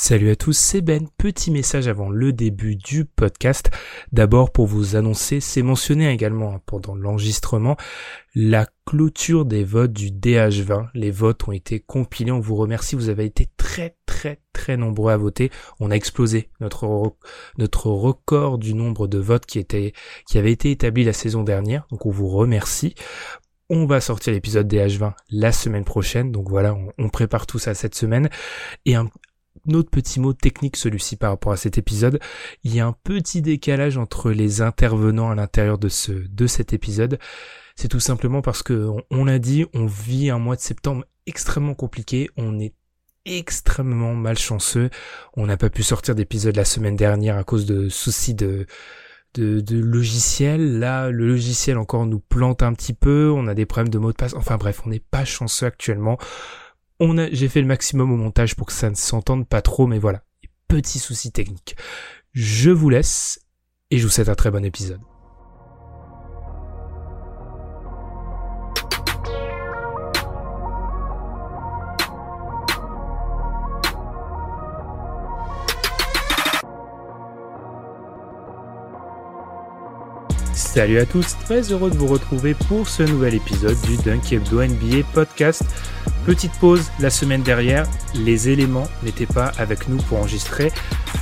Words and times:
Salut 0.00 0.30
à 0.30 0.36
tous, 0.36 0.56
c'est 0.56 0.80
Ben. 0.80 1.08
Petit 1.18 1.50
message 1.50 1.88
avant 1.88 2.08
le 2.08 2.32
début 2.32 2.76
du 2.76 3.04
podcast. 3.04 3.68
D'abord 4.12 4.52
pour 4.52 4.68
vous 4.68 4.94
annoncer, 4.94 5.40
c'est 5.40 5.60
mentionné 5.60 6.08
également 6.08 6.54
hein, 6.54 6.60
pendant 6.66 6.94
l'enregistrement, 6.94 7.76
la 8.36 8.68
clôture 8.86 9.44
des 9.44 9.64
votes 9.64 9.92
du 9.92 10.12
DH20. 10.12 10.86
Les 10.94 11.10
votes 11.10 11.48
ont 11.48 11.52
été 11.52 11.80
compilés, 11.80 12.30
on 12.30 12.38
vous 12.38 12.54
remercie, 12.54 12.94
vous 12.94 13.08
avez 13.08 13.24
été 13.24 13.48
très 13.56 13.96
très 14.06 14.40
très 14.52 14.76
nombreux 14.76 15.10
à 15.10 15.16
voter. 15.16 15.50
On 15.80 15.90
a 15.90 15.96
explosé 15.96 16.48
notre 16.60 17.16
notre 17.58 17.88
record 17.88 18.58
du 18.58 18.74
nombre 18.74 19.08
de 19.08 19.18
votes 19.18 19.46
qui 19.46 19.58
était 19.58 19.94
qui 20.28 20.38
avait 20.38 20.52
été 20.52 20.70
établi 20.70 21.02
la 21.02 21.12
saison 21.12 21.42
dernière. 21.42 21.88
Donc 21.90 22.06
on 22.06 22.10
vous 22.10 22.28
remercie. 22.28 22.94
On 23.70 23.84
va 23.84 24.00
sortir 24.00 24.32
l'épisode 24.32 24.72
DH20 24.72 25.12
la 25.28 25.52
semaine 25.52 25.84
prochaine, 25.84 26.32
donc 26.32 26.48
voilà, 26.48 26.74
on, 26.96 27.08
prépare 27.10 27.46
tout 27.46 27.58
ça 27.58 27.74
cette 27.74 27.94
semaine. 27.94 28.30
Et 28.86 28.96
autre 29.76 29.90
petit 29.90 30.20
mot 30.20 30.32
technique 30.32 30.76
celui-ci 30.76 31.16
par 31.16 31.30
rapport 31.30 31.52
à 31.52 31.56
cet 31.56 31.78
épisode. 31.78 32.18
Il 32.64 32.74
y 32.74 32.80
a 32.80 32.86
un 32.86 32.94
petit 33.04 33.42
décalage 33.42 33.98
entre 33.98 34.30
les 34.30 34.60
intervenants 34.60 35.30
à 35.30 35.34
l'intérieur 35.34 35.78
de 35.78 35.88
ce 35.88 36.12
de 36.12 36.46
cet 36.46 36.72
épisode. 36.72 37.18
C'est 37.76 37.88
tout 37.88 38.00
simplement 38.00 38.42
parce 38.42 38.62
que 38.64 38.90
on, 39.10 39.24
l'a 39.24 39.38
dit, 39.38 39.64
on 39.72 39.86
vit 39.86 40.30
un 40.30 40.38
mois 40.38 40.56
de 40.56 40.60
septembre 40.60 41.04
extrêmement 41.26 41.74
compliqué. 41.74 42.28
On 42.36 42.58
est 42.58 42.74
extrêmement 43.24 44.14
malchanceux. 44.14 44.90
On 45.36 45.46
n'a 45.46 45.56
pas 45.56 45.70
pu 45.70 45.82
sortir 45.82 46.14
d'épisode 46.14 46.56
la 46.56 46.64
semaine 46.64 46.96
dernière 46.96 47.36
à 47.36 47.44
cause 47.44 47.66
de 47.66 47.88
soucis 47.88 48.34
de 48.34 48.66
de, 49.34 49.60
de, 49.60 49.78
logiciel. 49.78 50.78
Là, 50.78 51.10
le 51.10 51.28
logiciel 51.28 51.78
encore 51.78 52.06
nous 52.06 52.18
plante 52.18 52.62
un 52.62 52.72
petit 52.72 52.94
peu. 52.94 53.30
On 53.30 53.46
a 53.46 53.54
des 53.54 53.66
problèmes 53.66 53.92
de 53.92 53.98
mot 53.98 54.10
de 54.10 54.16
passe. 54.16 54.34
Enfin 54.34 54.56
bref, 54.56 54.82
on 54.84 54.88
n'est 54.88 54.98
pas 54.98 55.24
chanceux 55.24 55.66
actuellement. 55.66 56.18
On 57.00 57.18
a, 57.18 57.30
j'ai 57.30 57.48
fait 57.48 57.60
le 57.60 57.66
maximum 57.66 58.12
au 58.12 58.16
montage 58.16 58.56
pour 58.56 58.66
que 58.66 58.72
ça 58.72 58.90
ne 58.90 58.94
s'entende 58.94 59.46
pas 59.46 59.62
trop, 59.62 59.86
mais 59.86 59.98
voilà, 59.98 60.22
petits 60.66 60.98
soucis 60.98 61.32
techniques. 61.32 61.76
Je 62.32 62.70
vous 62.70 62.90
laisse 62.90 63.40
et 63.90 63.98
je 63.98 64.04
vous 64.04 64.10
souhaite 64.10 64.28
un 64.28 64.34
très 64.34 64.50
bon 64.50 64.64
épisode. 64.64 65.00
Salut 80.78 81.00
à 81.00 81.06
tous, 81.06 81.36
très 81.44 81.72
heureux 81.72 81.90
de 81.90 81.96
vous 81.96 82.06
retrouver 82.06 82.54
pour 82.54 82.88
ce 82.88 83.02
nouvel 83.02 83.34
épisode 83.34 83.76
du 83.80 83.96
Dunk 83.96 84.32
Hebdo 84.32 84.62
NBA 84.62 85.08
podcast. 85.12 85.64
Petite 86.24 86.52
pause 86.60 86.92
la 87.00 87.10
semaine 87.10 87.42
dernière, 87.42 87.84
les 88.14 88.48
éléments 88.48 88.86
n'étaient 89.02 89.26
pas 89.26 89.50
avec 89.58 89.88
nous 89.88 89.96
pour 89.96 90.18
enregistrer. 90.18 90.70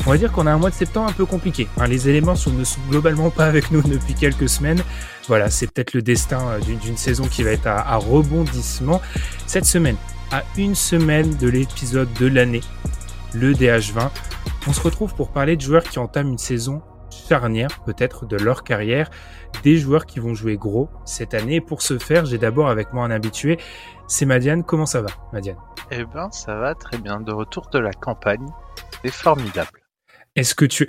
On 0.07 0.11
va 0.11 0.19
dire 0.19 0.31
qu'on 0.31 0.47
a 0.47 0.53
un 0.53 0.59
mois 0.59 0.69
de 0.69 0.75
septembre 0.75 1.09
un 1.09 1.15
peu 1.15 1.25
compliqué. 1.25 1.69
Hein. 1.79 1.87
les 1.87 2.07
éléments 2.11 2.35
ne 2.35 2.65
sont 2.65 2.81
globalement 2.91 3.31
pas 3.31 3.47
avec 3.47 3.71
nous 3.71 3.81
depuis 3.89 4.13
quelques 4.13 4.51
semaines. 4.51 4.83
Voilà, 5.27 5.49
c'est 5.49 5.73
peut-être 5.73 5.95
le 5.95 6.03
destin 6.03 6.47
euh, 6.49 6.61
d'une 6.61 6.99
saison 6.99 7.25
qui 7.27 7.43
va 7.43 7.53
être 7.53 7.67
à 7.67 7.97
rebondissement. 7.97 9.01
Cette 9.47 9.65
semaine, 9.65 9.97
à 10.33 10.45
une 10.59 10.75
semaine 10.75 11.35
de 11.39 11.49
l'épisode 11.49 12.13
de 12.21 12.27
l'année, 12.27 12.63
le 13.33 13.55
DH20, 13.55 14.11
on 14.67 14.75
se 14.75 14.81
retrouve 14.83 15.15
pour 15.15 15.31
parler 15.31 15.57
de 15.57 15.63
joueurs 15.63 15.85
qui 15.85 15.99
entament 15.99 16.33
une 16.33 16.37
saison 16.37 16.83
charnière 17.29 17.83
peut-être 17.85 18.27
de 18.27 18.37
leur 18.37 18.65
carrière, 18.65 19.11
des 19.63 19.77
joueurs 19.77 20.07
qui 20.07 20.21
vont 20.21 20.35
jouer 20.35 20.57
gros 20.57 20.89
cette 21.05 21.35
année. 21.35 21.57
Et 21.57 21.61
pour 21.61 21.83
ce 21.83 21.99
faire, 21.99 22.27
j'ai 22.27 22.39
d'abord 22.39 22.69
avec 22.69 22.93
moi 22.93 23.05
un 23.05 23.11
habitué, 23.11 23.59
c'est 24.07 24.27
Madiane. 24.27 24.65
Comment 24.65 24.87
ça 24.87 25.01
va, 25.01 25.09
Madiane? 25.33 25.59
Eh 25.91 26.05
ben, 26.05 26.31
ça 26.31 26.57
va 26.57 26.75
très 26.75 26.99
bien. 26.99 27.21
De 27.21 27.33
retour 27.33 27.69
de 27.71 27.79
la 27.79 27.93
campagne, 27.93 28.47
c'est 29.03 29.13
formidable. 29.13 29.81
Est-ce 30.35 30.55
que 30.55 30.65
tu... 30.65 30.89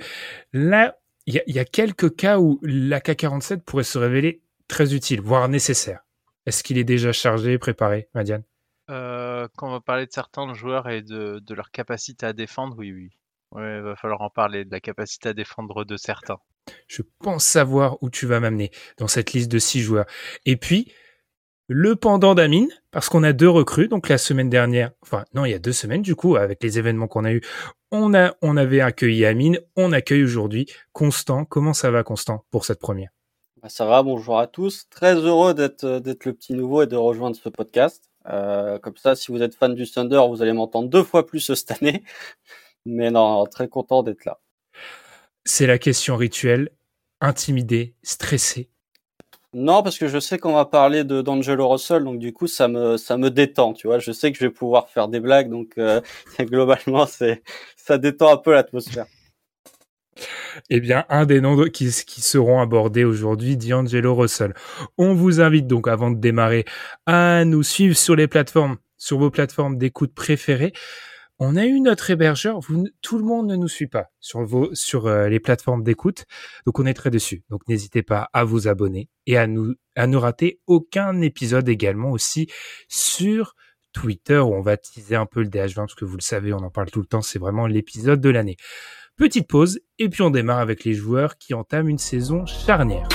Là, 0.52 0.96
il 1.26 1.42
y, 1.46 1.58
a 1.58 1.64
quelques 1.66 2.16
cas 2.16 2.38
où 2.38 2.58
l'AK-47 2.62 3.60
pourrait 3.60 3.82
se 3.82 3.98
révéler 3.98 4.40
très 4.66 4.94
utile, 4.94 5.20
voire 5.20 5.48
nécessaire. 5.48 6.00
Est-ce 6.46 6.62
qu'il 6.62 6.78
est 6.78 6.84
déjà 6.84 7.12
chargé, 7.12 7.58
préparé, 7.58 8.08
Madiane? 8.14 8.44
Euh, 8.88 9.46
Quand 9.56 9.68
on 9.68 9.72
va 9.72 9.80
parler 9.80 10.06
de 10.06 10.12
certains 10.12 10.54
joueurs 10.54 10.88
et 10.88 11.02
de, 11.02 11.38
de 11.40 11.54
leur 11.54 11.70
capacité 11.70 12.24
à 12.24 12.32
défendre, 12.32 12.76
oui, 12.78 12.92
oui. 12.92 13.10
Ouais, 13.52 13.80
va 13.80 13.96
falloir 13.96 14.20
en 14.20 14.30
parler 14.30 14.64
de 14.64 14.70
la 14.70 14.80
capacité 14.80 15.30
à 15.30 15.32
défendre 15.32 15.84
de 15.84 15.96
certains. 15.96 16.38
Je 16.86 17.02
pense 17.20 17.44
savoir 17.44 18.02
où 18.02 18.10
tu 18.10 18.26
vas 18.26 18.40
m'amener 18.40 18.70
dans 18.98 19.08
cette 19.08 19.32
liste 19.32 19.50
de 19.50 19.58
six 19.58 19.80
joueurs. 19.80 20.04
Et 20.44 20.56
puis, 20.56 20.92
le 21.68 21.96
pendant 21.96 22.34
d'Amine, 22.34 22.68
parce 22.90 23.08
qu'on 23.08 23.22
a 23.22 23.32
deux 23.32 23.48
recrues. 23.48 23.88
Donc 23.88 24.08
la 24.08 24.18
semaine 24.18 24.48
dernière, 24.48 24.90
enfin 25.02 25.24
non, 25.34 25.44
il 25.44 25.50
y 25.50 25.54
a 25.54 25.58
deux 25.58 25.72
semaines 25.72 26.02
du 26.02 26.14
coup, 26.14 26.36
avec 26.36 26.62
les 26.62 26.78
événements 26.78 27.08
qu'on 27.08 27.24
a 27.24 27.32
eu, 27.32 27.42
on 27.90 28.14
a, 28.14 28.34
on 28.42 28.56
avait 28.56 28.80
accueilli 28.80 29.24
Amine, 29.24 29.60
on 29.76 29.92
accueille 29.92 30.24
aujourd'hui 30.24 30.66
Constant. 30.92 31.44
Comment 31.44 31.74
ça 31.74 31.90
va, 31.90 32.02
Constant, 32.02 32.44
pour 32.50 32.64
cette 32.64 32.80
première? 32.80 33.10
Bah, 33.62 33.68
Ça 33.68 33.84
va, 33.84 34.02
bonjour 34.02 34.38
à 34.38 34.46
tous. 34.46 34.88
Très 34.88 35.14
heureux 35.14 35.54
d'être 35.54 36.00
d'être 36.00 36.24
le 36.24 36.32
petit 36.32 36.54
nouveau 36.54 36.82
et 36.82 36.86
de 36.86 36.96
rejoindre 36.96 37.36
ce 37.36 37.48
podcast. 37.48 38.10
Euh, 38.26 38.78
comme 38.78 38.96
ça, 38.96 39.14
si 39.14 39.30
vous 39.30 39.42
êtes 39.42 39.54
fan 39.54 39.74
du 39.74 39.90
Thunder, 39.90 40.22
vous 40.28 40.42
allez 40.42 40.52
m'entendre 40.52 40.88
deux 40.88 41.02
fois 41.02 41.26
plus 41.26 41.52
cette 41.54 41.70
année. 41.82 42.02
Mais 42.88 43.10
non, 43.10 43.44
très 43.46 43.68
content 43.68 44.02
d'être 44.02 44.24
là. 44.24 44.40
C'est 45.44 45.66
la 45.66 45.78
question 45.78 46.16
rituelle. 46.16 46.70
Intimidé, 47.20 47.94
stressé. 48.02 48.70
Non, 49.52 49.82
parce 49.82 49.98
que 49.98 50.08
je 50.08 50.18
sais 50.18 50.38
qu'on 50.38 50.54
va 50.54 50.64
parler 50.64 51.04
de 51.04 51.22
d'Angelo 51.22 51.68
Russell, 51.68 52.04
donc 52.04 52.18
du 52.18 52.32
coup 52.32 52.46
ça 52.46 52.68
me 52.68 52.96
ça 52.96 53.16
me 53.16 53.30
détend, 53.30 53.72
tu 53.72 53.86
vois. 53.86 53.98
Je 53.98 54.12
sais 54.12 54.30
que 54.30 54.38
je 54.38 54.44
vais 54.44 54.50
pouvoir 54.52 54.88
faire 54.88 55.08
des 55.08 55.20
blagues, 55.20 55.50
donc 55.50 55.72
euh, 55.78 56.00
globalement 56.40 57.06
c'est 57.06 57.42
ça 57.76 57.98
détend 57.98 58.32
un 58.32 58.36
peu 58.36 58.52
l'atmosphère. 58.52 59.06
Eh 60.70 60.80
bien, 60.80 61.04
un 61.08 61.26
des 61.26 61.40
noms 61.40 61.56
qui, 61.64 61.90
qui 62.06 62.20
seront 62.20 62.60
abordés 62.60 63.04
aujourd'hui, 63.04 63.56
D'Angelo 63.56 64.14
Russell. 64.14 64.54
On 64.98 65.14
vous 65.14 65.40
invite 65.40 65.66
donc, 65.66 65.86
avant 65.88 66.10
de 66.10 66.18
démarrer, 66.18 66.64
à 67.06 67.44
nous 67.44 67.62
suivre 67.62 67.96
sur 67.96 68.16
les 68.16 68.26
plateformes, 68.26 68.76
sur 68.96 69.18
vos 69.18 69.30
plateformes 69.30 69.78
d'écoute 69.78 70.12
préférées 70.14 70.72
on 71.38 71.56
a 71.56 71.66
eu 71.66 71.80
notre 71.80 72.10
hébergeur. 72.10 72.60
tout 73.00 73.18
le 73.18 73.24
monde 73.24 73.46
ne 73.46 73.56
nous 73.56 73.68
suit 73.68 73.86
pas 73.86 74.10
sur 74.20 75.06
euh, 75.06 75.28
les 75.28 75.40
plateformes 75.40 75.82
d'écoute, 75.82 76.24
donc 76.66 76.78
on 76.78 76.86
est 76.86 76.94
très 76.94 77.10
dessus. 77.10 77.44
Donc 77.50 77.66
n'hésitez 77.68 78.02
pas 78.02 78.28
à 78.32 78.44
vous 78.44 78.68
abonner 78.68 79.08
et 79.26 79.36
à 79.36 79.46
à 79.96 80.06
ne 80.06 80.16
rater 80.16 80.60
aucun 80.66 81.20
épisode 81.20 81.68
également 81.68 82.10
aussi 82.10 82.48
sur 82.88 83.54
Twitter 83.92 84.38
où 84.38 84.54
on 84.54 84.60
va 84.60 84.76
teaser 84.76 85.16
un 85.16 85.26
peu 85.26 85.42
le 85.42 85.48
DH20 85.48 85.74
parce 85.74 85.94
que 85.94 86.04
vous 86.04 86.16
le 86.16 86.22
savez, 86.22 86.52
on 86.52 86.58
en 86.58 86.70
parle 86.70 86.90
tout 86.90 87.00
le 87.00 87.06
temps. 87.06 87.22
C'est 87.22 87.38
vraiment 87.38 87.66
l'épisode 87.66 88.20
de 88.20 88.30
l'année. 88.30 88.56
Petite 89.16 89.48
pause 89.48 89.80
et 89.98 90.08
puis 90.08 90.22
on 90.22 90.30
démarre 90.30 90.60
avec 90.60 90.84
les 90.84 90.94
joueurs 90.94 91.38
qui 91.38 91.54
entament 91.54 91.88
une 91.88 91.98
saison 91.98 92.46
charnière. 92.46 93.08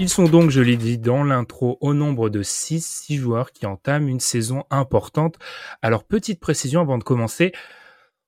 Ils 0.00 0.08
sont 0.08 0.24
donc, 0.24 0.50
je 0.50 0.60
l'ai 0.60 0.76
dit 0.76 0.98
dans 0.98 1.22
l'intro, 1.22 1.78
au 1.80 1.94
nombre 1.94 2.28
de 2.28 2.42
6, 2.42 2.84
6 2.84 3.16
joueurs 3.16 3.52
qui 3.52 3.64
entament 3.64 4.08
une 4.08 4.18
saison 4.18 4.64
importante. 4.70 5.38
Alors, 5.82 6.02
petite 6.02 6.40
précision 6.40 6.80
avant 6.80 6.98
de 6.98 7.04
commencer, 7.04 7.52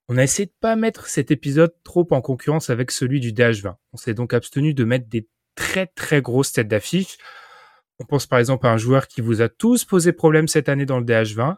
on 0.09 0.17
a 0.17 0.23
essayé 0.23 0.47
de 0.47 0.55
pas 0.61 0.77
mettre 0.77 1.09
cet 1.09 1.33
épisode 1.33 1.75
trop 1.83 2.07
en 2.13 2.21
concurrence 2.21 2.71
avec 2.71 2.93
celui 2.93 3.19
du 3.19 3.33
DH20. 3.33 3.75
On 3.93 3.97
s'est 3.97 4.15
donc 4.15 4.33
abstenu 4.33 4.75
de 4.75 4.85
mettre 4.85 5.09
des 5.09 5.29
très 5.57 5.89
très 5.89 6.23
grosses 6.23 6.53
têtes 6.53 6.69
d'affiche. 6.69 7.19
On 7.99 8.05
pense 8.05 8.29
par 8.29 8.39
exemple 8.39 8.67
à 8.69 8.71
un 8.71 8.77
joueur 8.77 9.09
qui 9.09 9.21
vous 9.21 9.43
a 9.43 9.49
tous 9.49 9.85
posé 9.85 10.13
problème 10.13 10.47
cette 10.47 10.69
année 10.69 10.87
dans 10.87 11.01
le 11.01 11.05
DH20, 11.05 11.57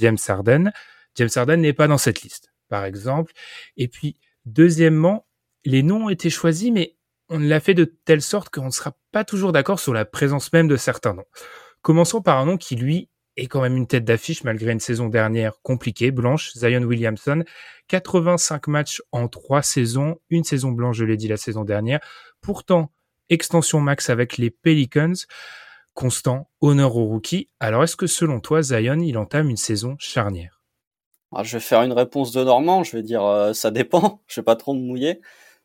James 0.00 0.18
Harden. 0.26 0.72
James 1.16 1.30
Harden 1.36 1.58
n'est 1.58 1.74
pas 1.74 1.88
dans 1.88 1.98
cette 1.98 2.22
liste, 2.22 2.54
par 2.70 2.86
exemple. 2.86 3.32
Et 3.76 3.88
puis, 3.88 4.16
deuxièmement, 4.46 5.26
les 5.64 5.82
noms 5.82 6.06
ont 6.06 6.08
été 6.08 6.30
choisis, 6.30 6.70
mais 6.70 6.96
on 7.32 7.38
l'a 7.38 7.60
fait 7.60 7.74
de 7.74 7.84
telle 8.04 8.22
sorte 8.22 8.50
qu'on 8.50 8.66
ne 8.66 8.70
sera 8.70 8.92
pas 9.10 9.24
toujours 9.24 9.52
d'accord 9.52 9.80
sur 9.80 9.94
la 9.94 10.04
présence 10.04 10.52
même 10.52 10.68
de 10.68 10.76
certains 10.76 11.14
noms. 11.14 11.24
Commençons 11.80 12.20
par 12.20 12.38
un 12.38 12.44
nom 12.44 12.58
qui, 12.58 12.76
lui, 12.76 13.08
est 13.36 13.46
quand 13.46 13.62
même 13.62 13.76
une 13.76 13.86
tête 13.86 14.04
d'affiche 14.04 14.44
malgré 14.44 14.70
une 14.70 14.80
saison 14.80 15.08
dernière 15.08 15.54
compliquée, 15.62 16.10
blanche, 16.10 16.52
Zion 16.54 16.82
Williamson. 16.82 17.42
85 17.88 18.68
matchs 18.68 19.02
en 19.12 19.28
trois 19.28 19.62
saisons, 19.62 20.18
une 20.28 20.44
saison 20.44 20.72
blanche, 20.72 20.96
je 20.96 21.04
l'ai 21.04 21.16
dit 21.16 21.28
la 21.28 21.38
saison 21.38 21.64
dernière. 21.64 22.00
Pourtant, 22.42 22.92
extension 23.30 23.80
max 23.80 24.10
avec 24.10 24.36
les 24.36 24.50
Pelicans. 24.50 25.14
Constant, 25.94 26.50
honneur 26.60 26.96
au 26.96 27.04
rookie. 27.04 27.48
Alors 27.60 27.84
est-ce 27.84 27.96
que 27.96 28.06
selon 28.06 28.40
toi, 28.40 28.62
Zion, 28.62 28.98
il 29.00 29.18
entame 29.18 29.50
une 29.50 29.56
saison 29.56 29.96
charnière? 29.98 30.62
Ah, 31.34 31.42
Je 31.42 31.56
vais 31.56 31.60
faire 31.60 31.82
une 31.82 31.92
réponse 31.92 32.32
de 32.32 32.44
Normand, 32.44 32.84
je 32.84 32.96
vais 32.96 33.02
dire 33.02 33.24
euh, 33.24 33.54
ça 33.54 33.70
dépend, 33.70 34.22
je 34.26 34.40
vais 34.40 34.44
pas 34.44 34.56
trop 34.56 34.74
me 34.74 34.80
mouiller. 34.80 35.20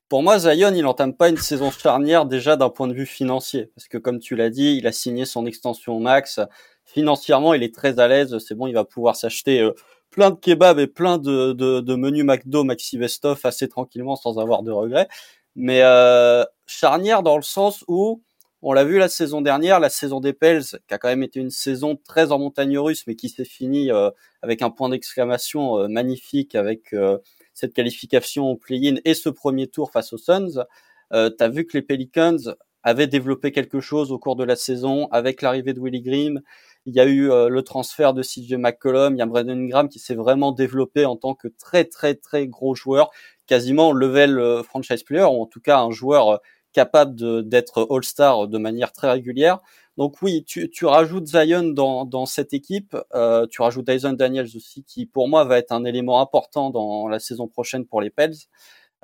Pour 0.10 0.24
moi, 0.24 0.40
Zion, 0.40 0.74
il 0.74 0.86
entame 0.86 1.14
pas 1.14 1.30
une 1.30 1.38
saison 1.38 1.70
charnière 1.70 2.26
déjà 2.26 2.56
d'un 2.56 2.70
point 2.70 2.88
de 2.88 2.94
vue 2.94 3.06
financier, 3.06 3.72
parce 3.76 3.88
que 3.90 3.98
comme 3.98 4.20
tu 4.20 4.36
l'as 4.36 4.50
dit, 4.50 4.78
il 4.78 4.88
a 4.88 4.94
signé 4.94 5.26
son 5.26 5.46
extension 5.46 6.00
max. 6.00 6.40
Financièrement, 6.86 7.54
il 7.54 7.62
est 7.64 7.76
très 7.76 8.00
à 8.00 8.08
l'aise, 8.08 8.38
c'est 8.40 8.56
bon, 8.56 8.68
il 8.68 8.74
va 8.74 8.86
pouvoir 8.86 9.18
s'acheter 9.18 9.60
euh, 9.60 9.74
plein 10.10 10.30
de 10.30 10.36
kebabs 10.36 10.80
et 10.80 10.88
plein 10.88 11.18
de 11.18 11.96
menus 11.96 12.24
McDo, 12.24 12.64
Maxi 12.64 12.98
Vestoff 12.98 13.46
assez 13.46 13.68
tranquillement 13.68 14.16
sans 14.16 14.40
avoir 14.40 14.64
de 14.64 14.72
regrets. 14.72 15.10
Mais 15.56 15.82
euh, 15.84 16.46
charnière 16.68 17.24
dans 17.24 17.36
le 17.36 17.44
sens 17.44 17.84
où 17.88 18.22
on 18.62 18.74
l'a 18.74 18.84
vu 18.84 18.98
la 18.98 19.08
saison 19.10 19.42
dernière, 19.42 19.80
la 19.80 19.90
saison 19.90 20.20
des 20.20 20.34
Pels, 20.34 20.64
qui 20.88 20.94
a 20.94 20.98
quand 20.98 21.10
même 21.10 21.24
été 21.24 21.40
une 21.40 21.52
saison 21.52 21.96
très 21.96 22.32
en 22.32 22.40
montagne 22.40 22.78
russe, 22.78 23.04
mais 23.08 23.16
qui 23.16 23.30
s'est 23.30 23.46
finie 23.46 23.92
euh, 23.92 24.10
avec 24.42 24.62
un 24.62 24.70
point 24.70 24.90
d'exclamation 24.90 25.78
euh, 25.78 25.88
magnifique, 25.88 26.56
avec 26.56 26.94
euh, 26.94 27.18
cette 27.58 27.74
qualification 27.74 28.46
au 28.52 28.56
play-in 28.56 28.98
et 29.04 29.16
ce 29.16 29.30
premier 29.30 29.66
tour 29.66 29.90
face 29.90 30.14
aux 30.14 30.20
Suns. 30.20 30.64
Euh, 31.12 31.32
tu 31.36 31.44
as 31.44 31.50
vu 31.50 31.66
que 31.66 31.76
les 31.76 31.82
Pelicans 31.82 32.38
avaient 32.84 33.08
développé 33.08 33.52
quelque 33.52 33.80
chose 33.80 34.12
au 34.12 34.20
cours 34.20 34.36
de 34.36 34.44
la 34.44 34.56
saison, 34.56 35.08
avec 35.12 35.42
l'arrivée 35.42 35.74
de 35.74 35.80
Willie 35.80 36.04
Green. 36.04 36.44
Il 36.86 36.94
y 36.94 37.00
a 37.00 37.06
eu 37.06 37.28
le 37.28 37.62
transfert 37.64 38.14
de 38.14 38.22
CJ 38.22 38.54
McCollum, 38.54 39.16
il 39.16 39.18
y 39.18 39.22
a 39.22 39.26
Brandon 39.26 39.58
Ingram 39.58 39.90
qui 39.90 40.00
s'est 40.00 40.16
vraiment 40.16 40.54
développé 40.54 41.04
en 41.04 41.18
tant 41.18 41.34
que 41.34 41.50
très 41.50 41.84
très 41.84 42.16
très 42.16 42.48
gros 42.48 42.76
joueur, 42.76 43.10
quasiment 43.46 43.92
level 43.92 44.64
franchise 44.64 45.04
player, 45.04 45.24
ou 45.24 45.42
en 45.42 45.48
tout 45.48 45.60
cas 45.60 45.80
un 45.80 45.92
joueur 45.92 46.40
capable 46.74 47.48
d'être 47.48 47.88
All-Star 47.90 48.48
de 48.48 48.58
manière 48.58 48.92
très 48.92 49.12
régulière. 49.12 49.60
Donc 49.98 50.22
oui, 50.22 50.44
tu, 50.46 50.70
tu 50.70 50.86
rajoutes 50.86 51.28
Zion 51.28 51.64
dans, 51.64 52.06
dans 52.06 52.28
cette 52.28 52.54
équipe, 52.54 52.96
euh, 53.16 53.48
tu 53.48 53.64
rajoutes 53.64 53.88
Dyson 53.88 54.14
Daniels 54.14 54.50
aussi, 54.56 54.84
qui 54.84 55.08
pour 55.08 55.28
moi 55.28 55.44
va 55.44 55.58
être 55.58 55.72
un 55.72 55.86
élément 55.86 56.22
important 56.22 56.70
dans 56.70 57.08
la 57.08 57.20
saison 57.20 57.48
prochaine 57.48 57.86
pour 57.86 58.02
les 58.02 58.12
Pels. 58.12 58.36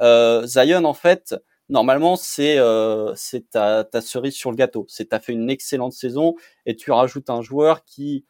Euh, 0.02 0.46
Zion, 0.46 0.84
en 0.86 0.94
fait, 0.94 1.36
normalement, 1.68 2.16
c'est 2.16 2.58
euh, 2.60 3.16
ta, 3.52 3.84
ta 3.84 4.02
cerise 4.02 4.36
sur 4.36 4.52
le 4.52 4.58
gâteau. 4.58 4.86
C'est 4.88 5.10
t'as 5.10 5.20
fait 5.20 5.34
une 5.34 5.50
excellente 5.50 5.94
saison 5.94 6.36
et 6.68 6.76
tu 6.76 6.92
rajoutes 6.92 7.32
un 7.32 7.42
joueur 7.42 7.84
qui 7.86 8.26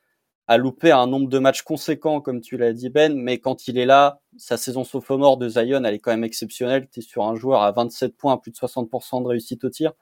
a 0.48 0.58
loupé 0.58 0.92
un 0.92 1.08
nombre 1.08 1.30
de 1.30 1.40
matchs 1.40 1.62
conséquents, 1.62 2.20
comme 2.20 2.42
tu 2.42 2.58
l'as 2.58 2.74
dit 2.74 2.90
Ben, 2.90 3.16
mais 3.16 3.40
quand 3.40 3.68
il 3.68 3.78
est 3.78 3.86
là, 3.86 4.20
sa 4.38 4.58
saison 4.58 4.84
sophomore 4.84 5.38
de 5.38 5.48
Zion, 5.48 5.84
elle 5.84 5.94
est 5.94 6.00
quand 6.00 6.12
même 6.12 6.24
exceptionnelle. 6.24 6.88
Tu 6.92 7.00
es 7.00 7.04
sur 7.04 7.24
un 7.24 7.36
joueur 7.36 7.62
à 7.62 7.72
27 7.72 8.16
points, 8.18 8.38
plus 8.38 8.52
de 8.52 8.58
60% 8.58 9.24
de 9.24 9.28
réussite 9.28 9.64
au 9.64 9.70
tir. 9.70 9.94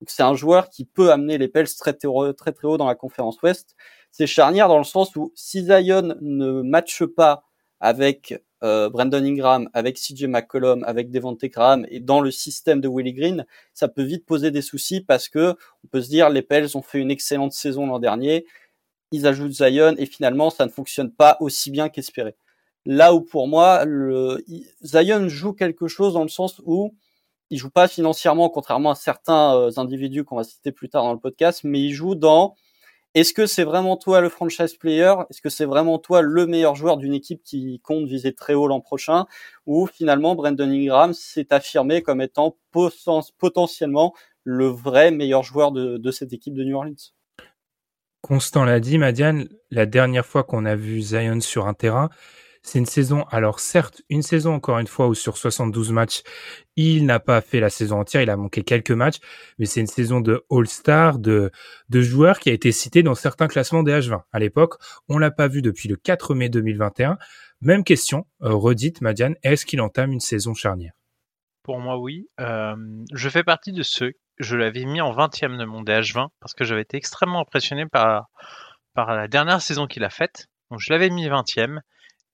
Donc 0.00 0.10
c'est 0.10 0.22
un 0.22 0.34
joueur 0.34 0.70
qui 0.70 0.84
peut 0.84 1.10
amener 1.10 1.38
les 1.38 1.48
Pels 1.48 1.68
très, 1.74 1.92
très, 1.94 2.32
très, 2.32 2.54
haut 2.62 2.76
dans 2.76 2.86
la 2.86 2.94
conférence 2.94 3.42
Ouest. 3.42 3.74
C'est 4.12 4.26
charnière 4.26 4.68
dans 4.68 4.78
le 4.78 4.84
sens 4.84 5.16
où 5.16 5.32
si 5.34 5.64
Zion 5.64 6.14
ne 6.20 6.62
matche 6.62 7.04
pas 7.04 7.42
avec 7.80 8.40
euh, 8.62 8.88
Brandon 8.90 9.24
Ingram, 9.24 9.68
avec 9.72 9.96
CJ 9.96 10.24
McCollum, 10.24 10.84
avec 10.84 11.10
Devonte 11.10 11.44
Graham 11.44 11.86
et 11.90 12.00
dans 12.00 12.20
le 12.20 12.30
système 12.30 12.80
de 12.80 12.88
Willie 12.88 13.12
Green, 13.12 13.46
ça 13.72 13.88
peut 13.88 14.02
vite 14.02 14.26
poser 14.26 14.50
des 14.50 14.62
soucis 14.62 15.00
parce 15.00 15.28
que 15.28 15.56
on 15.84 15.88
peut 15.88 16.00
se 16.00 16.08
dire 16.08 16.30
les 16.30 16.42
Pels 16.42 16.76
ont 16.76 16.82
fait 16.82 16.98
une 16.98 17.10
excellente 17.10 17.52
saison 17.52 17.86
l'an 17.86 17.98
dernier 17.98 18.46
ils 19.12 19.26
ajoutent 19.26 19.52
Zion 19.52 19.94
et 19.98 20.06
finalement 20.06 20.50
ça 20.50 20.66
ne 20.66 20.70
fonctionne 20.70 21.12
pas 21.12 21.36
aussi 21.40 21.70
bien 21.70 21.88
qu'espéré. 21.88 22.36
Là 22.86 23.14
où 23.14 23.20
pour 23.20 23.48
moi, 23.48 23.84
le, 23.84 24.44
Zion 24.82 25.28
joue 25.28 25.52
quelque 25.52 25.88
chose 25.88 26.14
dans 26.14 26.22
le 26.22 26.28
sens 26.28 26.60
où 26.64 26.94
il 27.50 27.58
joue 27.58 27.70
pas 27.70 27.88
financièrement, 27.88 28.48
contrairement 28.50 28.90
à 28.90 28.94
certains 28.94 29.56
euh, 29.56 29.70
individus 29.76 30.24
qu'on 30.24 30.36
va 30.36 30.44
citer 30.44 30.72
plus 30.72 30.88
tard 30.88 31.04
dans 31.04 31.12
le 31.12 31.18
podcast, 31.18 31.62
mais 31.64 31.80
il 31.80 31.92
joue 31.92 32.14
dans 32.14 32.54
est-ce 33.14 33.32
que 33.32 33.46
c'est 33.46 33.64
vraiment 33.64 33.96
toi 33.96 34.20
le 34.20 34.28
franchise 34.28 34.74
player? 34.76 35.14
Est-ce 35.30 35.40
que 35.40 35.48
c'est 35.48 35.64
vraiment 35.64 35.98
toi 35.98 36.20
le 36.22 36.46
meilleur 36.46 36.74
joueur 36.76 36.98
d'une 36.98 37.14
équipe 37.14 37.42
qui 37.42 37.80
compte 37.80 38.06
viser 38.06 38.34
très 38.34 38.54
haut 38.54 38.68
l'an 38.68 38.80
prochain? 38.80 39.26
Ou 39.66 39.86
finalement 39.86 40.34
Brandon 40.34 40.70
Ingram 40.70 41.14
s'est 41.14 41.52
affirmé 41.52 42.02
comme 42.02 42.20
étant 42.20 42.56
potentiellement 43.38 44.14
le 44.44 44.66
vrai 44.68 45.10
meilleur 45.10 45.42
joueur 45.42 45.72
de, 45.72 45.96
de 45.96 46.10
cette 46.10 46.32
équipe 46.32 46.54
de 46.54 46.64
New 46.64 46.76
Orleans? 46.76 47.17
Constant 48.22 48.64
l'a 48.64 48.80
dit, 48.80 48.98
Madiane, 48.98 49.48
la 49.70 49.86
dernière 49.86 50.26
fois 50.26 50.44
qu'on 50.44 50.64
a 50.64 50.74
vu 50.74 51.00
Zion 51.00 51.40
sur 51.40 51.66
un 51.66 51.74
terrain, 51.74 52.10
c'est 52.62 52.78
une 52.78 52.86
saison, 52.86 53.24
alors 53.30 53.60
certes, 53.60 54.02
une 54.10 54.22
saison 54.22 54.52
encore 54.54 54.78
une 54.78 54.86
fois 54.86 55.06
où 55.08 55.14
sur 55.14 55.38
72 55.38 55.92
matchs, 55.92 56.22
il 56.76 57.06
n'a 57.06 57.20
pas 57.20 57.40
fait 57.40 57.60
la 57.60 57.70
saison 57.70 58.00
entière, 58.00 58.20
il 58.20 58.30
a 58.30 58.36
manqué 58.36 58.62
quelques 58.62 58.90
matchs, 58.90 59.18
mais 59.58 59.66
c'est 59.66 59.80
une 59.80 59.86
saison 59.86 60.20
de 60.20 60.44
All-Star, 60.50 61.18
de, 61.18 61.50
joueurs 61.90 62.40
qui 62.40 62.50
a 62.50 62.52
été 62.52 62.72
cité 62.72 63.02
dans 63.02 63.14
certains 63.14 63.48
classements 63.48 63.82
des 63.82 63.92
H20. 63.92 64.22
À 64.32 64.38
l'époque, 64.38 64.74
on 65.08 65.18
l'a 65.18 65.30
pas 65.30 65.48
vu 65.48 65.62
depuis 65.62 65.88
le 65.88 65.96
4 65.96 66.34
mai 66.34 66.48
2021. 66.48 67.18
Même 67.60 67.84
question, 67.84 68.26
euh, 68.42 68.52
redite, 68.52 69.00
Madiane, 69.00 69.36
est-ce 69.42 69.64
qu'il 69.64 69.80
entame 69.80 70.12
une 70.12 70.20
saison 70.20 70.54
charnière? 70.54 70.92
Pour 71.62 71.78
moi, 71.78 71.98
oui. 71.98 72.28
Euh, 72.40 72.76
je 73.12 73.28
fais 73.28 73.44
partie 73.44 73.72
de 73.72 73.82
ceux 73.82 74.12
je 74.38 74.56
l'avais 74.56 74.84
mis 74.84 75.00
en 75.00 75.12
20e 75.12 75.58
de 75.58 75.64
mon 75.64 75.82
DH20 75.82 76.28
parce 76.40 76.54
que 76.54 76.64
j'avais 76.64 76.82
été 76.82 76.96
extrêmement 76.96 77.40
impressionné 77.40 77.86
par, 77.86 78.28
par 78.94 79.14
la 79.14 79.28
dernière 79.28 79.60
saison 79.60 79.86
qu'il 79.86 80.04
a 80.04 80.10
faite. 80.10 80.46
Donc 80.70 80.80
je 80.80 80.92
l'avais 80.92 81.10
mis 81.10 81.28
20e 81.28 81.80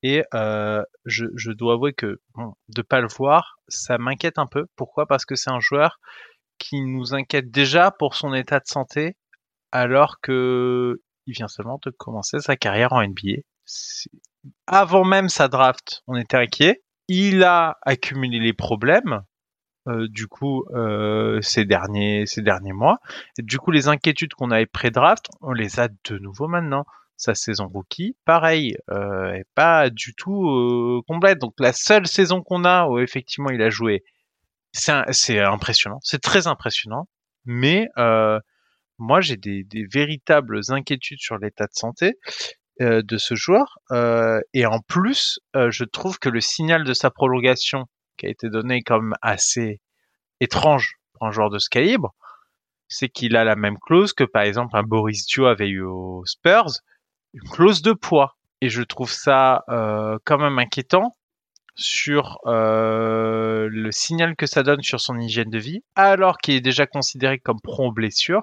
et 0.03 0.25
euh, 0.35 0.83
je, 1.07 1.27
je, 1.35 1.51
dois 1.51 1.75
avouer 1.75 1.95
que 1.95 2.21
bon, 2.35 2.53
de 2.69 2.83
pas 2.83 3.01
le 3.01 3.09
voir, 3.09 3.57
ça 3.69 3.97
m'inquiète 3.99 4.39
un 4.39 4.47
peu. 4.47 4.67
Pourquoi? 4.77 5.07
Parce 5.07 5.25
que 5.25 5.35
c'est 5.35 5.51
un 5.51 5.61
joueur 5.61 5.99
qui 6.59 6.83
nous 6.83 7.15
inquiète 7.15 7.51
déjà 7.51 7.91
pour 7.91 8.15
son 8.15 8.35
état 8.35 8.61
de 8.61 8.67
santé 8.67 9.17
alors 9.73 10.21
que 10.21 11.01
il 11.27 11.35
vient 11.35 11.49
seulement 11.49 11.81
de 11.83 11.91
commencer 11.91 12.39
sa 12.41 12.57
carrière 12.57 12.93
en 12.93 13.03
NBA. 13.03 13.41
Avant 14.67 15.05
même 15.05 15.29
sa 15.29 15.49
draft, 15.49 16.03
on 16.07 16.17
était 16.17 16.37
inquiet. 16.37 16.83
Il 17.09 17.45
a 17.45 17.79
accumulé 17.83 18.39
les 18.39 18.53
problèmes, 18.53 19.23
euh, 19.87 20.09
du 20.09 20.29
coup 20.29 20.65
euh, 20.75 21.41
ces 21.43 21.65
derniers 21.65 22.25
ces 22.27 22.43
derniers 22.43 22.73
mois. 22.73 22.99
Et 23.39 23.43
du 23.43 23.59
coup, 23.59 23.71
les 23.71 23.89
inquiétudes 23.89 24.35
qu'on 24.35 24.51
avait 24.51 24.67
pré-draft, 24.67 25.27
on 25.41 25.53
les 25.53 25.81
a 25.81 25.89
de 25.89 26.19
nouveau 26.19 26.49
maintenant. 26.49 26.87
Sa 27.17 27.35
saison 27.35 27.69
rookie, 27.69 28.17
pareil, 28.25 28.77
euh, 28.91 29.33
est 29.35 29.47
pas 29.55 29.89
du 29.89 30.15
tout 30.15 30.49
euh, 30.49 31.01
complète. 31.07 31.39
Donc 31.39 31.55
la 31.61 31.73
seule 31.73 32.09
saison 32.09 32.43
qu'on 32.43 32.65
a 32.65 32.87
où 32.87 32.99
effectivement 32.99 33.51
il 33.51 33.63
a 33.63 33.71
joué, 33.71 34.03
c'est 34.73 35.39
impressionnant, 35.39 36.01
c'est 36.03 36.21
très 36.21 36.49
impressionnant. 36.49 37.09
Mais 37.45 37.89
euh, 37.99 38.41
moi, 38.99 39.21
j'ai 39.21 39.37
des, 39.37 39.65
des, 39.65 39.87
véritables 39.87 40.61
inquiétudes 40.71 41.21
sur 41.21 41.39
l'état 41.39 41.67
de 41.67 41.75
santé 41.75 42.15
de 42.81 43.17
ce 43.19 43.37
joueur. 43.37 43.79
et 44.53 44.67
en 44.67 44.81
plus, 44.81 45.39
je 45.55 45.85
trouve 45.85 46.19
que 46.19 46.29
le 46.29 46.41
signal 46.41 46.83
de 46.83 46.93
sa 46.93 47.11
prolongation 47.11 47.87
qui 48.17 48.27
a 48.27 48.29
été 48.31 48.49
donné 48.49 48.83
comme 48.83 49.15
assez 49.23 49.81
étrange 50.41 50.95
pour 51.13 51.27
un 51.27 51.31
joueur 51.31 51.51
de 51.51 51.59
ce 51.59 51.69
calibre, 51.69 52.15
c'est 52.89 53.09
qu'il 53.09 53.37
a 53.37 53.45
la 53.45 53.57
même 53.57 53.79
clause 53.79 54.13
que 54.13 54.25
par 54.25 54.43
exemple 54.43 54.77
un 54.77 54.83
Boris 54.83 55.27
Dio 55.27 55.47
avait 55.47 55.69
eu 55.69 55.83
aux 55.83 56.25
Spurs, 56.27 56.71
une 57.33 57.49
clause 57.49 57.83
de 57.83 57.93
poids. 57.93 58.37
Et 58.61 58.69
je 58.69 58.83
trouve 58.83 59.11
ça 59.11 59.65
euh, 59.69 60.19
quand 60.25 60.39
même 60.39 60.59
inquiétant 60.59 61.17
sur 61.75 62.39
euh, 62.47 63.69
le 63.71 63.91
signal 63.91 64.37
que 64.37 64.47
ça 64.47 64.63
donne 64.63 64.83
sur 64.83 65.01
son 65.01 65.19
hygiène 65.19 65.51
de 65.51 65.59
vie, 65.59 65.83
alors 65.97 66.39
qu'il 66.39 66.55
est 66.55 66.61
déjà 66.61 66.87
considéré 66.87 67.39
comme 67.39 67.61
pro 67.61 67.91
blessure 67.91 68.43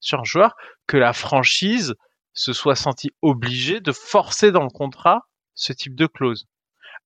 sur 0.00 0.20
un 0.20 0.24
joueur, 0.24 0.56
que 0.88 0.96
la 0.96 1.12
franchise 1.12 1.94
se 2.34 2.52
soit 2.52 2.74
sentie 2.74 3.12
obligée 3.22 3.80
de 3.80 3.92
forcer 3.92 4.50
dans 4.50 4.64
le 4.64 4.70
contrat 4.70 5.28
ce 5.54 5.72
type 5.72 5.94
de 5.94 6.06
clause 6.06 6.46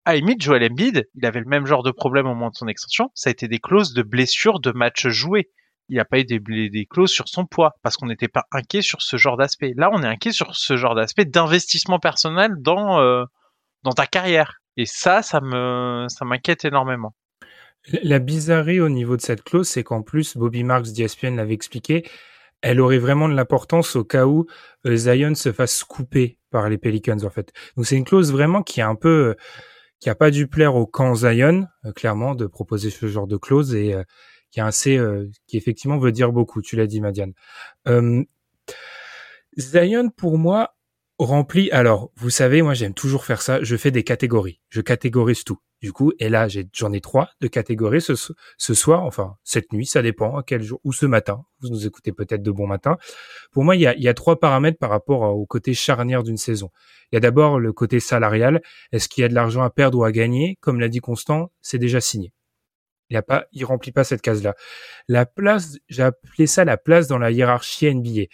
à 0.06 0.14
limite, 0.14 0.40
Joel 0.40 0.62
Embiid, 0.62 1.08
il 1.16 1.26
avait 1.26 1.40
le 1.40 1.46
même 1.46 1.66
genre 1.66 1.82
de 1.82 1.90
problème 1.90 2.26
au 2.26 2.34
moment 2.34 2.50
de 2.50 2.54
son 2.54 2.68
extension. 2.68 3.10
Ça 3.14 3.28
a 3.28 3.32
été 3.32 3.48
des 3.48 3.58
clauses 3.58 3.92
de 3.92 4.02
blessure 4.02 4.60
de 4.60 4.70
matchs 4.70 5.08
joués. 5.08 5.50
Il 5.88 5.94
n'y 5.94 6.00
a 6.00 6.04
pas 6.04 6.20
eu 6.20 6.24
des, 6.24 6.38
des, 6.38 6.86
clauses 6.86 7.10
sur 7.10 7.28
son 7.28 7.44
poids 7.44 7.72
parce 7.82 7.96
qu'on 7.96 8.06
n'était 8.06 8.28
pas 8.28 8.44
inquiet 8.52 8.82
sur 8.82 9.02
ce 9.02 9.16
genre 9.16 9.36
d'aspect. 9.36 9.72
Là, 9.76 9.90
on 9.92 10.02
est 10.04 10.06
inquiet 10.06 10.30
sur 10.30 10.54
ce 10.54 10.76
genre 10.76 10.94
d'aspect 10.94 11.24
d'investissement 11.24 11.98
personnel 11.98 12.52
dans 12.58 13.00
euh, 13.00 13.24
dans 13.82 13.92
ta 13.92 14.06
carrière. 14.06 14.58
Et 14.76 14.86
ça, 14.86 15.22
ça 15.22 15.40
me 15.40 16.06
ça 16.08 16.24
m'inquiète 16.24 16.64
énormément. 16.64 17.12
La 18.04 18.20
bizarrerie 18.20 18.80
au 18.80 18.88
niveau 18.88 19.16
de 19.16 19.22
cette 19.22 19.42
clause, 19.42 19.68
c'est 19.68 19.84
qu'en 19.84 20.02
plus, 20.02 20.36
Bobby 20.36 20.62
Marks 20.62 20.92
d'ESPN 20.92 21.36
l'avait 21.36 21.54
expliqué, 21.54 22.08
elle 22.62 22.80
aurait 22.80 22.98
vraiment 22.98 23.28
de 23.28 23.34
l'importance 23.34 23.96
au 23.96 24.04
cas 24.04 24.26
où 24.26 24.46
euh, 24.86 24.96
Zion 24.96 25.34
se 25.34 25.52
fasse 25.52 25.82
couper 25.82 26.38
par 26.50 26.68
les 26.68 26.78
Pelicans 26.78 27.22
en 27.24 27.30
fait. 27.30 27.52
Donc 27.76 27.86
c'est 27.86 27.96
une 27.96 28.04
clause 28.04 28.32
vraiment 28.32 28.62
qui 28.62 28.80
est 28.80 28.84
un 28.84 28.94
peu 28.94 29.36
qui 30.00 30.10
a 30.10 30.14
pas 30.14 30.30
dû 30.30 30.46
plaire 30.46 30.74
au 30.74 30.86
camp 30.86 31.14
Zion, 31.14 31.66
euh, 31.84 31.92
clairement, 31.92 32.34
de 32.34 32.46
proposer 32.46 32.90
ce 32.90 33.06
genre 33.06 33.26
de 33.26 33.36
clause 33.36 33.74
et 33.74 33.94
euh, 33.94 34.02
qui 34.50 34.60
a 34.60 34.66
assez, 34.66 34.96
euh, 34.96 35.28
qui 35.46 35.56
effectivement 35.56 35.98
veut 35.98 36.12
dire 36.12 36.32
beaucoup. 36.32 36.62
Tu 36.62 36.76
l'as 36.76 36.86
dit, 36.86 37.00
Madiane. 37.00 37.32
Zion, 39.58 40.10
pour 40.10 40.38
moi, 40.38 40.76
remplit. 41.18 41.70
Alors, 41.70 42.10
vous 42.16 42.30
savez, 42.30 42.62
moi, 42.62 42.74
j'aime 42.74 42.94
toujours 42.94 43.24
faire 43.24 43.40
ça. 43.40 43.62
Je 43.62 43.76
fais 43.76 43.90
des 43.90 44.04
catégories. 44.04 44.60
Je 44.68 44.80
catégorise 44.80 45.44
tout. 45.44 45.58
Du 45.82 45.92
coup, 45.92 46.12
et 46.18 46.30
là, 46.30 46.48
j'en 46.72 46.92
ai, 46.92 47.00
trois 47.00 47.28
de 47.40 47.48
catégories 47.48 48.00
ce, 48.00 48.74
soir, 48.74 49.02
enfin 49.02 49.36
cette 49.44 49.72
nuit, 49.72 49.84
ça 49.84 50.00
dépend 50.00 50.38
à 50.38 50.42
quel 50.42 50.62
jour, 50.62 50.80
ou 50.84 50.92
ce 50.92 51.04
matin. 51.04 51.44
Vous 51.60 51.68
nous 51.68 51.86
écoutez 51.86 52.12
peut-être 52.12 52.42
de 52.42 52.50
bon 52.50 52.66
matin. 52.66 52.96
Pour 53.52 53.62
moi, 53.62 53.76
il 53.76 53.82
y 53.82 54.08
a, 54.08 54.14
trois 54.14 54.40
paramètres 54.40 54.78
par 54.78 54.90
rapport 54.90 55.22
au 55.36 55.44
côté 55.44 55.74
charnière 55.74 56.22
d'une 56.22 56.38
saison. 56.38 56.70
Il 57.12 57.16
y 57.16 57.18
a 57.18 57.20
d'abord 57.20 57.60
le 57.60 57.72
côté 57.72 58.00
salarial. 58.00 58.62
Est-ce 58.92 59.08
qu'il 59.08 59.22
y 59.22 59.24
a 59.24 59.28
de 59.28 59.34
l'argent 59.34 59.62
à 59.62 59.70
perdre 59.70 59.98
ou 59.98 60.04
à 60.04 60.12
gagner? 60.12 60.56
Comme 60.60 60.80
l'a 60.80 60.88
dit 60.88 61.00
Constant, 61.00 61.52
c'est 61.60 61.78
déjà 61.78 62.00
signé. 62.00 62.32
Il 63.10 63.16
a 63.16 63.22
pas, 63.22 63.46
il 63.52 63.64
remplit 63.64 63.92
pas 63.92 64.02
cette 64.02 64.22
case-là. 64.22 64.54
La 65.08 65.26
place, 65.26 65.76
j'ai 65.88 66.02
appelé 66.02 66.46
ça 66.46 66.64
la 66.64 66.76
place 66.76 67.06
dans 67.06 67.18
la 67.18 67.30
hiérarchie 67.30 67.94
NBA. 67.94 68.24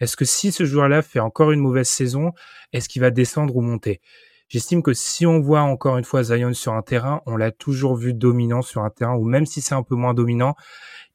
Est-ce 0.00 0.16
que 0.16 0.24
si 0.24 0.52
ce 0.52 0.64
joueur-là 0.64 1.02
fait 1.02 1.20
encore 1.20 1.52
une 1.52 1.60
mauvaise 1.60 1.88
saison, 1.88 2.32
est-ce 2.72 2.88
qu'il 2.88 3.02
va 3.02 3.10
descendre 3.10 3.56
ou 3.56 3.62
monter? 3.62 4.00
J'estime 4.48 4.82
que 4.82 4.94
si 4.94 5.26
on 5.26 5.40
voit 5.40 5.60
encore 5.60 5.98
une 5.98 6.04
fois 6.04 6.22
Zion 6.22 6.54
sur 6.54 6.72
un 6.72 6.82
terrain, 6.82 7.20
on 7.26 7.36
l'a 7.36 7.50
toujours 7.50 7.96
vu 7.96 8.14
dominant 8.14 8.62
sur 8.62 8.82
un 8.82 8.90
terrain, 8.90 9.14
ou 9.14 9.24
même 9.24 9.44
si 9.44 9.60
c'est 9.60 9.74
un 9.74 9.82
peu 9.82 9.94
moins 9.94 10.14
dominant, 10.14 10.54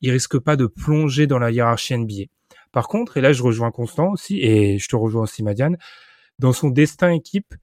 il 0.02 0.12
risque 0.12 0.38
pas 0.38 0.56
de 0.56 0.68
plonger 0.68 1.26
dans 1.26 1.40
la 1.40 1.50
hiérarchie 1.50 1.98
NBA. 1.98 2.26
Par 2.72 2.88
contre, 2.88 3.18
et 3.18 3.22
là 3.22 3.34
je 3.34 3.42
rejoins 3.42 3.72
Constant 3.72 4.12
aussi, 4.12 4.40
et 4.42 4.78
je 4.78 4.88
te 4.88 4.96
rejoins 4.96 5.24
aussi 5.24 5.44
Madiane, 5.44 5.78
dans 6.40 6.54
son 6.54 6.70
destin 6.70 7.12
équipe, 7.12 7.56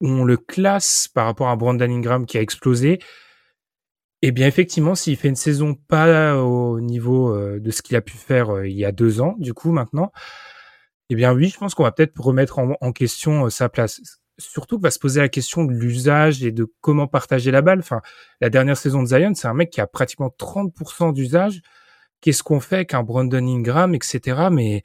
où 0.00 0.08
on 0.08 0.24
le 0.24 0.36
classe 0.36 1.08
par 1.08 1.26
rapport 1.26 1.48
à 1.48 1.56
Brandon 1.56 1.90
Ingram 1.90 2.26
qui 2.26 2.38
a 2.38 2.42
explosé, 2.42 3.00
eh 4.22 4.30
bien 4.30 4.46
effectivement, 4.46 4.94
s'il 4.94 5.16
fait 5.16 5.28
une 5.28 5.36
saison 5.36 5.74
pas 5.74 6.36
au 6.42 6.80
niveau 6.80 7.34
euh, 7.34 7.60
de 7.60 7.70
ce 7.70 7.82
qu'il 7.82 7.96
a 7.96 8.00
pu 8.00 8.16
faire 8.16 8.50
euh, 8.50 8.68
il 8.68 8.76
y 8.76 8.84
a 8.84 8.92
deux 8.92 9.20
ans, 9.20 9.34
du 9.38 9.54
coup 9.54 9.72
maintenant, 9.72 10.12
eh 11.10 11.14
bien 11.14 11.32
oui, 11.32 11.48
je 11.48 11.58
pense 11.58 11.74
qu'on 11.74 11.84
va 11.84 11.92
peut-être 11.92 12.18
remettre 12.20 12.58
en, 12.58 12.92
question 12.92 13.46
euh, 13.46 13.50
sa 13.50 13.68
place 13.68 14.00
surtout 14.38 14.78
va 14.78 14.90
se 14.90 14.98
poser 14.98 15.20
la 15.20 15.28
question 15.28 15.64
de 15.64 15.72
l'usage 15.72 16.44
et 16.44 16.52
de 16.52 16.66
comment 16.80 17.06
partager 17.06 17.50
la 17.50 17.62
balle. 17.62 17.80
Enfin, 17.80 18.00
la 18.40 18.50
dernière 18.50 18.76
saison 18.76 19.02
de 19.02 19.08
Zion, 19.08 19.34
c'est 19.34 19.48
un 19.48 19.54
mec 19.54 19.70
qui 19.70 19.80
a 19.80 19.86
pratiquement 19.86 20.28
30% 20.38 21.12
d'usage. 21.12 21.62
Qu'est-ce 22.20 22.42
qu'on 22.42 22.60
fait 22.60 22.76
avec 22.76 22.94
un 22.94 23.02
Brandon 23.02 23.46
Ingram, 23.46 23.94
etc. 23.94 24.48
Mais 24.50 24.82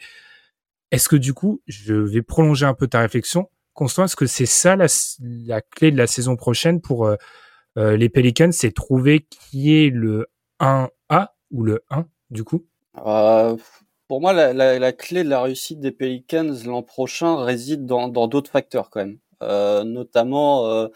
est-ce 0.91 1.09
que 1.09 1.15
du 1.15 1.33
coup, 1.33 1.61
je 1.67 1.93
vais 1.93 2.21
prolonger 2.21 2.65
un 2.65 2.73
peu 2.73 2.87
ta 2.87 2.99
réflexion, 2.99 3.49
Constant, 3.73 4.03
est-ce 4.03 4.17
que 4.17 4.25
c'est 4.25 4.45
ça 4.45 4.75
la, 4.75 5.61
clé 5.61 5.91
de 5.91 5.97
la 5.97 6.07
saison 6.07 6.35
prochaine 6.35 6.81
pour 6.81 7.05
euh, 7.05 7.15
euh, 7.77 7.95
les 7.95 8.09
Pelicans, 8.09 8.51
c'est 8.51 8.71
trouver 8.73 9.25
qui 9.29 9.73
est 9.73 9.89
le 9.89 10.27
1A 10.59 11.29
ou 11.51 11.63
le 11.63 11.83
1 11.89 12.05
du 12.31 12.43
coup? 12.43 12.65
Euh, 13.05 13.55
Pour 14.09 14.19
moi, 14.19 14.33
la, 14.33 14.53
la, 14.77 14.91
clé 14.91 15.23
de 15.23 15.29
la 15.29 15.41
réussite 15.41 15.79
des 15.79 15.91
Pelicans 15.91 16.53
l'an 16.65 16.83
prochain 16.83 17.41
réside 17.43 17.85
dans 17.85 18.09
d'autres 18.09 18.51
facteurs 18.51 18.89
quand 18.89 18.99
même. 18.99 19.19
Euh, 19.41 19.83
notamment 19.83 20.67
euh, 20.67 20.87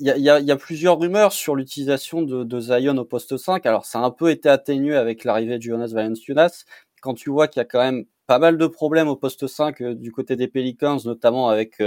il 0.00 0.06
y 0.06 0.10
a, 0.10 0.16
y, 0.16 0.30
a, 0.30 0.40
y 0.40 0.50
a, 0.50 0.56
plusieurs 0.56 0.98
rumeurs 0.98 1.32
sur 1.32 1.56
l'utilisation 1.56 2.22
de, 2.22 2.44
de, 2.44 2.60
Zion 2.60 2.96
au 2.98 3.04
poste 3.04 3.36
5. 3.36 3.66
Alors, 3.66 3.84
ça 3.84 3.98
a 3.98 4.02
un 4.02 4.10
peu 4.12 4.30
été 4.30 4.48
atténué 4.48 4.96
avec 4.96 5.24
l'arrivée 5.24 5.58
de 5.58 5.62
Jonas 5.62 5.90
Valanciunas. 5.92 6.64
Quand 7.00 7.14
tu 7.14 7.30
vois 7.30 7.48
qu'il 7.48 7.60
y 7.60 7.62
a 7.62 7.64
quand 7.64 7.80
même 7.80 8.04
pas 8.26 8.38
mal 8.38 8.58
de 8.58 8.66
problèmes 8.66 9.08
au 9.08 9.16
poste 9.16 9.46
5 9.48 9.80
euh, 9.80 9.94
du 9.94 10.12
côté 10.12 10.36
des 10.36 10.46
Pelicans, 10.46 10.98
notamment 11.04 11.48
avec 11.48 11.82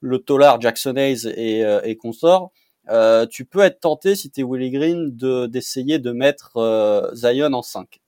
le 0.00 0.18
Tolar, 0.18 0.60
Jackson 0.60 0.94
Hayes 0.96 1.26
et, 1.28 1.62
et 1.84 1.96
consorts, 1.96 2.50
tu 3.30 3.44
peux 3.46 3.60
être 3.60 3.80
tenté, 3.80 4.14
si 4.16 4.30
tu 4.30 4.40
es 4.40 4.44
Willie 4.44 4.70
Green, 4.70 5.16
d'essayer 5.48 5.98
de, 5.98 6.12
mettre 6.12 7.10
Zion 7.14 7.52
en 7.54 7.62
5. 7.62 8.00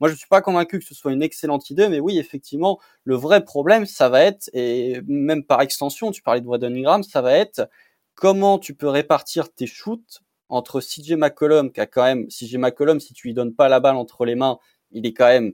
Moi, 0.00 0.10
je 0.10 0.14
suis 0.14 0.28
pas 0.28 0.42
convaincu 0.42 0.78
que 0.78 0.84
ce 0.84 0.94
soit 0.94 1.12
une 1.12 1.22
excellente 1.22 1.70
idée, 1.70 1.88
mais 1.88 2.00
oui, 2.00 2.18
effectivement, 2.18 2.78
le 3.04 3.14
vrai 3.16 3.44
problème, 3.44 3.86
ça 3.86 4.08
va 4.08 4.22
être, 4.22 4.50
et 4.52 5.00
même 5.06 5.44
par 5.44 5.62
extension, 5.62 6.10
tu 6.10 6.22
parlais 6.22 6.40
de 6.40 6.46
Waddon 6.46 6.74
Ingram, 6.74 7.02
ça 7.02 7.22
va 7.22 7.32
être 7.32 7.68
comment 8.14 8.58
tu 8.58 8.74
peux 8.74 8.88
répartir 8.88 9.52
tes 9.52 9.66
shoots 9.66 10.22
entre 10.48 10.80
CJ 10.80 11.12
McCollum, 11.12 11.72
qui 11.72 11.80
a 11.80 11.86
quand 11.86 12.04
même, 12.04 12.28
CJ 12.28 12.56
McCollum, 12.56 13.00
si 13.00 13.14
tu 13.14 13.28
lui 13.28 13.34
donnes 13.34 13.54
pas 13.54 13.68
la 13.68 13.80
balle 13.80 13.96
entre 13.96 14.24
les 14.24 14.34
mains, 14.34 14.58
il 14.92 15.06
est 15.06 15.12
quand 15.12 15.26
même 15.26 15.52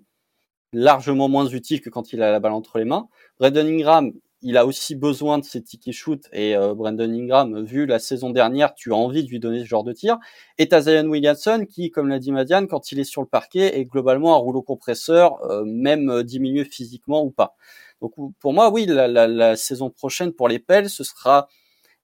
largement 0.72 1.28
moins 1.28 1.46
utile 1.46 1.80
que 1.80 1.90
quand 1.90 2.12
il 2.12 2.22
a 2.22 2.30
la 2.30 2.40
balle 2.40 2.52
entre 2.52 2.78
les 2.78 2.84
mains. 2.84 3.08
Brandon 3.38 3.66
Ingram, 3.66 4.12
il 4.42 4.56
a 4.56 4.66
aussi 4.66 4.94
besoin 4.94 5.38
de 5.38 5.44
ses 5.44 5.62
tickets 5.62 5.94
shoot 5.94 6.28
et 6.32 6.56
euh, 6.56 6.74
Brandon 6.74 7.10
Ingram, 7.10 7.62
vu 7.62 7.86
la 7.86 7.98
saison 7.98 8.30
dernière, 8.30 8.74
tu 8.74 8.92
as 8.92 8.96
envie 8.96 9.24
de 9.24 9.28
lui 9.28 9.38
donner 9.38 9.60
ce 9.60 9.66
genre 9.66 9.84
de 9.84 9.92
tir. 9.92 10.18
Et 10.58 10.68
t'as 10.68 10.82
Zion 10.82 11.06
Williamson 11.06 11.64
qui, 11.68 11.90
comme 11.90 12.08
l'a 12.08 12.18
dit 12.18 12.32
Madiane, 12.32 12.66
quand 12.66 12.92
il 12.92 12.98
est 12.98 13.04
sur 13.04 13.22
le 13.22 13.28
parquet, 13.28 13.78
est 13.78 13.84
globalement 13.84 14.34
un 14.34 14.38
rouleau 14.38 14.62
compresseur, 14.62 15.42
euh, 15.44 15.64
même 15.64 16.10
euh, 16.10 16.22
diminué 16.24 16.64
physiquement 16.64 17.22
ou 17.22 17.30
pas. 17.30 17.54
Donc 18.00 18.14
pour 18.40 18.52
moi, 18.52 18.70
oui, 18.70 18.86
la, 18.86 19.06
la, 19.06 19.28
la 19.28 19.56
saison 19.56 19.90
prochaine 19.90 20.32
pour 20.32 20.48
les 20.48 20.58
Pels, 20.58 20.90
ce 20.90 21.04
sera 21.04 21.48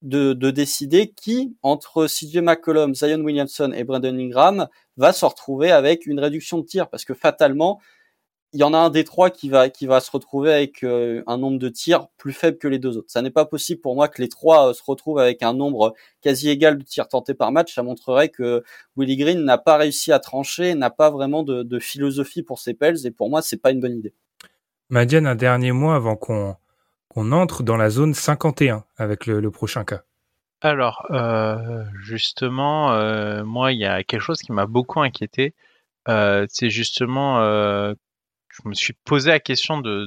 de, 0.02 0.32
de, 0.32 0.50
décider 0.50 1.10
qui, 1.10 1.56
entre 1.62 2.06
CJ 2.06 2.38
McCollum, 2.38 2.94
Zion 2.94 3.20
Williamson 3.20 3.72
et 3.74 3.82
Brandon 3.82 4.16
Ingram, 4.16 4.68
va 4.96 5.12
se 5.12 5.24
retrouver 5.24 5.72
avec 5.72 6.06
une 6.06 6.20
réduction 6.20 6.58
de 6.58 6.64
tir. 6.64 6.88
Parce 6.88 7.04
que 7.04 7.14
fatalement, 7.14 7.80
il 8.52 8.60
y 8.60 8.64
en 8.64 8.72
a 8.72 8.78
un 8.78 8.90
des 8.90 9.04
trois 9.04 9.30
qui 9.30 9.50
va 9.50 9.68
qui 9.68 9.86
va 9.86 10.00
se 10.00 10.10
retrouver 10.10 10.52
avec 10.52 10.82
euh, 10.82 11.22
un 11.26 11.36
nombre 11.36 11.58
de 11.58 11.68
tirs 11.68 12.08
plus 12.16 12.32
faible 12.32 12.58
que 12.58 12.68
les 12.68 12.78
deux 12.78 12.96
autres. 12.96 13.10
Ça 13.10 13.20
n'est 13.20 13.30
pas 13.30 13.44
possible 13.44 13.80
pour 13.80 13.94
moi 13.94 14.08
que 14.08 14.22
les 14.22 14.28
trois 14.28 14.70
euh, 14.70 14.72
se 14.72 14.82
retrouvent 14.86 15.18
avec 15.18 15.42
un 15.42 15.52
nombre 15.52 15.94
quasi 16.22 16.48
égal 16.48 16.78
de 16.78 16.82
tirs 16.82 17.08
tentés 17.08 17.34
par 17.34 17.52
match. 17.52 17.74
Ça 17.74 17.82
montrerait 17.82 18.30
que 18.30 18.62
Willie 18.96 19.16
Green 19.16 19.44
n'a 19.44 19.58
pas 19.58 19.76
réussi 19.76 20.12
à 20.12 20.18
trancher, 20.18 20.74
n'a 20.74 20.90
pas 20.90 21.10
vraiment 21.10 21.42
de, 21.42 21.62
de, 21.62 21.78
philosophie 21.78 22.42
pour 22.42 22.58
ses 22.58 22.74
pels, 22.74 23.06
et 23.06 23.10
pour 23.10 23.28
moi 23.28 23.42
c'est 23.42 23.58
pas 23.58 23.70
une 23.70 23.80
bonne 23.80 23.98
idée. 23.98 24.14
Madiane, 24.88 25.26
un 25.26 25.34
dernier 25.34 25.72
mot 25.72 25.90
avant 25.90 26.16
qu'on 26.16 26.56
qu'on 27.08 27.32
entre 27.32 27.62
dans 27.62 27.76
la 27.76 27.90
zone 27.90 28.14
51 28.14 28.84
avec 28.96 29.26
le, 29.26 29.40
le 29.40 29.50
prochain 29.50 29.84
cas. 29.84 30.02
Alors 30.60 31.06
euh, 31.10 31.84
justement, 32.00 32.92
euh, 32.92 33.44
moi 33.44 33.72
il 33.72 33.78
y 33.78 33.86
a 33.86 34.02
quelque 34.04 34.20
chose 34.20 34.40
qui 34.40 34.52
m'a 34.52 34.66
beaucoup 34.66 35.00
inquiété. 35.00 35.54
Euh, 36.08 36.46
c'est 36.48 36.70
justement 36.70 37.38
je 38.62 38.68
me 38.68 38.74
suis 38.74 38.94
posé 39.04 39.30
la 39.30 39.40
question 39.40 39.80
de, 39.80 40.06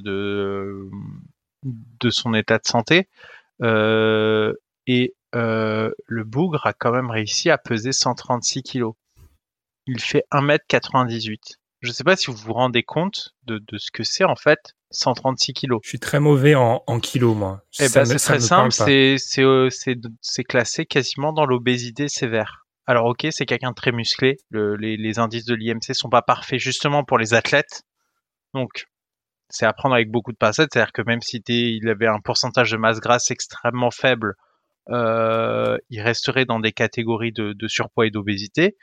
de, 1.64 2.10
son 2.10 2.34
état 2.34 2.58
de 2.58 2.66
santé. 2.66 3.08
Euh, 3.62 4.54
et 4.88 5.16
euh, 5.36 5.92
le 6.08 6.24
bougre 6.24 6.66
a 6.66 6.74
quand 6.74 6.92
même 6.92 7.10
réussi 7.10 7.50
à 7.50 7.58
peser 7.58 7.92
136 7.92 8.64
kilos. 8.64 8.96
Il 9.88 10.00
fait 10.00 10.26
1m98. 10.32 11.58
Je 11.82 11.88
ne 11.88 11.94
sais 11.94 12.04
pas 12.04 12.16
si 12.16 12.30
vous 12.30 12.38
vous 12.38 12.54
rendez 12.54 12.84
compte 12.84 13.34
de, 13.46 13.58
de 13.58 13.78
ce 13.78 13.90
que 13.92 14.04
c'est 14.04 14.24
en 14.24 14.36
fait 14.36 14.76
136 14.92 15.54
kilos. 15.54 15.80
Je 15.84 15.90
suis 15.90 16.00
très 16.00 16.20
mauvais 16.20 16.54
en, 16.54 16.84
en 16.86 17.00
kilos, 17.00 17.36
moi. 17.36 17.64
Eh 17.80 17.90
ben, 17.90 18.06
c'est 18.06 18.18
très 18.18 18.40
simple, 18.40 18.74
euh, 18.90 19.70
c'est 20.22 20.44
classé 20.44 20.86
quasiment 20.86 21.34
dans 21.34 21.46
l'obésité 21.46 22.08
sévère. 22.08 22.68
Alors 22.86 23.06
ok, 23.06 23.28
c'est 23.32 23.46
quelqu'un 23.46 23.72
de 23.72 23.76
très 23.76 23.92
musclé. 23.92 24.38
les, 24.52 24.98
les, 24.98 25.20
indices 25.20 25.46
de 25.46 25.56
l'IMC 25.56 25.94
sont 25.94 26.10
pas 26.10 26.22
parfaits 26.22 26.60
justement 26.60 27.04
pour 27.04 27.18
les 27.18 27.34
athlètes. 27.34 27.84
Donc, 28.54 28.88
c'est 29.50 29.66
à 29.66 29.74
prendre 29.74 29.96
avec 29.96 30.10
beaucoup 30.10 30.32
de 30.32 30.38
passettes. 30.38 30.70
C'est-à-dire 30.74 30.94
que 30.94 31.02
même 31.04 31.22
si 31.22 31.42
il 31.48 31.90
avait 31.90 32.08
un 32.08 32.20
pourcentage 32.20 32.72
de 32.72 32.78
masse 32.78 33.00
grasse 33.00 33.32
extrêmement 33.32 33.92
faible, 33.92 34.36
euh, 34.90 35.78
il 35.90 36.02
resterait 36.02 36.46
dans 36.46 36.60
des 36.60 36.72
catégories 36.72 37.32
de, 37.32 37.68
surpoids 37.68 38.08
et 38.08 38.12
d'obésité. 38.12 38.78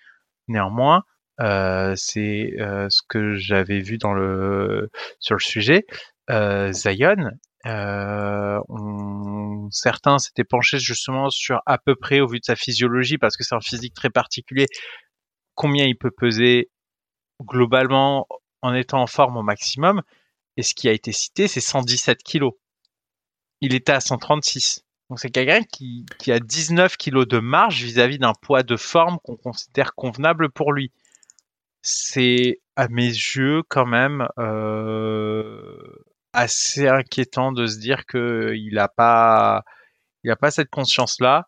Néanmoins, 0.48 1.02
euh, 1.40 1.94
c'est 1.96 2.54
euh, 2.60 2.88
ce 2.90 3.02
que 3.08 3.34
j'avais 3.34 3.80
vu 3.80 3.98
dans 3.98 4.12
le 4.12 4.90
sur 5.20 5.34
le 5.34 5.40
sujet. 5.40 5.86
Zion, 6.72 7.30
certains 9.70 10.18
s'étaient 10.18 10.44
penchés 10.44 10.78
justement 10.78 11.30
sur 11.30 11.60
à 11.66 11.78
peu 11.78 11.94
près 11.96 12.20
au 12.20 12.26
vu 12.26 12.38
de 12.38 12.44
sa 12.44 12.56
physiologie 12.56 13.18
parce 13.18 13.36
que 13.36 13.44
c'est 13.44 13.54
un 13.54 13.60
physique 13.60 13.94
très 13.94 14.10
particulier. 14.10 14.66
Combien 15.54 15.86
il 15.86 15.96
peut 15.96 16.10
peser 16.10 16.70
globalement 17.42 18.26
en 18.62 18.74
étant 18.74 19.02
en 19.02 19.06
forme 19.06 19.36
au 19.36 19.42
maximum. 19.42 20.02
Et 20.56 20.62
ce 20.62 20.74
qui 20.74 20.88
a 20.88 20.92
été 20.92 21.12
cité, 21.12 21.48
c'est 21.48 21.60
117 21.60 22.22
kilos. 22.22 22.54
Il 23.60 23.74
était 23.74 23.92
à 23.92 24.00
136. 24.00 24.84
Donc 25.08 25.20
c'est 25.20 25.30
quelqu'un 25.30 25.62
qui, 25.62 26.04
qui, 26.18 26.32
a 26.32 26.38
19 26.38 26.96
kilos 26.96 27.26
de 27.26 27.38
marge 27.38 27.82
vis-à-vis 27.82 28.18
d'un 28.18 28.34
poids 28.34 28.62
de 28.62 28.76
forme 28.76 29.18
qu'on 29.24 29.36
considère 29.36 29.94
convenable 29.94 30.50
pour 30.50 30.72
lui. 30.72 30.92
C'est 31.82 32.60
à 32.76 32.88
mes 32.88 33.06
yeux 33.06 33.62
quand 33.68 33.86
même 33.86 34.28
euh, 34.38 35.78
assez 36.32 36.88
inquiétant 36.88 37.52
de 37.52 37.66
se 37.66 37.78
dire 37.78 38.04
qu'il 38.06 38.74
n'a 38.74 38.88
pas, 38.88 39.64
il 40.24 40.30
a 40.30 40.36
pas 40.36 40.50
cette 40.50 40.70
conscience-là. 40.70 41.46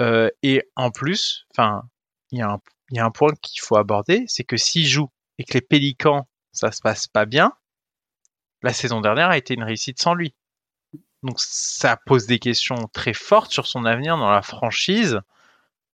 Euh, 0.00 0.28
et 0.42 0.62
en 0.76 0.90
plus, 0.90 1.46
enfin, 1.52 1.82
il 2.30 2.38
y, 2.38 2.94
y 2.94 2.98
a 2.98 3.04
un 3.04 3.10
point 3.10 3.32
qu'il 3.42 3.60
faut 3.62 3.76
aborder, 3.76 4.24
c'est 4.28 4.44
que 4.44 4.56
s'il 4.56 4.86
joue 4.86 5.10
et 5.38 5.44
que 5.44 5.54
les 5.54 5.60
Pélicans 5.60 6.28
ça 6.52 6.72
se 6.72 6.80
passe 6.80 7.06
pas 7.06 7.26
bien, 7.26 7.52
la 8.62 8.72
saison 8.72 9.00
dernière 9.00 9.30
a 9.30 9.36
été 9.36 9.54
une 9.54 9.62
réussite 9.62 10.00
sans 10.00 10.14
lui. 10.14 10.34
Donc 11.22 11.38
ça 11.38 11.98
pose 12.06 12.26
des 12.26 12.38
questions 12.38 12.88
très 12.92 13.14
fortes 13.14 13.52
sur 13.52 13.66
son 13.66 13.84
avenir 13.84 14.16
dans 14.16 14.30
la 14.30 14.42
franchise. 14.42 15.20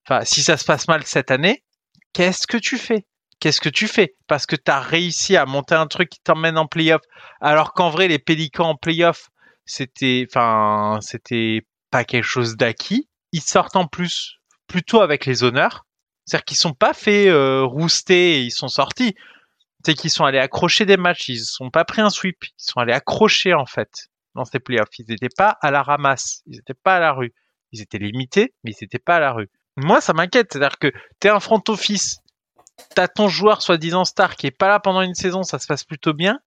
Enfin, 0.05 0.25
si 0.25 0.43
ça 0.43 0.57
se 0.57 0.65
passe 0.65 0.89
mal 0.89 1.05
cette 1.05 1.31
année, 1.31 1.65
qu'est-ce 2.13 2.47
que 2.47 2.57
tu 2.57 2.79
fais? 2.79 3.07
Qu'est-ce 3.41 3.61
que 3.61 3.69
tu 3.69 3.87
fais? 3.89 4.17
Parce 4.29 4.47
que 4.47 4.57
tu 4.57 4.71
as 4.71 4.81
réussi 4.81 5.37
à 5.37 5.47
monter 5.47 5.75
un 5.75 5.87
truc 5.87 6.09
qui 6.09 6.21
t'emmène 6.21 6.57
en 6.59 6.67
playoff, 6.67 7.03
alors 7.41 7.73
qu'en 7.73 7.91
vrai 7.91 8.09
les 8.09 8.19
Pélicans 8.19 8.71
en 8.71 8.77
playoff, 8.77 9.29
c'était, 9.65 10.27
enfin, 10.31 10.99
c'était 11.03 11.67
pas 11.91 12.05
quelque 12.05 12.25
chose 12.25 12.57
d'acquis. 12.57 13.09
Ils 13.33 13.43
sortent 13.43 13.77
en 13.77 13.87
plus 13.87 14.39
plutôt 14.69 15.01
avec 15.01 15.27
les 15.27 15.43
honneurs. 15.43 15.87
C'est-à-dire 16.25 16.45
qu'ils 16.45 16.57
sont 16.57 16.73
pas 16.73 16.95
fait 16.95 17.29
euh, 17.29 17.63
rouster 17.65 18.39
et 18.39 18.43
ils 18.43 18.53
sont 18.53 18.69
sortis. 18.69 19.15
C'est 19.87 19.95
qu'ils 19.95 20.11
sont 20.11 20.25
allés 20.25 20.41
accrocher 20.41 20.85
des 20.85 20.97
matchs, 20.97 21.29
ils 21.29 21.39
sont 21.39 21.71
pas 21.71 21.85
pris 21.85 22.03
un 22.03 22.11
sweep, 22.11 22.43
ils 22.43 22.53
sont 22.57 22.81
allés 22.81 22.93
accrocher 22.93 23.55
en 23.55 23.67
fait 23.67 24.09
dans 24.35 24.45
ces 24.45 24.59
playoffs. 24.59 24.89
Ils 24.99 25.07
n'étaient 25.09 25.29
pas 25.29 25.57
à 25.63 25.71
la 25.71 25.85
ramasse, 25.85 26.43
ils 26.47 26.57
n'étaient 26.57 26.75
pas 26.75 26.97
à 26.97 26.99
la 26.99 27.13
rue. 27.13 27.33
Ils 27.71 27.83
étaient 27.83 27.99
limités, 27.99 28.53
mais 28.65 28.73
ils 28.73 28.83
n'étaient 28.83 28.99
pas 28.99 29.15
à 29.15 29.21
la 29.21 29.31
rue. 29.31 29.49
Moi, 29.77 30.01
ça 30.01 30.13
m'inquiète. 30.13 30.49
C'est-à-dire 30.53 30.81
que 30.81 30.89
tu 31.21 31.29
es 31.29 31.31
un 31.31 31.39
front 31.39 31.63
office, 31.69 32.19
t'as 32.97 33.07
ton 33.07 33.29
joueur 33.29 33.63
soi-disant 33.63 34.05
star 34.05 34.35
qui 34.35 34.49
est 34.49 34.51
pas 34.51 34.67
là 34.67 34.81
pendant 34.81 35.03
une 35.03 35.15
saison, 35.15 35.45
ça 35.45 35.61
se 35.61 35.69
passe 35.69 35.85
plutôt 35.85 36.15
bien. 36.15 36.41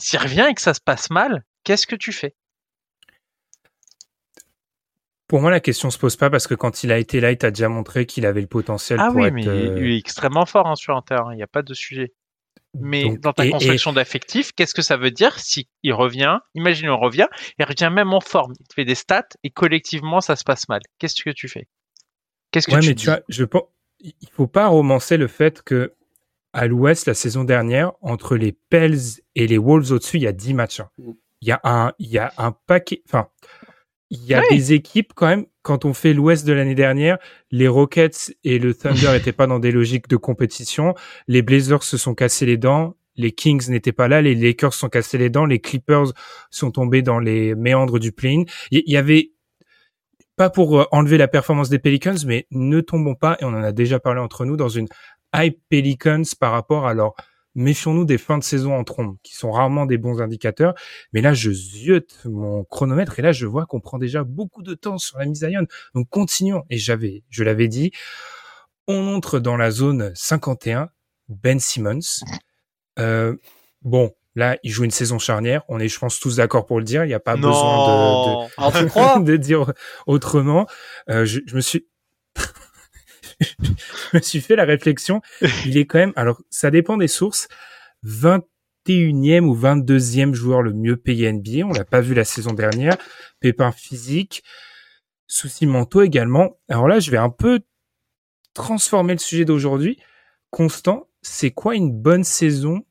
S'il 0.00 0.20
revient 0.20 0.46
et 0.48 0.54
que 0.54 0.62
ça 0.62 0.72
se 0.72 0.80
passe 0.80 1.10
mal, 1.10 1.44
qu'est-ce 1.64 1.86
que 1.86 1.96
tu 1.96 2.12
fais? 2.12 2.34
Pour 5.28 5.42
moi, 5.42 5.50
la 5.50 5.60
question 5.60 5.90
se 5.90 5.98
pose 5.98 6.16
pas 6.16 6.30
parce 6.30 6.46
que 6.46 6.54
quand 6.54 6.82
il 6.82 6.92
a 6.92 6.96
été 6.96 7.20
là, 7.20 7.30
il 7.30 7.36
t'a 7.36 7.50
déjà 7.50 7.68
montré 7.68 8.06
qu'il 8.06 8.24
avait 8.24 8.40
le 8.40 8.46
potentiel 8.46 9.00
ah 9.02 9.08
pour 9.08 9.16
oui, 9.16 9.26
être. 9.26 9.34
mais 9.34 9.46
euh, 9.46 9.78
il 9.78 9.92
est 9.92 9.98
extrêmement 9.98 10.46
fort 10.46 10.66
hein, 10.66 10.76
sur 10.76 10.96
un 10.96 11.02
terrain, 11.02 11.30
il 11.34 11.36
n'y 11.36 11.42
a 11.42 11.46
pas 11.46 11.60
de 11.60 11.74
sujet. 11.74 12.14
Mais 12.80 13.04
donc- 13.04 13.20
dans 13.20 13.32
ta 13.32 13.46
et- 13.46 13.50
construction 13.50 13.92
d'affectif, 13.92 14.52
qu'est-ce 14.52 14.74
que 14.74 14.82
ça 14.82 14.96
veut 14.96 15.10
dire 15.10 15.38
si 15.38 15.68
il 15.82 15.92
revient 15.92 16.38
Imagine, 16.54 16.90
on 16.90 16.98
revient, 16.98 17.26
il 17.58 17.64
revient 17.64 17.90
même 17.92 18.12
en 18.12 18.20
forme, 18.20 18.54
il 18.58 18.66
te 18.66 18.74
fait 18.74 18.84
des 18.84 18.94
stats 18.94 19.28
et 19.44 19.50
collectivement 19.50 20.20
ça 20.20 20.36
se 20.36 20.44
passe 20.44 20.68
mal. 20.68 20.80
Qu'est-ce 20.98 21.22
que 21.22 21.30
tu 21.30 21.48
fais? 21.48 21.68
Qu'est-ce 22.50 22.66
que 22.68 22.74
ouais, 22.74 22.80
tu 22.80 22.88
mais 22.88 22.94
dis? 22.94 23.02
tu 23.04 23.10
vois, 23.10 23.20
je 23.28 23.44
pense, 23.44 23.62
il 24.00 24.28
faut 24.32 24.46
pas 24.46 24.66
romancer 24.68 25.16
le 25.16 25.28
fait 25.28 25.62
que 25.62 25.92
à 26.52 26.66
l'Ouest 26.66 27.06
la 27.06 27.14
saison 27.14 27.42
dernière 27.44 27.92
entre 28.00 28.36
les 28.36 28.52
Pels 28.52 28.98
et 29.34 29.46
les 29.46 29.58
Wolves 29.58 29.90
au-dessus, 29.92 30.18
il 30.18 30.22
y 30.22 30.26
a 30.28 30.32
10 30.32 30.54
matchs. 30.54 30.80
hein. 30.80 30.90
Mm. 30.98 31.12
Il 31.40 31.48
y 31.48 31.52
a 31.52 31.60
un, 31.64 31.92
il 31.98 32.06
y 32.08 32.18
a 32.18 32.32
un 32.38 32.52
paquet, 32.52 33.02
enfin, 33.06 33.28
il 34.14 34.24
y 34.26 34.34
a 34.34 34.40
des 34.50 34.72
équipes 34.72 35.12
quand 35.14 35.26
même. 35.26 35.46
Quand 35.62 35.84
on 35.84 35.94
fait 35.94 36.12
l'Ouest 36.12 36.46
de 36.46 36.52
l'année 36.52 36.74
dernière, 36.74 37.18
les 37.50 37.68
Rockets 37.68 38.34
et 38.44 38.58
le 38.58 38.74
Thunder 38.74 39.12
n'étaient 39.12 39.32
pas 39.32 39.46
dans 39.46 39.58
des 39.58 39.72
logiques 39.72 40.08
de 40.08 40.16
compétition. 40.16 40.94
Les 41.28 41.42
Blazers 41.42 41.82
se 41.82 41.96
sont 41.96 42.14
cassés 42.14 42.46
les 42.46 42.56
dents. 42.56 42.96
Les 43.16 43.32
Kings 43.32 43.68
n'étaient 43.70 43.92
pas 43.92 44.08
là. 44.08 44.20
Les 44.22 44.34
Lakers 44.34 44.72
se 44.74 44.80
sont 44.80 44.88
cassés 44.88 45.18
les 45.18 45.30
dents. 45.30 45.46
Les 45.46 45.60
Clippers 45.60 46.12
sont 46.50 46.70
tombés 46.70 47.02
dans 47.02 47.18
les 47.18 47.54
méandres 47.54 47.98
du 47.98 48.12
play-in. 48.12 48.44
Il 48.70 48.82
y- 48.86 48.92
y 48.92 48.96
avait 48.96 49.30
pas 50.36 50.50
pour 50.50 50.80
euh, 50.80 50.84
enlever 50.90 51.16
la 51.16 51.28
performance 51.28 51.68
des 51.70 51.78
Pelicans, 51.78 52.16
mais 52.26 52.46
ne 52.50 52.80
tombons 52.80 53.14
pas, 53.14 53.36
et 53.40 53.44
on 53.44 53.48
en 53.48 53.62
a 53.62 53.72
déjà 53.72 54.00
parlé 54.00 54.20
entre 54.20 54.44
nous, 54.44 54.56
dans 54.56 54.68
une 54.68 54.88
hype 55.34 55.58
Pelicans 55.68 56.22
par 56.40 56.52
rapport 56.52 56.86
à 56.86 56.94
leur 56.94 57.14
méfions-nous 57.54 58.04
des 58.04 58.18
fins 58.18 58.38
de 58.38 58.44
saison 58.44 58.74
en 58.74 58.84
trombe, 58.84 59.16
qui 59.22 59.34
sont 59.34 59.50
rarement 59.50 59.86
des 59.86 59.98
bons 59.98 60.20
indicateurs. 60.20 60.74
Mais 61.12 61.20
là, 61.20 61.34
je 61.34 61.50
ziote 61.50 62.18
mon 62.24 62.64
chronomètre 62.64 63.18
et 63.18 63.22
là, 63.22 63.32
je 63.32 63.46
vois 63.46 63.66
qu'on 63.66 63.80
prend 63.80 63.98
déjà 63.98 64.24
beaucoup 64.24 64.62
de 64.62 64.74
temps 64.74 64.98
sur 64.98 65.18
la 65.18 65.26
mise 65.26 65.44
à 65.44 65.50
ion. 65.50 65.66
Donc, 65.94 66.08
continuons. 66.08 66.64
Et 66.70 66.78
j'avais, 66.78 67.22
je 67.30 67.44
l'avais 67.44 67.68
dit, 67.68 67.92
on 68.86 69.14
entre 69.14 69.38
dans 69.38 69.56
la 69.56 69.70
zone 69.70 70.12
51, 70.14 70.90
Ben 71.28 71.58
Simmons. 71.60 72.20
Euh, 72.98 73.36
bon, 73.82 74.12
là, 74.34 74.58
il 74.62 74.70
joue 74.70 74.84
une 74.84 74.90
saison 74.90 75.18
charnière. 75.18 75.62
On 75.68 75.78
est, 75.78 75.88
je 75.88 75.98
pense, 75.98 76.20
tous 76.20 76.36
d'accord 76.36 76.66
pour 76.66 76.78
le 76.78 76.84
dire. 76.84 77.04
Il 77.04 77.08
n'y 77.08 77.14
a 77.14 77.20
pas 77.20 77.36
besoin 77.36 78.48
de, 78.58 78.82
de, 78.82 78.88
crois? 78.88 79.18
de 79.20 79.36
dire 79.36 79.72
autrement. 80.06 80.66
Euh, 81.08 81.24
je, 81.24 81.40
je 81.46 81.56
me 81.56 81.60
suis, 81.60 81.86
je 83.60 84.16
me 84.16 84.22
suis 84.22 84.40
fait 84.40 84.56
la 84.56 84.64
réflexion. 84.64 85.20
Il 85.66 85.76
est 85.76 85.86
quand 85.86 85.98
même, 85.98 86.12
alors 86.16 86.40
ça 86.50 86.70
dépend 86.70 86.96
des 86.96 87.08
sources, 87.08 87.48
21e 88.04 89.44
ou 89.44 89.56
22e 89.56 90.34
joueur 90.34 90.62
le 90.62 90.72
mieux 90.72 90.96
payé 90.96 91.32
NBA. 91.32 91.66
On 91.66 91.72
l'a 91.72 91.84
pas 91.84 92.00
vu 92.00 92.14
la 92.14 92.24
saison 92.24 92.52
dernière. 92.52 92.96
Pépin 93.40 93.72
physique, 93.72 94.42
soucis 95.26 95.66
mentaux 95.66 96.02
également. 96.02 96.58
Alors 96.68 96.88
là, 96.88 97.00
je 97.00 97.10
vais 97.10 97.18
un 97.18 97.30
peu 97.30 97.60
transformer 98.54 99.14
le 99.14 99.18
sujet 99.18 99.44
d'aujourd'hui. 99.44 99.98
Constant, 100.50 101.08
c'est 101.22 101.50
quoi 101.50 101.74
une 101.74 101.92
bonne 101.92 102.24
saison 102.24 102.86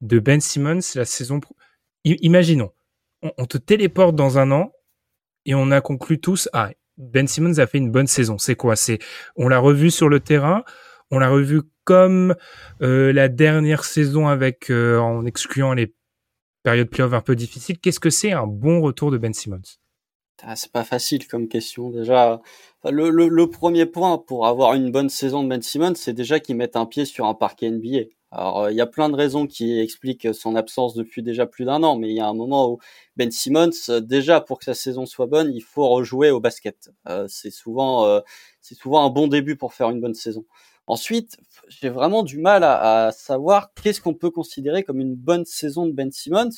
de 0.00 0.18
Ben 0.18 0.40
Simmons 0.40 0.80
la 0.94 1.04
saison 1.04 1.40
Imaginons, 2.04 2.72
on, 3.22 3.32
on 3.38 3.46
te 3.46 3.58
téléporte 3.58 4.14
dans 4.14 4.38
un 4.38 4.52
an 4.52 4.72
et 5.44 5.54
on 5.54 5.70
a 5.70 5.80
conclu 5.80 6.20
tous 6.20 6.48
ah 6.52 6.70
Ben 6.98 7.26
Simmons 7.26 7.58
a 7.58 7.66
fait 7.66 7.78
une 7.78 7.90
bonne 7.90 8.06
saison. 8.06 8.38
C'est 8.38 8.56
quoi? 8.56 8.76
C'est 8.76 8.98
on 9.36 9.48
l'a 9.48 9.58
revu 9.58 9.90
sur 9.90 10.08
le 10.08 10.20
terrain, 10.20 10.64
on 11.10 11.18
l'a 11.18 11.28
revu 11.28 11.62
comme 11.84 12.34
euh, 12.82 13.12
la 13.12 13.28
dernière 13.28 13.84
saison 13.84 14.28
avec 14.28 14.70
euh, 14.70 14.98
en 14.98 15.24
excluant 15.24 15.72
les 15.72 15.94
périodes 16.62 16.90
playoff 16.90 17.12
un 17.12 17.20
peu 17.20 17.36
difficiles. 17.36 17.78
Qu'est-ce 17.78 18.00
que 18.00 18.10
c'est 18.10 18.32
un 18.32 18.46
bon 18.46 18.80
retour 18.80 19.10
de 19.10 19.18
Ben 19.18 19.32
Simmons? 19.32 19.78
Ah, 20.42 20.56
c'est 20.56 20.72
pas 20.72 20.84
facile 20.84 21.26
comme 21.26 21.48
question 21.48 21.90
déjà. 21.90 22.40
Le, 22.84 23.08
le, 23.10 23.28
le 23.28 23.46
premier 23.48 23.86
point 23.86 24.18
pour 24.18 24.46
avoir 24.46 24.74
une 24.74 24.90
bonne 24.90 25.08
saison 25.08 25.42
de 25.42 25.48
Ben 25.48 25.62
Simmons, 25.62 25.94
c'est 25.94 26.12
déjà 26.12 26.40
qu'il 26.40 26.56
mette 26.56 26.76
un 26.76 26.86
pied 26.86 27.04
sur 27.04 27.26
un 27.26 27.34
parquet 27.34 27.70
NBA. 27.70 28.10
Alors 28.32 28.64
euh, 28.64 28.72
il 28.72 28.76
y 28.76 28.80
a 28.80 28.86
plein 28.86 29.08
de 29.08 29.14
raisons 29.16 29.46
qui 29.46 29.78
expliquent 29.78 30.34
son 30.34 30.56
absence 30.56 30.94
depuis 30.94 31.22
déjà 31.22 31.46
plus 31.46 31.64
d'un 31.64 31.82
an, 31.82 31.96
mais 31.96 32.08
il 32.10 32.16
y 32.16 32.20
a 32.20 32.26
un 32.26 32.34
moment 32.34 32.70
où 32.70 32.78
Ben 33.16 33.30
Simmons, 33.30 33.70
euh, 33.88 34.00
déjà 34.00 34.40
pour 34.40 34.58
que 34.58 34.64
sa 34.64 34.74
saison 34.74 35.06
soit 35.06 35.26
bonne, 35.26 35.52
il 35.54 35.62
faut 35.62 35.88
rejouer 35.88 36.30
au 36.30 36.40
basket. 36.40 36.90
Euh, 37.08 37.26
c'est 37.28 37.50
souvent, 37.50 38.04
euh, 38.06 38.20
c'est 38.60 38.74
souvent 38.74 39.04
un 39.04 39.10
bon 39.10 39.28
début 39.28 39.56
pour 39.56 39.74
faire 39.74 39.90
une 39.90 40.00
bonne 40.00 40.14
saison. 40.14 40.44
Ensuite, 40.88 41.36
j'ai 41.68 41.88
vraiment 41.88 42.22
du 42.22 42.38
mal 42.38 42.62
à, 42.64 43.06
à 43.06 43.12
savoir 43.12 43.72
qu'est-ce 43.74 44.00
qu'on 44.00 44.14
peut 44.14 44.30
considérer 44.30 44.82
comme 44.84 45.00
une 45.00 45.14
bonne 45.16 45.44
saison 45.44 45.86
de 45.86 45.92
Ben 45.92 46.10
Simmons, 46.12 46.50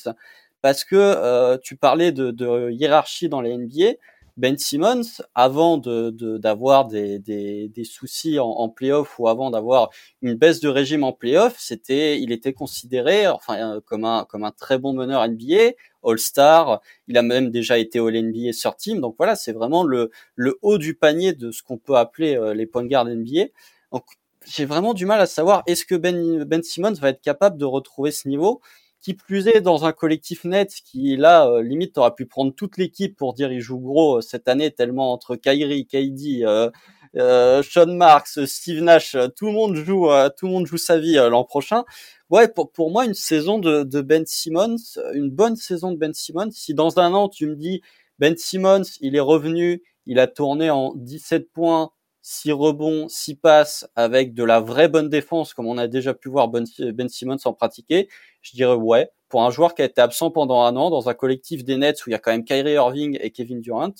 parce 0.62 0.84
que 0.84 0.96
euh, 0.96 1.58
tu 1.62 1.76
parlais 1.76 2.12
de, 2.12 2.30
de 2.30 2.70
hiérarchie 2.70 3.28
dans 3.28 3.40
les 3.40 3.56
NBA. 3.56 3.94
Ben 4.38 4.56
Simmons, 4.56 5.02
avant 5.34 5.78
de 5.78 6.10
de- 6.10 6.38
d'avoir 6.38 6.86
des, 6.86 7.18
des, 7.18 7.68
des 7.68 7.84
soucis 7.84 8.38
en, 8.38 8.46
en 8.48 8.68
playoff 8.70 9.18
ou 9.18 9.28
avant 9.28 9.50
d'avoir 9.50 9.90
une 10.22 10.34
baisse 10.34 10.60
de 10.60 10.68
régime 10.68 11.04
en 11.04 11.12
playoff, 11.12 11.56
c'était, 11.58 12.20
il 12.20 12.32
était 12.32 12.52
considéré, 12.54 13.26
enfin, 13.28 13.76
euh, 13.76 13.80
comme 13.84 14.04
un 14.04 14.24
comme 14.24 14.44
un 14.44 14.52
très 14.52 14.78
bon 14.78 14.92
meneur 14.94 15.26
NBA, 15.26 15.72
All-Star. 16.04 16.80
Il 17.08 17.18
a 17.18 17.22
même 17.22 17.50
déjà 17.50 17.78
été 17.78 17.98
All 17.98 18.16
NBA 18.16 18.52
sur 18.52 18.76
team. 18.76 19.00
Donc 19.00 19.16
voilà, 19.18 19.36
c'est 19.36 19.52
vraiment 19.52 19.82
le 19.84 20.10
le 20.36 20.58
haut 20.62 20.78
du 20.78 20.94
panier 20.94 21.32
de 21.34 21.50
ce 21.50 21.62
qu'on 21.62 21.78
peut 21.78 21.96
appeler 21.96 22.36
euh, 22.36 22.54
les 22.54 22.66
point 22.66 22.84
guards 22.86 23.08
NBA. 23.08 23.46
Donc 23.92 24.04
j'ai 24.46 24.64
vraiment 24.64 24.94
du 24.94 25.04
mal 25.06 25.20
à 25.20 25.26
savoir 25.26 25.62
est-ce 25.66 25.84
que 25.84 25.94
Ben 25.96 26.44
Ben 26.44 26.62
Simmons 26.62 26.92
va 26.94 27.10
être 27.10 27.20
capable 27.20 27.58
de 27.58 27.64
retrouver 27.64 28.10
ce 28.12 28.28
niveau? 28.28 28.60
Qui 29.00 29.14
plus 29.14 29.48
est 29.48 29.60
dans 29.60 29.84
un 29.84 29.92
collectif 29.92 30.44
net 30.44 30.72
qui 30.84 31.16
là 31.16 31.46
euh, 31.48 31.62
limite 31.62 31.96
aurait 31.98 32.14
pu 32.14 32.26
prendre 32.26 32.54
toute 32.54 32.76
l'équipe 32.76 33.16
pour 33.16 33.34
dire 33.34 33.52
il 33.52 33.60
joue 33.60 33.78
gros 33.78 34.18
euh, 34.18 34.20
cette 34.20 34.48
année 34.48 34.70
tellement 34.70 35.12
entre 35.12 35.36
Kyrie, 35.36 35.86
KD, 35.86 36.42
euh, 36.42 36.70
euh, 37.16 37.62
Sean 37.62 37.86
Marks, 37.94 38.46
Steve 38.46 38.82
Nash, 38.82 39.16
tout 39.36 39.46
le 39.46 39.52
monde 39.52 39.76
joue 39.76 40.08
tout 40.36 40.46
le 40.46 40.52
monde 40.52 40.66
joue 40.66 40.76
sa 40.76 40.98
vie 40.98 41.14
l'an 41.14 41.44
prochain. 41.44 41.84
Ouais, 42.30 42.48
pour 42.48 42.70
pour 42.72 42.90
moi 42.90 43.06
une 43.06 43.14
saison 43.14 43.58
de 43.58 43.84
de 43.84 44.00
Ben 44.02 44.24
Simmons, 44.26 44.76
une 45.14 45.30
bonne 45.30 45.56
saison 45.56 45.92
de 45.92 45.96
Ben 45.96 46.12
Simmons, 46.12 46.50
si 46.52 46.74
dans 46.74 46.98
un 46.98 47.14
an 47.14 47.28
tu 47.28 47.46
me 47.46 47.56
dis 47.56 47.80
Ben 48.18 48.36
Simmons, 48.36 48.82
il 49.00 49.16
est 49.16 49.20
revenu, 49.20 49.82
il 50.06 50.18
a 50.18 50.26
tourné 50.26 50.70
en 50.70 50.92
17 50.96 51.50
points, 51.52 51.90
6 52.22 52.52
rebonds, 52.52 53.08
6 53.08 53.36
passes 53.36 53.88
avec 53.96 54.34
de 54.34 54.44
la 54.44 54.60
vraie 54.60 54.88
bonne 54.88 55.08
défense 55.08 55.54
comme 55.54 55.66
on 55.66 55.78
a 55.78 55.88
déjà 55.88 56.14
pu 56.14 56.28
voir 56.28 56.48
Ben 56.48 56.64
Ben 56.92 57.08
Simmons 57.08 57.36
en 57.44 57.52
pratiquer, 57.52 58.08
je 58.42 58.52
dirais 58.52 58.74
ouais. 58.74 59.10
Pour 59.28 59.42
un 59.42 59.50
joueur 59.50 59.74
qui 59.74 59.82
a 59.82 59.84
été 59.84 60.00
absent 60.00 60.30
pendant 60.30 60.62
un 60.62 60.74
an 60.76 60.90
dans 60.90 61.08
un 61.08 61.14
collectif 61.14 61.64
des 61.64 61.76
Nets 61.76 62.06
où 62.06 62.10
il 62.10 62.12
y 62.12 62.16
a 62.16 62.18
quand 62.18 62.30
même 62.30 62.44
Kyrie 62.44 62.72
Irving 62.72 63.18
et 63.20 63.30
Kevin 63.30 63.60
Durant, 63.60 63.92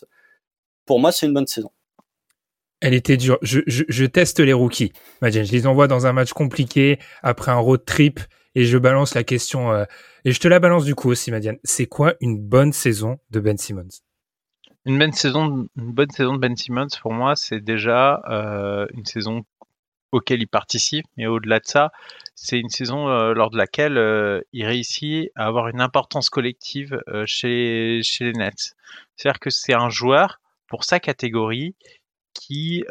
pour 0.86 1.00
moi 1.00 1.12
c'est 1.12 1.26
une 1.26 1.34
bonne 1.34 1.46
saison. 1.46 1.70
Elle 2.80 2.94
était 2.94 3.16
dure. 3.16 3.38
Je, 3.42 4.04
teste 4.04 4.38
les 4.40 4.52
rookies. 4.52 4.92
Imagine, 5.20 5.44
je 5.44 5.52
les 5.52 5.66
envoie 5.66 5.88
dans 5.88 6.06
un 6.06 6.12
match 6.12 6.32
compliqué 6.32 6.98
après 7.22 7.50
un 7.50 7.58
road 7.58 7.84
trip 7.84 8.20
et 8.54 8.64
je 8.64 8.78
balance 8.78 9.14
la 9.14 9.24
question. 9.24 9.72
euh, 9.72 9.84
et 10.24 10.32
je 10.32 10.40
te 10.40 10.48
la 10.48 10.60
balance 10.60 10.84
du 10.84 10.94
coup 10.94 11.10
aussi, 11.10 11.30
Madiane. 11.30 11.58
C'est 11.64 11.86
quoi 11.86 12.14
une 12.20 12.38
bonne 12.38 12.72
saison 12.72 13.18
de 13.30 13.40
Ben 13.40 13.58
Simmons? 13.58 13.88
Une 14.88 14.98
bonne 14.98 15.12
saison, 15.12 15.68
une 15.76 15.92
bonne 15.92 16.08
saison 16.08 16.32
de 16.32 16.38
Ben 16.38 16.56
Simmons 16.56 16.86
pour 17.02 17.12
moi, 17.12 17.36
c'est 17.36 17.60
déjà 17.60 18.22
euh, 18.30 18.86
une 18.94 19.04
saison 19.04 19.44
auquel 20.12 20.40
il 20.40 20.46
participe, 20.48 21.04
mais 21.18 21.26
au-delà 21.26 21.60
de 21.60 21.66
ça, 21.66 21.92
c'est 22.34 22.58
une 22.58 22.70
saison 22.70 23.06
euh, 23.10 23.34
lors 23.34 23.50
de 23.50 23.58
laquelle 23.58 23.98
euh, 23.98 24.40
il 24.54 24.64
réussit 24.64 25.28
à 25.36 25.44
avoir 25.44 25.68
une 25.68 25.82
importance 25.82 26.30
collective 26.30 27.02
chez 27.26 28.00
les 28.20 28.32
Nets. 28.32 28.72
C'est-à-dire 29.14 29.40
que 29.40 29.50
c'est 29.50 29.74
un 29.74 29.90
joueur 29.90 30.40
pour 30.68 30.84
sa 30.84 31.00
catégorie 31.00 31.76
qui 32.32 32.82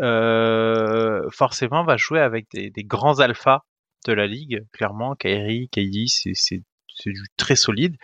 forcément 1.32 1.84
va 1.84 1.98
jouer 1.98 2.20
avec 2.20 2.46
des, 2.52 2.84
grands 2.84 3.22
alphas 3.22 3.64
de 4.06 4.14
la 4.14 4.28
ligue. 4.28 4.64
Clairement, 4.72 5.16
Kyrie, 5.16 5.68
KD, 5.70 6.06
c'est 6.06 6.62
du 7.08 7.24
très 7.38 7.56
solide. 7.56 7.96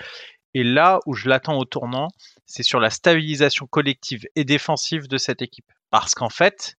Et 0.55 0.63
là 0.63 0.99
où 1.05 1.13
je 1.13 1.29
l'attends 1.29 1.59
au 1.59 1.65
tournant, 1.65 2.09
c'est 2.45 2.63
sur 2.63 2.79
la 2.79 2.89
stabilisation 2.89 3.67
collective 3.67 4.25
et 4.35 4.45
défensive 4.45 5.07
de 5.07 5.17
cette 5.17 5.41
équipe. 5.41 5.71
Parce 5.89 6.13
qu'en 6.13 6.29
fait, 6.29 6.75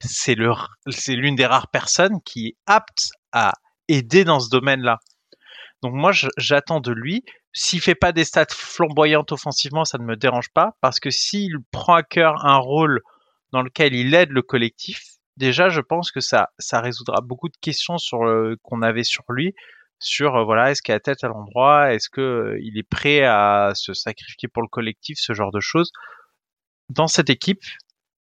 c'est 0.00 0.34
l'une 0.34 1.36
des 1.36 1.46
rares 1.46 1.70
personnes 1.70 2.20
qui 2.24 2.48
est 2.48 2.56
apte 2.66 3.10
à 3.32 3.52
aider 3.88 4.24
dans 4.24 4.40
ce 4.40 4.50
domaine-là. 4.50 4.98
Donc 5.82 5.94
moi, 5.94 6.12
j'attends 6.36 6.80
de 6.80 6.92
lui. 6.92 7.24
S'il 7.52 7.80
fait 7.80 7.94
pas 7.94 8.12
des 8.12 8.24
stats 8.24 8.46
flamboyantes 8.50 9.32
offensivement, 9.32 9.84
ça 9.84 9.98
ne 9.98 10.04
me 10.04 10.16
dérange 10.16 10.48
pas, 10.54 10.76
parce 10.80 11.00
que 11.00 11.10
s'il 11.10 11.56
prend 11.70 11.94
à 11.94 12.02
cœur 12.02 12.46
un 12.46 12.56
rôle 12.56 13.00
dans 13.52 13.62
lequel 13.62 13.94
il 13.94 14.14
aide 14.14 14.30
le 14.30 14.42
collectif, 14.42 15.02
déjà, 15.36 15.68
je 15.68 15.80
pense 15.80 16.10
que 16.10 16.20
ça, 16.20 16.48
résoudra 16.72 17.20
beaucoup 17.20 17.48
de 17.48 17.56
questions 17.60 17.98
sur 17.98 18.20
qu'on 18.62 18.80
avait 18.80 19.04
sur 19.04 19.24
lui, 19.28 19.54
sur 20.02 20.36
euh, 20.36 20.44
voilà, 20.44 20.70
est-ce 20.70 20.82
qu'il 20.82 20.94
a 20.94 21.00
tête 21.00 21.24
à 21.24 21.28
l'endroit, 21.28 21.94
est-ce 21.94 22.10
que 22.10 22.20
euh, 22.20 22.58
il 22.62 22.78
est 22.78 22.88
prêt 22.88 23.22
à 23.24 23.72
se 23.74 23.94
sacrifier 23.94 24.48
pour 24.48 24.62
le 24.62 24.68
collectif, 24.68 25.18
ce 25.20 25.32
genre 25.32 25.52
de 25.52 25.60
choses. 25.60 25.92
Dans 26.88 27.06
cette 27.06 27.30
équipe, 27.30 27.62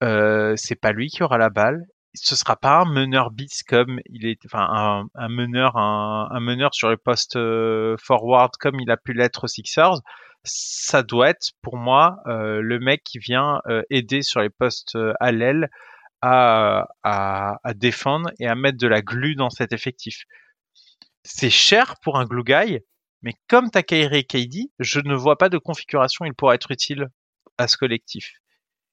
euh, 0.03 0.55
c'est 0.57 0.77
pas 0.77 0.93
lui 0.93 1.09
qui 1.09 1.23
aura 1.23 1.39
la 1.39 1.51
balle. 1.51 1.85
Ce 2.15 2.37
sera 2.37 2.57
pas 2.57 2.81
un 2.81 2.85
meneur 2.85 3.31
bis 3.33 3.63
comme 3.65 4.01
il 4.07 4.27
est, 4.27 4.39
enfin 4.47 5.09
un, 5.15 5.29
meneur, 5.29 5.77
un, 5.77 6.41
meneur 6.41 6.73
sur 6.73 6.89
les 6.89 6.97
postes 6.97 7.37
euh, 7.37 7.97
forward 8.01 8.53
comme 8.61 8.79
il 8.81 8.91
a 8.91 8.97
pu 8.97 9.13
l'être 9.13 9.45
aux 9.45 9.49
Sixers. 9.49 10.01
Ça 10.45 11.03
doit 11.03 11.31
être 11.31 11.53
pour 11.63 11.77
moi 11.77 12.19
le 12.27 12.79
mec 12.79 13.03
qui 13.03 13.19
vient 13.19 13.61
aider 13.91 14.23
sur 14.23 14.41
les 14.43 14.51
postes 14.51 14.97
à 15.19 15.33
l'aile 15.33 15.71
à, 16.23 16.87
à, 17.03 17.75
défendre 17.75 18.31
et 18.39 18.47
à 18.47 18.55
mettre 18.55 18.79
de 18.79 18.87
la 18.87 19.03
glu 19.03 19.35
dans 19.35 19.51
cet 19.51 19.73
effectif. 19.73 20.25
C'est 21.25 21.51
cher 21.51 21.97
pour 22.03 22.19
un 22.19 22.25
glue 22.25 22.45
guy, 22.45 22.81
mais 23.23 23.35
comme 23.49 23.71
Takahiri 23.71 24.19
et 24.19 24.25
KD, 24.25 24.71
je 24.79 25.01
ne 25.01 25.15
vois 25.15 25.37
pas 25.37 25.49
de 25.49 25.59
configuration 25.59 26.25
il 26.25 26.35
pourra 26.35 26.55
être 26.55 26.71
utile 26.71 27.09
à 27.59 27.69
ce 27.69 27.77
collectif. 27.77 28.35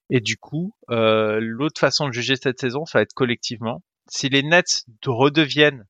Et 0.10 0.22
du 0.22 0.38
coup, 0.38 0.74
euh, 0.90 1.40
l'autre 1.42 1.80
façon 1.80 2.08
de 2.08 2.14
juger 2.14 2.36
cette 2.36 2.60
saison, 2.60 2.86
ça 2.86 3.00
va 3.00 3.04
être 3.04 3.14
collectivement. 3.14 3.84
Si 4.10 4.30
les 4.30 4.44
Nets 4.44 4.86
redeviennent 5.06 5.86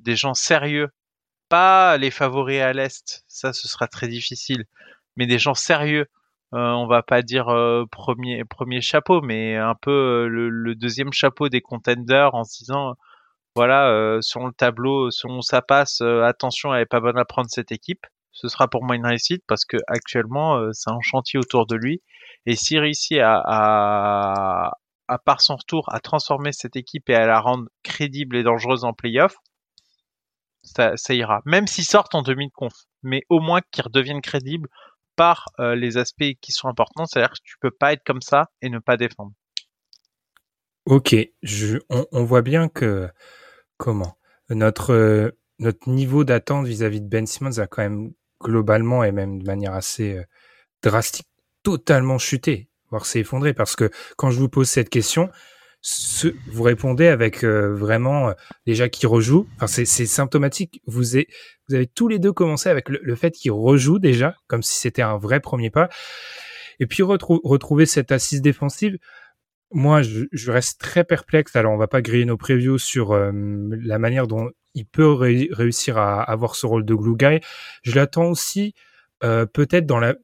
des 0.00 0.16
gens 0.16 0.34
sérieux, 0.34 0.88
pas 1.48 1.96
les 1.96 2.10
favoris 2.10 2.60
à 2.60 2.72
l'Est, 2.72 3.24
ça 3.28 3.52
ce 3.52 3.68
sera 3.68 3.88
très 3.88 4.08
difficile, 4.08 4.64
mais 5.16 5.26
des 5.26 5.38
gens 5.38 5.54
sérieux 5.54 6.06
euh, 6.52 6.70
on 6.72 6.86
va 6.86 7.02
pas 7.02 7.22
dire 7.22 7.48
euh, 7.48 7.84
premier 7.90 8.44
premier 8.44 8.80
chapeau, 8.80 9.20
mais 9.20 9.56
un 9.56 9.76
peu 9.80 9.90
euh, 9.90 10.28
le, 10.28 10.74
deuxième 10.74 11.12
chapeau 11.12 11.48
des 11.48 11.60
contenders 11.60 12.34
en 12.34 12.42
se 12.42 12.58
disant 12.58 12.96
voilà 13.60 14.18
sur 14.22 14.46
le 14.46 14.52
tableau, 14.52 15.10
selon 15.10 15.42
ça 15.42 15.60
passe, 15.62 16.00
attention, 16.00 16.74
elle 16.74 16.82
est 16.82 16.86
pas 16.86 17.00
bonne 17.00 17.18
à 17.18 17.24
prendre 17.24 17.48
cette 17.50 17.72
équipe. 17.72 18.06
Ce 18.32 18.48
sera 18.48 18.68
pour 18.68 18.84
moi 18.84 18.96
une 18.96 19.06
réussite 19.06 19.42
parce 19.46 19.64
que 19.64 19.76
actuellement 19.86 20.72
c'est 20.72 20.90
un 20.90 21.00
chantier 21.02 21.38
autour 21.38 21.66
de 21.66 21.76
lui 21.76 22.00
et 22.46 22.56
s'il 22.56 22.78
réussit 22.78 23.18
à, 23.18 23.42
à, 23.44 24.72
à 25.08 25.18
par 25.18 25.40
son 25.40 25.56
retour 25.56 25.92
à 25.92 26.00
transformer 26.00 26.52
cette 26.52 26.76
équipe 26.76 27.10
et 27.10 27.14
à 27.14 27.26
la 27.26 27.40
rendre 27.40 27.68
crédible 27.82 28.36
et 28.36 28.42
dangereuse 28.42 28.84
en 28.84 28.92
playoff, 28.92 29.34
ça, 30.62 30.96
ça 30.96 31.14
ira. 31.14 31.40
Même 31.44 31.66
s'ils 31.66 31.84
sortent 31.84 32.14
en 32.14 32.22
demi 32.22 32.48
de 32.48 32.52
conf, 32.52 32.72
mais 33.02 33.22
au 33.28 33.40
moins 33.40 33.60
qu'ils 33.70 33.84
redeviennent 33.84 34.22
crédibles 34.22 34.68
par 35.16 35.46
euh, 35.58 35.74
les 35.74 35.98
aspects 35.98 36.32
qui 36.40 36.52
sont 36.52 36.68
importants, 36.68 37.06
c'est-à-dire 37.06 37.32
que 37.32 37.42
tu 37.44 37.56
peux 37.60 37.70
pas 37.70 37.92
être 37.92 38.04
comme 38.04 38.22
ça 38.22 38.46
et 38.62 38.70
ne 38.70 38.78
pas 38.78 38.96
défendre. 38.96 39.32
Ok, 40.86 41.14
on, 41.90 42.24
voit 42.24 42.42
bien 42.42 42.68
que 42.68 43.08
comment? 43.80 44.18
Notre 44.50 44.92
euh, 44.92 45.30
notre 45.58 45.88
niveau 45.88 46.24
d'attente 46.24 46.66
vis-à-vis 46.66 47.00
de 47.00 47.08
Ben 47.08 47.26
Simmons 47.26 47.58
a 47.58 47.66
quand 47.66 47.82
même 47.82 48.12
globalement 48.42 49.04
et 49.04 49.12
même 49.12 49.40
de 49.40 49.46
manière 49.46 49.74
assez 49.74 50.16
euh, 50.16 50.24
drastique 50.82 51.28
totalement 51.62 52.18
chuté, 52.18 52.68
voire 52.90 53.06
s'est 53.06 53.20
effondré 53.20 53.52
parce 53.54 53.76
que 53.76 53.90
quand 54.16 54.30
je 54.30 54.38
vous 54.38 54.48
pose 54.48 54.68
cette 54.68 54.88
question, 54.88 55.30
ce, 55.82 56.28
vous 56.50 56.62
répondez 56.62 57.06
avec 57.06 57.42
euh, 57.42 57.74
vraiment 57.74 58.28
euh, 58.28 58.32
déjà 58.66 58.88
qui 58.88 59.06
rejoue. 59.06 59.46
Enfin, 59.56 59.66
c'est, 59.66 59.84
symptomatique. 59.84 60.82
Vous, 60.86 61.14
avez, 61.16 61.28
vous 61.68 61.74
avez 61.74 61.86
tous 61.86 62.08
les 62.08 62.18
deux 62.18 62.32
commencé 62.32 62.68
avec 62.68 62.88
le, 62.88 63.14
fait 63.14 63.30
qu'il 63.30 63.52
rejoue 63.52 63.98
déjà, 63.98 64.34
comme 64.46 64.62
si 64.62 64.78
c'était 64.78 65.02
un 65.02 65.16
vrai 65.16 65.40
premier 65.40 65.70
pas. 65.70 65.88
Et 66.80 66.86
puis 66.86 67.02
retrouver 67.02 67.86
cette 67.86 68.12
assise 68.12 68.40
défensive. 68.40 68.98
Moi, 69.72 70.02
je, 70.02 70.50
reste 70.50 70.80
très 70.80 71.04
perplexe. 71.04 71.54
Alors, 71.54 71.72
on 71.72 71.76
va 71.76 71.86
pas 71.86 72.02
griller 72.02 72.24
nos 72.24 72.36
previews 72.36 72.78
sur 72.78 73.12
euh, 73.12 73.30
la 73.82 73.98
manière 73.98 74.26
dont 74.26 74.50
il 74.74 74.86
peut 74.86 75.10
réussir 75.12 75.98
à 75.98 76.22
avoir 76.22 76.54
ce 76.54 76.66
rôle 76.66 76.84
de 76.84 76.94
glue 76.94 77.16
guy. 77.16 77.40
Je 77.82 77.94
l'attends 77.94 78.26
aussi 78.26 78.74
peut-être 79.20 79.84
dans 79.84 79.98
la 79.98 80.14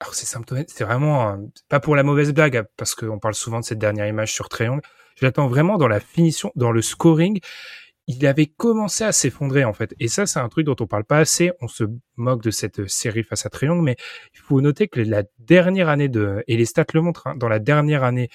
alors 0.00 0.14
c'est 0.14 0.26
symptomatique, 0.26 0.74
c'est 0.76 0.84
vraiment 0.84 1.38
pas 1.68 1.80
pour 1.80 1.96
la 1.96 2.02
mauvaise 2.02 2.32
blague, 2.32 2.64
parce 2.76 2.94
qu'on 2.94 3.18
parle 3.18 3.34
souvent 3.34 3.60
de 3.60 3.64
cette 3.64 3.78
dernière 3.78 4.06
image 4.06 4.32
sur 4.32 4.48
Triangle. 4.48 4.82
Je 5.16 5.24
l'attends 5.24 5.48
vraiment 5.48 5.78
dans 5.78 5.88
la 5.88 6.00
finition, 6.00 6.52
dans 6.54 6.70
le 6.70 6.82
scoring. 6.82 7.40
Il 8.06 8.24
avait 8.26 8.46
commencé 8.46 9.04
à 9.04 9.12
s'effondrer 9.12 9.64
en 9.64 9.72
fait, 9.72 9.94
et 9.98 10.08
ça 10.08 10.26
c'est 10.26 10.38
un 10.38 10.48
truc 10.48 10.66
dont 10.66 10.76
on 10.80 10.86
parle 10.86 11.04
pas 11.04 11.18
assez. 11.18 11.50
On 11.60 11.68
se 11.68 11.84
moque 12.16 12.42
de 12.42 12.50
cette 12.50 12.88
série 12.88 13.24
face 13.24 13.46
à 13.46 13.50
Triangle, 13.50 13.82
mais 13.82 13.96
il 14.34 14.38
faut 14.38 14.60
noter 14.60 14.86
que 14.86 15.00
la 15.00 15.24
dernière 15.38 15.88
année 15.88 16.08
de 16.08 16.44
et 16.46 16.56
les 16.56 16.66
stats 16.66 16.84
le 16.92 17.00
montrent, 17.00 17.26
hein, 17.28 17.34
dans 17.36 17.48
la 17.48 17.58
dernière 17.58 18.04
année 18.04 18.28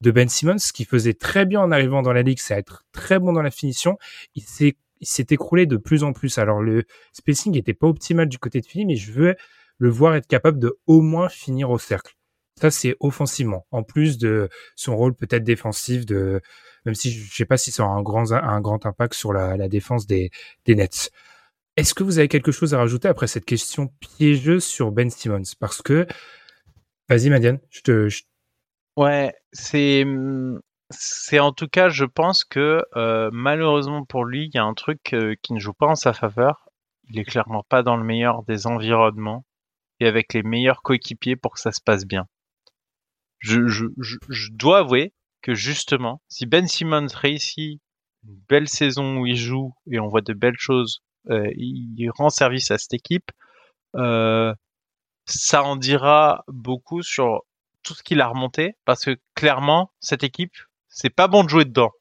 de 0.00 0.10
Ben 0.10 0.28
Simmons, 0.28 0.58
ce 0.58 0.72
qui 0.72 0.84
faisait 0.84 1.14
très 1.14 1.46
bien 1.46 1.60
en 1.60 1.70
arrivant 1.70 2.02
dans 2.02 2.12
la 2.12 2.22
ligue, 2.22 2.38
c'est 2.38 2.54
être 2.54 2.84
très 2.92 3.18
bon 3.18 3.32
dans 3.32 3.42
la 3.42 3.50
finition. 3.50 3.98
Il 4.34 4.42
s'est 4.42 4.76
il 5.00 5.06
s'est 5.06 5.26
écroulé 5.30 5.66
de 5.66 5.76
plus 5.76 6.04
en 6.04 6.12
plus. 6.12 6.38
Alors 6.38 6.60
le 6.60 6.84
spacing 7.12 7.56
était 7.56 7.74
pas 7.74 7.86
optimal 7.86 8.28
du 8.28 8.38
côté 8.38 8.60
de 8.60 8.66
Philly, 8.66 8.84
mais 8.86 8.96
je 8.96 9.12
veux 9.12 9.34
le 9.78 9.88
voir 9.88 10.14
être 10.14 10.26
capable 10.26 10.58
de 10.58 10.78
au 10.86 11.00
moins 11.00 11.28
finir 11.28 11.70
au 11.70 11.78
cercle. 11.78 12.14
Ça, 12.60 12.70
c'est 12.70 12.96
offensivement. 13.00 13.66
En 13.70 13.82
plus 13.82 14.18
de 14.18 14.50
son 14.76 14.94
rôle 14.94 15.14
peut-être 15.14 15.44
défensif, 15.44 16.04
de 16.04 16.42
même 16.84 16.94
si 16.94 17.10
je 17.10 17.34
sais 17.34 17.46
pas 17.46 17.56
si 17.56 17.70
ça 17.70 17.84
aura 17.84 17.94
un 17.94 18.02
grand, 18.02 18.32
un 18.32 18.60
grand 18.60 18.84
impact 18.84 19.14
sur 19.14 19.32
la, 19.32 19.56
la 19.56 19.68
défense 19.68 20.06
des, 20.06 20.30
des 20.66 20.74
Nets. 20.74 21.10
Est-ce 21.76 21.94
que 21.94 22.02
vous 22.02 22.18
avez 22.18 22.28
quelque 22.28 22.52
chose 22.52 22.74
à 22.74 22.78
rajouter 22.78 23.08
après 23.08 23.26
cette 23.26 23.46
question 23.46 23.90
piégeuse 24.00 24.64
sur 24.64 24.92
Ben 24.92 25.08
Simmons? 25.08 25.42
Parce 25.58 25.80
que, 25.80 26.06
vas-y, 27.08 27.30
Madiane, 27.30 27.60
je 27.70 27.80
te. 27.80 28.08
Ouais, 28.96 29.32
c'est 29.52 30.04
c'est 30.90 31.38
en 31.38 31.52
tout 31.52 31.68
cas, 31.68 31.88
je 31.88 32.04
pense 32.04 32.44
que 32.44 32.82
euh, 32.96 33.30
malheureusement 33.32 34.04
pour 34.04 34.24
lui, 34.24 34.46
il 34.46 34.56
y 34.56 34.58
a 34.58 34.64
un 34.64 34.74
truc 34.74 35.12
euh, 35.14 35.34
qui 35.42 35.52
ne 35.52 35.60
joue 35.60 35.72
pas 35.72 35.86
en 35.86 35.94
sa 35.94 36.12
faveur. 36.12 36.68
Il 37.08 37.18
est 37.18 37.24
clairement 37.24 37.64
pas 37.68 37.82
dans 37.82 37.96
le 37.96 38.04
meilleur 38.04 38.42
des 38.44 38.66
environnements 38.66 39.44
et 40.00 40.06
avec 40.06 40.34
les 40.34 40.42
meilleurs 40.42 40.82
coéquipiers 40.82 41.36
pour 41.36 41.54
que 41.54 41.60
ça 41.60 41.72
se 41.72 41.80
passe 41.80 42.06
bien. 42.06 42.26
Je, 43.38 43.68
je, 43.68 43.86
je, 43.98 44.48
dois 44.52 44.80
avouer 44.80 45.14
que 45.42 45.54
justement, 45.54 46.20
si 46.28 46.46
Ben 46.46 46.66
Simmons 46.66 47.06
réussit 47.14 47.80
une 48.24 48.40
belle 48.48 48.68
saison 48.68 49.18
où 49.18 49.26
il 49.26 49.36
joue 49.36 49.72
et 49.90 49.98
on 49.98 50.08
voit 50.08 50.20
de 50.20 50.34
belles 50.34 50.58
choses, 50.58 51.02
euh, 51.30 51.50
il 51.56 52.10
rend 52.10 52.30
service 52.30 52.70
à 52.70 52.78
cette 52.78 52.94
équipe, 52.94 53.30
euh, 53.96 54.54
ça 55.26 55.62
en 55.62 55.76
dira 55.76 56.44
beaucoup 56.48 57.02
sur 57.02 57.42
tout 57.82 57.94
ce 57.94 58.02
qu'il 58.02 58.20
a 58.20 58.28
remonté, 58.28 58.76
parce 58.84 59.04
que 59.04 59.18
clairement, 59.34 59.92
cette 60.00 60.24
équipe, 60.24 60.54
c'est 60.88 61.10
pas 61.10 61.28
bon 61.28 61.44
de 61.44 61.48
jouer 61.48 61.64
dedans. 61.64 61.92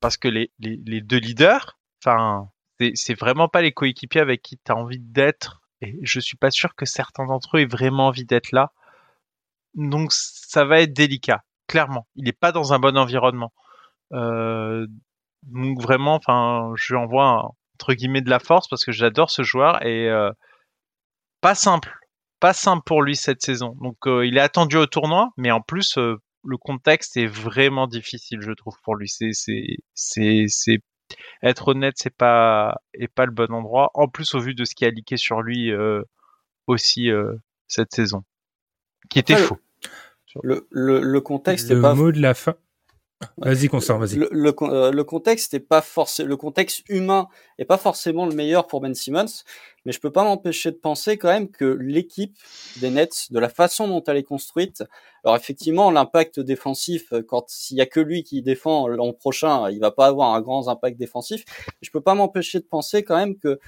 Parce 0.00 0.16
que 0.16 0.28
les, 0.28 0.52
les, 0.58 0.80
les 0.84 1.00
deux 1.00 1.18
leaders, 1.18 1.78
enfin, 2.02 2.50
c'est 2.94 3.18
vraiment 3.18 3.48
pas 3.48 3.62
les 3.62 3.72
coéquipiers 3.72 4.20
avec 4.20 4.42
qui 4.42 4.58
tu 4.58 4.70
as 4.70 4.76
envie 4.76 5.00
d'être 5.00 5.62
et 5.80 5.98
je 6.02 6.20
suis 6.20 6.36
pas 6.36 6.50
sûr 6.50 6.74
que 6.74 6.86
certains 6.86 7.26
d'entre 7.26 7.56
eux 7.56 7.60
aient 7.60 7.66
vraiment 7.66 8.08
envie 8.08 8.24
d'être 8.24 8.52
là. 8.52 8.72
Donc 9.74 10.12
ça 10.12 10.64
va 10.64 10.80
être 10.80 10.92
délicat, 10.92 11.44
clairement. 11.66 12.06
Il 12.14 12.24
n'est 12.24 12.32
pas 12.32 12.52
dans 12.52 12.72
un 12.72 12.78
bon 12.78 12.96
environnement. 12.96 13.52
Euh, 14.12 14.86
donc 15.42 15.80
vraiment, 15.80 16.14
enfin, 16.14 16.72
je 16.76 16.94
lui 16.94 17.00
envoie 17.00 17.50
entre 17.74 17.92
guillemets 17.94 18.22
de 18.22 18.30
la 18.30 18.38
force 18.38 18.68
parce 18.68 18.84
que 18.84 18.92
j'adore 18.92 19.30
ce 19.30 19.42
joueur 19.42 19.84
et 19.84 20.08
euh, 20.08 20.30
pas 21.42 21.54
simple, 21.54 21.94
pas 22.40 22.52
simple 22.52 22.82
pour 22.84 23.02
lui 23.02 23.16
cette 23.16 23.42
saison. 23.42 23.76
Donc 23.80 23.96
euh, 24.06 24.26
il 24.26 24.36
est 24.36 24.40
attendu 24.40 24.76
au 24.76 24.86
tournoi, 24.86 25.30
mais 25.36 25.50
en 25.50 25.60
plus 25.60 25.98
le 26.46 26.56
contexte 26.58 27.16
est 27.16 27.26
vraiment 27.26 27.86
difficile, 27.86 28.40
je 28.40 28.52
trouve, 28.52 28.76
pour 28.82 28.94
lui. 28.96 29.08
C'est 29.08 29.32
c'est 29.32 30.44
c'est 30.48 30.80
être 31.42 31.68
honnête, 31.68 31.94
c'est 31.96 32.14
pas 32.14 32.76
est 32.94 33.08
pas 33.08 33.26
le 33.26 33.32
bon 33.32 33.52
endroit. 33.52 33.90
En 33.94 34.08
plus, 34.08 34.34
au 34.34 34.40
vu 34.40 34.54
de 34.54 34.64
ce 34.64 34.74
qui 34.74 34.84
a 34.84 34.90
liqué 34.90 35.16
sur 35.16 35.42
lui 35.42 35.72
euh, 35.72 36.02
aussi 36.66 37.10
euh, 37.10 37.34
cette 37.66 37.94
saison, 37.94 38.24
qui 39.10 39.18
était 39.18 39.36
faux. 39.36 39.58
Le, 40.42 40.66
le, 40.70 41.00
le 41.00 41.20
contexte 41.20 41.70
le 41.70 41.80
pas. 41.80 41.94
mot 41.94 42.12
de 42.12 42.20
la 42.20 42.34
fin. 42.34 42.54
Vas-y, 43.38 43.68
Constant, 43.68 43.98
vas-y. 43.98 44.16
Le, 44.16 44.28
le, 44.30 44.54
euh, 44.62 44.92
le, 44.92 45.04
contexte 45.04 45.54
est 45.54 45.60
pas 45.60 45.80
forcément, 45.80 46.28
le 46.28 46.36
contexte 46.36 46.82
humain 46.88 47.28
est 47.56 47.64
pas 47.64 47.78
forcément 47.78 48.26
le 48.26 48.34
meilleur 48.34 48.66
pour 48.66 48.82
Ben 48.82 48.94
Simmons, 48.94 49.42
mais 49.84 49.92
je 49.92 50.00
peux 50.00 50.10
pas 50.10 50.22
m'empêcher 50.22 50.70
de 50.70 50.76
penser 50.76 51.16
quand 51.16 51.28
même 51.28 51.50
que 51.50 51.64
l'équipe 51.64 52.36
des 52.76 52.90
Nets, 52.90 53.28
de 53.30 53.38
la 53.38 53.48
façon 53.48 53.88
dont 53.88 54.02
elle 54.04 54.18
est 54.18 54.22
construite, 54.22 54.84
alors 55.24 55.34
effectivement, 55.34 55.90
l'impact 55.90 56.40
défensif, 56.40 57.12
euh, 57.14 57.22
quand 57.22 57.48
s'il 57.48 57.78
y 57.78 57.80
a 57.80 57.86
que 57.86 58.00
lui 58.00 58.22
qui 58.22 58.42
défend 58.42 58.86
l'an 58.86 59.14
prochain, 59.14 59.70
il 59.70 59.80
va 59.80 59.90
pas 59.90 60.06
avoir 60.06 60.34
un 60.34 60.40
grand 60.42 60.68
impact 60.68 60.98
défensif. 60.98 61.44
Je 61.80 61.90
peux 61.90 62.02
pas 62.02 62.14
m'empêcher 62.14 62.60
de 62.60 62.66
penser 62.66 63.02
quand 63.02 63.16
même 63.16 63.38
que 63.38 63.58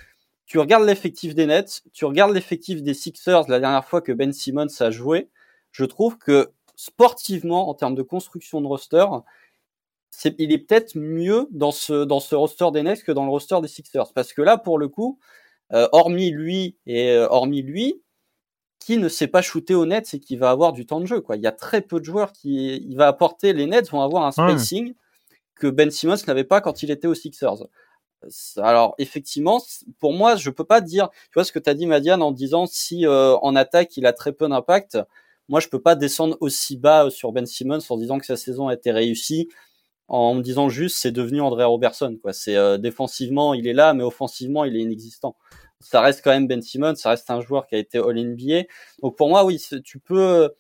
tu 0.45 0.59
regardes 0.59 0.85
l'effectif 0.85 1.35
des 1.35 1.47
Nets, 1.47 1.83
tu 1.95 2.05
regardes 2.05 2.35
l'effectif 2.35 2.83
des 2.83 2.95
Sixers 2.95 3.49
la 3.49 3.61
dernière 3.61 3.85
fois 3.85 4.03
que 4.03 4.13
Ben 4.13 4.33
Simmons 4.33 4.67
a 4.81 4.91
joué, 4.91 5.31
je 5.73 5.85
trouve 5.85 6.19
que 6.19 6.51
sportivement, 6.79 7.69
en 7.69 7.75
termes 7.75 7.97
de 7.97 8.03
construction 8.03 8.61
de 8.61 8.67
roster, 8.69 9.05
il 10.39 10.53
est 10.53 10.59
peut-être 10.59 10.97
mieux 10.97 11.49
dans 11.51 11.73
ce, 11.73 12.05
dans 12.05 12.21
ce 12.21 12.37
roster 12.37 12.71
des 12.73 12.85
Nets 12.85 13.03
que 13.03 13.11
dans 13.11 13.25
le 13.25 13.31
roster 13.31 13.61
des 13.61 13.69
Sixers. 13.69 14.13
Parce 14.15 14.33
que 14.33 14.43
là, 14.43 14.57
pour 14.57 14.79
le 14.79 14.87
coup, 14.87 15.19
euh, 15.73 15.89
hormis 15.91 16.31
lui 16.31 16.77
et 16.87 17.11
euh, 17.11 17.27
hormis 17.29 17.63
lui, 17.63 18.01
qui 18.79 18.97
ne 18.97 19.09
sait 19.09 19.27
pas 19.27 19.43
shooter 19.43 19.75
au 19.75 19.87
net, 19.87 20.07
c'est 20.07 20.21
qu'il 20.21 20.39
va 20.39 20.51
avoir 20.51 20.73
du 20.73 20.87
temps 20.87 21.01
de 21.01 21.07
jeu. 21.07 21.21
Quoi. 21.21 21.35
Il 21.37 21.43
y 21.43 21.49
a 21.49 21.53
très 21.53 21.81
peu 21.81 21.99
de 21.99 22.05
joueurs 22.05 22.33
qui, 22.33 22.77
il 22.77 22.97
va 22.97 23.09
apporter. 23.09 23.53
Les 23.53 23.67
Nets 23.67 23.91
vont 23.91 24.01
avoir 24.01 24.25
un 24.25 24.31
spacing 24.31 24.95
que 25.57 25.67
Ben 25.67 25.91
Simmons 25.91 26.15
n'avait 26.29 26.45
pas 26.45 26.61
quand 26.61 26.85
il 26.85 26.93
était 26.93 27.09
aux 27.09 27.15
Sixers. 27.15 27.67
Alors 28.57 28.95
effectivement, 28.99 29.61
pour 29.99 30.13
moi, 30.13 30.37
je 30.37 30.51
peux 30.51 30.65
pas 30.65 30.81
dire. 30.81 31.11
Tu 31.11 31.35
vois 31.35 31.45
ce 31.45 31.51
que 31.51 31.59
tu 31.59 31.69
as 31.69 31.75
dit, 31.75 31.87
Madiane, 31.87 32.23
en 32.23 32.31
disant 32.31 32.67
si 32.67 33.05
euh, 33.05 33.37
en 33.39 33.57
attaque 33.57 33.97
il 33.97 34.07
a 34.07 34.13
très 34.13 34.33
peu 34.33 34.49
d'impact. 34.49 34.97
Moi, 35.49 35.61
je 35.61 35.69
peux 35.69 35.81
pas 35.81 35.95
descendre 35.95 36.37
aussi 36.41 36.77
bas 36.77 37.11
sur 37.11 37.33
Ben 37.33 37.47
Simmons 37.47 37.81
en 37.89 37.97
disant 37.97 38.19
que 38.19 38.27
sa 38.27 38.37
saison 38.37 38.69
a 38.69 38.75
été 38.75 38.93
réussie, 38.93 39.49
en 40.09 40.35
me 40.35 40.43
disant 40.43 40.69
juste 40.69 40.99
c'est 40.99 41.13
devenu 41.13 41.41
André 41.41 41.65
Robertson. 41.65 42.19
Quoi. 42.23 42.33
C'est 42.33 42.57
euh, 42.57 42.79
défensivement 42.79 43.55
il 43.55 43.67
est 43.67 43.73
là, 43.75 43.95
mais 43.95 44.05
offensivement 44.05 44.65
il 44.65 44.77
est 44.77 44.81
inexistant. 44.81 45.37
Ça 45.81 46.01
reste 46.01 46.23
quand 46.25 46.31
même 46.31 46.49
Ben 46.49 46.63
Simmons, 46.63 46.97
ça 46.97 47.11
reste 47.11 47.31
un 47.31 47.41
joueur 47.41 47.67
qui 47.67 47.77
a 47.77 47.79
été 47.79 47.99
All 47.99 48.17
NBA. 48.17 48.65
Donc 49.03 49.17
pour 49.17 49.29
moi, 49.29 49.45
oui, 49.45 49.63
tu 49.85 49.99
peux 50.01 50.51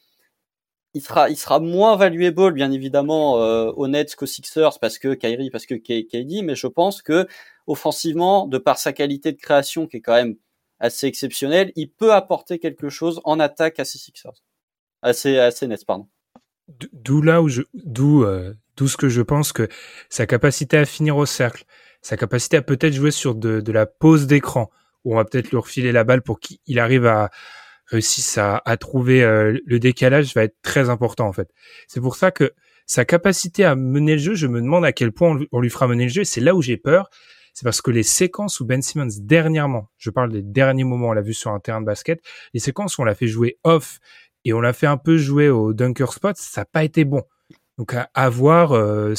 il 0.94 1.02
sera, 1.02 1.30
il 1.30 1.36
sera 1.36 1.60
moins 1.60 1.96
valuable, 1.96 2.52
bien 2.52 2.72
évidemment, 2.72 3.40
euh, 3.42 3.70
au 3.76 3.88
Nets 3.88 4.16
qu'aux 4.16 4.26
Sixers 4.26 4.78
parce 4.80 4.98
que 4.98 5.14
Kyrie, 5.14 5.50
parce 5.50 5.66
que 5.66 5.74
KD, 5.74 6.42
mais 6.42 6.54
je 6.54 6.66
pense 6.66 7.02
que 7.02 7.26
offensivement, 7.66 8.46
de 8.46 8.58
par 8.58 8.78
sa 8.78 8.92
qualité 8.92 9.32
de 9.32 9.38
création 9.38 9.86
qui 9.86 9.98
est 9.98 10.00
quand 10.00 10.14
même 10.14 10.36
assez 10.80 11.06
exceptionnelle, 11.06 11.72
il 11.76 11.90
peut 11.90 12.12
apporter 12.12 12.58
quelque 12.58 12.88
chose 12.88 13.20
en 13.24 13.38
attaque 13.40 13.78
à 13.80 13.84
ces 13.84 13.98
Sixers, 13.98 14.42
assez, 15.02 15.38
assez 15.38 15.66
Nets, 15.66 15.84
pardon. 15.86 16.08
D'où 16.92 17.22
là 17.22 17.40
où 17.40 17.48
je, 17.48 17.62
d'où, 17.72 18.24
euh, 18.24 18.54
d'où 18.76 18.88
ce 18.88 18.96
que 18.96 19.08
je 19.08 19.22
pense 19.22 19.52
que 19.52 19.68
sa 20.10 20.26
capacité 20.26 20.76
à 20.76 20.84
finir 20.84 21.16
au 21.16 21.26
cercle, 21.26 21.64
sa 22.02 22.16
capacité 22.16 22.58
à 22.58 22.62
peut-être 22.62 22.92
jouer 22.92 23.10
sur 23.10 23.34
de, 23.34 23.60
de 23.60 23.72
la 23.72 23.86
pause 23.86 24.26
d'écran, 24.26 24.70
où 25.04 25.14
on 25.14 25.16
va 25.16 25.24
peut-être 25.24 25.50
lui 25.50 25.56
refiler 25.56 25.92
la 25.92 26.04
balle 26.04 26.22
pour 26.22 26.40
qu'il 26.40 26.78
arrive 26.78 27.06
à, 27.06 27.30
réussissent 27.86 28.38
à, 28.38 28.62
à 28.64 28.76
trouver 28.76 29.22
euh, 29.22 29.58
le 29.64 29.78
décalage 29.78 30.34
va 30.34 30.44
être 30.44 30.56
très 30.62 30.90
important 30.90 31.26
en 31.26 31.32
fait. 31.32 31.50
C'est 31.86 32.00
pour 32.00 32.16
ça 32.16 32.30
que 32.30 32.52
sa 32.88 33.04
capacité 33.04 33.64
à 33.64 33.74
mener 33.74 34.12
le 34.12 34.18
jeu, 34.18 34.34
je 34.34 34.46
me 34.46 34.60
demande 34.60 34.84
à 34.84 34.92
quel 34.92 35.12
point 35.12 35.38
on, 35.52 35.60
lui 35.60 35.70
fera 35.70 35.86
mener 35.86 36.04
le 36.04 36.10
jeu. 36.10 36.24
C'est 36.24 36.40
là 36.40 36.54
où 36.54 36.62
j'ai 36.62 36.78
peur. 36.78 37.10
C'est 37.52 37.64
parce 37.64 37.82
que 37.82 37.90
les 37.90 38.02
séquences 38.02 38.60
où 38.60 38.66
Ben 38.66 38.80
Simmons 38.80 39.08
dernièrement, 39.20 39.90
je 39.98 40.10
parle 40.10 40.32
des 40.32 40.42
derniers 40.42 40.84
moments, 40.84 41.08
on 41.08 41.12
l'a 41.12 41.20
vu 41.20 41.34
sur 41.34 41.50
un 41.50 41.60
terrain 41.60 41.80
de 41.80 41.86
basket, 41.86 42.22
les 42.54 42.60
séquences 42.60 42.96
où 42.96 43.02
on 43.02 43.04
l'a 43.04 43.14
fait 43.14 43.26
jouer 43.26 43.58
off 43.62 43.98
et 44.48 44.52
on 44.54 44.60
l'a 44.60 44.72
fait 44.72 44.86
un 44.86 44.96
peu 44.96 45.18
jouer 45.18 45.50
au 45.50 45.74
dunker 45.74 46.12
spot, 46.12 46.36
ça 46.36 46.62
n'a 46.62 46.64
pas 46.64 46.84
été 46.84 47.04
bon. 47.04 47.22
Donc 47.76 47.94
à, 47.94 48.08
à 48.14 48.30
voir 48.30 48.72
euh, 48.72 49.14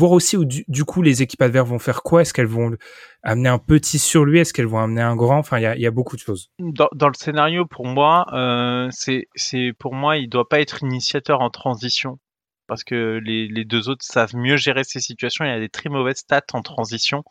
aussi 0.00 0.36
où 0.36 0.44
du, 0.46 0.84
coup 0.84 1.02
les 1.02 1.22
équipes 1.22 1.42
adverses 1.42 1.68
vont 1.68 1.78
faire 1.78 2.02
quoi? 2.02 2.22
Est-ce 2.22 2.32
qu'elles 2.32 2.46
vont 2.46 2.74
amener 3.22 3.50
un 3.50 3.58
petit 3.58 3.98
sur 3.98 4.24
lui? 4.24 4.38
Est-ce 4.38 4.54
qu'elles 4.54 4.66
vont 4.66 4.78
amener 4.78 5.02
un 5.02 5.14
grand? 5.14 5.38
Enfin, 5.38 5.58
il 5.58 5.80
y 5.80 5.86
a, 5.86 5.90
beaucoup 5.90 6.16
de 6.16 6.22
choses. 6.22 6.50
Dans, 6.58 7.08
le 7.08 7.14
scénario, 7.14 7.66
pour 7.66 7.86
moi, 7.86 8.26
euh, 8.32 8.88
c'est 8.90 9.72
pour 9.78 9.94
moi, 9.94 10.16
il 10.16 10.28
doit 10.28 10.48
pas 10.48 10.60
être 10.60 10.82
initiateur 10.82 11.40
en 11.42 11.50
transition 11.50 12.18
parce 12.66 12.84
que 12.84 13.20
les, 13.22 13.64
deux 13.66 13.90
autres 13.90 14.04
savent 14.04 14.34
mieux 14.34 14.56
gérer 14.56 14.84
ces 14.84 15.00
situations. 15.00 15.44
Il 15.44 15.48
y 15.48 15.52
a 15.52 15.60
des 15.60 15.68
très 15.68 15.90
mauvaises 15.90 16.18
stats 16.18 16.40
en 16.54 16.62
transition, 16.62 17.22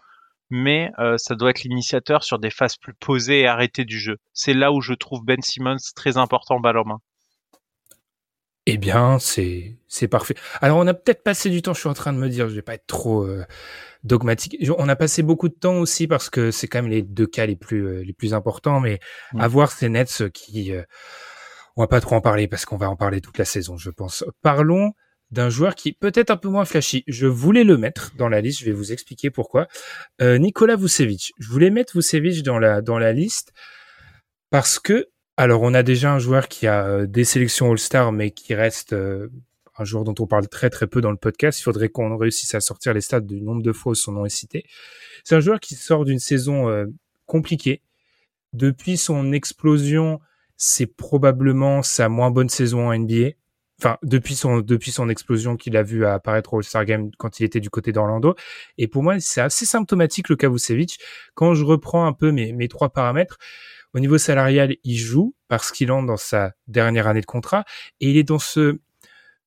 mais 0.51 0.91
euh, 0.99 1.17
ça 1.17 1.35
doit 1.35 1.49
être 1.49 1.63
l'initiateur 1.63 2.23
sur 2.23 2.37
des 2.39 2.51
phases 2.51 2.77
plus 2.77 2.93
posées 2.93 3.41
et 3.41 3.47
arrêtées 3.47 3.85
du 3.85 3.99
jeu. 3.99 4.17
C'est 4.33 4.53
là 4.53 4.71
où 4.71 4.81
je 4.81 4.93
trouve 4.93 5.23
Ben 5.23 5.41
Simmons 5.41 5.77
très 5.95 6.17
important 6.17 6.59
balle 6.59 6.77
en 6.77 6.85
main. 6.85 6.99
Eh 8.67 8.77
bien, 8.77 9.17
c'est 9.17 9.77
c'est 9.87 10.07
parfait. 10.07 10.35
Alors, 10.61 10.77
on 10.77 10.85
a 10.85 10.93
peut-être 10.93 11.23
passé 11.23 11.49
du 11.49 11.63
temps. 11.63 11.73
Je 11.73 11.79
suis 11.79 11.89
en 11.89 11.93
train 11.93 12.13
de 12.13 12.19
me 12.19 12.29
dire, 12.29 12.47
je 12.47 12.53
vais 12.53 12.61
pas 12.61 12.75
être 12.75 12.85
trop 12.85 13.23
euh, 13.23 13.43
dogmatique. 14.03 14.55
On 14.77 14.87
a 14.87 14.95
passé 14.95 15.23
beaucoup 15.23 15.49
de 15.49 15.55
temps 15.55 15.77
aussi 15.77 16.07
parce 16.07 16.29
que 16.29 16.51
c'est 16.51 16.67
quand 16.67 16.83
même 16.83 16.91
les 16.91 17.01
deux 17.01 17.25
cas 17.25 17.47
les 17.47 17.55
plus 17.55 17.87
euh, 17.87 18.03
les 18.03 18.13
plus 18.13 18.35
importants. 18.35 18.79
Mais 18.79 18.99
avoir 19.39 19.69
mm. 19.69 19.71
ces 19.71 19.89
Nets 19.89 20.29
qui, 20.31 20.73
euh, 20.73 20.83
on 21.75 21.81
va 21.81 21.87
pas 21.87 22.01
trop 22.01 22.15
en 22.15 22.21
parler 22.21 22.47
parce 22.47 22.65
qu'on 22.65 22.77
va 22.77 22.89
en 22.89 22.95
parler 22.95 23.19
toute 23.19 23.39
la 23.39 23.45
saison, 23.45 23.77
je 23.77 23.89
pense. 23.89 24.23
Parlons 24.43 24.91
d'un 25.31 25.49
joueur 25.49 25.75
qui 25.75 25.93
peut-être 25.93 26.29
un 26.29 26.37
peu 26.37 26.49
moins 26.49 26.65
flashy. 26.65 27.03
Je 27.07 27.27
voulais 27.27 27.63
le 27.63 27.77
mettre 27.77 28.11
dans 28.17 28.29
la 28.29 28.41
liste. 28.41 28.59
Je 28.59 28.65
vais 28.65 28.71
vous 28.71 28.91
expliquer 28.91 29.29
pourquoi. 29.29 29.67
Nicolas 30.19 30.75
Vucevic. 30.75 31.33
Je 31.39 31.47
voulais 31.49 31.69
mettre 31.69 31.95
Vucevic 31.95 32.43
dans 32.43 32.59
la 32.59 32.81
dans 32.81 32.99
la 32.99 33.13
liste 33.13 33.53
parce 34.49 34.79
que 34.79 35.07
alors, 35.37 35.63
on 35.63 35.73
a 35.73 35.81
déjà 35.81 36.13
un 36.13 36.19
joueur 36.19 36.47
qui 36.47 36.67
a 36.67 36.85
euh, 36.85 37.07
des 37.07 37.23
sélections 37.23 37.71
All-Star, 37.71 38.11
mais 38.11 38.29
qui 38.29 38.53
reste 38.53 38.93
euh, 38.93 39.29
un 39.77 39.85
joueur 39.85 40.03
dont 40.03 40.13
on 40.19 40.27
parle 40.27 40.47
très 40.47 40.69
très 40.69 40.85
peu 40.85 41.01
dans 41.01 41.09
le 41.09 41.17
podcast. 41.17 41.59
Il 41.59 41.63
faudrait 41.63 41.89
qu'on 41.89 42.15
réussisse 42.15 42.53
à 42.53 42.59
sortir 42.59 42.93
les 42.93 43.01
stats 43.01 43.21
du 43.21 43.41
nombre 43.41 43.63
de 43.63 43.71
fois 43.71 43.93
où 43.93 43.95
son 43.95 44.11
nom 44.11 44.25
est 44.25 44.29
cité. 44.29 44.65
C'est 45.23 45.33
un 45.33 45.39
joueur 45.39 45.59
qui 45.59 45.73
sort 45.73 46.05
d'une 46.05 46.19
saison 46.19 46.69
euh, 46.69 46.85
compliquée. 47.25 47.81
Depuis 48.53 48.97
son 48.97 49.31
explosion, 49.31 50.19
c'est 50.57 50.85
probablement 50.85 51.81
sa 51.81 52.07
moins 52.07 52.29
bonne 52.29 52.49
saison 52.49 52.89
en 52.89 52.95
NBA. 52.95 53.31
Enfin, 53.83 53.97
depuis 54.03 54.35
son 54.35 54.59
depuis 54.59 54.91
son 54.91 55.09
explosion 55.09 55.57
qu'il 55.57 55.75
a 55.75 55.81
vu 55.81 56.05
apparaître 56.05 56.53
au 56.53 56.57
All-Star 56.57 56.85
Game 56.85 57.09
quand 57.17 57.39
il 57.39 57.45
était 57.45 57.59
du 57.59 57.71
côté 57.71 57.91
d'Orlando. 57.91 58.35
Et 58.77 58.87
pour 58.87 59.01
moi, 59.01 59.19
c'est 59.19 59.41
assez 59.41 59.65
symptomatique 59.65 60.29
le 60.29 60.35
cas. 60.35 60.49
Quand 61.33 61.55
je 61.55 61.63
reprends 61.63 62.05
un 62.05 62.13
peu 62.13 62.31
mes, 62.31 62.53
mes 62.53 62.67
trois 62.67 62.89
paramètres, 62.89 63.39
au 63.95 63.99
niveau 63.99 64.19
salarial, 64.19 64.75
il 64.83 64.97
joue 64.97 65.35
parce 65.47 65.71
qu'il 65.71 65.91
entre 65.91 66.05
dans 66.05 66.17
sa 66.17 66.53
dernière 66.67 67.07
année 67.07 67.21
de 67.21 67.25
contrat 67.25 67.65
et 67.99 68.11
il 68.11 68.17
est 68.17 68.23
dans 68.23 68.37
ce 68.37 68.79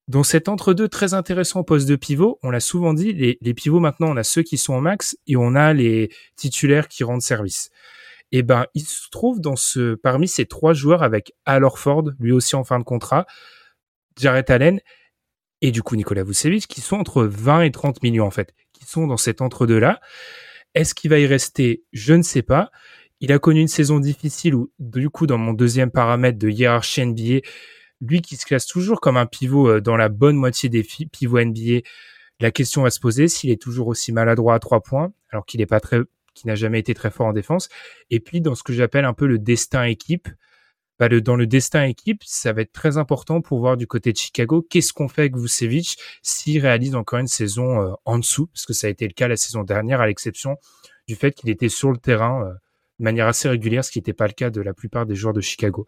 dans 0.09 0.25
cet 0.25 0.49
entre-deux 0.49 0.89
très 0.89 1.15
intéressant 1.15 1.61
au 1.61 1.65
poste 1.65 1.89
de 1.89 1.95
pivot. 1.95 2.41
On 2.43 2.51
l'a 2.51 2.61
souvent 2.61 2.93
dit, 2.93 3.13
les, 3.13 3.39
les, 3.41 3.55
pivots 3.55 3.81
maintenant, 3.81 4.09
on 4.11 4.17
a 4.17 4.25
ceux 4.25 4.43
qui 4.43 4.59
sont 4.59 4.75
au 4.75 4.81
max 4.81 5.17
et 5.29 5.37
on 5.37 5.55
a 5.55 5.73
les 5.73 6.11
titulaires 6.37 6.89
qui 6.89 7.05
rendent 7.05 7.23
service. 7.23 7.71
Et 8.33 8.39
eh 8.39 8.43
ben, 8.43 8.67
il 8.75 8.83
se 8.83 9.09
trouve 9.11 9.41
dans 9.41 9.55
ce 9.55 9.95
parmi 9.95 10.27
ces 10.27 10.45
trois 10.45 10.73
joueurs 10.73 11.05
avec 11.05 11.33
Al 11.45 11.63
Orford, 11.63 12.11
lui 12.19 12.33
aussi 12.33 12.57
en 12.57 12.65
fin 12.65 12.81
de 12.81 12.85
contrat, 12.85 13.27
Jared 14.19 14.51
Allen 14.51 14.81
et 15.61 15.71
du 15.71 15.83
coup 15.83 15.97
Nicolas 15.97 16.25
Vucevic, 16.25 16.67
qui 16.67 16.81
sont 16.81 16.97
entre 16.97 17.25
20 17.25 17.63
et 17.63 17.71
30 17.71 18.03
millions 18.03 18.27
en 18.27 18.31
fait, 18.31 18.55
qui 18.73 18.85
sont 18.85 19.07
dans 19.07 19.17
cet 19.17 19.41
entre-deux 19.41 19.79
là. 19.79 20.01
Est-ce 20.75 20.95
qu'il 20.95 21.11
va 21.11 21.19
y 21.19 21.27
rester? 21.27 21.85
Je 21.93 22.15
ne 22.15 22.23
sais 22.23 22.43
pas. 22.43 22.71
Il 23.21 23.33
a 23.33 23.39
connu 23.39 23.61
une 23.61 23.69
saison 23.69 24.01
difficile 24.01 24.55
où, 24.55 24.73
du 24.79 25.09
coup, 25.09 25.27
dans 25.27 25.39
mon 25.39 25.53
deuxième 25.53 25.91
paramètre 25.91 26.39
de 26.39 26.49
hiérarchie 26.49 27.07
NBA, 27.07 27.47
lui 28.01 28.21
qui 28.21 28.37
se 28.37 28.45
classe 28.45 28.67
toujours 28.67 29.01
comme 29.01 29.17
un 29.17 29.27
pivot 29.27 29.69
euh, 29.69 29.81
dans 29.81 29.97
la 29.97 30.09
bonne 30.09 30.37
moitié 30.37 30.69
des 30.69 30.83
pivots 30.83 31.41
NBA, 31.41 31.81
la 32.41 32.51
question 32.51 32.83
va 32.83 32.91
se 32.91 32.99
poser 32.99 33.29
s'il 33.29 33.51
est 33.51 33.63
toujours 33.63 33.87
aussi 33.87 34.13
maladroit 34.13 34.55
à 34.55 34.59
trois 34.59 34.81
points, 34.81 35.13
alors 35.31 35.47
qu'il 35.47 35.61
n'est 35.61 35.67
pas 35.67 35.81
n'a 36.45 36.57
jamais 36.57 36.81
été 36.81 36.93
très 36.93 37.11
fort 37.11 37.27
en 37.29 37.33
défense. 37.33 37.69
Et 38.11 38.19
puis, 38.19 38.41
dans 38.41 38.57
ce 38.57 38.65
que 38.65 38.73
j'appelle 38.73 39.05
un 39.05 39.15
peu 39.15 39.27
le 39.27 39.39
destin 39.39 39.85
équipe, 39.85 40.29
bah 40.99 41.09
dans 41.09 41.37
le 41.37 41.47
destin 41.47 41.85
équipe, 41.85 42.23
ça 42.25 42.53
va 42.53 42.63
être 42.63 42.73
très 42.73 42.99
important 42.99 43.41
pour 43.41 43.59
voir 43.59 43.77
du 43.77 43.87
côté 43.87 44.13
de 44.13 44.17
Chicago 44.17 44.65
qu'est-ce 44.69 44.93
qu'on 44.93 45.09
fait 45.09 45.23
avec 45.23 45.37
Vucevic 45.37 45.99
s'il 46.23 46.61
réalise 46.61 46.95
encore 46.95 47.19
une 47.19 47.27
saison 47.27 47.81
euh, 47.81 47.93
en 48.05 48.19
dessous, 48.19 48.47
parce 48.47 48.65
que 48.67 48.73
ça 48.73 48.87
a 48.87 48.91
été 48.91 49.07
le 49.07 49.13
cas 49.13 49.29
la 49.29 49.37
saison 49.37 49.65
dernière, 49.65 50.01
à 50.01 50.07
l'exception 50.07 50.57
du 51.09 51.17
fait 51.17 51.33
qu'il 51.33 51.51
était 51.51 51.69
sur 51.69 51.91
le 51.91 51.99
terrain 51.99 52.45
euh, 52.47 52.53
de 53.01 53.05
manière 53.05 53.27
assez 53.27 53.49
régulière, 53.49 53.85
ce 53.85 53.91
qui 53.91 53.99
n'était 53.99 54.13
pas 54.13 54.27
le 54.27 54.33
cas 54.33 54.51
de 54.51 54.61
la 54.61 54.73
plupart 54.73 55.05
des 55.07 55.15
joueurs 55.15 55.35
de 55.35 55.41
Chicago. 55.41 55.87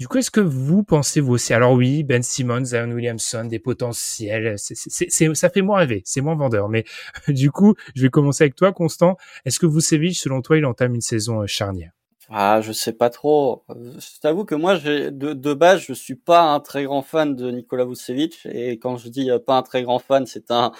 Du 0.00 0.08
coup, 0.08 0.16
est-ce 0.16 0.30
que 0.30 0.40
vous 0.40 0.82
pensez 0.82 1.20
vous 1.20 1.34
aussi? 1.34 1.52
Alors 1.52 1.74
oui, 1.74 2.04
Ben 2.04 2.22
Simmons, 2.22 2.64
Zion 2.64 2.90
Williamson, 2.90 3.44
des 3.44 3.58
potentiels, 3.58 4.56
ça 4.58 5.50
fait 5.50 5.60
moins 5.60 5.80
rêver, 5.80 6.00
c'est 6.06 6.22
moins 6.22 6.36
vendeur. 6.36 6.70
Mais 6.70 6.84
du 7.28 7.50
coup, 7.50 7.74
je 7.94 8.00
vais 8.00 8.08
commencer 8.08 8.44
avec 8.44 8.54
toi, 8.54 8.72
Constant. 8.72 9.18
Est-ce 9.44 9.58
que 9.58 9.66
Vucevic, 9.66 10.16
selon 10.16 10.40
toi, 10.40 10.56
il 10.56 10.64
entame 10.64 10.94
une 10.94 11.02
saison 11.02 11.42
euh, 11.42 11.46
charnière? 11.46 11.92
Ah, 12.32 12.60
je 12.60 12.70
sais 12.70 12.92
pas 12.92 13.10
trop. 13.10 13.64
Je 13.68 14.20
t'avoue 14.20 14.44
que 14.44 14.54
moi, 14.54 14.78
de, 14.78 15.10
de 15.10 15.54
base, 15.54 15.80
je 15.80 15.92
suis 15.92 16.14
pas 16.14 16.42
un 16.42 16.60
très 16.60 16.84
grand 16.84 17.02
fan 17.02 17.34
de 17.34 17.50
Nikola 17.50 17.84
Vucevic. 17.84 18.46
Et 18.46 18.78
quand 18.78 18.96
je 18.96 19.08
dis 19.08 19.32
euh, 19.32 19.40
pas 19.40 19.56
un 19.56 19.62
très 19.62 19.82
grand 19.82 19.98
fan, 19.98 20.26
c'est 20.26 20.52
un, 20.52 20.70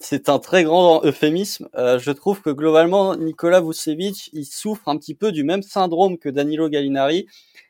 c'est 0.00 0.28
un 0.28 0.40
très 0.40 0.64
grand 0.64 1.04
euphémisme. 1.04 1.68
Euh, 1.76 2.00
je 2.00 2.10
trouve 2.10 2.42
que 2.42 2.50
globalement, 2.50 3.14
Nikola 3.14 3.60
Vucevic, 3.60 4.30
il 4.32 4.44
souffre 4.44 4.88
un 4.88 4.96
petit 4.96 5.14
peu 5.14 5.30
du 5.30 5.44
même 5.44 5.62
syndrome 5.62 6.18
que 6.18 6.28
Danilo 6.28 6.68
Gallinari, 6.68 7.26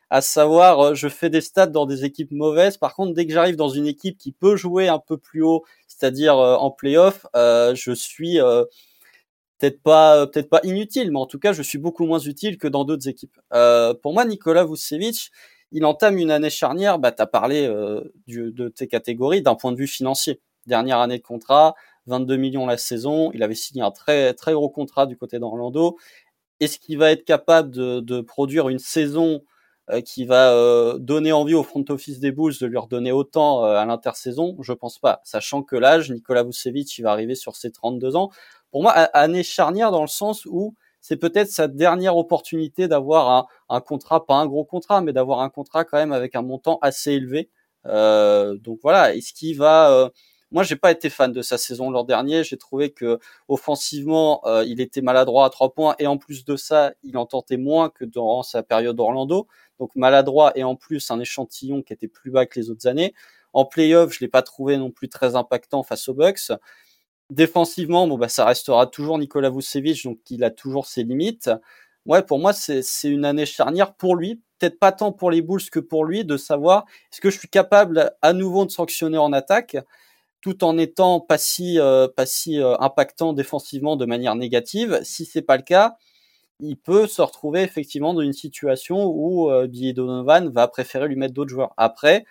à 0.09 0.21
savoir, 0.21 0.79
euh, 0.79 0.93
je 0.95 1.07
fais 1.07 1.29
des 1.29 1.41
stats 1.41 1.67
dans 1.67 1.85
des 1.85 2.05
équipes 2.05 2.31
mauvaises. 2.31 2.77
Par 2.77 2.95
contre, 2.95 3.13
dès 3.13 3.27
que 3.27 3.33
j'arrive 3.33 3.57
dans 3.57 3.69
une 3.69 3.85
équipe 3.85 4.17
qui 4.17 4.31
peut 4.31 4.55
jouer 4.55 4.87
un 4.87 4.97
peu 4.97 5.17
plus 5.17 5.43
haut, 5.43 5.63
c'est-à-dire 5.87 6.35
en 6.35 6.71
playoff, 6.71 7.27
je 7.35 7.91
suis 7.93 8.39
peut-être 9.59 9.81
pas 9.81 10.27
peut-être 10.27 10.49
pas 10.49 10.61
inutile, 10.63 11.11
mais 11.11 11.19
en 11.19 11.25
tout 11.25 11.39
cas, 11.39 11.53
je 11.53 11.61
suis 11.61 11.77
beaucoup 11.77 12.05
moins 12.05 12.19
utile 12.19 12.57
que 12.57 12.67
dans 12.67 12.85
d'autres 12.85 13.07
équipes. 13.07 13.37
Euh, 13.53 13.93
pour 13.93 14.13
moi, 14.13 14.25
Nikola 14.25 14.65
Vucevic, 14.65 15.31
il 15.71 15.85
entame 15.85 16.17
une 16.17 16.31
année 16.31 16.49
charnière. 16.49 16.99
Bah, 16.99 17.11
tu 17.11 17.21
as 17.21 17.27
parlé 17.27 17.67
euh, 17.67 18.01
du, 18.27 18.51
de 18.51 18.69
tes 18.69 18.87
catégories 18.87 19.41
d'un 19.41 19.55
point 19.55 19.71
de 19.71 19.77
vue 19.77 19.87
financier. 19.87 20.41
Dernière 20.65 20.99
année 20.99 21.17
de 21.17 21.23
contrat, 21.23 21.75
22 22.07 22.37
millions 22.37 22.65
la 22.65 22.77
saison. 22.77 23.31
Il 23.33 23.43
avait 23.43 23.55
signé 23.55 23.81
un 23.83 23.91
très 23.91 24.33
très 24.33 24.53
gros 24.53 24.69
contrat 24.69 25.05
du 25.05 25.17
côté 25.17 25.39
d'Orlando. 25.39 25.97
Est-ce 26.59 26.79
qu'il 26.79 26.97
va 26.97 27.11
être 27.11 27.25
capable 27.25 27.71
de, 27.71 27.99
de 28.01 28.21
produire 28.21 28.69
une 28.69 28.79
saison 28.79 29.41
euh, 29.91 30.01
qui 30.01 30.23
va 30.25 30.53
euh, 30.53 30.99
donner 30.99 31.31
envie 31.31 31.55
au 31.55 31.63
front 31.63 31.83
office 31.89 32.19
des 32.19 32.31
Bulls 32.31 32.53
de 32.61 32.67
lui 32.67 32.77
redonner 32.77 33.11
autant 33.11 33.65
euh, 33.65 33.75
à 33.75 33.85
l'intersaison? 33.85 34.55
Je 34.61 34.73
pense 34.73 34.99
pas. 34.99 35.19
Sachant 35.23 35.63
que 35.63 35.75
l'âge, 35.75 36.11
Nikola 36.11 36.43
Vucevic, 36.43 36.95
il 36.99 37.01
va 37.01 37.11
arriver 37.11 37.33
sur 37.33 37.55
ses 37.55 37.71
32 37.71 38.15
ans 38.15 38.29
pour 38.71 38.81
moi, 38.83 38.91
année 38.91 39.43
charnière 39.43 39.91
dans 39.91 40.01
le 40.01 40.07
sens 40.07 40.45
où 40.45 40.75
c'est 41.01 41.17
peut-être 41.17 41.49
sa 41.49 41.67
dernière 41.67 42.17
opportunité 42.17 42.87
d'avoir 42.87 43.47
un, 43.69 43.81
contrat, 43.81 44.25
pas 44.25 44.35
un 44.35 44.45
gros 44.47 44.65
contrat, 44.65 45.01
mais 45.01 45.13
d'avoir 45.13 45.39
un 45.39 45.49
contrat 45.49 45.85
quand 45.85 45.97
même 45.97 46.11
avec 46.11 46.35
un 46.35 46.41
montant 46.41 46.77
assez 46.81 47.13
élevé. 47.13 47.49
Euh, 47.85 48.57
donc 48.57 48.79
voilà, 48.83 49.15
est-ce 49.15 49.33
qu'il 49.33 49.57
va 49.57 49.91
euh, 49.91 50.09
moi, 50.51 50.63
j'ai 50.63 50.75
pas 50.75 50.91
été 50.91 51.11
fan 51.11 51.31
de 51.31 51.41
sa 51.43 51.59
saison 51.59 51.91
l'an 51.91 52.03
dernier. 52.03 52.43
J'ai 52.43 52.57
trouvé 52.57 52.89
que 52.91 53.19
offensivement, 53.47 54.41
euh, 54.47 54.63
il 54.65 54.81
était 54.81 55.01
maladroit 55.01 55.45
à 55.45 55.49
trois 55.51 55.73
points 55.73 55.95
et 55.99 56.07
en 56.07 56.17
plus 56.17 56.43
de 56.43 56.55
ça, 56.55 56.93
il 57.03 57.17
en 57.17 57.27
tentait 57.27 57.57
moins 57.57 57.89
que 57.89 58.03
dans 58.03 58.41
sa 58.41 58.63
période 58.63 58.99
Orlando. 58.99 59.47
Donc 59.79 59.95
maladroit 59.95 60.51
et 60.55 60.63
en 60.63 60.75
plus 60.75 61.11
un 61.11 61.19
échantillon 61.19 61.83
qui 61.83 61.93
était 61.93 62.07
plus 62.07 62.31
bas 62.31 62.47
que 62.47 62.59
les 62.59 62.71
autres 62.71 62.87
années. 62.87 63.13
En 63.53 63.65
playoff, 63.65 64.11
je 64.13 64.19
l'ai 64.21 64.27
pas 64.27 64.41
trouvé 64.41 64.77
non 64.77 64.89
plus 64.91 65.07
très 65.09 65.35
impactant 65.35 65.83
face 65.83 66.09
aux 66.09 66.13
Bucks. 66.15 66.51
Défensivement, 67.29 68.07
bon 68.07 68.17
bah 68.17 68.27
ça 68.27 68.43
restera 68.45 68.87
toujours 68.87 69.19
Nicolas 69.19 69.51
Vucevic, 69.51 70.03
donc 70.03 70.17
il 70.31 70.43
a 70.43 70.49
toujours 70.49 70.87
ses 70.87 71.03
limites. 71.03 71.51
Ouais, 72.07 72.23
pour 72.23 72.39
moi 72.39 72.53
c'est 72.53 72.81
une 73.03 73.23
année 73.23 73.45
charnière 73.45 73.93
pour 73.93 74.15
lui, 74.15 74.41
peut-être 74.57 74.79
pas 74.79 74.91
tant 74.91 75.11
pour 75.11 75.29
les 75.29 75.43
Bulls 75.43 75.61
que 75.71 75.79
pour 75.79 76.05
lui, 76.05 76.25
de 76.25 76.37
savoir 76.37 76.85
est-ce 77.11 77.21
que 77.21 77.29
je 77.29 77.37
suis 77.37 77.47
capable 77.47 78.11
à 78.23 78.33
nouveau 78.33 78.65
de 78.65 78.71
sanctionner 78.71 79.19
en 79.19 79.31
attaque 79.31 79.77
tout 80.41 80.63
en 80.63 80.77
étant 80.77 81.19
pas 81.21 81.37
si 81.39 81.79
euh, 81.79 82.07
pas 82.07 82.25
si 82.27 82.59
euh, 82.61 82.75
impactant 82.79 83.33
défensivement 83.33 83.95
de 83.97 84.05
manière 84.05 84.35
négative? 84.35 84.99
Si 85.03 85.25
c'est 85.25 85.43
pas 85.43 85.57
le 85.57 85.63
cas, 85.63 85.97
il 86.59 86.77
peut 86.77 87.07
se 87.07 87.21
retrouver 87.21 87.61
effectivement 87.63 88.13
dans 88.13 88.21
une 88.21 88.33
situation 88.33 89.05
où 89.05 89.51
euh, 89.51 89.67
Billy 89.67 89.93
Donovan 89.93 90.49
va 90.49 90.67
préférer 90.67 91.07
lui 91.07 91.15
mettre 91.17 91.33
d'autres 91.33 91.51
joueurs. 91.51 91.73
Après, 91.77 92.25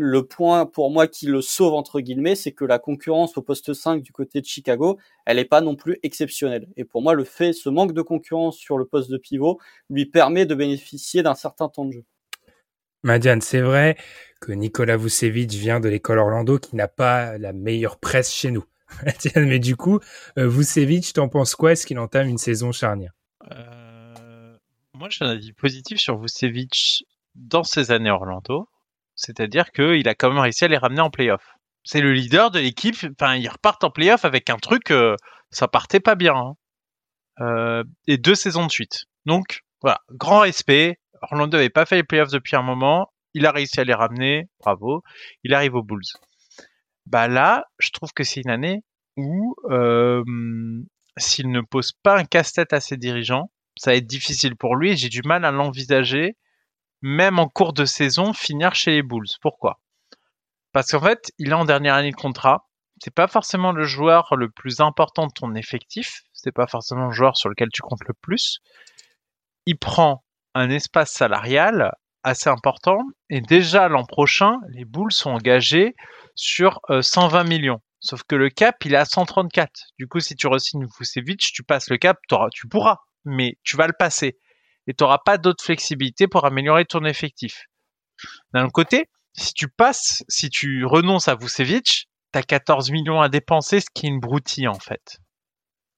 le 0.00 0.24
point 0.24 0.64
pour 0.64 0.92
moi 0.92 1.08
qui 1.08 1.26
le 1.26 1.42
sauve 1.42 1.74
entre 1.74 1.98
guillemets, 1.98 2.36
c'est 2.36 2.52
que 2.52 2.64
la 2.64 2.78
concurrence 2.78 3.36
au 3.36 3.42
poste 3.42 3.74
5 3.74 4.00
du 4.00 4.12
côté 4.12 4.40
de 4.40 4.46
Chicago, 4.46 4.96
elle 5.26 5.38
n'est 5.38 5.44
pas 5.44 5.60
non 5.60 5.74
plus 5.74 5.98
exceptionnelle. 6.04 6.68
Et 6.76 6.84
pour 6.84 7.02
moi, 7.02 7.14
le 7.14 7.24
fait, 7.24 7.52
ce 7.52 7.68
manque 7.68 7.92
de 7.92 8.02
concurrence 8.02 8.56
sur 8.56 8.78
le 8.78 8.84
poste 8.84 9.10
de 9.10 9.18
pivot 9.18 9.58
lui 9.90 10.06
permet 10.06 10.46
de 10.46 10.54
bénéficier 10.54 11.24
d'un 11.24 11.34
certain 11.34 11.68
temps 11.68 11.84
de 11.84 11.94
jeu. 11.94 12.04
Madiane, 13.02 13.40
c'est 13.40 13.60
vrai 13.60 13.96
que 14.40 14.52
Nicolas 14.52 14.96
Vucevic 14.96 15.50
vient 15.50 15.80
de 15.80 15.88
l'école 15.88 16.20
Orlando 16.20 16.60
qui 16.60 16.76
n'a 16.76 16.86
pas 16.86 17.36
la 17.36 17.52
meilleure 17.52 17.98
presse 17.98 18.32
chez 18.32 18.52
nous. 18.52 18.64
Mais 19.34 19.58
du 19.58 19.74
coup, 19.74 19.98
euh, 20.38 20.46
Vucevic, 20.46 21.12
t'en 21.12 21.28
penses 21.28 21.56
quoi? 21.56 21.72
Est-ce 21.72 21.86
qu'il 21.86 21.98
entame 21.98 22.28
une 22.28 22.38
saison 22.38 22.70
charnière? 22.70 23.14
Euh, 23.50 24.56
Moi, 24.94 25.08
j'ai 25.10 25.24
un 25.24 25.30
avis 25.30 25.52
positif 25.52 25.98
sur 25.98 26.20
Vucevic 26.20 27.04
dans 27.34 27.64
ses 27.64 27.90
années 27.90 28.10
Orlando. 28.10 28.68
C'est-à-dire 29.18 29.72
qu'il 29.72 30.08
a 30.08 30.14
quand 30.14 30.30
même 30.30 30.38
réussi 30.38 30.64
à 30.64 30.68
les 30.68 30.78
ramener 30.78 31.00
en 31.00 31.10
playoff. 31.10 31.58
C'est 31.82 32.00
le 32.00 32.12
leader 32.12 32.52
de 32.52 32.60
l'équipe. 32.60 32.96
Enfin, 33.20 33.34
ils 33.34 33.48
repartent 33.48 33.82
en 33.82 33.90
playoff 33.90 34.24
avec 34.24 34.48
un 34.48 34.58
truc, 34.58 34.92
euh, 34.92 35.16
ça 35.50 35.66
partait 35.66 36.00
pas 36.00 36.14
bien. 36.14 36.36
Hein. 36.36 36.54
Euh, 37.40 37.84
et 38.06 38.16
deux 38.16 38.36
saisons 38.36 38.64
de 38.64 38.70
suite. 38.70 39.06
Donc, 39.26 39.64
voilà, 39.82 40.00
grand 40.12 40.40
respect. 40.40 41.00
Orlando 41.20 41.56
n'avait 41.56 41.68
pas 41.68 41.84
fait 41.84 41.96
les 41.96 42.04
playoffs 42.04 42.30
depuis 42.30 42.54
un 42.54 42.62
moment. 42.62 43.12
Il 43.34 43.44
a 43.44 43.50
réussi 43.50 43.80
à 43.80 43.84
les 43.84 43.92
ramener. 43.92 44.48
Bravo. 44.60 45.02
Il 45.42 45.52
arrive 45.52 45.74
aux 45.74 45.82
Bulls. 45.82 46.00
Bah 47.06 47.26
là, 47.26 47.64
je 47.78 47.90
trouve 47.90 48.12
que 48.12 48.22
c'est 48.22 48.40
une 48.40 48.50
année 48.50 48.84
où 49.16 49.56
euh, 49.70 50.22
s'il 51.16 51.50
ne 51.50 51.60
pose 51.60 51.92
pas 52.04 52.16
un 52.16 52.24
casse-tête 52.24 52.72
à 52.72 52.78
ses 52.78 52.96
dirigeants, 52.96 53.50
ça 53.76 53.90
va 53.90 53.96
être 53.96 54.06
difficile 54.06 54.54
pour 54.54 54.76
lui. 54.76 54.96
J'ai 54.96 55.08
du 55.08 55.22
mal 55.24 55.44
à 55.44 55.50
l'envisager, 55.50 56.36
même 57.02 57.38
en 57.38 57.48
cours 57.48 57.72
de 57.72 57.84
saison, 57.84 58.32
finir 58.32 58.74
chez 58.74 58.92
les 58.92 59.02
Bulls. 59.02 59.26
Pourquoi? 59.40 59.80
Parce 60.72 60.90
qu'en 60.90 61.00
fait, 61.00 61.32
il 61.38 61.50
est 61.50 61.54
en 61.54 61.64
dernière 61.64 61.94
année 61.94 62.10
de 62.10 62.16
contrat. 62.16 62.68
C'est 63.02 63.14
pas 63.14 63.28
forcément 63.28 63.72
le 63.72 63.84
joueur 63.84 64.34
le 64.36 64.50
plus 64.50 64.80
important 64.80 65.26
de 65.26 65.32
ton 65.32 65.54
effectif. 65.54 66.22
C'est 66.32 66.52
pas 66.52 66.66
forcément 66.66 67.06
le 67.06 67.12
joueur 67.12 67.36
sur 67.36 67.48
lequel 67.48 67.68
tu 67.72 67.80
comptes 67.80 68.06
le 68.06 68.14
plus. 68.14 68.58
Il 69.66 69.78
prend 69.78 70.24
un 70.54 70.70
espace 70.70 71.12
salarial 71.12 71.92
assez 72.22 72.50
important. 72.50 72.98
Et 73.30 73.40
déjà 73.40 73.88
l'an 73.88 74.04
prochain, 74.04 74.58
les 74.70 74.84
Bulls 74.84 75.12
sont 75.12 75.30
engagés 75.30 75.94
sur 76.34 76.80
120 76.88 77.40
euh, 77.40 77.44
millions. 77.44 77.80
Sauf 78.00 78.22
que 78.22 78.36
le 78.36 78.48
cap, 78.48 78.76
il 78.84 78.94
est 78.94 78.98
à 78.98 79.04
134. 79.04 79.70
Du 79.98 80.06
coup, 80.06 80.20
si 80.20 80.36
tu 80.36 80.46
re-signes 80.46 80.86
Vucevic, 80.98 81.40
tu 81.40 81.62
passes 81.62 81.90
le 81.90 81.98
cap, 81.98 82.18
tu 82.52 82.68
pourras, 82.68 82.98
mais 83.24 83.58
tu 83.64 83.76
vas 83.76 83.86
le 83.86 83.92
passer. 83.92 84.38
Et 84.88 84.94
tu 84.94 85.04
n'auras 85.04 85.18
pas 85.24 85.38
d'autre 85.38 85.62
flexibilité 85.62 86.26
pour 86.26 86.44
améliorer 86.44 86.84
ton 86.84 87.04
effectif. 87.04 87.66
D'un 88.52 88.68
côté, 88.68 89.06
si 89.34 89.52
tu 89.52 89.68
passes, 89.68 90.24
si 90.28 90.50
tu 90.50 90.84
renonces 90.84 91.28
à 91.28 91.36
Vucevic, 91.36 92.08
tu 92.32 92.38
as 92.38 92.42
14 92.42 92.90
millions 92.90 93.20
à 93.20 93.28
dépenser, 93.28 93.80
ce 93.80 93.86
qui 93.94 94.06
est 94.06 94.10
une 94.10 94.18
broutille 94.18 94.66
en 94.66 94.78
fait 94.80 95.20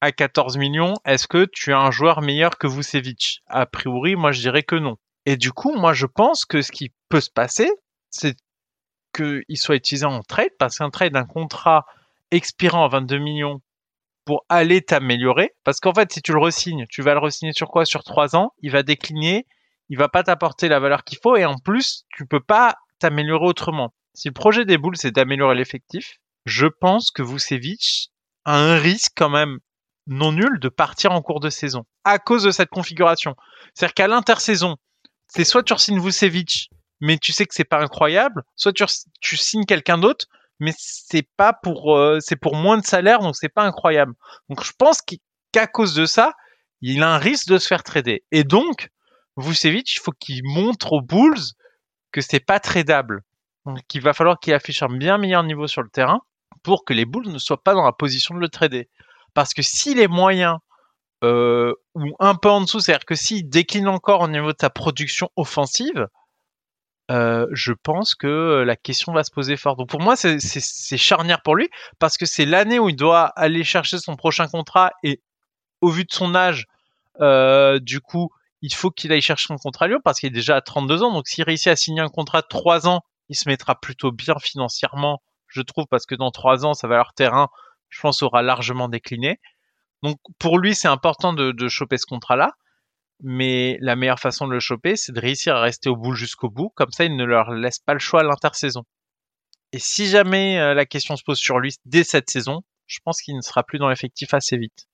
à 0.01 0.13
14 0.13 0.57
millions, 0.57 0.95
est-ce 1.05 1.29
que 1.29 1.47
tu 1.53 1.73
as 1.73 1.79
un 1.79 1.91
joueur 1.91 2.23
meilleur 2.23 2.59
que 2.59 2.67
Vucevic? 2.67 3.43
A 3.47 3.67
priori, 3.67 4.17
moi 4.17 4.33
je 4.33 4.41
dirais 4.41 4.63
que 4.63 4.77
non. 4.77 4.97
Et 5.27 5.37
du 5.37 5.53
coup, 5.53 5.75
moi 5.75 5.93
je 5.93 6.07
pense 6.07 6.45
que 6.45 6.63
ce 6.63 6.73
qui 6.73 6.93
peut 7.09 7.21
se 7.21 7.31
passer, 7.31 7.71
c'est 8.11 8.37
qu'il 9.15 9.45
soit 9.57 9.77
utilisé 9.77 10.07
en 10.07 10.23
trade, 10.23 10.53
parce 10.59 10.79
qu'un 10.79 10.91
trade 10.91 11.13
d'un 11.13 11.27
contrat 11.27 11.85
expirant 12.31 12.85
à 12.85 12.89
22 12.89 13.19
millions 13.19 13.61
pour 14.31 14.47
aller 14.49 14.81
t'améliorer, 14.81 15.57
parce 15.65 15.81
qu'en 15.81 15.93
fait, 15.93 16.13
si 16.13 16.23
tu 16.23 16.33
le 16.33 16.39
resignes, 16.39 16.87
tu 16.89 17.03
vas 17.03 17.15
le 17.15 17.19
resigner 17.19 17.53
sur 17.53 17.67
quoi? 17.67 17.85
Sur 17.85 18.05
3 18.05 18.37
ans, 18.37 18.53
il 18.63 18.71
va 18.71 18.85
décliner, 18.85 19.45
il 19.89 19.99
va 19.99 20.09
pas 20.09 20.23
t'apporter 20.23 20.69
la 20.69 20.79
valeur 20.79 21.03
qu'il 21.03 21.19
faut, 21.21 21.35
et 21.35 21.45
en 21.45 21.59
plus, 21.59 22.05
tu 22.11 22.27
peux 22.27 22.39
pas 22.39 22.77
t'améliorer 23.01 23.45
autrement. 23.45 23.93
Si 24.15 24.29
le 24.29 24.33
projet 24.33 24.65
des 24.65 24.79
boules, 24.79 24.97
c'est 24.97 25.11
d'améliorer 25.11 25.57
l'effectif, 25.57 26.19
je 26.45 26.69
pense 26.69 27.11
que 27.11 27.25
Vucevic 27.25 28.13
a 28.45 28.57
un 28.57 28.79
risque 28.79 29.15
quand 29.17 29.31
même 29.31 29.59
non 30.07 30.31
nul 30.31 30.61
de 30.61 30.69
partir 30.69 31.11
en 31.11 31.23
cours 31.23 31.41
de 31.41 31.51
saison 31.51 31.83
à 32.05 32.21
cause 32.21 32.45
de 32.45 32.53
cette 32.53 32.71
configuration. 32.71 33.35
C'est-à-dire 33.75 33.95
qu'à 33.95 34.07
l'intersaison, 34.07 34.77
c'est 35.27 35.43
soit 35.43 35.65
tu 35.65 35.77
signes 35.77 36.01
Vucevic, 36.01 36.71
mais 37.01 37.19
tu 37.19 37.33
sais 37.33 37.47
que 37.47 37.55
c'est 37.57 37.65
pas 37.65 37.83
incroyable, 37.83 38.45
soit 38.55 38.73
tu 38.73 39.37
signes 39.37 39.65
quelqu'un 39.65 39.99
d'autre, 39.99 40.27
mais 40.61 40.73
c'est 40.77 41.27
pas 41.37 41.53
pour 41.53 41.97
euh, 41.97 42.19
c'est 42.21 42.37
pour 42.37 42.55
moins 42.55 42.79
de 42.79 42.85
salaire, 42.85 43.21
donc 43.21 43.37
c'est 43.37 43.49
pas 43.49 43.65
incroyable. 43.65 44.15
Donc 44.49 44.63
je 44.65 44.73
pense 44.79 45.01
qu'à 45.03 45.67
cause 45.67 45.95
de 45.95 46.07
ça, 46.07 46.35
il 46.81 47.03
a 47.03 47.15
un 47.15 47.19
risque 47.19 47.49
de 47.49 47.59
se 47.59 47.67
faire 47.67 47.83
trader. 47.83 48.23
Et 48.31 48.45
donc 48.45 48.91
Vucevic, 49.37 49.95
il 49.95 50.01
faut 50.01 50.13
qu'il 50.13 50.43
montre 50.45 50.93
aux 50.93 51.01
Bulls 51.01 51.41
que 52.13 52.21
c'est 52.21 52.41
pas 52.41 52.61
tradable. 52.61 53.23
Donc 53.67 53.83
il 53.95 54.03
va 54.03 54.13
falloir 54.13 54.39
qu'il 54.39 54.55
affiche 54.55 54.83
un 54.83 54.89
bien 54.89 55.19
meilleur 55.19 55.43
niveau 55.43 55.67
sur 55.67 55.83
le 55.83 55.91
terrain 55.91 56.21
pour 56.63 56.85
que 56.85 56.93
les 56.93 57.05
Bulls 57.05 57.29
ne 57.29 57.39
soient 57.39 57.63
pas 57.63 57.75
dans 57.75 57.85
la 57.85 57.93
position 57.93 58.35
de 58.35 58.41
le 58.41 58.49
trader. 58.49 58.89
Parce 59.35 59.55
que 59.55 59.63
s'il 59.63 60.01
est 60.01 60.09
moyen 60.09 60.59
euh, 61.23 61.75
ou 61.95 62.15
un 62.19 62.35
peu 62.35 62.49
en 62.49 62.63
dessous, 62.63 62.81
c'est-à-dire 62.81 63.05
que 63.05 63.15
s'il 63.15 63.49
décline 63.49 63.89
encore 63.89 64.23
au 64.23 64.29
niveau 64.29 64.53
de 64.53 64.59
sa 64.61 64.71
production 64.71 65.31
offensive, 65.37 66.09
euh, 67.11 67.47
je 67.53 67.73
pense 67.73 68.15
que 68.15 68.63
la 68.65 68.77
question 68.77 69.13
va 69.13 69.25
se 69.25 69.31
poser 69.31 69.57
fort. 69.57 69.77
Donc 69.77 69.89
pour 69.89 70.01
moi, 70.01 70.17
c'est 70.17 70.97
charnière 70.97 71.43
pour 71.43 71.57
lui 71.57 71.69
parce 71.99 72.17
que 72.17 72.27
c'est 72.27 72.47
l'année 72.47 72.79
où 72.79 72.89
il 72.89 72.97
doit 72.97 73.27
aller 73.37 73.65
chercher 73.65 73.99
son 73.99 74.17
prochain 74.17 74.47
contrat 74.49 74.93
et 75.03 75.21
au 75.81 75.91
vu 75.91 76.05
de 76.05 76.13
son 76.13 76.35
âge, 76.35 76.67
euh, 77.21 77.79
du 77.81 78.01
coup, 78.01 78.31
il 78.63 78.73
faut 78.73 78.91
qu'il 78.91 79.13
aille 79.13 79.23
chercher 79.23 79.53
un 79.53 79.57
contrat 79.57 79.87
à 79.87 79.89
Lyon 79.89 80.01
parce 80.05 80.21
qu'il 80.21 80.29
est 80.29 80.31
déjà 80.31 80.57
à 80.57 80.61
32 80.61 81.03
ans. 81.03 81.13
Donc 81.13 81.27
s'il 81.27 81.45
réussit 81.45 81.69
à 81.69 81.77
signer 81.77 82.01
un 82.01 82.09
contrat 82.09 82.43
de 82.43 82.47
3 82.49 82.87
ans, 82.87 83.01
il 83.29 83.37
se 83.37 83.49
mettra 83.49 83.75
plutôt 83.81 84.13
bien 84.13 84.35
financièrement, 84.41 85.23
je 85.49 85.63
trouve, 85.63 85.87
parce 85.91 86.07
que 86.07 86.15
dans 86.15 86.31
3 86.31 86.67
ans, 86.67 86.75
ça 86.75 86.89
va 86.89 86.97
leur 86.97 87.13
terrain 87.15 87.49
je 87.91 88.01
pense, 88.01 88.23
aura 88.23 88.43
largement 88.43 88.89
décliné. 88.89 89.41
Donc 90.03 90.19
pour 90.39 90.59
lui, 90.59 90.75
c'est 90.75 90.89
important 90.89 91.33
de 91.33 91.69
choper 91.69 91.99
ce 91.99 92.07
contrat-là. 92.07 92.53
Mais 93.23 93.77
la 93.81 93.97
meilleure 93.97 94.19
façon 94.19 94.47
de 94.49 94.53
le 94.53 94.61
choper, 94.61 94.97
c'est 94.97 95.13
de 95.13 95.21
réussir 95.21 95.57
à 95.57 95.61
rester 95.61 95.89
au 95.91 95.97
bout 95.97 96.15
jusqu'au 96.15 96.49
bout. 96.49 96.71
Comme 96.75 96.91
ça, 96.91 97.05
il 97.05 97.17
ne 97.17 97.25
leur 97.25 97.51
laisse 97.51 97.79
pas 97.79 97.93
le 97.93 97.99
choix 97.99 98.21
à 98.21 98.25
l'intersaison. 98.25 98.85
Et 99.73 99.79
si 99.79 100.09
jamais 100.09 100.59
euh, 100.59 100.75
la 100.75 100.87
question 100.87 101.17
se 101.17 101.23
pose 101.23 101.39
sur 101.39 101.59
lui 101.59 101.75
dès 101.85 102.03
cette 102.03 102.31
saison, 102.31 102.63
je 102.87 102.99
pense 103.05 103.21
qu'il 103.23 103.37
ne 103.37 103.43
sera 103.43 103.63
plus 103.63 103.79
dans 103.79 103.89
l'effectif 103.89 104.35
assez 104.35 104.57
vite. 104.57 104.87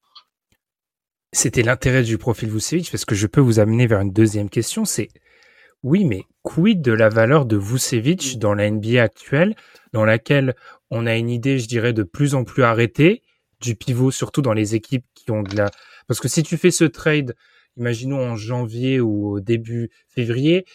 C'était 1.32 1.62
l'intérêt 1.62 2.02
du 2.02 2.18
profil 2.18 2.50
Vucevic, 2.50 2.90
parce 2.90 3.04
que 3.04 3.14
je 3.14 3.26
peux 3.26 3.40
vous 3.40 3.58
amener 3.58 3.86
vers 3.86 4.00
une 4.00 4.12
deuxième 4.12 4.50
question, 4.50 4.84
c'est 4.84 5.08
oui, 5.82 6.04
mais 6.04 6.24
quid 6.42 6.82
de 6.82 6.92
la 6.92 7.08
valeur 7.08 7.46
de 7.46 7.56
Vucevic 7.56 8.38
dans 8.38 8.54
la 8.54 8.70
NBA 8.70 9.02
actuelle, 9.02 9.54
dans 9.92 10.04
laquelle 10.04 10.54
on 10.90 11.06
a 11.06 11.16
une 11.16 11.30
idée, 11.30 11.58
je 11.58 11.68
dirais, 11.68 11.92
de 11.92 12.02
plus 12.02 12.34
en 12.34 12.44
plus 12.44 12.64
arrêtée 12.64 13.22
du 13.60 13.76
pivot, 13.76 14.10
surtout 14.10 14.42
dans 14.42 14.52
les 14.52 14.74
équipes 14.74 15.04
qui 15.14 15.30
ont 15.30 15.42
de 15.42 15.56
la... 15.56 15.70
Parce 16.06 16.20
que 16.20 16.28
si 16.28 16.42
tu 16.42 16.56
fais 16.56 16.70
ce 16.70 16.84
trade, 16.84 17.34
imaginons 17.76 18.20
en 18.20 18.36
janvier 18.36 19.00
ou 19.00 19.28
au 19.32 19.40
début 19.40 19.90
février, 20.08 20.66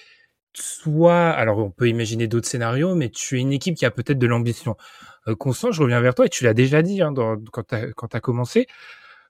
soit, 0.53 1.29
alors 1.29 1.59
on 1.59 1.71
peut 1.71 1.87
imaginer 1.87 2.27
d'autres 2.27 2.47
scénarios, 2.47 2.95
mais 2.95 3.09
tu 3.09 3.37
es 3.37 3.41
une 3.41 3.53
équipe 3.53 3.75
qui 3.75 3.85
a 3.85 3.91
peut-être 3.91 4.19
de 4.19 4.27
l'ambition. 4.27 4.75
Euh, 5.27 5.35
Constant, 5.35 5.71
je 5.71 5.81
reviens 5.81 6.01
vers 6.01 6.15
toi 6.15 6.25
et 6.25 6.29
tu 6.29 6.43
l'as 6.43 6.53
déjà 6.53 6.81
dit 6.81 7.01
hein, 7.01 7.13
quand 7.51 7.63
tu 7.63 7.75
as, 7.75 8.19
commencé. 8.19 8.67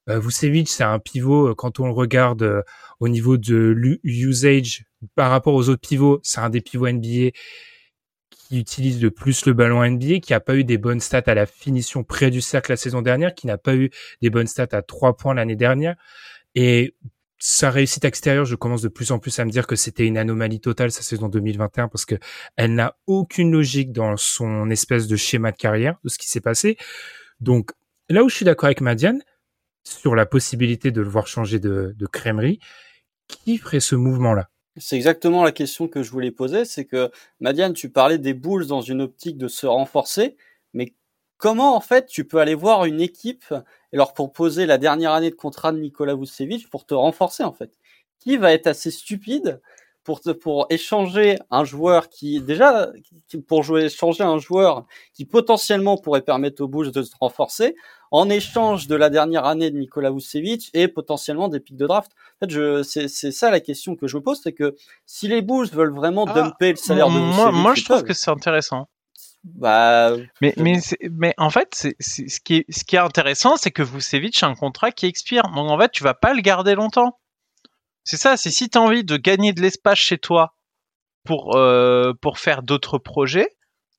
Euh, 0.09 0.19
Vucevic, 0.19 0.67
c'est 0.69 0.83
un 0.83 0.99
pivot, 0.99 1.49
euh, 1.49 1.55
quand 1.55 1.79
on 1.79 1.85
le 1.85 1.93
regarde 1.93 2.41
euh, 2.43 2.63
au 2.99 3.07
niveau 3.07 3.37
de 3.37 3.55
l'usage 4.03 4.85
par 5.15 5.29
rapport 5.29 5.53
aux 5.53 5.69
autres 5.69 5.81
pivots, 5.81 6.19
c'est 6.23 6.39
un 6.41 6.49
des 6.49 6.61
pivots 6.61 6.89
NBA 6.89 7.31
qui 8.29 8.59
utilise 8.59 9.01
le 9.01 9.11
plus 9.11 9.45
le 9.45 9.53
ballon 9.53 9.85
NBA, 9.85 10.19
qui 10.19 10.33
a 10.33 10.39
pas 10.39 10.55
eu 10.55 10.63
des 10.63 10.77
bonnes 10.77 10.99
stats 10.99 11.23
à 11.27 11.33
la 11.35 11.45
finition 11.45 12.03
près 12.03 12.31
du 12.31 12.41
cercle 12.41 12.71
la 12.71 12.77
saison 12.77 13.01
dernière, 13.01 13.35
qui 13.35 13.47
n'a 13.47 13.57
pas 13.57 13.75
eu 13.75 13.91
des 14.21 14.29
bonnes 14.29 14.47
stats 14.47 14.67
à 14.71 14.81
trois 14.81 15.15
points 15.15 15.33
l'année 15.35 15.55
dernière. 15.55 15.95
Et 16.55 16.95
sa 17.43 17.71
réussite 17.71 18.05
extérieure, 18.05 18.45
je 18.45 18.55
commence 18.55 18.83
de 18.83 18.87
plus 18.87 19.11
en 19.11 19.17
plus 19.17 19.39
à 19.39 19.45
me 19.45 19.49
dire 19.49 19.65
que 19.65 19.75
c'était 19.75 20.05
une 20.05 20.17
anomalie 20.17 20.59
totale 20.59 20.91
sa 20.91 21.01
saison 21.01 21.27
2021 21.27 21.87
parce 21.87 22.05
que 22.05 22.15
elle 22.55 22.75
n'a 22.75 22.95
aucune 23.07 23.51
logique 23.51 23.91
dans 23.91 24.15
son 24.15 24.69
espèce 24.69 25.07
de 25.07 25.15
schéma 25.15 25.51
de 25.51 25.57
carrière 25.57 25.97
de 26.03 26.09
ce 26.09 26.19
qui 26.19 26.29
s'est 26.29 26.39
passé. 26.39 26.77
Donc 27.39 27.71
là 28.09 28.23
où 28.23 28.29
je 28.29 28.35
suis 28.35 28.45
d'accord 28.45 28.67
avec 28.67 28.81
Madiane 28.81 29.23
sur 29.83 30.13
la 30.13 30.27
possibilité 30.27 30.91
de 30.91 31.01
le 31.01 31.09
voir 31.09 31.25
changer 31.25 31.57
de, 31.57 31.95
de 31.97 32.05
crèmerie, 32.05 32.59
qui 33.27 33.57
ferait 33.57 33.79
ce 33.79 33.95
mouvement-là? 33.95 34.49
C'est 34.77 34.95
exactement 34.95 35.43
la 35.43 35.51
question 35.51 35.87
que 35.87 36.03
je 36.03 36.11
voulais 36.11 36.29
poser, 36.29 36.63
c'est 36.63 36.85
que 36.85 37.09
Madiane, 37.39 37.73
tu 37.73 37.89
parlais 37.89 38.19
des 38.19 38.35
Bulls 38.35 38.67
dans 38.67 38.81
une 38.81 39.01
optique 39.01 39.39
de 39.39 39.47
se 39.47 39.65
renforcer, 39.65 40.37
mais 40.73 40.93
comment 41.37 41.75
en 41.75 41.81
fait 41.81 42.05
tu 42.05 42.23
peux 42.23 42.37
aller 42.37 42.53
voir 42.53 42.85
une 42.85 43.01
équipe 43.01 43.51
et 43.93 43.97
leur 43.97 44.13
proposer 44.13 44.65
la 44.65 44.77
dernière 44.77 45.11
année 45.11 45.29
de 45.29 45.35
contrat 45.35 45.71
de 45.71 45.79
Nikola 45.79 46.15
Vucevic 46.15 46.69
pour 46.69 46.85
te 46.85 46.93
renforcer 46.93 47.43
en 47.43 47.53
fait. 47.53 47.71
Qui 48.19 48.37
va 48.37 48.53
être 48.53 48.67
assez 48.67 48.91
stupide 48.91 49.61
pour 50.03 50.19
te, 50.19 50.31
pour 50.31 50.65
échanger 50.69 51.37
un 51.51 51.63
joueur 51.63 52.09
qui 52.09 52.41
déjà 52.41 52.91
pour 53.47 53.63
jouer 53.63 53.85
échanger 53.85 54.23
un 54.23 54.39
joueur 54.39 54.85
qui 55.13 55.25
potentiellement 55.25 55.97
pourrait 55.97 56.21
permettre 56.23 56.63
aux 56.63 56.67
Bulls 56.67 56.91
de 56.91 57.03
se 57.03 57.15
renforcer 57.19 57.75
en 58.09 58.29
échange 58.29 58.87
de 58.87 58.95
la 58.95 59.09
dernière 59.09 59.45
année 59.45 59.69
de 59.69 59.77
Nikola 59.77 60.11
Vucevic 60.11 60.69
et 60.73 60.87
potentiellement 60.87 61.47
des 61.47 61.59
pics 61.59 61.77
de 61.77 61.87
draft. 61.87 62.11
En 62.11 62.45
fait, 62.45 62.51
je 62.51 62.83
c'est 62.83 63.07
c'est 63.07 63.31
ça 63.31 63.51
la 63.51 63.59
question 63.59 63.95
que 63.95 64.07
je 64.07 64.17
me 64.17 64.21
pose, 64.21 64.39
c'est 64.43 64.53
que 64.53 64.75
si 65.05 65.27
les 65.27 65.41
Bulls 65.41 65.69
veulent 65.69 65.95
vraiment 65.95 66.25
ah, 66.25 66.41
dumper 66.41 66.71
le 66.71 66.77
salaire 66.77 67.07
de 67.07 67.13
Vucevic, 67.13 67.35
moi, 67.35 67.51
moi 67.51 67.75
je 67.75 67.85
trouve 67.85 68.03
que 68.03 68.13
c'est 68.13 68.31
intéressant. 68.31 68.87
Bah, 69.43 70.11
mais 70.39 70.53
mais 70.57 70.79
mais 71.09 71.33
en 71.37 71.49
fait, 71.49 71.69
c'est 71.73 71.95
ce 71.99 72.39
qui 72.39 72.57
est 72.57 72.65
ce 72.71 72.83
qui 72.83 72.95
est 72.95 72.99
intéressant, 72.99 73.57
c'est 73.57 73.71
que 73.71 73.81
Vucevic 73.81 74.43
a 74.43 74.47
un 74.47 74.55
contrat 74.55 74.91
qui 74.91 75.07
expire. 75.07 75.43
Donc 75.55 75.69
en 75.71 75.79
fait, 75.79 75.91
tu 75.91 76.03
vas 76.03 76.13
pas 76.13 76.33
le 76.33 76.41
garder 76.41 76.75
longtemps. 76.75 77.19
C'est 78.03 78.17
ça. 78.17 78.37
C'est 78.37 78.51
si 78.51 78.69
tu 78.69 78.77
as 78.77 78.81
envie 78.81 79.03
de 79.03 79.17
gagner 79.17 79.53
de 79.53 79.61
l'espace 79.61 79.97
chez 79.97 80.19
toi 80.19 80.55
pour 81.25 81.55
euh, 81.55 82.13
pour 82.21 82.37
faire 82.39 82.61
d'autres 82.61 82.99
projets, 82.99 83.49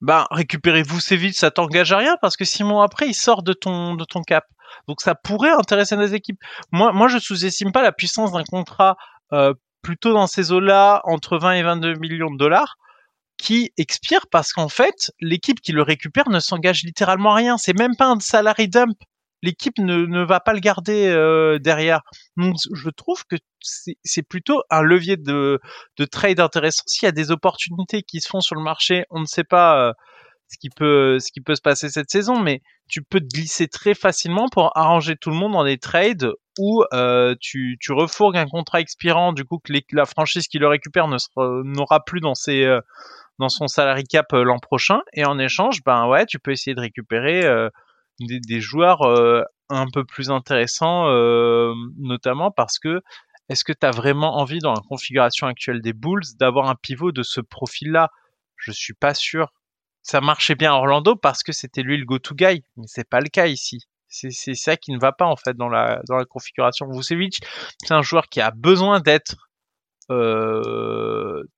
bah 0.00 0.28
récupérer 0.30 0.82
Vucevic, 0.82 1.34
ça 1.34 1.50
t'engage 1.50 1.92
à 1.92 1.98
rien 1.98 2.16
parce 2.22 2.36
que 2.36 2.44
six 2.44 2.62
mois 2.64 2.84
après, 2.84 3.08
il 3.08 3.14
sort 3.14 3.42
de 3.42 3.52
ton 3.52 3.94
de 3.94 4.04
ton 4.04 4.22
cap. 4.22 4.44
Donc 4.88 5.00
ça 5.00 5.14
pourrait 5.16 5.50
intéresser 5.50 5.96
des 5.96 6.14
équipes. 6.14 6.40
Moi 6.70 6.92
moi 6.92 7.08
je 7.08 7.18
sous-estime 7.18 7.72
pas 7.72 7.82
la 7.82 7.92
puissance 7.92 8.32
d'un 8.32 8.44
contrat 8.44 8.96
euh, 9.32 9.54
plutôt 9.82 10.12
dans 10.12 10.28
ces 10.28 10.52
eaux-là 10.52 11.00
entre 11.04 11.38
20 11.38 11.52
et 11.54 11.62
22 11.64 11.94
millions 11.94 12.30
de 12.30 12.38
dollars 12.38 12.76
qui 13.38 13.72
expire 13.76 14.26
parce 14.30 14.52
qu'en 14.52 14.68
fait, 14.68 15.10
l'équipe 15.20 15.60
qui 15.60 15.72
le 15.72 15.82
récupère 15.82 16.28
ne 16.28 16.40
s'engage 16.40 16.82
littéralement 16.84 17.32
à 17.32 17.36
rien. 17.36 17.58
C'est 17.58 17.76
même 17.76 17.96
pas 17.96 18.06
un 18.06 18.20
salary 18.20 18.68
dump. 18.68 18.96
L'équipe 19.42 19.78
ne, 19.78 20.06
ne 20.06 20.24
va 20.24 20.38
pas 20.38 20.52
le 20.52 20.60
garder 20.60 21.08
euh, 21.08 21.58
derrière. 21.58 22.02
Donc, 22.36 22.54
je 22.72 22.90
trouve 22.90 23.24
que 23.28 23.36
c'est 23.60 24.22
plutôt 24.22 24.62
un 24.70 24.82
levier 24.82 25.16
de, 25.16 25.58
de 25.98 26.04
trade 26.04 26.38
intéressant. 26.38 26.84
S'il 26.86 27.06
y 27.06 27.08
a 27.08 27.12
des 27.12 27.32
opportunités 27.32 28.02
qui 28.02 28.20
se 28.20 28.28
font 28.28 28.40
sur 28.40 28.54
le 28.54 28.62
marché, 28.62 29.04
on 29.10 29.20
ne 29.20 29.26
sait 29.26 29.44
pas 29.44 29.88
euh, 29.88 29.92
ce 30.52 30.58
qui 30.58 30.68
peut 30.70 31.18
ce 31.18 31.32
qui 31.32 31.40
peut 31.40 31.54
se 31.54 31.60
passer 31.60 31.88
cette 31.88 32.10
saison, 32.10 32.40
mais 32.40 32.60
tu 32.88 33.02
peux 33.02 33.20
te 33.20 33.34
glisser 33.34 33.68
très 33.68 33.94
facilement 33.94 34.48
pour 34.48 34.76
arranger 34.76 35.16
tout 35.16 35.30
le 35.30 35.36
monde 35.36 35.52
dans 35.52 35.64
des 35.64 35.78
trades 35.78 36.30
où 36.58 36.84
euh, 36.92 37.34
tu, 37.40 37.78
tu 37.80 37.92
refourgues 37.92 38.36
un 38.36 38.46
contrat 38.46 38.80
expirant, 38.80 39.32
du 39.32 39.44
coup 39.44 39.58
que 39.58 39.72
la 39.92 40.04
franchise 40.04 40.48
qui 40.48 40.58
le 40.58 40.68
récupère 40.68 41.08
n'aura 41.36 42.04
plus 42.04 42.20
dans 42.20 42.34
ses 42.34 42.64
euh, 42.64 42.80
dans 43.42 43.48
son 43.48 43.66
salary 43.66 44.04
cap 44.04 44.32
euh, 44.32 44.44
l'an 44.44 44.58
prochain. 44.58 45.00
Et 45.12 45.24
en 45.24 45.38
échange, 45.38 45.82
ben 45.84 46.06
ouais, 46.06 46.24
tu 46.26 46.38
peux 46.38 46.52
essayer 46.52 46.74
de 46.74 46.80
récupérer 46.80 47.44
euh, 47.44 47.68
des, 48.20 48.60
joueurs 48.60 49.02
euh, 49.02 49.42
un 49.68 49.86
peu 49.92 50.04
plus 50.04 50.30
intéressants, 50.30 51.06
notamment 51.98 52.50
parce 52.50 52.78
que 52.78 53.02
est-ce 53.48 53.64
que 53.64 53.72
tu 53.72 53.84
as 53.84 53.90
vraiment 53.90 54.38
envie 54.38 54.60
dans 54.60 54.72
la 54.72 54.80
configuration 54.88 55.46
actuelle 55.46 55.82
des 55.82 55.92
Bulls 55.92 56.22
d'avoir 56.38 56.70
un 56.70 56.76
pivot 56.76 57.10
de 57.10 57.22
ce 57.22 57.40
profil-là? 57.40 58.08
Je 58.56 58.70
suis 58.70 58.94
pas 58.94 59.12
sûr. 59.12 59.48
Ça 60.02 60.20
marchait 60.20 60.54
bien 60.54 60.72
à 60.72 60.76
Orlando 60.76 61.16
parce 61.16 61.42
que 61.42 61.52
c'était 61.52 61.82
lui 61.82 61.96
le 61.96 62.04
go-to 62.04 62.34
guy, 62.34 62.64
mais 62.76 62.86
c'est 62.86 63.08
pas 63.08 63.20
le 63.20 63.28
cas 63.28 63.46
ici. 63.46 63.80
C'est 64.08 64.54
ça 64.54 64.76
qui 64.76 64.92
ne 64.92 64.98
va 64.98 65.12
pas 65.12 65.24
en 65.24 65.36
fait 65.36 65.56
dans 65.56 65.70
la 65.70 66.00
dans 66.06 66.16
la 66.16 66.26
configuration. 66.26 66.86
Vucevic, 66.90 67.40
c'est 67.82 67.94
un 67.94 68.02
joueur 68.02 68.28
qui 68.28 68.40
a 68.42 68.50
besoin 68.50 69.00
d'être 69.00 69.36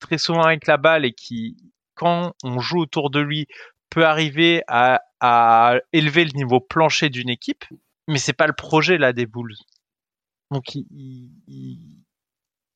très 0.01 0.19
souvent 0.19 0.43
avec 0.43 0.67
la 0.67 0.77
balle 0.77 1.05
et 1.05 1.13
qui, 1.13 1.57
quand 1.95 2.35
on 2.43 2.59
joue 2.61 2.81
autour 2.81 3.11
de 3.11 3.21
lui, 3.21 3.47
peut 3.91 4.05
arriver 4.05 4.63
à, 4.69 5.03
à 5.21 5.77
élever 5.93 6.25
le 6.25 6.33
niveau 6.35 6.61
plancher 6.61 7.09
d'une 7.09 7.29
équipe, 7.29 7.65
mais 8.09 8.19
c'est 8.19 8.33
pas 8.33 8.47
le 8.47 8.53
projet 8.53 8.99
là 8.99 9.13
des 9.13 9.27
Bulls. 9.27 9.57
Donc 10.51 10.75
il, 10.75 10.87
il, 11.49 12.05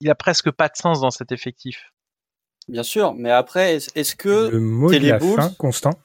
il, 0.01 0.11
a 0.11 0.15
presque 0.15 0.51
pas 0.51 0.69
de 0.69 0.77
sens 0.77 1.01
dans 1.01 1.11
cet 1.11 1.33
effectif. 1.33 1.93
Bien 2.69 2.83
sûr, 2.83 3.15
mais 3.15 3.31
après, 3.31 3.77
est-ce 3.77 4.15
que 4.15 4.49
le 4.51 4.61
mot 4.61 4.93
de 4.93 4.99
la 4.99 5.19
fin, 5.19 5.51
Constant 5.59 5.99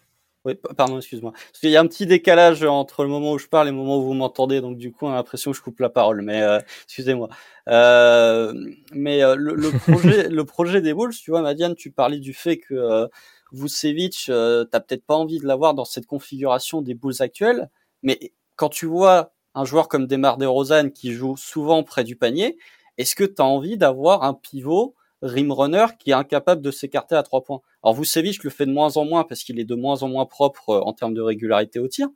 oui, 0.46 0.56
pardon, 0.76 0.98
excuse-moi. 0.98 1.32
Parce 1.32 1.60
qu'il 1.62 1.70
y 1.70 1.78
a 1.78 1.80
un 1.80 1.88
petit 1.88 2.06
décalage 2.06 2.64
entre 2.64 3.04
le 3.04 3.10
moment 3.10 3.32
où 3.32 3.38
je 3.38 3.48
parle 3.48 3.68
et 3.68 3.72
le 3.72 3.78
moment 3.78 4.00
où 4.00 4.04
vous 4.04 4.14
m'entendez, 4.14 4.60
donc 4.60 4.78
du 4.78 4.92
coup, 4.92 5.06
on 5.06 5.12
a 5.12 5.16
l'impression 5.16 5.52
que 5.52 5.58
je 5.58 5.62
coupe 5.62 5.80
la 5.80 5.90
parole. 5.90 6.22
Mais 6.22 6.42
euh, 6.42 6.60
excusez-moi. 6.84 7.30
Euh, 7.70 8.54
mais 8.92 9.24
euh, 9.24 9.36
le, 9.36 9.56
le, 9.56 9.72
projet, 9.72 10.28
le 10.30 10.46
projet 10.46 10.82
des 10.82 10.94
Bulls, 10.94 11.14
tu 11.14 11.32
vois, 11.32 11.42
Madiane, 11.42 11.76
tu 11.76 11.92
parlais 11.92 12.20
du 12.20 12.34
fait 12.34 12.58
que 12.58 12.74
euh, 12.74 13.08
Vucevic, 13.54 14.26
euh, 14.30 14.66
t'as 14.66 14.82
peut-être 14.82 15.06
pas 15.06 15.16
envie 15.16 15.40
de 15.40 15.46
l'avoir 15.48 15.74
dans 15.74 15.86
cette 15.86 16.08
configuration 16.08 16.82
des 16.82 16.94
Bulls 16.94 17.22
actuelles, 17.22 17.70
mais 18.02 18.34
quand 18.58 18.70
tu 18.70 18.86
vois 18.86 19.32
un 19.56 19.64
joueur 19.64 19.88
comme 19.88 20.08
Demar 20.08 20.38
DeRozan 20.38 20.90
qui 20.90 21.14
joue 21.14 21.38
souvent 21.38 21.84
près 21.84 22.04
du 22.04 22.16
panier, 22.16 22.58
est-ce 22.98 23.16
que 23.16 23.24
tu 23.24 23.42
as 23.42 23.46
envie 23.46 23.78
d'avoir 23.78 24.24
un 24.24 24.34
pivot 24.34 24.96
rim 25.24 25.52
runner 25.52 25.86
qui 25.98 26.12
est 26.12 26.14
incapable 26.14 26.62
de 26.62 26.70
s'écarter 26.70 27.16
à 27.16 27.24
trois 27.24 27.44
points. 27.44 27.62
Alors 27.82 27.96
Vucevic 27.96 28.44
le 28.44 28.50
fait 28.50 28.66
de 28.66 28.72
moins 28.72 28.98
en 28.98 29.06
moins 29.06 29.24
parce 29.24 29.44
qu'il 29.44 29.60
est 29.60 29.66
de 29.66 29.76
moins 29.76 30.04
en 30.04 30.10
moins 30.10 30.26
propre 30.26 30.70
euh, 30.70 30.80
en 30.82 30.94
termes 30.94 31.14
de 31.14 31.22
régularité 31.22 31.80
au 31.80 31.88
tir. 31.88 32.10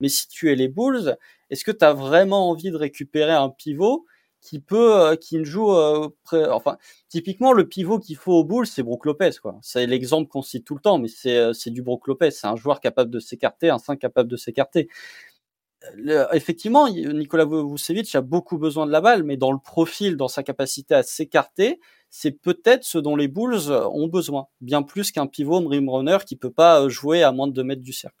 Mais 0.00 0.08
si 0.08 0.28
tu 0.28 0.50
es 0.50 0.56
les 0.56 0.68
Bulls, 0.68 1.16
est-ce 1.50 1.64
que 1.64 1.70
tu 1.70 1.84
as 1.84 1.92
vraiment 1.92 2.50
envie 2.50 2.70
de 2.70 2.76
récupérer 2.76 3.32
un 3.32 3.50
pivot 3.50 4.06
qui 4.40 4.60
peut, 4.60 5.00
euh, 5.00 5.16
qui 5.16 5.38
ne 5.38 5.44
joue, 5.44 5.72
euh, 5.72 6.08
enfin, 6.32 6.76
typiquement 7.08 7.52
le 7.52 7.68
pivot 7.68 7.98
qu'il 7.98 8.16
faut 8.16 8.32
aux 8.32 8.44
Bulls, 8.44 8.66
c'est 8.66 8.82
Brook 8.82 9.06
Lopez, 9.06 9.30
quoi. 9.40 9.58
C'est 9.62 9.86
l'exemple 9.86 10.28
qu'on 10.28 10.42
cite 10.42 10.66
tout 10.66 10.74
le 10.74 10.80
temps, 10.80 10.98
mais 10.98 11.08
c'est 11.08 11.54
c'est 11.54 11.70
du 11.70 11.82
Brook 11.82 12.06
Lopez. 12.08 12.30
C'est 12.30 12.46
un 12.46 12.56
joueur 12.56 12.80
capable 12.80 13.10
de 13.10 13.20
s'écarter, 13.20 13.70
un 13.70 13.78
5 13.78 13.98
capable 13.98 14.28
de 14.28 14.36
s'écarter. 14.36 14.88
effectivement, 16.32 16.88
Nicolas 16.88 17.46
Vucevic 17.46 18.14
a 18.14 18.20
beaucoup 18.20 18.58
besoin 18.58 18.86
de 18.86 18.90
la 18.92 19.00
balle, 19.00 19.22
mais 19.22 19.36
dans 19.36 19.52
le 19.52 19.58
profil, 19.58 20.16
dans 20.16 20.28
sa 20.28 20.42
capacité 20.42 20.94
à 20.94 21.02
s'écarter, 21.02 21.80
c'est 22.16 22.30
peut-être 22.30 22.84
ce 22.84 22.96
dont 22.96 23.16
les 23.16 23.26
Bulls 23.26 23.72
ont 23.72 24.06
besoin, 24.06 24.46
bien 24.60 24.82
plus 24.82 25.10
qu'un 25.10 25.26
pivot 25.26 25.58
rim 25.66 25.90
runner 25.90 26.18
qui 26.24 26.36
peut 26.36 26.52
pas 26.52 26.88
jouer 26.88 27.24
à 27.24 27.32
moins 27.32 27.48
de 27.48 27.52
2 27.52 27.64
mètres 27.64 27.82
du 27.82 27.92
cercle. 27.92 28.16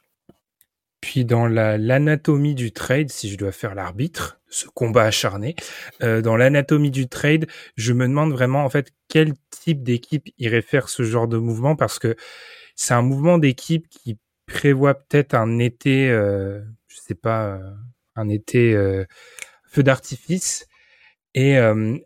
Puis 1.00 1.24
dans 1.24 1.46
l'anatomie 1.46 2.56
du 2.56 2.72
trade, 2.72 3.08
si 3.08 3.30
je 3.30 3.38
dois 3.38 3.52
faire 3.52 3.76
l'arbitre, 3.76 4.40
ce 4.48 4.66
combat 4.66 5.04
acharné, 5.04 5.54
euh, 6.02 6.22
dans 6.22 6.36
l'anatomie 6.36 6.90
du 6.90 7.06
trade, 7.06 7.46
je 7.76 7.92
me 7.92 8.08
demande 8.08 8.32
vraiment 8.32 8.64
en 8.64 8.68
fait 8.68 8.92
quel 9.06 9.34
type 9.50 9.84
d'équipe 9.84 10.28
irait 10.38 10.62
faire 10.62 10.88
ce 10.88 11.04
genre 11.04 11.28
de 11.28 11.38
mouvement 11.38 11.76
parce 11.76 12.00
que 12.00 12.16
c'est 12.74 12.94
un 12.94 13.02
mouvement 13.02 13.38
d'équipe 13.38 13.86
qui 13.88 14.18
prévoit 14.46 14.94
peut-être 14.94 15.34
un 15.34 15.60
été, 15.60 16.10
euh, 16.10 16.60
je 16.88 16.96
sais 16.96 17.14
pas, 17.14 17.46
euh, 17.46 17.70
un 18.16 18.28
été 18.28 18.74
euh, 18.74 19.04
feu 19.68 19.84
d'artifice 19.84 20.66
et 21.34 21.58
euh, 21.58 21.96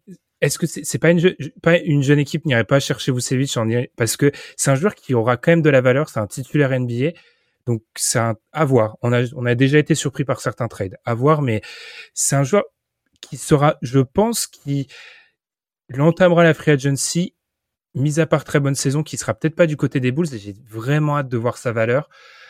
est-ce 0.40 0.58
que 0.58 0.66
c'est 0.66 0.98
pas 0.98 1.10
une 1.10 1.34
pas 1.62 1.78
une 1.78 2.02
jeune 2.02 2.18
équipe 2.18 2.44
n'irait 2.44 2.64
pas 2.64 2.80
chercher 2.80 3.12
Vucevic 3.12 3.56
en 3.56 3.68
parce 3.96 4.16
que 4.16 4.30
c'est 4.56 4.70
un 4.70 4.74
joueur 4.74 4.94
qui 4.94 5.14
aura 5.14 5.36
quand 5.36 5.52
même 5.52 5.62
de 5.62 5.70
la 5.70 5.80
valeur, 5.80 6.08
c'est 6.08 6.20
un 6.20 6.26
titulaire 6.26 6.78
NBA. 6.78 7.12
Donc 7.66 7.82
c'est 7.96 8.20
à 8.52 8.64
voir. 8.64 8.96
On 9.02 9.12
a 9.12 9.24
on 9.34 9.46
a 9.46 9.54
déjà 9.54 9.78
été 9.78 9.94
surpris 9.94 10.24
par 10.24 10.40
certains 10.40 10.68
trades, 10.68 10.96
à 11.04 11.14
voir 11.14 11.42
mais 11.42 11.60
c'est 12.14 12.36
un 12.36 12.44
joueur 12.44 12.64
qui 13.20 13.36
sera 13.36 13.76
je 13.82 14.00
pense 14.00 14.46
qui 14.46 14.88
l'entamera 15.88 16.44
la 16.44 16.54
free 16.54 16.72
agency 16.72 17.34
mis 17.94 18.20
à 18.20 18.26
part 18.26 18.44
très 18.44 18.60
bonne 18.60 18.74
saison 18.74 19.02
qui 19.02 19.16
sera 19.16 19.34
peut-être 19.34 19.56
pas 19.56 19.66
du 19.66 19.76
côté 19.76 20.00
des 20.00 20.12
Bulls 20.12 20.32
et 20.34 20.38
j'ai 20.38 20.54
vraiment 20.68 21.18
hâte 21.18 21.28
de 21.28 21.36
voir 21.36 21.58
sa 21.58 21.72
valeur 21.72 22.08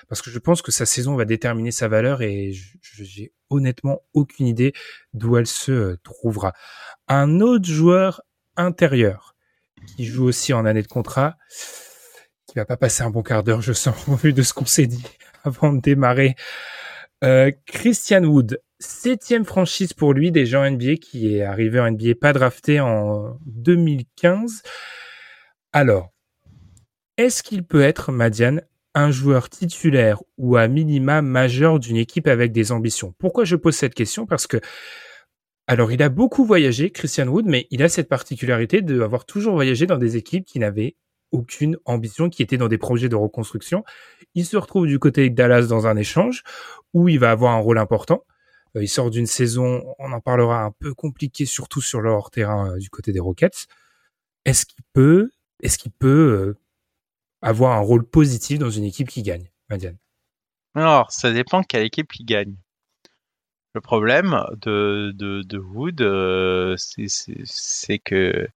parce 0.09 0.23
que 0.23 0.31
je 0.31 0.39
pense 0.39 0.63
que 0.63 0.73
sa 0.73 0.87
saison 0.87 1.17
va 1.17 1.25
déterminer 1.25 1.71
sa 1.71 1.89
valeur 1.89 2.23
et 2.23 2.53
j'ai 2.83 3.33
honnêtement 3.51 4.03
aucune 4.15 4.47
idée 4.47 4.73
d'où 5.13 5.37
elle 5.37 5.47
se 5.47 5.73
euh, 5.73 5.97
trouvera. 6.03 6.55
Un 7.09 7.41
autre 7.41 7.67
joueur 7.67 8.23
intérieur 8.57 9.37
qui 9.87 10.05
joue 10.05 10.25
aussi 10.25 10.53
en 10.53 10.65
année 10.65 10.83
de 10.83 10.89
contrat, 10.89 11.37
qui 12.47 12.55
va 12.57 12.65
pas 12.65 12.77
passer 12.77 13.03
un 13.03 13.11
bon 13.11 13.23
quart 13.23 13.43
d'heure, 13.43 13.63
je 13.63 13.73
sens, 13.73 13.97
au 14.09 14.17
vu 14.17 14.33
de 14.33 14.43
ce 14.43 14.55
qu'on 14.55 14.67
s'est 14.67 14.87
dit 14.87 15.05
avant 15.45 15.73
de 15.73 15.81
démarrer. 15.81 16.35
Euh, 17.25 17.51
Christian 17.67 18.25
Wood, 18.25 18.61
septième 18.79 19.45
franchise 19.45 19.93
pour 19.93 20.15
lui 20.15 20.31
déjà 20.31 20.61
en 20.61 20.71
NBA, 20.71 20.97
qui 20.97 21.35
est 21.35 21.43
arrivé 21.43 21.81
en 21.81 21.91
NBA 21.91 22.15
pas 22.21 22.33
drafté 22.33 22.81
en 22.81 23.37
2015. 23.47 24.63
Alors, 25.73 26.13
est-ce 27.17 27.43
qu'il 27.43 27.65
peut 27.65 27.83
être, 27.83 28.13
Madiane, 28.13 28.63
un 28.95 29.11
joueur 29.11 29.51
titulaire 29.51 30.23
ou 30.39 30.57
à 30.57 30.67
minima 30.67 31.21
majeur 31.21 31.79
d'une 31.79 31.97
équipe 31.97 32.27
avec 32.27 32.53
des 32.53 32.73
ambitions? 32.73 33.15
Pourquoi 33.19 33.45
je 33.45 33.57
pose 33.57 33.75
cette 33.75 33.95
question? 33.95 34.27
Parce 34.27 34.47
que 34.47 34.59
Alors, 35.67 35.93
il 35.93 36.03
a 36.03 36.09
beaucoup 36.09 36.47
voyagé, 36.47 36.91
Christian 36.91 37.27
Wood, 37.29 37.45
mais 37.47 37.67
il 37.71 37.83
a 37.83 37.91
cette 37.91 38.09
particularité 38.09 38.81
d'avoir 38.81 39.27
toujours 39.27 39.55
voyagé 39.55 39.85
dans 39.85 39.99
des 39.99 40.17
équipes 40.17 40.47
qui 40.47 40.59
n'avaient 40.59 40.97
aucune 41.31 41.77
ambition, 41.85 42.31
qui 42.31 42.43
étaient 42.43 42.57
dans 42.57 42.69
des 42.69 42.79
projets 42.79 43.11
de 43.11 43.17
reconstruction. 43.17 43.85
Il 44.35 44.47
se 44.47 44.57
retrouve 44.57 44.87
du 44.87 44.99
côté 44.99 45.29
de 45.29 45.35
Dallas 45.35 45.67
dans 45.67 45.87
un 45.87 45.97
échange 45.97 46.43
où 46.95 47.09
il 47.09 47.19
va 47.19 47.31
avoir 47.31 47.55
un 47.55 47.61
rôle 47.61 47.79
important. 47.79 48.25
Euh, 48.77 48.83
il 48.83 48.89
sort 48.89 49.11
d'une 49.11 49.27
saison, 49.27 49.85
on 49.99 50.13
en 50.13 50.21
parlera, 50.21 50.63
un 50.63 50.73
peu 50.79 50.95
compliquée, 50.95 51.47
surtout 51.47 51.81
sur 51.81 52.01
leur 52.01 52.31
terrain 52.31 52.73
euh, 52.73 52.79
du 52.79 52.91
côté 52.91 53.13
des 53.13 53.21
Rockets. 53.21 53.67
Est-ce 54.45 54.67
qu'il 54.67 54.85
peut, 54.93 55.31
est-ce 55.63 55.79
qu'il 55.79 55.93
peut 55.93 56.09
euh, 56.09 56.59
avoir 57.43 57.77
un 57.77 57.81
rôle 57.81 58.05
positif 58.05 58.59
dans 58.59 58.71
une 58.71 58.85
équipe 58.85 59.09
qui 59.09 59.23
gagne, 59.23 59.51
Madiane? 59.69 59.99
Alors, 60.75 61.11
ça 61.11 61.33
dépend 61.33 61.63
quelle 61.63 61.85
équipe 61.85 62.13
qui 62.13 62.25
gagne. 62.25 62.57
Le 63.75 63.81
problème 63.81 64.45
de, 64.63 65.59
Wood, 65.59 66.01
euh, 66.01 66.77
c'est 66.77 67.99
que 67.99 68.49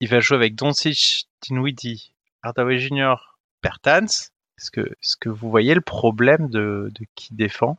il 0.00 0.08
va 0.08 0.20
jouer 0.20 0.36
avec 0.36 0.56
Doncic, 0.56 1.28
Dinwiddie, 1.42 2.12
Hardaway 2.42 2.78
Jr., 2.78 3.14
Bertans. 3.62 4.30
Est-ce 4.58 4.70
que, 4.70 5.28
vous 5.28 5.50
voyez 5.50 5.74
le 5.74 5.80
problème 5.80 6.48
de 6.48 6.90
qui 7.14 7.34
défend? 7.34 7.78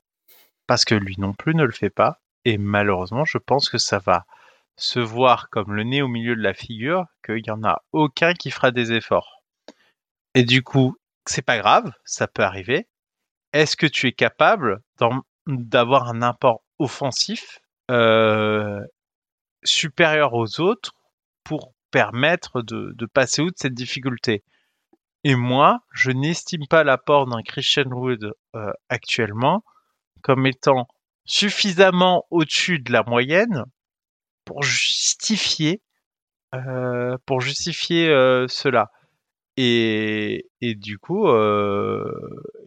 Parce 0.68 0.86
que 0.86 0.96
lui 0.96 1.16
non 1.18 1.34
plus 1.34 1.56
ne 1.56 1.64
le 1.64 1.72
fait 1.72 1.90
pas. 1.90 2.22
Et 2.46 2.58
malheureusement, 2.58 3.26
je 3.26 3.38
pense 3.38 3.70
que 3.70 3.78
ça 3.78 4.00
va 4.00 4.26
se 4.76 5.00
voir 5.00 5.50
comme 5.50 5.74
le 5.74 5.84
nez 5.84 6.02
au 6.02 6.08
milieu 6.08 6.36
de 6.36 6.42
la 6.42 6.54
figure, 6.54 7.06
qu'il 7.26 7.42
n'y 7.44 7.52
en 7.52 7.64
a 7.64 7.82
aucun 7.92 8.34
qui 8.34 8.52
fera 8.52 8.72
des 8.72 8.92
efforts. 8.92 9.44
Et 10.36 10.44
du 10.44 10.64
coup, 10.64 10.98
c'est 11.26 11.42
pas 11.44 11.58
grave, 11.58 11.92
ça 12.06 12.28
peut 12.28 12.44
arriver. 12.44 12.88
Est-ce 13.54 13.78
que 13.78 13.86
tu 13.86 14.08
es 14.08 14.14
capable 14.14 14.82
d'avoir 15.48 16.10
un 16.10 16.22
apport 16.22 16.64
offensif 16.80 17.60
euh, 17.92 18.82
supérieur 19.64 20.34
aux 20.34 20.60
autres 20.60 20.94
pour 21.44 21.74
permettre 21.92 22.62
de, 22.62 23.06
passer 23.06 23.44
outre 23.44 23.58
cette 23.60 23.76
difficulté? 23.76 24.44
Et 25.24 25.36
moi, 25.36 25.80
je 25.92 26.12
n'estime 26.12 26.68
pas 26.68 26.84
l'apport 26.84 27.28
d'un 27.28 27.44
Christian 27.44 27.90
Wood 27.92 28.34
euh, 28.56 28.74
actuellement 28.90 29.64
comme 30.22 30.48
étant 30.48 30.88
suffisamment 31.26 32.26
au-dessus 32.32 32.80
de 32.80 32.92
la 32.92 33.04
moyenne 33.04 33.66
pour 34.46 34.64
justifier 34.64 35.82
euh, 36.54 37.18
pour 37.26 37.42
justifier 37.42 38.10
euh, 38.10 38.48
cela. 38.48 38.92
Et, 39.58 40.46
et 40.62 40.76
du 40.76 41.00
coup, 41.00 41.28
euh, 41.28 42.12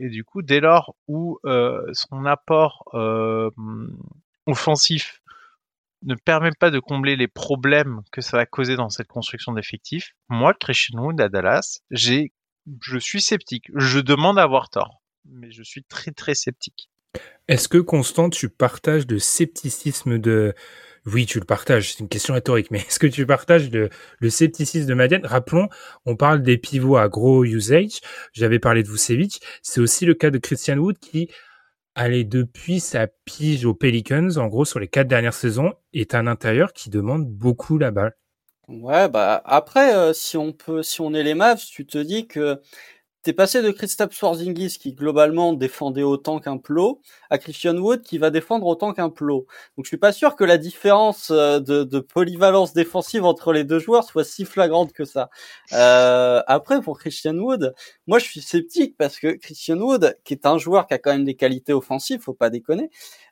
et 0.00 0.08
du 0.08 0.24
coup, 0.24 0.42
dès 0.42 0.60
lors 0.60 0.96
où 1.06 1.38
son 1.92 2.24
apport 2.24 2.84
offensif 4.46 5.20
ne 6.02 6.14
permet 6.14 6.52
pas 6.58 6.70
de 6.70 6.78
combler 6.78 7.16
les 7.16 7.28
problèmes 7.28 8.02
que 8.12 8.20
ça 8.20 8.36
va 8.36 8.46
causer 8.46 8.76
dans 8.76 8.90
cette 8.90 9.08
construction 9.08 9.52
d'effectifs, 9.52 10.12
moi, 10.28 10.52
Christian 10.54 10.98
Wood 11.00 11.20
à 11.20 11.28
Dallas, 11.28 11.80
j'ai, 11.90 12.32
je 12.82 12.98
suis 12.98 13.20
sceptique. 13.20 13.70
Je 13.74 13.98
demande 13.98 14.38
à 14.38 14.42
avoir 14.42 14.68
tort, 14.68 15.02
mais 15.24 15.50
je 15.50 15.62
suis 15.62 15.84
très 15.84 16.12
très 16.12 16.34
sceptique. 16.34 16.88
Est-ce 17.48 17.68
que 17.68 17.78
Constant, 17.78 18.30
tu 18.30 18.48
partages 18.48 19.06
le 19.08 19.18
scepticisme 19.18 20.18
de 20.18 20.54
oui, 21.06 21.24
tu 21.24 21.38
le 21.38 21.44
partages. 21.44 21.92
C'est 21.92 22.00
une 22.00 22.08
question 22.08 22.34
rhétorique, 22.34 22.70
mais 22.70 22.78
est-ce 22.88 22.98
que 22.98 23.06
tu 23.06 23.26
partages 23.26 23.70
le, 23.70 23.90
scepticisme 24.30 24.86
de 24.86 24.94
Madiane? 24.94 25.24
Rappelons, 25.24 25.68
on 26.04 26.16
parle 26.16 26.42
des 26.42 26.58
pivots 26.58 26.96
à 26.96 27.08
gros 27.08 27.44
usage. 27.44 28.00
J'avais 28.32 28.58
parlé 28.58 28.82
de 28.82 28.88
Vucevic. 28.88 29.40
C'est 29.62 29.80
aussi 29.80 30.04
le 30.04 30.14
cas 30.14 30.30
de 30.30 30.38
Christian 30.38 30.76
Wood 30.78 30.98
qui, 30.98 31.30
allez, 31.94 32.24
depuis 32.24 32.80
sa 32.80 33.06
pige 33.06 33.64
aux 33.64 33.74
Pelicans, 33.74 34.36
en 34.36 34.48
gros, 34.48 34.64
sur 34.64 34.80
les 34.80 34.88
quatre 34.88 35.08
dernières 35.08 35.34
saisons, 35.34 35.74
est 35.92 36.14
un 36.14 36.26
intérieur 36.26 36.72
qui 36.72 36.90
demande 36.90 37.26
beaucoup 37.26 37.78
la 37.78 37.92
balle. 37.92 38.16
Ouais, 38.68 39.08
bah 39.08 39.40
après, 39.44 39.94
euh, 39.94 40.12
si 40.12 40.36
on 40.36 40.52
peut, 40.52 40.82
si 40.82 41.00
on 41.00 41.14
est 41.14 41.22
les 41.22 41.34
Mavs, 41.34 41.64
tu 41.64 41.86
te 41.86 41.98
dis 41.98 42.26
que 42.26 42.60
t'es 43.26 43.32
passé 43.32 43.60
de 43.60 43.72
Kristaps 43.72 44.16
Porzingis 44.16 44.78
qui 44.78 44.92
globalement 44.92 45.52
défendait 45.52 46.04
autant 46.04 46.38
qu'un 46.38 46.58
plot 46.58 47.00
à 47.28 47.38
Christian 47.38 47.76
Wood 47.76 48.02
qui 48.02 48.18
va 48.18 48.30
défendre 48.30 48.64
autant 48.66 48.92
qu'un 48.92 49.10
plot. 49.10 49.48
Donc 49.76 49.84
je 49.84 49.88
suis 49.88 49.96
pas 49.96 50.12
sûr 50.12 50.36
que 50.36 50.44
la 50.44 50.58
différence 50.58 51.32
euh, 51.32 51.58
de, 51.58 51.82
de, 51.82 51.98
polyvalence 51.98 52.72
défensive 52.72 53.24
entre 53.24 53.52
les 53.52 53.64
deux 53.64 53.80
joueurs 53.80 54.04
soit 54.04 54.22
si 54.22 54.44
flagrante 54.44 54.92
que 54.92 55.04
ça. 55.04 55.28
Euh, 55.72 56.40
après 56.46 56.80
pour 56.80 57.00
Christian 57.00 57.34
Wood, 57.34 57.74
moi 58.06 58.20
je 58.20 58.26
suis 58.26 58.40
sceptique 58.40 58.96
parce 58.96 59.18
que 59.18 59.32
Christian 59.32 59.78
Wood, 59.78 60.16
qui 60.22 60.32
est 60.32 60.46
un 60.46 60.56
joueur 60.56 60.86
qui 60.86 60.94
a 60.94 60.98
quand 60.98 61.10
même 61.10 61.24
des 61.24 61.34
qualités 61.34 61.72
offensives, 61.72 62.20
faut 62.20 62.32
pas 62.32 62.48
déconner, 62.48 62.90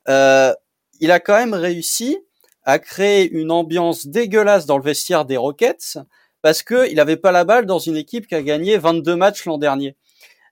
euh, 0.09 0.53
il 0.99 1.13
a 1.13 1.21
quand 1.21 1.37
même 1.37 1.55
réussi 1.55 2.19
à 2.65 2.81
créer 2.81 3.31
une 3.31 3.53
ambiance 3.53 4.09
dégueulasse 4.09 4.67
dans 4.67 4.77
le 4.77 4.83
vestiaire 4.83 5.25
des 5.25 5.37
Rockets 5.37 5.99
parce 6.45 6.63
que 6.63 6.91
il 6.93 7.01
avait 7.01 7.17
pas 7.17 7.33
la 7.33 7.45
balle 7.45 7.65
dans 7.65 7.79
une 7.79 7.97
équipe 7.97 8.27
qui 8.27 8.35
a 8.35 8.43
gagné 8.43 8.77
22 8.77 9.17
matchs 9.17 9.47
l'an 9.47 9.57
dernier. 9.57 9.97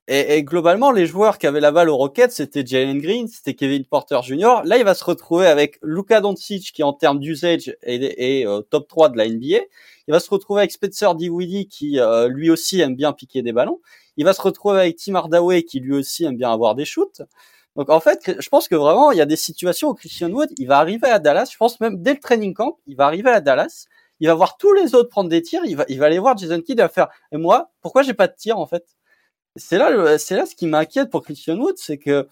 Et, 0.08 0.36
et, 0.38 0.42
globalement, 0.42 0.90
les 0.90 1.04
joueurs 1.04 1.36
qui 1.36 1.46
avaient 1.46 1.60
la 1.60 1.70
balle 1.70 1.90
aux 1.90 1.98
Rockets, 1.98 2.30
c'était 2.30 2.64
Jalen 2.64 2.98
Green, 2.98 3.28
c'était 3.28 3.52
Kevin 3.52 3.84
Porter 3.84 4.18
Jr. 4.22 4.62
Là, 4.64 4.78
il 4.78 4.84
va 4.84 4.94
se 4.94 5.04
retrouver 5.04 5.46
avec 5.46 5.78
Luka 5.82 6.22
Doncic, 6.22 6.72
qui 6.72 6.82
en 6.82 6.94
termes 6.94 7.20
d'usage 7.20 7.76
est, 7.82 8.02
est 8.16 8.46
euh, 8.46 8.62
top 8.62 8.88
3 8.88 9.10
de 9.10 9.18
la 9.18 9.28
NBA. 9.28 9.66
Il 10.08 10.12
va 10.12 10.18
se 10.18 10.30
retrouver 10.30 10.62
avec 10.62 10.72
Spencer 10.72 11.14
Dinwiddie, 11.14 11.68
qui 11.68 12.00
euh, 12.00 12.26
lui 12.26 12.48
aussi 12.48 12.80
aime 12.80 12.96
bien 12.96 13.12
piquer 13.12 13.42
des 13.42 13.52
ballons. 13.52 13.82
Il 14.16 14.24
va 14.24 14.32
se 14.32 14.40
retrouver 14.40 14.80
avec 14.80 14.96
Tim 14.96 15.14
Hardaway, 15.14 15.62
qui 15.62 15.78
lui 15.80 15.92
aussi 15.92 16.24
aime 16.24 16.38
bien 16.38 16.50
avoir 16.54 16.74
des 16.74 16.86
shoots. 16.86 17.20
Donc 17.76 17.90
en 17.90 18.00
fait, 18.00 18.34
je 18.38 18.48
pense 18.48 18.66
que 18.66 18.76
vraiment, 18.76 19.12
il 19.12 19.18
y 19.18 19.22
a 19.22 19.26
des 19.26 19.36
situations 19.36 19.90
où 19.90 19.94
Christian 19.94 20.30
Wood, 20.30 20.48
il 20.56 20.68
va 20.68 20.78
arriver 20.78 21.08
à 21.08 21.18
Dallas. 21.18 21.50
Je 21.52 21.58
pense 21.58 21.80
même 21.80 22.02
dès 22.02 22.14
le 22.14 22.18
training 22.18 22.54
camp, 22.54 22.78
il 22.86 22.96
va 22.96 23.04
arriver 23.04 23.28
à 23.28 23.42
Dallas 23.42 23.88
il 24.22 24.28
va 24.28 24.34
voir 24.34 24.56
tous 24.56 24.72
les 24.72 24.94
autres 24.94 25.08
prendre 25.08 25.28
des 25.28 25.42
tirs, 25.42 25.62
il 25.64 25.76
va, 25.76 25.84
il 25.88 25.98
va 25.98 26.06
aller 26.06 26.20
voir 26.20 26.38
Jason 26.38 26.60
Kidd 26.60 26.78
et 26.78 26.82
va 26.82 26.88
faire, 26.88 27.08
et 27.32 27.38
moi, 27.38 27.72
pourquoi 27.80 28.02
j'ai 28.02 28.14
pas 28.14 28.28
de 28.28 28.34
tir, 28.38 28.56
en 28.56 28.66
fait? 28.66 28.84
C'est 29.56 29.78
là, 29.78 30.16
c'est 30.16 30.36
là 30.36 30.46
ce 30.46 30.54
qui 30.54 30.68
m'inquiète 30.68 31.10
pour 31.10 31.24
Christian 31.24 31.58
Wood, 31.58 31.74
c'est 31.76 31.98
que 31.98 32.28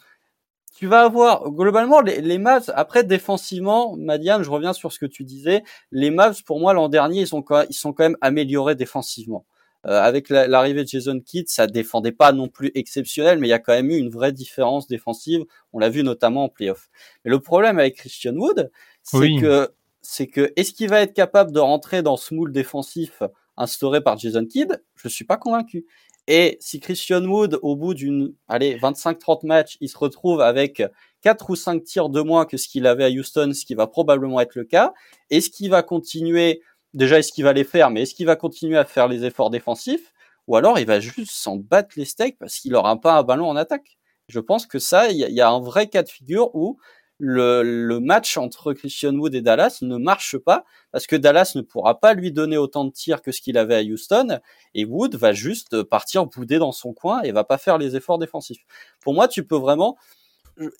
tu 0.76 0.86
vas 0.86 1.02
avoir, 1.02 1.50
globalement, 1.50 2.00
les, 2.00 2.20
les 2.20 2.38
Mavs, 2.38 2.70
après, 2.76 3.02
défensivement, 3.02 3.96
Madiane, 3.96 4.44
je 4.44 4.50
reviens 4.50 4.72
sur 4.72 4.92
ce 4.92 5.00
que 5.00 5.06
tu 5.06 5.24
disais, 5.24 5.64
les 5.90 6.10
Mavs, 6.10 6.44
pour 6.44 6.60
moi, 6.60 6.74
l'an 6.74 6.88
dernier, 6.88 7.22
ils 7.22 7.26
sont 7.26 7.42
quand, 7.42 7.64
ils 7.68 7.74
sont 7.74 7.92
quand 7.92 8.04
même 8.04 8.16
améliorés 8.20 8.76
défensivement. 8.76 9.44
Euh, 9.86 10.00
avec 10.00 10.28
l'arrivée 10.28 10.84
de 10.84 10.88
Jason 10.88 11.18
Kidd, 11.18 11.48
ça 11.48 11.66
défendait 11.66 12.12
pas 12.12 12.30
non 12.30 12.46
plus 12.46 12.70
exceptionnel, 12.76 13.40
mais 13.40 13.48
il 13.48 13.50
y 13.50 13.54
a 13.54 13.58
quand 13.58 13.72
même 13.72 13.90
eu 13.90 13.96
une 13.96 14.10
vraie 14.10 14.30
différence 14.30 14.86
défensive. 14.86 15.42
On 15.72 15.80
l'a 15.80 15.88
vu 15.88 16.04
notamment 16.04 16.44
en 16.44 16.48
playoff. 16.48 16.88
Mais 17.24 17.32
le 17.32 17.40
problème 17.40 17.80
avec 17.80 17.96
Christian 17.96 18.34
Wood, 18.34 18.70
c'est 19.02 19.16
oui. 19.16 19.40
que 19.40 19.70
c'est 20.02 20.26
que 20.26 20.52
est-ce 20.56 20.72
qu'il 20.72 20.88
va 20.88 21.00
être 21.02 21.14
capable 21.14 21.52
de 21.52 21.60
rentrer 21.60 22.02
dans 22.02 22.16
ce 22.16 22.34
moule 22.34 22.52
défensif 22.52 23.22
instauré 23.56 24.00
par 24.00 24.18
Jason 24.18 24.46
Kidd? 24.46 24.82
Je 24.96 25.08
suis 25.08 25.24
pas 25.24 25.36
convaincu. 25.36 25.86
Et 26.26 26.58
si 26.60 26.80
Christian 26.80 27.24
Wood, 27.24 27.58
au 27.62 27.76
bout 27.76 27.94
d'une, 27.94 28.34
allez, 28.48 28.78
25-30 28.78 29.46
matchs, 29.46 29.76
il 29.80 29.88
se 29.88 29.98
retrouve 29.98 30.40
avec 30.40 30.82
4 31.22 31.50
ou 31.50 31.56
5 31.56 31.82
tirs 31.82 32.08
de 32.08 32.20
moins 32.20 32.46
que 32.46 32.56
ce 32.56 32.68
qu'il 32.68 32.86
avait 32.86 33.04
à 33.04 33.08
Houston, 33.08 33.52
ce 33.52 33.64
qui 33.64 33.74
va 33.74 33.86
probablement 33.86 34.40
être 34.40 34.54
le 34.54 34.64
cas, 34.64 34.92
est-ce 35.30 35.50
qu'il 35.50 35.70
va 35.70 35.82
continuer, 35.82 36.62
déjà 36.94 37.18
est-ce 37.18 37.32
qu'il 37.32 37.44
va 37.44 37.52
les 37.52 37.64
faire, 37.64 37.90
mais 37.90 38.02
est-ce 38.02 38.14
qu'il 38.14 38.26
va 38.26 38.36
continuer 38.36 38.78
à 38.78 38.84
faire 38.84 39.08
les 39.08 39.24
efforts 39.24 39.50
défensifs, 39.50 40.12
ou 40.46 40.56
alors 40.56 40.78
il 40.78 40.86
va 40.86 41.00
juste 41.00 41.32
s'en 41.32 41.56
battre 41.56 41.90
les 41.96 42.04
steaks 42.04 42.38
parce 42.38 42.58
qu'il 42.58 42.74
aura 42.74 43.00
pas 43.00 43.14
un 43.18 43.22
ballon 43.22 43.48
en 43.48 43.56
attaque? 43.56 43.98
Je 44.28 44.38
pense 44.38 44.66
que 44.66 44.78
ça, 44.78 45.08
il 45.10 45.16
y, 45.16 45.32
y, 45.32 45.40
a 45.40 45.50
un 45.50 45.60
vrai 45.60 45.88
cas 45.88 46.04
de 46.04 46.08
figure 46.08 46.54
où 46.54 46.78
le, 47.20 47.62
le, 47.62 48.00
match 48.00 48.36
entre 48.36 48.72
Christian 48.72 49.14
Wood 49.14 49.34
et 49.34 49.42
Dallas 49.42 49.78
ne 49.82 49.96
marche 49.96 50.38
pas 50.38 50.64
parce 50.90 51.06
que 51.06 51.16
Dallas 51.16 51.52
ne 51.54 51.60
pourra 51.60 52.00
pas 52.00 52.14
lui 52.14 52.32
donner 52.32 52.56
autant 52.56 52.84
de 52.84 52.90
tirs 52.90 53.22
que 53.22 53.30
ce 53.30 53.40
qu'il 53.40 53.58
avait 53.58 53.76
à 53.76 53.82
Houston 53.82 54.40
et 54.74 54.84
Wood 54.84 55.14
va 55.16 55.32
juste 55.32 55.82
partir 55.82 56.26
bouder 56.26 56.58
dans 56.58 56.72
son 56.72 56.92
coin 56.94 57.20
et 57.22 57.32
va 57.32 57.44
pas 57.44 57.58
faire 57.58 57.78
les 57.78 57.94
efforts 57.94 58.18
défensifs. 58.18 58.64
Pour 59.00 59.14
moi, 59.14 59.28
tu 59.28 59.44
peux 59.44 59.56
vraiment 59.56 59.96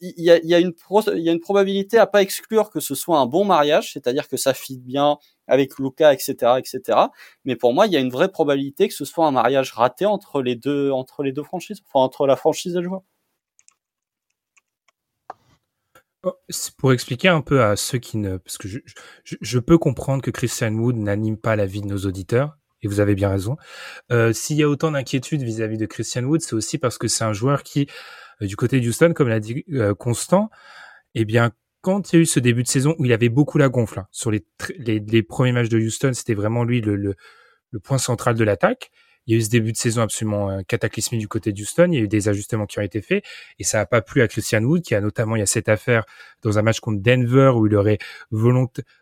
il 0.00 0.24
y 0.24 0.30
a, 0.30 0.38
y 0.44 0.54
a 0.54 0.58
une 0.58 0.74
y 1.14 1.28
a 1.28 1.32
une 1.32 1.40
probabilité 1.40 1.98
à 1.98 2.06
pas 2.06 2.22
exclure 2.22 2.70
que 2.70 2.80
ce 2.80 2.94
soit 2.94 3.18
un 3.18 3.26
bon 3.26 3.44
mariage, 3.44 3.92
c'est-à-dire 3.92 4.28
que 4.28 4.36
ça 4.36 4.54
fit 4.54 4.78
bien 4.78 5.18
avec 5.46 5.78
Luca, 5.78 6.12
etc., 6.12 6.32
etc. 6.58 6.98
Mais 7.44 7.56
pour 7.56 7.72
moi, 7.74 7.86
il 7.86 7.92
y 7.92 7.96
a 7.96 8.00
une 8.00 8.10
vraie 8.10 8.30
probabilité 8.30 8.88
que 8.88 8.94
ce 8.94 9.04
soit 9.04 9.26
un 9.26 9.30
mariage 9.32 9.72
raté 9.72 10.06
entre 10.06 10.42
les 10.42 10.56
deux, 10.56 10.90
entre 10.90 11.22
les 11.22 11.32
deux 11.32 11.42
franchises, 11.44 11.82
enfin 11.86 12.04
entre 12.04 12.26
la 12.26 12.36
franchise 12.36 12.74
et 12.76 12.78
le 12.80 12.84
joueur. 12.84 13.02
Oh, 15.32 16.09
pour 16.78 16.92
expliquer 16.92 17.28
un 17.28 17.40
peu 17.40 17.62
à 17.62 17.76
ceux 17.76 17.98
qui 17.98 18.18
ne, 18.18 18.36
parce 18.36 18.58
que 18.58 18.68
je, 18.68 18.78
je, 19.24 19.36
je 19.40 19.58
peux 19.58 19.78
comprendre 19.78 20.22
que 20.22 20.30
Christian 20.30 20.72
Wood 20.74 20.96
n'anime 20.96 21.36
pas 21.36 21.56
la 21.56 21.66
vie 21.66 21.80
de 21.80 21.86
nos 21.86 21.98
auditeurs, 21.98 22.58
et 22.82 22.88
vous 22.88 23.00
avez 23.00 23.14
bien 23.14 23.28
raison. 23.28 23.56
Euh, 24.12 24.32
S'il 24.32 24.56
y 24.56 24.62
a 24.62 24.68
autant 24.68 24.90
d'inquiétude 24.90 25.42
vis-à-vis 25.42 25.78
de 25.78 25.86
Christian 25.86 26.24
Wood, 26.24 26.40
c'est 26.40 26.54
aussi 26.54 26.78
parce 26.78 26.98
que 26.98 27.08
c'est 27.08 27.24
un 27.24 27.32
joueur 27.32 27.62
qui, 27.62 27.88
euh, 28.42 28.46
du 28.46 28.56
côté 28.56 28.80
de 28.80 28.88
Houston, 28.88 29.12
comme 29.14 29.28
l'a 29.28 29.40
dit 29.40 29.64
euh, 29.72 29.94
Constant, 29.94 30.50
eh 31.14 31.24
bien, 31.24 31.52
quand 31.82 32.12
il 32.12 32.16
y 32.16 32.18
a 32.18 32.22
eu 32.22 32.26
ce 32.26 32.40
début 32.40 32.62
de 32.62 32.68
saison 32.68 32.94
où 32.98 33.04
il 33.04 33.12
avait 33.12 33.28
beaucoup 33.28 33.58
la 33.58 33.68
gonfle 33.68 34.00
hein, 34.00 34.06
sur 34.10 34.30
les, 34.30 34.44
les, 34.78 34.98
les, 34.98 35.22
premiers 35.22 35.52
matchs 35.52 35.68
de 35.68 35.78
Houston, 35.78 36.12
c'était 36.14 36.34
vraiment 36.34 36.64
lui 36.64 36.80
le, 36.80 36.96
le, 36.96 37.14
le 37.70 37.80
point 37.80 37.98
central 37.98 38.34
de 38.34 38.44
l'attaque. 38.44 38.90
Il 39.30 39.34
y 39.34 39.36
a 39.36 39.38
eu 39.38 39.42
ce 39.42 39.50
début 39.50 39.70
de 39.70 39.76
saison 39.76 40.02
absolument 40.02 40.50
euh, 40.50 40.62
cataclysmique 40.66 41.20
du 41.20 41.28
côté 41.28 41.52
d'Houston. 41.52 41.88
Il 41.92 41.94
y 41.94 41.98
a 41.98 42.00
eu 42.02 42.08
des 42.08 42.28
ajustements 42.28 42.66
qui 42.66 42.80
ont 42.80 42.82
été 42.82 43.00
faits 43.00 43.24
et 43.60 43.64
ça 43.64 43.78
n'a 43.78 43.86
pas 43.86 44.02
plu 44.02 44.22
à 44.22 44.28
Christian 44.28 44.60
Wood, 44.64 44.82
qui 44.82 44.96
a 44.96 45.00
notamment, 45.00 45.36
il 45.36 45.38
y 45.38 45.42
a 45.42 45.46
cette 45.46 45.68
affaire 45.68 46.04
dans 46.42 46.58
un 46.58 46.62
match 46.62 46.80
contre 46.80 47.00
Denver 47.00 47.52
où 47.54 47.68
il 47.68 47.76
aurait 47.76 47.98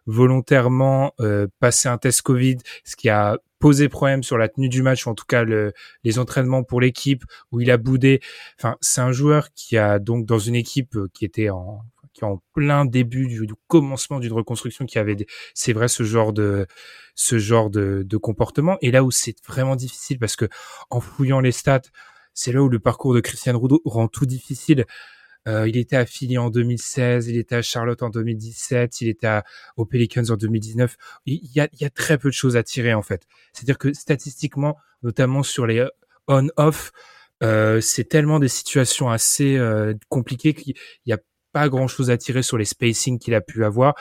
volontairement 0.06 1.14
euh, 1.20 1.46
passé 1.60 1.88
un 1.88 1.96
test 1.96 2.20
Covid, 2.20 2.58
ce 2.84 2.94
qui 2.94 3.08
a 3.08 3.38
posé 3.58 3.88
problème 3.88 4.22
sur 4.22 4.36
la 4.36 4.48
tenue 4.48 4.68
du 4.68 4.82
match 4.82 5.06
ou 5.06 5.10
en 5.10 5.14
tout 5.14 5.24
cas 5.26 5.44
le, 5.44 5.72
les 6.04 6.18
entraînements 6.18 6.62
pour 6.62 6.82
l'équipe 6.82 7.24
où 7.50 7.62
il 7.62 7.70
a 7.70 7.78
boudé. 7.78 8.20
Enfin, 8.58 8.76
c'est 8.82 9.00
un 9.00 9.12
joueur 9.12 9.48
qui 9.54 9.78
a 9.78 9.98
donc 9.98 10.26
dans 10.26 10.38
une 10.38 10.56
équipe 10.56 10.94
euh, 10.96 11.08
qui 11.14 11.24
était 11.24 11.48
en 11.48 11.80
en 12.24 12.42
plein 12.52 12.84
début 12.84 13.26
du, 13.26 13.52
commencement 13.66 14.18
d'une 14.18 14.32
reconstruction 14.32 14.86
qui 14.86 14.98
avait 14.98 15.16
c'est 15.54 15.72
vrai 15.72 15.88
ce 15.88 16.02
genre 16.02 16.32
de 16.32 16.66
ce 17.14 17.38
genre 17.38 17.70
de, 17.70 18.04
comportement 18.16 18.78
et 18.80 18.90
là 18.90 19.04
où 19.04 19.10
c'est 19.10 19.36
vraiment 19.46 19.76
difficile 19.76 20.18
parce 20.18 20.36
que 20.36 20.46
en 20.90 21.00
fouillant 21.00 21.40
les 21.40 21.52
stats 21.52 21.82
c'est 22.34 22.52
là 22.52 22.62
où 22.62 22.68
le 22.68 22.78
parcours 22.78 23.14
de 23.14 23.20
Christian 23.20 23.58
Rudo 23.58 23.80
rend 23.84 24.08
tout 24.08 24.26
difficile 24.26 24.86
euh, 25.46 25.66
il 25.66 25.78
était 25.78 25.96
affilié 25.96 26.36
en 26.36 26.50
2016, 26.50 27.28
il 27.28 27.38
était 27.38 27.54
à 27.54 27.62
Charlotte 27.62 28.02
en 28.02 28.10
2017, 28.10 29.00
il 29.00 29.08
était 29.08 29.40
aux 29.76 29.86
Pelicans 29.86 30.28
en 30.28 30.36
2019. 30.36 30.96
Il 31.24 31.40
y, 31.54 31.60
a, 31.60 31.68
il 31.72 31.80
y 31.80 31.86
a 31.86 31.90
très 31.90 32.18
peu 32.18 32.28
de 32.28 32.34
choses 32.34 32.56
à 32.56 32.62
tirer 32.62 32.92
en 32.92 33.00
fait. 33.00 33.22
C'est-à-dire 33.54 33.78
que 33.78 33.94
statistiquement, 33.94 34.76
notamment 35.02 35.42
sur 35.42 35.66
les 35.66 35.86
on-off, 36.26 36.92
euh, 37.42 37.80
c'est 37.80 38.04
tellement 38.04 38.38
des 38.38 38.48
situations 38.48 39.10
assez 39.10 39.56
euh, 39.56 39.94
compliquées 40.08 40.54
qu'il 40.54 40.74
y 41.06 41.12
a 41.12 41.18
pas 41.58 41.68
grand 41.68 41.88
chose 41.88 42.10
à 42.10 42.16
tirer 42.16 42.42
sur 42.42 42.56
les 42.56 42.64
spacing 42.64 43.18
qu'il 43.18 43.34
a 43.34 43.40
pu 43.40 43.64
avoir. 43.64 43.94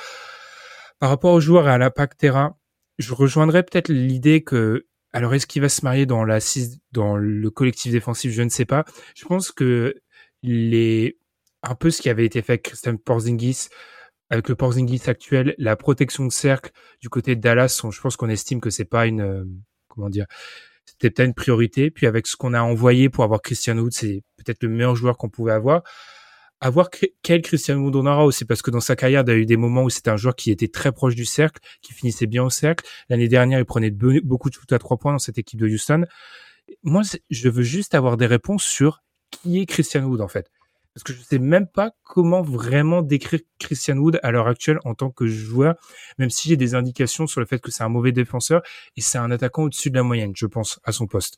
Par 0.99 1.09
rapport 1.09 1.33
aux 1.33 1.39
joueurs 1.39 1.67
et 1.67 1.71
à 1.71 1.77
l'impact 1.77 2.19
terrain, 2.19 2.55
je 2.99 3.13
rejoindrais 3.13 3.63
peut-être 3.63 3.89
l'idée 3.89 4.43
que 4.43 4.85
alors 5.11 5.33
est-ce 5.33 5.47
qu'il 5.47 5.61
va 5.61 5.69
se 5.69 5.83
marier 5.83 6.05
dans 6.05 6.23
la 6.23 6.39
dans 6.91 7.15
le 7.15 7.49
collectif 7.49 7.91
défensif, 7.91 8.31
je 8.31 8.43
ne 8.43 8.49
sais 8.49 8.65
pas. 8.65 8.85
Je 9.15 9.25
pense 9.25 9.51
que 9.51 9.95
les 10.43 11.17
un 11.63 11.73
peu 11.75 11.89
ce 11.89 12.01
qui 12.01 12.09
avait 12.09 12.25
été 12.25 12.41
fait 12.41 12.53
avec 12.53 12.63
Christian 12.63 12.97
Porzingis 12.97 13.69
avec 14.29 14.49
le 14.49 14.55
Porzingis 14.55 15.03
actuel, 15.07 15.55
la 15.57 15.77
protection 15.77 16.25
de 16.25 16.31
cercle 16.31 16.71
du 17.01 17.09
côté 17.09 17.35
de 17.35 17.41
Dallas, 17.41 17.81
je 17.89 18.01
pense 18.01 18.17
qu'on 18.17 18.29
estime 18.29 18.59
que 18.59 18.69
c'est 18.69 18.85
pas 18.85 19.07
une 19.07 19.21
euh, 19.21 19.45
comment 19.87 20.09
dire, 20.09 20.25
c'était 20.85 21.09
peut-être 21.09 21.27
une 21.27 21.33
priorité. 21.33 21.91
Puis 21.91 22.07
avec 22.07 22.27
ce 22.27 22.35
qu'on 22.35 22.53
a 22.53 22.61
envoyé 22.61 23.09
pour 23.09 23.23
avoir 23.23 23.41
Christian 23.41 23.77
Wood, 23.77 23.93
c'est 23.93 24.23
peut-être 24.37 24.63
le 24.63 24.69
meilleur 24.69 24.95
joueur 24.95 25.17
qu'on 25.17 25.29
pouvait 25.29 25.53
avoir. 25.53 25.83
Avoir 26.59 26.89
quel 27.21 27.41
Christian 27.41 27.77
Wood 27.77 27.95
on 27.95 28.05
aura 28.05 28.25
aussi 28.25 28.45
parce 28.45 28.61
que 28.61 28.71
dans 28.71 28.79
sa 28.79 28.95
carrière, 28.95 29.23
il 29.27 29.29
y 29.29 29.31
a 29.31 29.37
eu 29.37 29.45
des 29.45 29.57
moments 29.57 29.83
où 29.83 29.89
c'était 29.89 30.09
un 30.09 30.17
joueur 30.17 30.35
qui 30.35 30.49
était 30.49 30.67
très 30.67 30.91
proche 30.91 31.15
du 31.15 31.25
cercle, 31.25 31.61
qui 31.81 31.93
finissait 31.93 32.25
bien 32.25 32.43
au 32.43 32.49
cercle. 32.49 32.85
L'année 33.09 33.27
dernière, 33.27 33.59
il 33.59 33.65
prenait 33.65 33.91
beaucoup 33.91 34.49
de 34.49 34.55
shoots 34.55 34.73
à 34.73 34.79
trois 34.79 34.97
points 34.97 35.11
dans 35.11 35.19
cette 35.19 35.37
équipe 35.37 35.59
de 35.59 35.67
Houston. 35.67 36.05
Moi, 36.83 37.03
je 37.29 37.49
veux 37.49 37.63
juste 37.63 37.93
avoir 37.95 38.17
des 38.17 38.25
réponses 38.25 38.63
sur 38.63 39.03
qui 39.29 39.59
est 39.59 39.65
Christian 39.65 40.03
Wood 40.03 40.21
en 40.21 40.27
fait 40.27 40.49
parce 40.97 41.03
que 41.03 41.13
je 41.13 41.21
sais 41.21 41.37
même 41.37 41.67
pas 41.67 41.91
comment 42.01 42.41
vraiment 42.41 43.03
décrire 43.03 43.41
Christian 43.59 43.97
Wood 43.97 44.19
à 44.23 44.31
l'heure 44.31 44.47
actuelle 44.47 44.79
en 44.83 44.95
tant 44.95 45.11
que 45.11 45.27
joueur, 45.27 45.75
même 46.17 46.31
si 46.31 46.49
j'ai 46.49 46.57
des 46.57 46.73
indications 46.73 47.27
sur 47.27 47.39
le 47.39 47.45
fait 47.45 47.59
que 47.59 47.69
c'est 47.69 47.83
un 47.83 47.89
mauvais 47.89 48.11
défenseur 48.11 48.63
et 48.95 49.01
c'est 49.01 49.19
un 49.19 49.29
attaquant 49.29 49.65
au-dessus 49.65 49.91
de 49.91 49.95
la 49.95 50.01
moyenne, 50.01 50.31
je 50.35 50.47
pense, 50.47 50.79
à 50.83 50.91
son 50.91 51.05
poste. 51.05 51.37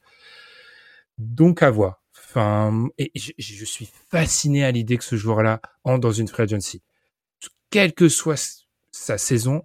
Donc 1.18 1.62
à 1.62 1.70
voir. 1.72 2.02
Enfin, 2.30 2.90
et 3.00 3.12
je, 3.16 3.66
suis 3.66 3.90
fasciné 4.12 4.64
à 4.64 4.70
l'idée 4.70 4.98
que 4.98 5.04
ce 5.04 5.16
joueur-là 5.16 5.62
entre 5.84 6.02
dans 6.02 6.12
une 6.12 6.28
free 6.28 6.44
agency. 6.44 6.84
Quelle 7.72 7.94
que 7.94 8.08
soit 8.08 8.64
sa 8.92 9.18
saison, 9.18 9.64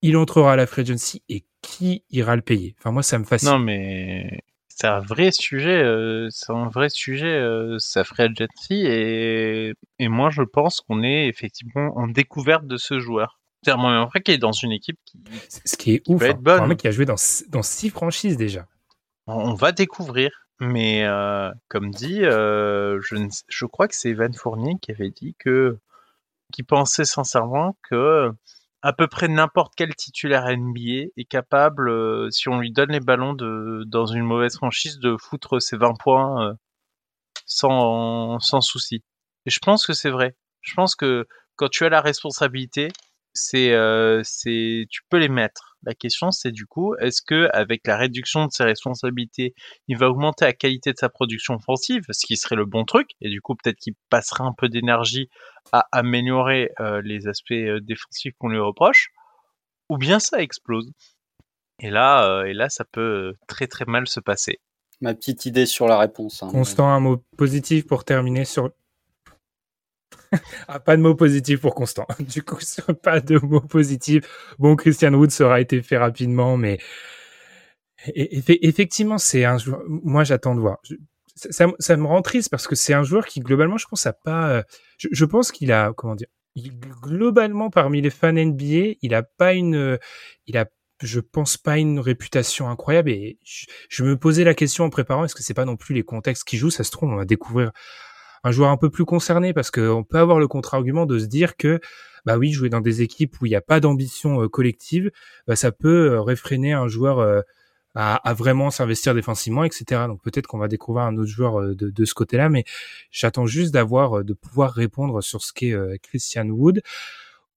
il 0.00 0.16
entrera 0.16 0.52
à 0.52 0.56
la 0.56 0.68
free 0.68 0.82
agency 0.82 1.24
et 1.28 1.44
qui 1.60 2.04
ira 2.10 2.36
le 2.36 2.42
payer? 2.42 2.76
Enfin, 2.78 2.92
moi, 2.92 3.02
ça 3.02 3.18
me 3.18 3.24
fascine. 3.24 3.48
Non, 3.48 3.58
mais 3.58 4.44
c'est 4.68 4.86
un 4.86 5.00
vrai 5.00 5.32
sujet, 5.32 5.82
euh, 5.82 6.28
c'est 6.30 6.52
un 6.52 6.68
vrai 6.68 6.90
sujet, 6.90 7.26
euh, 7.26 7.80
ça 7.80 8.04
free 8.04 8.22
agency 8.22 8.86
et, 8.86 9.74
et 9.98 10.08
moi 10.08 10.30
je 10.30 10.42
pense 10.42 10.80
qu'on 10.80 11.02
est 11.02 11.26
effectivement 11.26 11.98
en 11.98 12.06
découverte 12.06 12.68
de 12.68 12.76
ce 12.76 13.00
joueur. 13.00 13.40
C'est 13.64 13.72
un 13.72 14.04
vrai 14.04 14.22
qui 14.22 14.30
est 14.30 14.38
dans 14.38 14.52
une 14.52 14.70
équipe 14.70 14.98
qui, 15.04 15.18
ce 15.64 15.76
qui 15.76 15.94
est 15.94 16.02
ouf, 16.06 16.22
être 16.22 16.38
hein. 16.46 16.62
un 16.62 16.66
mec 16.68 16.78
qui 16.78 16.86
a 16.86 16.92
joué 16.92 17.04
dans, 17.06 17.16
dans 17.48 17.62
six 17.62 17.90
franchises 17.90 18.36
déjà. 18.36 18.68
On 19.26 19.54
va 19.54 19.72
découvrir, 19.72 20.47
mais 20.60 21.04
euh, 21.04 21.50
comme 21.68 21.90
dit, 21.90 22.24
euh, 22.24 23.00
je, 23.02 23.16
je 23.48 23.66
crois 23.66 23.88
que 23.88 23.94
c'est 23.94 24.10
Evan 24.10 24.32
Fournier 24.34 24.74
qui 24.80 24.90
avait 24.92 25.10
dit 25.10 25.34
que, 25.38 25.78
qui 26.52 26.62
pensait 26.62 27.04
sincèrement 27.04 27.76
que 27.88 28.32
à 28.82 28.92
peu 28.92 29.08
près 29.08 29.28
n'importe 29.28 29.74
quel 29.76 29.94
titulaire 29.94 30.46
NBA 30.48 31.10
est 31.16 31.24
capable, 31.28 31.90
euh, 31.90 32.30
si 32.30 32.48
on 32.48 32.58
lui 32.60 32.72
donne 32.72 32.92
les 32.92 33.00
ballons 33.00 33.34
de, 33.34 33.84
dans 33.86 34.06
une 34.06 34.22
mauvaise 34.24 34.56
franchise, 34.56 34.98
de 34.98 35.16
foutre 35.18 35.60
ses 35.60 35.76
20 35.76 35.94
points 35.98 36.50
euh, 36.50 36.54
sans, 37.46 38.38
sans 38.40 38.60
souci. 38.60 39.02
Et 39.46 39.50
je 39.50 39.58
pense 39.60 39.86
que 39.86 39.92
c'est 39.94 40.10
vrai. 40.10 40.36
Je 40.62 40.74
pense 40.74 40.94
que 40.96 41.26
quand 41.56 41.68
tu 41.68 41.84
as 41.84 41.88
la 41.90 42.00
responsabilité, 42.00 42.88
c'est, 43.32 43.72
euh, 43.72 44.22
c'est, 44.24 44.86
tu 44.90 45.02
peux 45.10 45.18
les 45.18 45.28
mettre. 45.28 45.67
La 45.84 45.94
question, 45.94 46.30
c'est 46.30 46.50
du 46.50 46.66
coup, 46.66 46.94
est-ce 46.96 47.22
que 47.22 47.48
avec 47.52 47.86
la 47.86 47.96
réduction 47.96 48.46
de 48.46 48.50
ses 48.50 48.64
responsabilités, 48.64 49.54
il 49.86 49.96
va 49.96 50.08
augmenter 50.08 50.44
la 50.44 50.52
qualité 50.52 50.92
de 50.92 50.98
sa 50.98 51.08
production 51.08 51.54
offensive, 51.54 52.02
ce 52.10 52.26
qui 52.26 52.36
serait 52.36 52.56
le 52.56 52.66
bon 52.66 52.84
truc, 52.84 53.10
et 53.20 53.30
du 53.30 53.40
coup, 53.40 53.54
peut-être 53.54 53.78
qu'il 53.78 53.94
passerait 54.10 54.44
un 54.44 54.52
peu 54.56 54.68
d'énergie 54.68 55.28
à 55.72 55.86
améliorer 55.92 56.70
euh, 56.80 57.00
les 57.04 57.28
aspects 57.28 57.52
euh, 57.52 57.80
défensifs 57.80 58.34
qu'on 58.38 58.48
lui 58.48 58.58
reproche, 58.58 59.10
ou 59.88 59.98
bien 59.98 60.18
ça 60.18 60.42
explose? 60.42 60.90
Et 61.80 61.90
là, 61.90 62.28
euh, 62.28 62.44
et 62.44 62.54
là, 62.54 62.68
ça 62.68 62.84
peut 62.84 63.34
très 63.46 63.68
très 63.68 63.84
mal 63.84 64.08
se 64.08 64.18
passer. 64.18 64.58
Ma 65.00 65.14
petite 65.14 65.46
idée 65.46 65.66
sur 65.66 65.86
la 65.86 65.96
réponse. 65.96 66.42
Hein, 66.42 66.48
Constant, 66.50 66.88
un 66.88 66.98
mot 66.98 67.22
positif 67.36 67.86
pour 67.86 68.04
terminer 68.04 68.44
sur 68.44 68.70
ah, 70.68 70.80
pas 70.80 70.96
de 70.96 71.02
mots 71.02 71.14
positifs 71.14 71.60
pour 71.60 71.74
Constant. 71.74 72.06
Du 72.20 72.42
coup, 72.42 72.58
pas 73.02 73.20
de 73.20 73.38
mots 73.38 73.60
positifs. 73.60 74.24
Bon, 74.58 74.76
Christian 74.76 75.14
Wood 75.14 75.30
sera 75.30 75.60
été 75.60 75.82
fait 75.82 75.98
rapidement, 75.98 76.56
mais 76.56 76.78
effectivement, 78.14 79.18
c'est 79.18 79.44
un 79.44 79.58
joueur. 79.58 79.82
Moi, 79.86 80.24
j'attends 80.24 80.54
de 80.54 80.60
voir. 80.60 80.78
Ça, 81.34 81.66
ça, 81.78 81.96
me 81.96 82.06
rend 82.06 82.20
triste 82.22 82.50
parce 82.50 82.66
que 82.66 82.74
c'est 82.74 82.94
un 82.94 83.04
joueur 83.04 83.26
qui 83.26 83.40
globalement, 83.40 83.78
je 83.78 83.86
pense, 83.86 84.06
a 84.06 84.12
pas. 84.12 84.50
Euh, 84.50 84.62
je, 84.98 85.24
pense 85.24 85.52
qu'il 85.52 85.72
a 85.72 85.92
comment 85.96 86.16
dire. 86.16 86.28
Globalement, 87.02 87.70
parmi 87.70 88.00
les 88.00 88.10
fans 88.10 88.32
NBA, 88.32 88.96
il 89.02 89.14
a 89.14 89.22
pas 89.22 89.52
une. 89.52 89.98
Il 90.46 90.56
a 90.56 90.66
je 91.00 91.20
pense 91.20 91.56
pas 91.56 91.78
une 91.78 92.00
réputation 92.00 92.68
incroyable 92.68 93.10
et 93.10 93.38
je, 93.44 93.66
je 93.88 94.02
me 94.02 94.16
posais 94.16 94.42
la 94.42 94.54
question 94.54 94.82
en 94.82 94.90
préparant 94.90 95.24
est-ce 95.24 95.36
que 95.36 95.44
c'est 95.44 95.54
pas 95.54 95.64
non 95.64 95.76
plus 95.76 95.94
les 95.94 96.02
contextes 96.02 96.42
qui 96.42 96.56
jouent? 96.56 96.70
Ça 96.70 96.82
se 96.82 96.90
trouve 96.90 97.10
on 97.10 97.16
va 97.16 97.24
découvrir 97.24 97.70
un 98.44 98.50
joueur 98.50 98.70
un 98.70 98.76
peu 98.76 98.90
plus 98.90 99.04
concerné 99.04 99.52
parce 99.52 99.70
qu'on 99.70 100.04
peut 100.04 100.18
avoir 100.18 100.38
le 100.38 100.48
contre-argument 100.48 101.06
de 101.06 101.18
se 101.18 101.26
dire 101.26 101.56
que 101.56 101.80
bah 102.24 102.36
oui, 102.36 102.52
jouer 102.52 102.68
dans 102.68 102.80
des 102.80 103.02
équipes 103.02 103.40
où 103.40 103.46
il 103.46 103.50
n'y 103.50 103.56
a 103.56 103.60
pas 103.60 103.80
d'ambition 103.80 104.42
euh, 104.42 104.48
collective, 104.48 105.10
bah, 105.46 105.56
ça 105.56 105.72
peut 105.72 106.12
euh, 106.12 106.20
réfréner 106.20 106.72
un 106.72 106.86
joueur 106.88 107.20
euh, 107.20 107.40
à, 107.94 108.34
vraiment 108.34 108.70
s'investir 108.70 109.14
défensivement, 109.14 109.64
etc. 109.64 110.02
Donc 110.06 110.22
peut-être 110.22 110.46
qu'on 110.46 110.58
va 110.58 110.68
découvrir 110.68 111.06
un 111.06 111.16
autre 111.16 111.30
joueur 111.30 111.74
de, 111.74 111.90
de 111.90 112.04
ce 112.04 112.14
côté-là, 112.14 112.48
mais 112.48 112.64
j'attends 113.10 113.46
juste 113.46 113.72
d'avoir, 113.72 114.22
de 114.22 114.34
pouvoir 114.34 114.72
répondre 114.72 115.20
sur 115.20 115.42
ce 115.42 115.52
qu'est 115.52 115.74
Christian 116.02 116.46
Wood. 116.46 116.82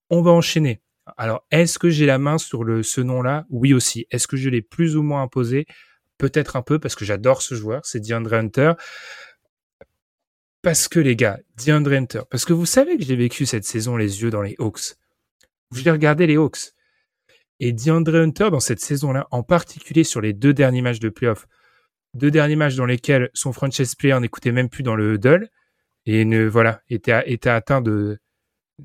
On 0.09 0.23
va 0.23 0.31
enchaîner. 0.31 0.81
Alors, 1.17 1.45
est-ce 1.51 1.77
que 1.77 1.89
j'ai 1.89 2.05
la 2.05 2.17
main 2.17 2.37
sur 2.37 2.63
le 2.63 2.81
ce 2.81 3.01
nom-là? 3.01 3.45
Oui 3.49 3.73
aussi. 3.73 4.07
Est-ce 4.09 4.27
que 4.27 4.37
je 4.37 4.49
l'ai 4.49 4.61
plus 4.61 4.95
ou 4.95 5.03
moins 5.03 5.21
imposé? 5.21 5.65
Peut-être 6.17 6.55
un 6.55 6.61
peu 6.61 6.79
parce 6.79 6.95
que 6.95 7.05
j'adore 7.05 7.41
ce 7.41 7.53
joueur, 7.53 7.81
c'est 7.83 7.99
DeAndre 7.99 8.33
Hunter. 8.33 8.73
Parce 10.61 10.87
que 10.87 10.99
les 10.99 11.15
gars, 11.15 11.39
DeAndre 11.57 11.93
Hunter, 11.93 12.21
parce 12.29 12.45
que 12.45 12.53
vous 12.53 12.67
savez 12.67 12.97
que 12.97 13.03
j'ai 13.03 13.15
vécu 13.15 13.45
cette 13.45 13.65
saison 13.65 13.97
les 13.97 14.21
yeux 14.21 14.29
dans 14.29 14.43
les 14.43 14.55
Hawks. 14.59 14.95
Je 15.71 15.81
vais 15.81 15.91
regarder 15.91 16.27
les 16.27 16.37
Hawks. 16.37 16.73
Et 17.59 17.73
DeAndre 17.73 18.15
Hunter, 18.15 18.49
dans 18.51 18.59
cette 18.59 18.79
saison-là, 18.79 19.27
en 19.31 19.41
particulier 19.43 20.03
sur 20.03 20.21
les 20.21 20.33
deux 20.33 20.53
derniers 20.53 20.81
matchs 20.81 20.99
de 20.99 21.09
playoff, 21.09 21.47
deux 22.13 22.29
derniers 22.29 22.55
matchs 22.55 22.75
dans 22.75 22.85
lesquels 22.85 23.29
son 23.33 23.53
franchise 23.53 23.95
player 23.95 24.19
n'écoutait 24.19 24.51
même 24.51 24.69
plus 24.69 24.83
dans 24.83 24.95
le 24.95 25.15
huddle, 25.15 25.49
et 26.05 26.25
ne, 26.25 26.45
voilà, 26.45 26.81
était, 26.89 27.23
était 27.31 27.49
atteint 27.49 27.81
de, 27.81 28.19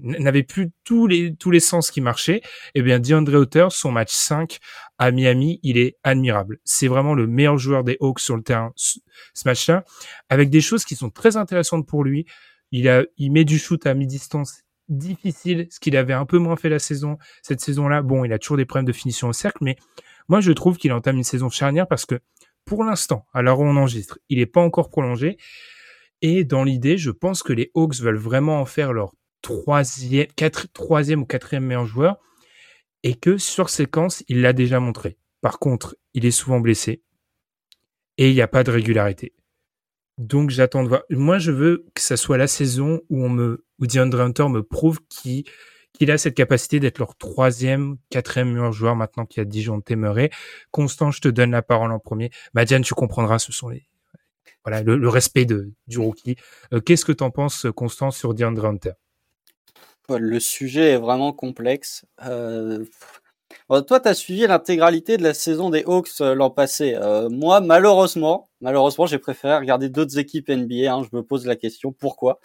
n'avait 0.03 0.43
plus 0.43 0.71
tous 0.85 1.07
les 1.07 1.35
tous 1.35 1.51
les 1.51 1.61
sens 1.61 1.91
qui 1.91 2.01
marchaient, 2.01 2.43
eh 2.75 2.83
bien 2.83 2.99
DeAndre 2.99 3.35
Hunter, 3.37 3.69
son 3.71 3.93
match 3.93 4.13
5 4.13 4.59
à 4.99 5.11
Miami, 5.11 5.61
il 5.63 5.79
est 5.79 5.97
admirable. 6.05 6.59
C'est 6.65 6.89
vraiment 6.89 7.15
le 7.15 7.27
meilleur 7.27 7.59
joueur 7.59 7.85
des 7.85 7.97
Hawks 8.01 8.21
sur 8.21 8.37
le 8.37 8.43
terrain 8.43 8.73
ce 8.77 8.99
match-là, 9.45 9.85
avec 10.29 10.51
des 10.51 10.61
choses 10.61 10.85
qui 10.85 10.97
sont 10.97 11.11
très 11.11 11.37
intéressantes 11.37 11.87
pour 11.87 12.05
lui. 12.05 12.27
Il 12.73 12.89
a 12.89 13.05
il 13.17 13.33
met 13.33 13.45
du 13.45 13.59
shoot 13.59 13.87
à 13.87 13.95
mi-distance 13.95 14.63
difficile, 14.89 15.67
ce 15.71 15.81
qu'il 15.81 15.97
avait 15.97 16.13
un 16.13 16.27
peu 16.27 16.39
moins 16.39 16.57
fait 16.57 16.69
la 16.69 16.79
saison 16.79 17.19
cette 17.43 17.61
saison-là. 17.61 18.03
Bon, 18.03 18.25
il 18.25 18.33
a 18.33 18.39
toujours 18.39 18.57
des 18.57 18.65
problèmes 18.65 18.87
de 18.87 18.93
finition 18.93 19.29
au 19.29 19.33
cercle, 19.33 19.59
mais 19.63 19.77
moi 20.29 20.41
je 20.41 20.53
trouve 20.53 20.77
qu'il 20.77 20.93
entame 20.93 21.17
une 21.17 21.25
saison 21.25 21.51
charnière 21.51 21.89
parce 21.89 22.07
que 22.07 22.21
pour 22.65 22.83
l'instant, 22.83 23.27
à 23.33 23.43
où 23.43 23.63
on 23.63 23.77
enregistre, 23.77 24.19
il 24.29 24.39
n'est 24.39 24.47
pas 24.47 24.61
encore 24.61 24.91
prolongé. 24.91 25.39
Et 26.21 26.45
dans 26.45 26.65
l'idée, 26.65 26.99
je 26.99 27.11
pense 27.11 27.43
que 27.43 27.53
les 27.53 27.71
Hawks 27.75 28.01
veulent 28.01 28.17
vraiment 28.17 28.61
en 28.61 28.65
faire 28.65 28.93
leur 28.93 29.13
troisième, 29.43 30.27
quatre, 30.37 30.67
ou 30.79 31.25
quatrième 31.25 31.65
meilleur 31.65 31.87
joueur 31.87 32.19
et 33.03 33.15
que 33.15 33.39
sur 33.39 33.71
séquence, 33.71 34.25
il 34.29 34.41
l'a 34.41 34.53
déjà 34.53 34.81
montré. 34.81 35.17
Par 35.41 35.59
contre, 35.59 35.97
il 36.15 36.27
est 36.27 36.31
souvent 36.31 36.61
blessé. 36.61 37.03
et 38.19 38.31
il 38.31 38.35
n'y 38.35 38.41
a 38.41 38.49
pas 38.49 38.65
de 38.65 38.71
régularité. 38.71 39.35
Donc 40.19 40.51
j'attends 40.51 40.83
de 40.83 40.89
voir. 40.89 41.03
Moi, 41.11 41.39
je 41.39 41.53
veux 41.53 41.85
que 41.95 42.01
ça 42.01 42.17
soit 42.17 42.39
la 42.39 42.47
saison 42.47 43.03
où 43.11 43.23
on 43.23 43.29
me, 43.29 43.67
où 43.79 43.85
Hunter 43.85 44.49
me 44.49 44.63
prouve 44.63 45.01
qu'il 45.09 46.11
a 46.11 46.19
cette 46.19 46.35
capacité 46.35 46.81
d'être 46.81 46.99
leur 46.99 47.17
troisième, 47.17 47.99
quatrième 48.11 48.53
meilleur 48.53 48.73
joueur 48.73 48.97
maintenant 48.97 49.27
qu'il 49.27 49.41
y 49.41 49.43
a 49.43 49.45
Dijon 49.45 49.81
Temeray. 49.83 50.31
Constant, 50.71 51.11
je 51.11 51.21
te 51.21 51.29
donne 51.29 51.51
la 51.51 51.63
parole 51.63 51.93
en 51.93 51.99
premier. 51.99 52.31
Madiane, 52.55 52.83
tu 52.83 52.95
comprendras, 52.95 53.39
ce 53.39 53.53
sont 53.53 53.69
les 53.69 53.87
voilà 54.65 54.83
le, 54.83 55.09
respect 55.09 55.45
du 55.45 55.99
rookie. 55.99 56.35
Euh, 56.73 56.81
qu'est-ce 56.81 57.05
que 57.05 57.13
tu 57.13 57.23
en 57.23 57.31
penses, 57.31 57.69
Constant, 57.77 58.11
sur 58.11 58.35
DeAndre 58.35 58.65
Hunter? 58.65 58.93
Le 60.09 60.39
sujet 60.39 60.93
est 60.93 60.99
vraiment 60.99 61.33
complexe. 61.33 62.05
Euh, 62.25 62.85
toi, 63.69 64.01
tu 64.01 64.09
as 64.09 64.15
suivi 64.15 64.47
l'intégralité 64.47 65.17
de 65.17 65.23
la 65.25 65.35
saison 65.35 65.71
des 65.71 65.83
Hawks 65.85 66.21
euh, 66.21 66.35
l'an 66.35 66.51
passé. 66.51 66.95
Euh, 66.95 67.29
moi, 67.29 67.61
malheureusement, 67.61 68.49
malheureusement, 68.61 69.07
j'ai 69.07 69.19
préféré 69.19 69.57
regarder 69.57 69.89
d'autres 69.89 70.19
équipes 70.19 70.49
NBA. 70.49 70.93
Hein, 70.93 71.03
je 71.11 71.17
me 71.17 71.23
pose 71.23 71.47
la 71.47 71.57
question 71.57 71.93
pourquoi? 71.93 72.39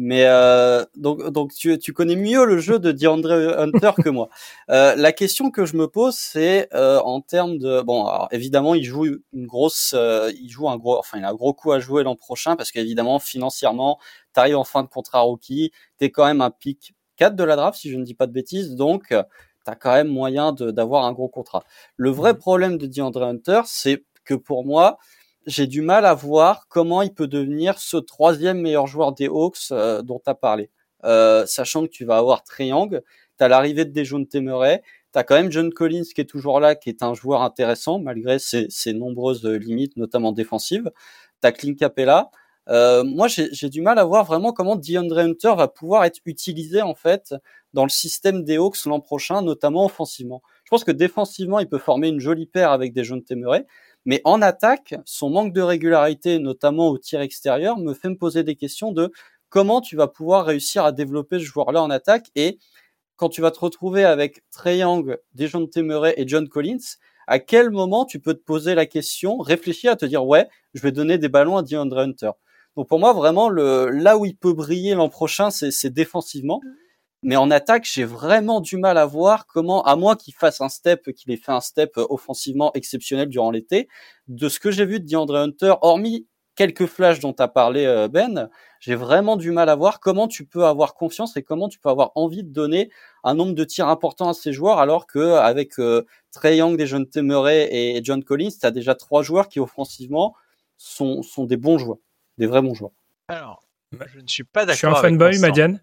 Mais 0.00 0.26
euh, 0.26 0.84
donc, 0.96 1.28
donc 1.30 1.52
tu, 1.52 1.76
tu, 1.78 1.92
connais 1.92 2.14
mieux 2.14 2.44
le 2.44 2.58
jeu 2.58 2.78
de 2.78 2.92
DeAndre 2.92 3.58
Hunter 3.58 3.90
que 4.00 4.08
moi. 4.10 4.28
Euh, 4.70 4.94
la 4.94 5.10
question 5.10 5.50
que 5.50 5.66
je 5.66 5.76
me 5.76 5.88
pose, 5.88 6.14
c'est 6.14 6.68
euh, 6.72 7.00
en 7.00 7.20
termes 7.20 7.58
de 7.58 7.82
bon, 7.82 8.06
alors, 8.06 8.28
évidemment, 8.30 8.76
il 8.76 8.84
joue 8.84 9.06
une 9.06 9.46
grosse, 9.46 9.96
il 9.96 10.48
joue 10.50 10.68
un 10.68 10.76
gros, 10.76 10.98
enfin, 10.98 11.18
il 11.18 11.24
a 11.24 11.30
un 11.30 11.34
gros 11.34 11.52
coup 11.52 11.72
à 11.72 11.80
jouer 11.80 12.04
l'an 12.04 12.14
prochain 12.14 12.54
parce 12.54 12.70
qu'évidemment, 12.70 13.18
financièrement, 13.18 13.98
tu 14.34 14.40
arrives 14.40 14.56
en 14.56 14.64
fin 14.64 14.84
de 14.84 14.88
contrat 14.88 15.20
rookie, 15.20 15.72
t'es 15.98 16.10
quand 16.10 16.26
même 16.26 16.42
un 16.42 16.50
pic 16.52 16.94
4 17.18 17.36
de 17.36 17.44
la 17.44 17.56
draft 17.56 17.78
si 17.78 17.90
je 17.90 17.98
ne 17.98 18.04
dis 18.04 18.14
pas 18.14 18.26
de 18.26 18.32
bêtises, 18.32 18.74
donc 18.74 19.08
tu 19.08 19.14
as 19.14 19.74
quand 19.74 19.92
même 19.92 20.08
moyen 20.08 20.52
d'avoir 20.52 21.04
un 21.04 21.12
gros 21.12 21.28
contrat. 21.28 21.62
Le 21.96 22.10
vrai 22.10 22.38
problème 22.38 22.78
de 22.78 22.86
DeAndre 22.86 23.22
Hunter, 23.24 23.62
c'est 23.66 24.04
que 24.24 24.34
pour 24.34 24.64
moi, 24.64 24.98
j'ai 25.46 25.66
du 25.66 25.82
mal 25.82 26.04
à 26.04 26.14
voir 26.14 26.68
comment 26.68 27.02
il 27.02 27.12
peut 27.12 27.26
devenir 27.26 27.78
ce 27.78 27.96
troisième 27.96 28.60
meilleur 28.60 28.86
joueur 28.86 29.12
des 29.12 29.26
Hawks 29.26 29.72
euh, 29.72 30.02
dont 30.02 30.20
tu 30.22 30.30
as 30.30 30.34
parlé. 30.34 30.70
Euh, 31.04 31.46
sachant 31.46 31.84
que 31.84 31.90
tu 31.90 32.04
vas 32.04 32.18
avoir 32.18 32.44
Triangle, 32.44 33.02
tu 33.38 33.44
as 33.44 33.48
l'arrivée 33.48 33.84
de 33.84 33.92
Dejounte 33.92 34.28
Temeray, 34.28 34.82
tu 35.12 35.18
as 35.18 35.24
quand 35.24 35.36
même 35.36 35.50
John 35.50 35.72
Collins 35.72 36.04
qui 36.14 36.20
est 36.20 36.28
toujours 36.28 36.60
là, 36.60 36.74
qui 36.74 36.90
est 36.90 37.02
un 37.02 37.14
joueur 37.14 37.42
intéressant 37.42 37.98
malgré 37.98 38.38
ses, 38.38 38.66
ses 38.68 38.92
nombreuses 38.92 39.44
limites, 39.44 39.96
notamment 39.96 40.32
défensives. 40.32 40.90
Tu 41.40 41.48
as 41.48 41.52
Clint 41.52 41.74
Capella. 41.74 42.30
Euh, 42.70 43.02
moi, 43.04 43.28
j'ai 43.28 43.68
du 43.70 43.80
mal 43.80 43.98
à 43.98 44.04
voir 44.04 44.24
vraiment 44.24 44.52
comment 44.52 44.76
DeAndre 44.76 45.18
Hunter 45.18 45.54
va 45.56 45.68
pouvoir 45.68 46.04
être 46.04 46.20
utilisé 46.26 46.82
en 46.82 46.94
fait 46.94 47.34
dans 47.72 47.84
le 47.84 47.88
système 47.90 48.44
des 48.44 48.56
Hawks 48.56 48.84
l'an 48.84 49.00
prochain, 49.00 49.42
notamment 49.42 49.86
offensivement. 49.86 50.42
Je 50.64 50.70
pense 50.70 50.84
que 50.84 50.90
défensivement, 50.90 51.60
il 51.60 51.68
peut 51.68 51.78
former 51.78 52.08
une 52.08 52.20
jolie 52.20 52.46
paire 52.46 52.70
avec 52.70 52.92
des 52.92 53.04
jeunes 53.04 53.22
mais 54.04 54.20
en 54.24 54.40
attaque, 54.42 54.94
son 55.04 55.30
manque 55.30 55.52
de 55.52 55.60
régularité, 55.60 56.38
notamment 56.38 56.88
au 56.88 56.98
tir 56.98 57.20
extérieur, 57.20 57.78
me 57.78 57.94
fait 57.94 58.08
me 58.08 58.16
poser 58.16 58.42
des 58.42 58.56
questions 58.56 58.92
de 58.92 59.12
comment 59.50 59.80
tu 59.80 59.96
vas 59.96 60.08
pouvoir 60.08 60.46
réussir 60.46 60.84
à 60.84 60.92
développer 60.92 61.38
ce 61.38 61.44
joueur-là 61.44 61.82
en 61.82 61.90
attaque 61.90 62.30
et 62.34 62.58
quand 63.16 63.28
tu 63.28 63.40
vas 63.40 63.50
te 63.50 63.58
retrouver 63.60 64.04
avec 64.04 64.42
Trey 64.50 64.78
Young, 64.78 65.18
Dejounte 65.34 65.72
Temeray 65.72 66.14
et 66.16 66.26
John 66.26 66.48
Collins, 66.48 66.96
à 67.26 67.38
quel 67.38 67.70
moment 67.70 68.04
tu 68.04 68.20
peux 68.20 68.32
te 68.34 68.42
poser 68.42 68.74
la 68.74 68.86
question, 68.86 69.38
réfléchir 69.38 69.92
à 69.92 69.96
te 69.96 70.06
dire 70.06 70.24
ouais, 70.24 70.48
je 70.72 70.80
vais 70.80 70.92
donner 70.92 71.18
des 71.18 71.28
ballons 71.28 71.56
à 71.56 71.62
DeAndre 71.62 71.98
Hunter. 71.98 72.30
Donc 72.78 72.86
pour 72.86 73.00
moi 73.00 73.12
vraiment 73.12 73.48
le 73.48 73.90
là 73.90 74.16
où 74.16 74.24
il 74.24 74.36
peut 74.36 74.52
briller 74.52 74.94
l'an 74.94 75.08
prochain, 75.08 75.50
c'est 75.50 75.90
défensivement. 75.92 76.60
Mais 77.24 77.34
en 77.34 77.50
attaque, 77.50 77.84
j'ai 77.84 78.04
vraiment 78.04 78.60
du 78.60 78.76
mal 78.76 78.98
à 78.98 79.04
voir 79.04 79.46
comment, 79.48 79.82
à 79.82 79.96
moins 79.96 80.14
qu'il 80.14 80.32
fasse 80.32 80.60
un 80.60 80.68
step, 80.68 81.10
qu'il 81.10 81.32
ait 81.32 81.36
fait 81.36 81.50
un 81.50 81.60
step 81.60 81.94
offensivement 81.96 82.70
exceptionnel 82.74 83.28
durant 83.28 83.50
l'été, 83.50 83.88
de 84.28 84.48
ce 84.48 84.60
que 84.60 84.70
j'ai 84.70 84.86
vu 84.86 85.00
de 85.00 85.06
DeAndre 85.06 85.34
Hunter, 85.34 85.74
hormis 85.82 86.28
quelques 86.54 86.86
flashs 86.86 87.18
dont 87.18 87.32
tu 87.32 87.42
parlé 87.52 87.84
euh, 87.84 88.06
Ben, 88.06 88.48
j'ai 88.78 88.94
vraiment 88.94 89.36
du 89.36 89.50
mal 89.50 89.68
à 89.70 89.74
voir 89.74 89.98
comment 89.98 90.28
tu 90.28 90.46
peux 90.46 90.64
avoir 90.64 90.94
confiance 90.94 91.36
et 91.36 91.42
comment 91.42 91.68
tu 91.68 91.80
peux 91.80 91.88
avoir 91.88 92.12
envie 92.14 92.44
de 92.44 92.52
donner 92.52 92.90
un 93.24 93.34
nombre 93.34 93.54
de 93.54 93.64
tirs 93.64 93.88
importants 93.88 94.28
à 94.28 94.34
ces 94.34 94.52
joueurs 94.52 94.78
alors 94.78 95.08
que 95.08 95.18
avec 95.18 95.80
euh, 95.80 96.04
Trey 96.30 96.58
Young, 96.58 96.76
des 96.76 96.86
jeunes 96.86 97.08
Temeray 97.08 97.68
et 97.72 98.00
John 98.04 98.22
Collins, 98.22 98.50
tu 98.60 98.64
as 98.64 98.70
déjà 98.70 98.94
trois 98.94 99.24
joueurs 99.24 99.48
qui 99.48 99.58
offensivement 99.58 100.36
sont, 100.76 101.22
sont 101.22 101.44
des 101.44 101.56
bons 101.56 101.76
joueurs, 101.76 101.98
des 102.38 102.46
vrais 102.46 102.62
bons 102.62 102.74
joueurs. 102.74 102.92
Alors, 103.28 103.62
je 103.92 104.20
ne 104.20 104.26
suis 104.26 104.44
pas 104.44 104.64
d'accord. 104.64 104.74
Je 104.74 104.78
suis 104.78 105.06
un 105.06 105.10
fanboy, 105.10 105.38
Madiane. 105.38 105.80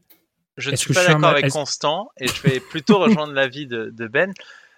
Je 0.57 0.71
ne 0.71 0.75
suis 0.75 0.93
pas 0.93 1.05
d'accord 1.05 1.29
avec 1.29 1.49
Constant 1.49 2.09
et 2.17 2.27
je 2.27 2.41
vais 2.41 2.59
plutôt 2.59 2.97
rejoindre 2.99 3.33
l'avis 3.33 3.67
de, 3.67 3.89
de 3.89 4.07
Ben. 4.07 4.33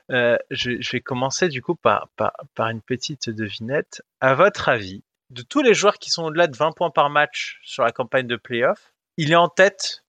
Euh, 0.09 0.37
je, 0.49 0.81
je, 0.81 0.91
vais 0.91 1.01
commencer 1.01 1.49
du 1.49 1.61
coup 1.61 1.75
par, 1.75 2.07
par, 2.15 2.33
par, 2.55 2.69
une 2.69 2.81
petite 2.81 3.29
devinette. 3.29 4.01
À 4.21 4.35
votre 4.35 4.69
avis, 4.69 5.03
de 5.29 5.41
tous 5.41 5.61
les 5.61 5.73
joueurs 5.73 5.97
qui 5.97 6.09
sont 6.09 6.23
au-delà 6.23 6.47
de 6.47 6.55
20 6.55 6.71
points 6.71 6.89
par 6.89 7.09
match 7.09 7.59
sur 7.63 7.83
la 7.83 7.91
campagne 7.91 8.25
de 8.25 8.37
playoff, 8.37 8.93
il 9.17 9.31
est 9.31 9.35
en 9.35 9.49
tête 9.49 10.05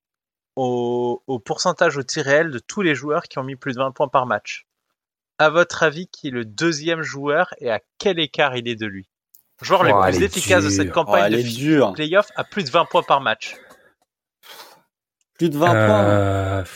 au, 0.57 1.23
au, 1.27 1.39
pourcentage 1.39 1.97
au 1.97 2.03
tir 2.03 2.25
réel 2.25 2.51
de 2.51 2.61
tous 2.61 2.83
les 2.83 2.95
joueurs 2.95 3.25
qui 3.25 3.39
ont 3.39 3.45
mis 3.45 3.57
plus 3.57 3.75
de 3.75 3.79
20 3.79 3.91
points 3.91 4.09
par 4.09 4.27
match? 4.27 4.66
À 5.39 5.51
votre 5.51 5.83
avis, 5.83 6.07
qui 6.09 6.29
est 6.29 6.33
le 6.33 6.45
deuxième 6.45 7.03
joueur 7.03 7.55
et 7.59 7.71
à 7.71 7.81
quel 7.99 8.19
écart 8.19 8.57
il 8.57 8.69
est 8.69 8.77
de 8.77 8.87
lui? 8.87 9.09
Joueur 9.61 9.82
le 9.82 10.11
plus 10.11 10.22
efficace 10.22 10.64
de 10.64 10.70
cette 10.70 10.92
campagne 10.92 11.34
oh, 11.34 11.36
de 11.36 11.92
playoff 11.92 12.28
à 12.36 12.44
plus 12.44 12.64
de 12.64 12.70
20 12.70 12.84
points 12.84 13.02
par 13.02 13.20
match. 13.20 13.56
Plus 15.34 15.50
de 15.50 15.59
20 15.59 15.74
euh, 15.74 16.62
points. 16.62 16.70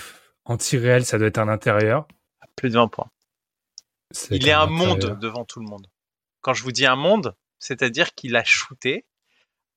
En 0.45 0.57
tir 0.57 0.81
réel, 0.81 1.05
ça 1.05 1.19
doit 1.19 1.29
être 1.29 1.39
un 1.39 1.49
intérieur. 1.49 2.09
Plus 2.57 2.71
de 2.71 2.75
20 2.75 2.89
points. 2.89 3.09
Il 4.31 4.49
est 4.49 4.53
un, 4.53 4.67
monde 4.67 5.19
devant 5.21 5.45
tout 5.45 5.61
le 5.61 5.67
monde. 5.67 5.87
Quand 6.41 6.55
je 6.55 6.63
vous 6.63 6.73
dis 6.73 6.87
un 6.87 6.97
monde, 6.97 7.37
c'est-à-dire 7.59 8.15
qu'il 8.15 8.37
a 8.37 8.45
shooté 8.45 9.05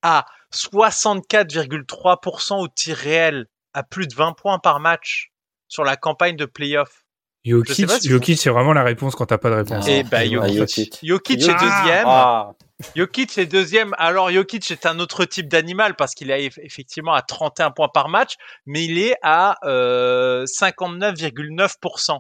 à 0.02 0.26
64,3% 0.54 2.60
au 2.60 2.68
tir 2.68 2.98
réel 2.98 3.48
à 3.74 3.84
plus 3.84 4.08
de 4.08 4.16
20 4.16 4.34
points 4.34 4.60
par 4.60 4.80
match 4.80 5.32
sur 5.68 5.84
la 5.84 5.96
campagne 5.96 6.36
de 6.36 6.46
playoff. 6.46 7.05
Jokic, 7.46 8.40
c'est 8.40 8.50
vraiment 8.50 8.74
la 8.74 8.84
réponse 8.84 9.16
quand 9.16 9.28
t'as 9.28 9.38
pas 9.38 9.50
de 9.50 9.56
réponse. 9.56 9.88
Et 9.88 10.00
eh 10.00 10.04
bah, 10.04 10.26
Jokic. 10.26 11.00
Jokic 11.04 11.42
est 11.44 11.54
deuxième. 11.54 12.06
Ah. 12.08 12.54
Jokic 12.96 13.38
est 13.38 13.46
deuxième. 13.46 13.94
Alors 13.98 14.32
Jokic 14.32 14.70
est 14.72 14.86
un 14.86 15.00
autre 15.00 15.26
type 15.26 15.48
d'animal 15.48 15.96
parce 15.96 16.14
qu'il 16.14 16.32
est 16.32 16.46
effectivement 16.58 17.14
à 17.14 17.22
31 17.22 17.72
points 17.72 17.90
par 17.94 18.10
match, 18.10 18.34
mais 18.66 18.86
il 18.86 18.98
est 18.98 19.16
à 19.22 19.58
euh, 19.64 20.46
59,9%. 20.46 22.20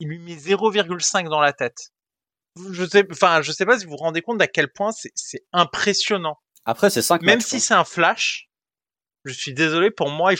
Il 0.00 0.08
lui 0.08 0.18
met 0.18 0.34
0,5 0.34 1.28
dans 1.28 1.40
la 1.40 1.52
tête. 1.52 1.90
Je 2.72 2.84
sais, 2.86 3.06
enfin, 3.10 3.42
je 3.42 3.52
sais 3.52 3.66
pas 3.66 3.78
si 3.78 3.84
vous 3.84 3.92
vous 3.92 3.96
rendez 3.98 4.22
compte 4.22 4.38
d'à 4.38 4.46
quel 4.46 4.70
point 4.72 4.90
c'est 4.92 5.44
impressionnant. 5.52 6.38
Après, 6.64 6.90
c'est 6.90 7.02
5 7.02 7.22
Même 7.22 7.40
si 7.40 7.60
c'est 7.60 7.74
un 7.74 7.84
flash, 7.84 8.48
je 9.24 9.32
suis 9.32 9.54
désolé, 9.54 9.90
pour 9.90 10.10
moi, 10.10 10.32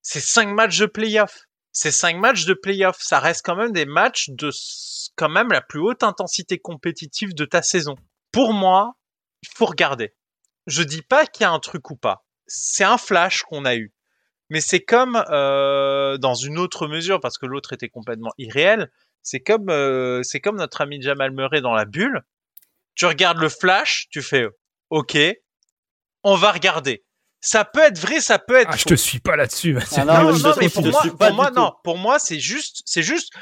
c'est 0.00 0.20
5 0.20 0.48
matchs 0.48 0.78
de 0.78 0.86
playoff. 0.86 1.42
C'est 1.72 1.90
5 1.90 2.18
matchs 2.18 2.44
de 2.44 2.54
playoff. 2.54 2.98
Ça 3.00 3.18
reste 3.18 3.44
quand 3.44 3.56
même 3.56 3.72
des 3.72 3.86
matchs 3.86 4.28
de 4.30 4.50
quand 5.16 5.28
même 5.28 5.48
la 5.48 5.60
plus 5.60 5.80
haute 5.80 6.02
intensité 6.02 6.58
compétitive 6.58 7.34
de 7.34 7.44
ta 7.44 7.62
saison 7.62 7.96
pour 8.32 8.54
moi, 8.54 8.96
il 9.42 9.48
faut 9.54 9.66
regarder. 9.66 10.14
Je 10.66 10.82
dis 10.82 11.02
pas 11.02 11.26
qu'il 11.26 11.44
y 11.44 11.46
a 11.46 11.52
un 11.52 11.60
truc 11.60 11.90
ou 11.90 11.96
pas. 11.96 12.24
C'est 12.46 12.84
un 12.84 12.98
flash 12.98 13.42
qu'on 13.42 13.64
a 13.64 13.76
eu. 13.76 13.94
Mais 14.50 14.60
c'est 14.60 14.80
comme 14.80 15.22
euh, 15.30 16.18
dans 16.18 16.34
une 16.34 16.58
autre 16.58 16.88
mesure, 16.88 17.20
parce 17.20 17.38
que 17.38 17.46
l'autre 17.46 17.72
était 17.72 17.88
complètement 17.88 18.32
irréel. 18.38 18.90
C'est 19.22 19.40
comme 19.40 19.70
euh, 19.70 20.22
c'est 20.22 20.40
comme 20.40 20.56
notre 20.56 20.80
ami 20.80 21.00
Jamal 21.00 21.30
Murray 21.30 21.60
dans 21.60 21.74
la 21.74 21.84
bulle. 21.84 22.22
Tu 22.94 23.06
regardes 23.06 23.38
le 23.38 23.48
flash, 23.48 24.08
tu 24.10 24.20
fais 24.20 24.46
OK, 24.90 25.16
on 26.22 26.34
va 26.34 26.52
regarder. 26.52 27.04
Ça 27.44 27.64
peut 27.64 27.80
être 27.80 27.98
vrai, 27.98 28.20
ça 28.20 28.38
peut 28.38 28.56
être. 28.56 28.70
Ah, 28.72 28.76
je 28.76 28.84
te 28.84 28.94
suis 28.94 29.18
pas 29.18 29.36
là-dessus. 29.36 29.76
Ah 29.96 30.04
non, 30.04 30.38
non, 30.38 30.54
mais 30.60 30.68
pour 30.68 30.86
moi, 30.86 31.02
pour 31.02 31.34
moi 31.34 31.50
non. 31.50 31.72
Pour 31.82 31.98
moi, 31.98 32.18
c'est 32.18 32.38
juste, 32.38 32.82
c'est 32.86 33.02
juste 33.02 33.32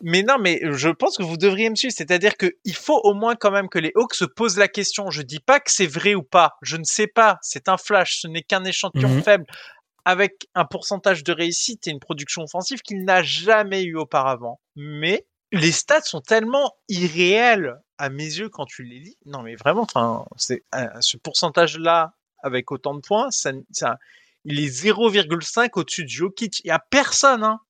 mais 0.00 0.22
non, 0.22 0.38
mais 0.38 0.60
je 0.72 0.88
pense 0.88 1.16
que 1.16 1.22
vous 1.22 1.36
devriez 1.36 1.68
me 1.70 1.74
suivre. 1.74 1.94
C'est-à-dire 1.96 2.36
qu'il 2.36 2.74
faut 2.74 3.00
au 3.04 3.14
moins 3.14 3.34
quand 3.36 3.50
même 3.50 3.68
que 3.68 3.78
les 3.78 3.92
Hawks 3.94 4.14
se 4.14 4.24
posent 4.24 4.58
la 4.58 4.68
question. 4.68 5.10
Je 5.10 5.22
dis 5.22 5.40
pas 5.40 5.60
que 5.60 5.70
c'est 5.70 5.86
vrai 5.86 6.14
ou 6.14 6.22
pas. 6.22 6.56
Je 6.62 6.76
ne 6.76 6.84
sais 6.84 7.06
pas. 7.06 7.38
C'est 7.42 7.68
un 7.68 7.76
flash. 7.76 8.20
Ce 8.20 8.28
n'est 8.28 8.42
qu'un 8.42 8.64
échantillon 8.64 9.08
mhm. 9.08 9.22
faible 9.22 9.44
avec 10.04 10.46
un 10.54 10.64
pourcentage 10.64 11.22
de 11.22 11.32
réussite 11.32 11.86
et 11.86 11.90
une 11.90 12.00
production 12.00 12.42
offensive 12.42 12.80
qu'il 12.80 13.04
n'a 13.04 13.22
jamais 13.22 13.82
eu 13.82 13.96
auparavant. 13.96 14.60
Mais 14.74 15.26
les 15.52 15.72
stats 15.72 16.02
sont 16.02 16.20
tellement 16.20 16.72
irréels 16.88 17.76
à 17.98 18.08
mes 18.08 18.24
yeux 18.24 18.48
quand 18.48 18.64
tu 18.64 18.82
les 18.82 18.98
lis. 18.98 19.16
Non, 19.26 19.42
mais 19.42 19.54
vraiment, 19.54 19.82
enfin, 19.82 20.24
c'est 20.36 20.64
euh, 20.74 20.88
ce 21.00 21.16
pourcentage-là 21.16 22.14
avec 22.42 22.70
autant 22.72 22.94
de 22.94 23.00
points, 23.00 23.30
ça, 23.30 23.52
ça 23.70 23.98
il 24.44 24.60
est 24.60 24.84
0,5 24.84 25.70
au-dessus 25.74 26.04
de 26.04 26.08
Jokic. 26.08 26.60
Il 26.64 26.68
y 26.68 26.70
a 26.70 26.78
personne, 26.78 27.44
hein, 27.44 27.60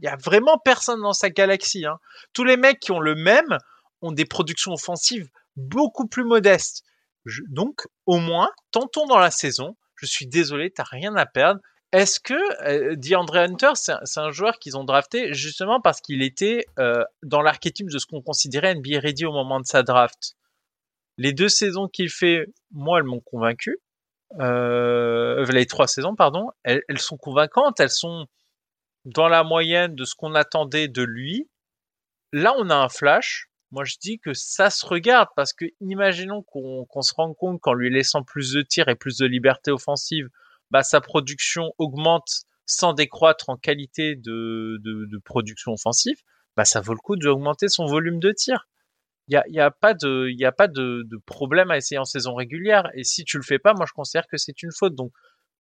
il 0.00 0.06
y 0.06 0.08
a 0.08 0.16
vraiment 0.16 0.58
personne 0.58 1.00
dans 1.00 1.12
sa 1.12 1.30
galaxie. 1.30 1.86
Hein. 1.86 1.98
Tous 2.32 2.44
les 2.44 2.56
mecs 2.56 2.80
qui 2.80 2.92
ont 2.92 3.00
le 3.00 3.14
même 3.14 3.58
ont 4.00 4.12
des 4.12 4.24
productions 4.24 4.72
offensives 4.72 5.28
beaucoup 5.56 6.08
plus 6.08 6.24
modestes. 6.24 6.82
donc, 7.48 7.86
au 8.06 8.18
moins, 8.18 8.50
tentons 8.72 9.06
dans 9.06 9.18
la 9.18 9.30
saison. 9.30 9.76
Je 9.94 10.06
suis 10.06 10.26
désolé, 10.26 10.70
t'as 10.70 10.82
rien 10.82 11.14
à 11.14 11.26
perdre. 11.26 11.60
Est-ce 11.92 12.18
que 12.18 12.34
euh, 12.66 12.96
DeAndre 12.96 13.36
Hunter, 13.36 13.72
c'est 13.74 14.18
un, 14.18 14.30
joueur 14.30 14.58
qu'ils 14.58 14.76
ont 14.78 14.82
drafté 14.82 15.34
justement 15.34 15.80
parce 15.80 16.00
qu'il 16.00 16.22
était 16.22 16.64
euh, 16.78 17.04
dans 17.22 17.42
l'archétype 17.42 17.90
de 17.90 17.98
ce 17.98 18.06
qu'on 18.06 18.22
considérait 18.22 18.74
NBA 18.74 18.98
ready 18.98 19.26
au 19.26 19.32
moment 19.32 19.60
de 19.60 19.66
sa 19.66 19.82
draft? 19.82 20.34
Les 21.18 21.32
deux 21.32 21.50
saisons 21.50 21.86
qu'il 21.86 22.08
fait, 22.08 22.46
moi, 22.72 22.98
elles 22.98 23.04
m'ont 23.04 23.20
convaincu. 23.20 23.78
Euh, 24.40 25.44
les 25.46 25.66
trois 25.66 25.86
saisons, 25.86 26.14
pardon, 26.14 26.50
elles, 26.64 26.82
sont 26.98 27.16
convaincantes, 27.16 27.80
elles 27.80 27.90
sont 27.90 28.26
dans 29.04 29.28
la 29.28 29.44
moyenne 29.44 29.94
de 29.94 30.04
ce 30.04 30.14
qu'on 30.14 30.34
attendait 30.34 30.88
de 30.88 31.02
lui. 31.02 31.48
Là, 32.32 32.54
on 32.58 32.70
a 32.70 32.76
un 32.76 32.88
flash. 32.88 33.48
Moi, 33.70 33.84
je 33.84 33.96
dis 34.00 34.18
que 34.18 34.34
ça 34.34 34.70
se 34.70 34.84
regarde 34.86 35.28
parce 35.34 35.52
que 35.52 35.64
imaginons 35.80 36.42
qu'on 36.42 36.84
qu 36.84 37.02
se 37.02 37.14
rende 37.14 37.36
compte 37.36 37.60
qu'en 37.60 37.72
lui 37.72 37.90
laissant 37.90 38.22
plus 38.22 38.52
de 38.52 38.62
tirs 38.62 38.88
et 38.88 38.94
plus 38.94 39.18
de 39.18 39.26
liberté 39.26 39.70
offensive, 39.70 40.28
bah, 40.70 40.82
sa 40.82 41.00
production 41.00 41.72
augmente 41.78 42.44
sans 42.66 42.92
décroître 42.92 43.48
en 43.48 43.56
qualité 43.56 44.14
de, 44.14 44.78
de, 44.82 45.06
de 45.06 45.18
production 45.18 45.72
offensive. 45.72 46.16
Bah, 46.56 46.64
ça 46.64 46.80
vaut 46.80 46.92
le 46.92 46.98
coup 46.98 47.16
d'augmenter 47.16 47.68
son 47.68 47.86
volume 47.86 48.20
de 48.20 48.32
tir 48.32 48.66
il 49.28 49.34
y 49.48 49.60
a, 49.60 49.66
a, 49.66 49.70
pas 49.70 49.94
de, 49.94 50.28
y 50.30 50.44
a 50.44 50.52
pas 50.52 50.68
de, 50.68 51.06
problème 51.26 51.70
à 51.70 51.76
essayer 51.76 51.98
en 51.98 52.04
saison 52.04 52.34
régulière. 52.34 52.90
Et 52.94 53.04
si 53.04 53.24
tu 53.24 53.36
le 53.36 53.42
fais 53.42 53.58
pas, 53.58 53.72
moi 53.74 53.86
je 53.88 53.92
considère 53.92 54.26
que 54.26 54.36
c'est 54.36 54.62
une 54.62 54.72
faute. 54.72 54.94
Donc 54.94 55.12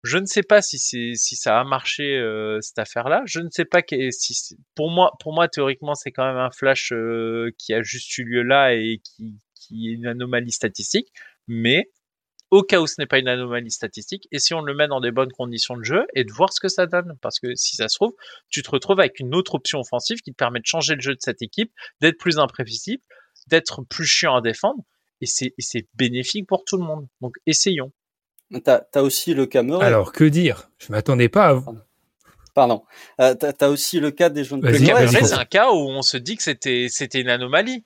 je 0.03 0.19
ne 0.19 0.27
sais 0.27 0.43
pas 0.43 0.63
si 0.63 0.79
c'est, 0.79 1.13
si 1.15 1.37
ça 1.37 1.61
a 1.61 1.65
marché 1.65 2.17
euh, 2.17 2.59
cette 2.63 2.79
affaire-là. 2.79 3.23
Je 3.27 3.41
ne 3.41 3.49
sais 3.51 3.67
pas 3.67 3.83
que, 3.83 4.11
si 4.11 4.57
pour 4.75 4.91
moi, 4.91 5.13
pour 5.21 5.35
moi 5.35 5.49
théoriquement 5.49 5.95
c'est 5.95 6.11
quand 6.11 6.27
même 6.27 6.39
un 6.39 6.51
flash 6.51 6.93
euh, 6.93 7.51
qui 7.59 7.75
a 7.75 7.83
juste 7.83 8.17
eu 8.19 8.25
lieu 8.25 8.43
là 8.43 8.75
et 8.75 9.01
qui, 9.05 9.39
qui 9.55 9.89
est 9.89 9.93
une 9.93 10.07
anomalie 10.07 10.53
statistique. 10.53 11.13
Mais 11.49 11.91
au 12.51 12.63
cas 12.63 12.81
où 12.81 12.87
ce 12.87 12.97
n'est 12.99 13.07
pas 13.07 13.19
une 13.19 13.29
anomalie 13.29 13.71
statistique, 13.71 14.27
et 14.33 14.39
si 14.39 14.55
on 14.55 14.61
le 14.61 14.75
met 14.75 14.89
dans 14.89 15.01
des 15.01 15.13
bonnes 15.13 15.31
conditions 15.31 15.77
de 15.77 15.85
jeu 15.85 16.07
et 16.15 16.25
de 16.25 16.33
voir 16.33 16.53
ce 16.53 16.61
que 16.61 16.69
ça 16.69 16.87
donne. 16.87 17.17
Parce 17.21 17.39
que 17.39 17.55
si 17.55 17.77
ça 17.77 17.89
se 17.89 17.97
trouve, 17.97 18.15
tu 18.49 18.63
te 18.63 18.71
retrouves 18.71 18.99
avec 18.99 19.21
une 19.21 19.35
autre 19.35 19.55
option 19.55 19.81
offensive 19.81 20.19
qui 20.19 20.33
te 20.33 20.37
permet 20.37 20.61
de 20.61 20.67
changer 20.67 20.95
le 20.95 21.01
jeu 21.01 21.15
de 21.15 21.21
cette 21.21 21.43
équipe, 21.43 21.73
d'être 22.01 22.19
plus 22.19 22.39
imprévisible, 22.39 23.03
d'être 23.51 23.83
plus 23.83 24.07
chiant 24.07 24.37
à 24.37 24.41
défendre 24.41 24.83
et 25.21 25.27
c'est 25.27 25.87
bénéfique 25.95 26.47
pour 26.47 26.65
tout 26.65 26.77
le 26.79 26.85
monde. 26.85 27.07
Donc 27.21 27.37
essayons. 27.47 27.93
T'as 28.65 28.83
as 28.95 29.03
aussi 29.03 29.35
le 29.35 29.47
cas 29.47 29.63
Murray. 29.63 29.87
Alors 29.87 30.13
que 30.13 30.25
dire? 30.25 30.71
Je 30.79 30.91
m'attendais 30.91 31.29
pas 31.29 31.49
à 31.49 31.53
vous. 31.55 31.79
Pardon. 32.55 32.83
Euh, 33.21 33.35
T'as 33.35 33.53
as 33.61 33.69
aussi 33.69 34.01
le 34.01 34.11
cas 34.11 34.29
des 34.29 34.43
jeunes. 34.45 34.63
C'est 34.63 35.33
un 35.33 35.45
cas 35.45 35.71
où 35.71 35.77
on 35.77 36.03
se 36.03 36.17
dit 36.17 36.37
que 36.37 36.43
c'était 36.43 36.87
c'était 36.89 37.21
une 37.21 37.29
anomalie. 37.29 37.85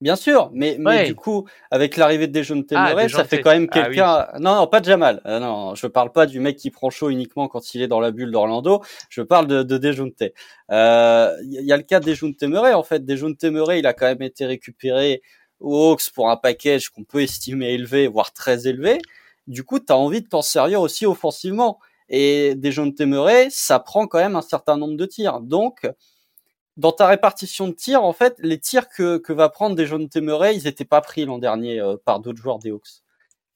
Bien 0.00 0.16
sûr, 0.16 0.50
mais, 0.54 0.76
mais 0.78 1.04
du 1.04 1.14
coup, 1.14 1.46
avec 1.70 1.98
l'arrivée 1.98 2.26
de 2.26 2.32
Dejounte 2.32 2.72
ah, 2.74 2.88
Murray, 2.88 3.10
ça 3.10 3.24
fait 3.24 3.42
quand 3.42 3.50
même 3.50 3.68
ah 3.70 3.82
quelqu'un. 3.82 4.28
Non, 4.38 4.54
non, 4.54 4.66
pas 4.66 4.80
de 4.80 4.86
Jamal. 4.86 5.20
Euh, 5.26 5.40
non, 5.40 5.74
je 5.74 5.86
parle 5.86 6.10
pas 6.10 6.24
du 6.24 6.40
mec 6.40 6.56
qui 6.56 6.70
prend 6.70 6.88
chaud 6.88 7.10
uniquement 7.10 7.48
quand 7.48 7.74
il 7.74 7.82
est 7.82 7.88
dans 7.88 8.00
la 8.00 8.10
bulle 8.10 8.30
d'Orlando. 8.30 8.82
Je 9.10 9.20
parle 9.20 9.46
de, 9.46 9.62
de 9.62 9.76
Dejounte. 9.76 10.22
Il 10.22 10.32
euh, 10.70 11.36
y 11.42 11.70
a 11.70 11.76
le 11.76 11.82
cas 11.82 12.00
de 12.00 12.06
Dejounte 12.06 12.42
Murray. 12.44 12.72
En 12.72 12.82
fait, 12.82 13.04
Dejounte 13.04 13.44
Murray, 13.44 13.80
il 13.80 13.86
a 13.86 13.92
quand 13.92 14.06
même 14.06 14.22
été 14.22 14.46
récupéré 14.46 15.20
aux 15.60 15.92
Hawks 15.92 16.08
pour 16.14 16.30
un 16.30 16.36
package 16.38 16.88
qu'on 16.88 17.04
peut 17.04 17.20
estimer 17.20 17.74
élevé, 17.74 18.08
voire 18.08 18.32
très 18.32 18.66
élevé. 18.66 19.00
Du 19.48 19.64
coup, 19.64 19.80
tu 19.80 19.92
as 19.92 19.98
envie 19.98 20.22
de 20.22 20.28
t'en 20.28 20.40
servir 20.40 20.80
aussi 20.80 21.04
offensivement. 21.04 21.78
Et 22.08 22.54
Dejounte 22.54 23.00
Murray, 23.02 23.48
ça 23.50 23.78
prend 23.78 24.06
quand 24.06 24.18
même 24.18 24.34
un 24.34 24.42
certain 24.42 24.78
nombre 24.78 24.96
de 24.96 25.04
tirs. 25.04 25.40
Donc, 25.40 25.86
dans 26.76 26.92
ta 26.92 27.06
répartition 27.06 27.68
de 27.68 27.72
tirs, 27.72 28.04
en 28.04 28.12
fait, 28.12 28.36
les 28.38 28.58
tirs 28.58 28.88
que, 28.88 29.18
que 29.18 29.32
va 29.32 29.48
prendre 29.48 29.76
des 29.76 29.86
jeunes 29.86 30.08
Murray, 30.16 30.56
ils 30.56 30.64
n'étaient 30.64 30.84
pas 30.84 31.00
pris 31.00 31.24
l'an 31.24 31.38
dernier 31.38 31.80
euh, 31.80 31.96
par 32.04 32.20
d'autres 32.20 32.40
joueurs 32.40 32.58
des 32.58 32.70
Hawks. 32.70 33.02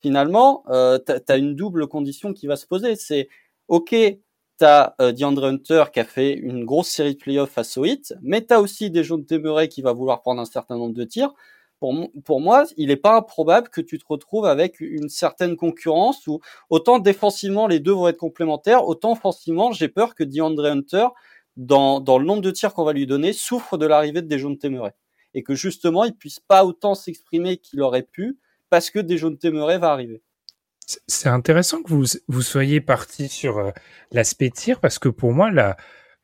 Finalement, 0.02 0.64
euh, 0.68 0.98
tu 0.98 1.32
as 1.32 1.36
une 1.36 1.56
double 1.56 1.86
condition 1.86 2.32
qui 2.32 2.46
va 2.46 2.56
se 2.56 2.66
poser. 2.66 2.96
C'est, 2.96 3.28
OK, 3.68 3.88
tu 4.58 4.64
as 4.64 4.94
euh, 5.00 5.12
Hunter 5.20 5.84
qui 5.92 6.00
a 6.00 6.04
fait 6.04 6.32
une 6.34 6.64
grosse 6.64 6.88
série 6.88 7.14
de 7.14 7.18
playoffs 7.18 7.50
face 7.50 7.76
au 7.78 7.84
Heat, 7.84 8.14
mais 8.22 8.44
tu 8.44 8.52
as 8.52 8.60
aussi 8.60 8.90
des 8.90 9.02
jeunes 9.02 9.24
Murray 9.30 9.68
qui 9.68 9.82
va 9.82 9.92
vouloir 9.92 10.20
prendre 10.20 10.40
un 10.40 10.44
certain 10.44 10.76
nombre 10.76 10.94
de 10.94 11.04
tirs. 11.04 11.32
Pour, 11.80 11.94
pour 12.24 12.40
moi, 12.40 12.64
il 12.76 12.88
n'est 12.88 12.96
pas 12.96 13.16
improbable 13.16 13.68
que 13.68 13.80
tu 13.80 13.98
te 13.98 14.04
retrouves 14.08 14.46
avec 14.46 14.80
une 14.80 15.08
certaine 15.08 15.56
concurrence 15.56 16.26
où 16.26 16.40
autant 16.70 16.98
défensivement 16.98 17.66
les 17.66 17.80
deux 17.80 17.92
vont 17.92 18.08
être 18.08 18.16
complémentaires, 18.16 18.86
autant 18.86 19.12
offensivement 19.12 19.72
j'ai 19.72 19.88
peur 19.88 20.14
que 20.14 20.24
DeAndre 20.24 20.66
Hunter 20.66 21.06
dans, 21.57 22.00
dans 22.00 22.18
le 22.18 22.24
nombre 22.24 22.42
de 22.42 22.50
tirs 22.50 22.74
qu'on 22.74 22.84
va 22.84 22.92
lui 22.92 23.07
donner, 23.07 23.32
souffre 23.32 23.76
de 23.78 23.86
l'arrivée 23.86 24.22
de 24.22 24.28
Dejounte 24.28 24.59
Temeray. 24.59 24.92
Et 25.34 25.42
que 25.42 25.55
justement, 25.55 26.05
il 26.05 26.14
puisse 26.14 26.40
pas 26.40 26.64
autant 26.64 26.94
s'exprimer 26.94 27.57
qu'il 27.57 27.80
aurait 27.80 28.02
pu 28.02 28.38
parce 28.70 28.90
que 28.90 28.98
Dejounte 28.98 29.38
Temeray 29.38 29.78
va 29.78 29.92
arriver. 29.92 30.22
C'est 31.07 31.28
intéressant 31.28 31.82
que 31.82 31.88
vous, 31.88 32.05
vous 32.28 32.42
soyez 32.42 32.80
parti 32.80 33.28
sur 33.28 33.59
euh, 33.59 33.70
l'aspect 34.12 34.50
tir 34.50 34.80
parce 34.80 34.98
que 34.98 35.09
pour 35.09 35.32
moi, 35.32 35.50
la, 35.50 35.76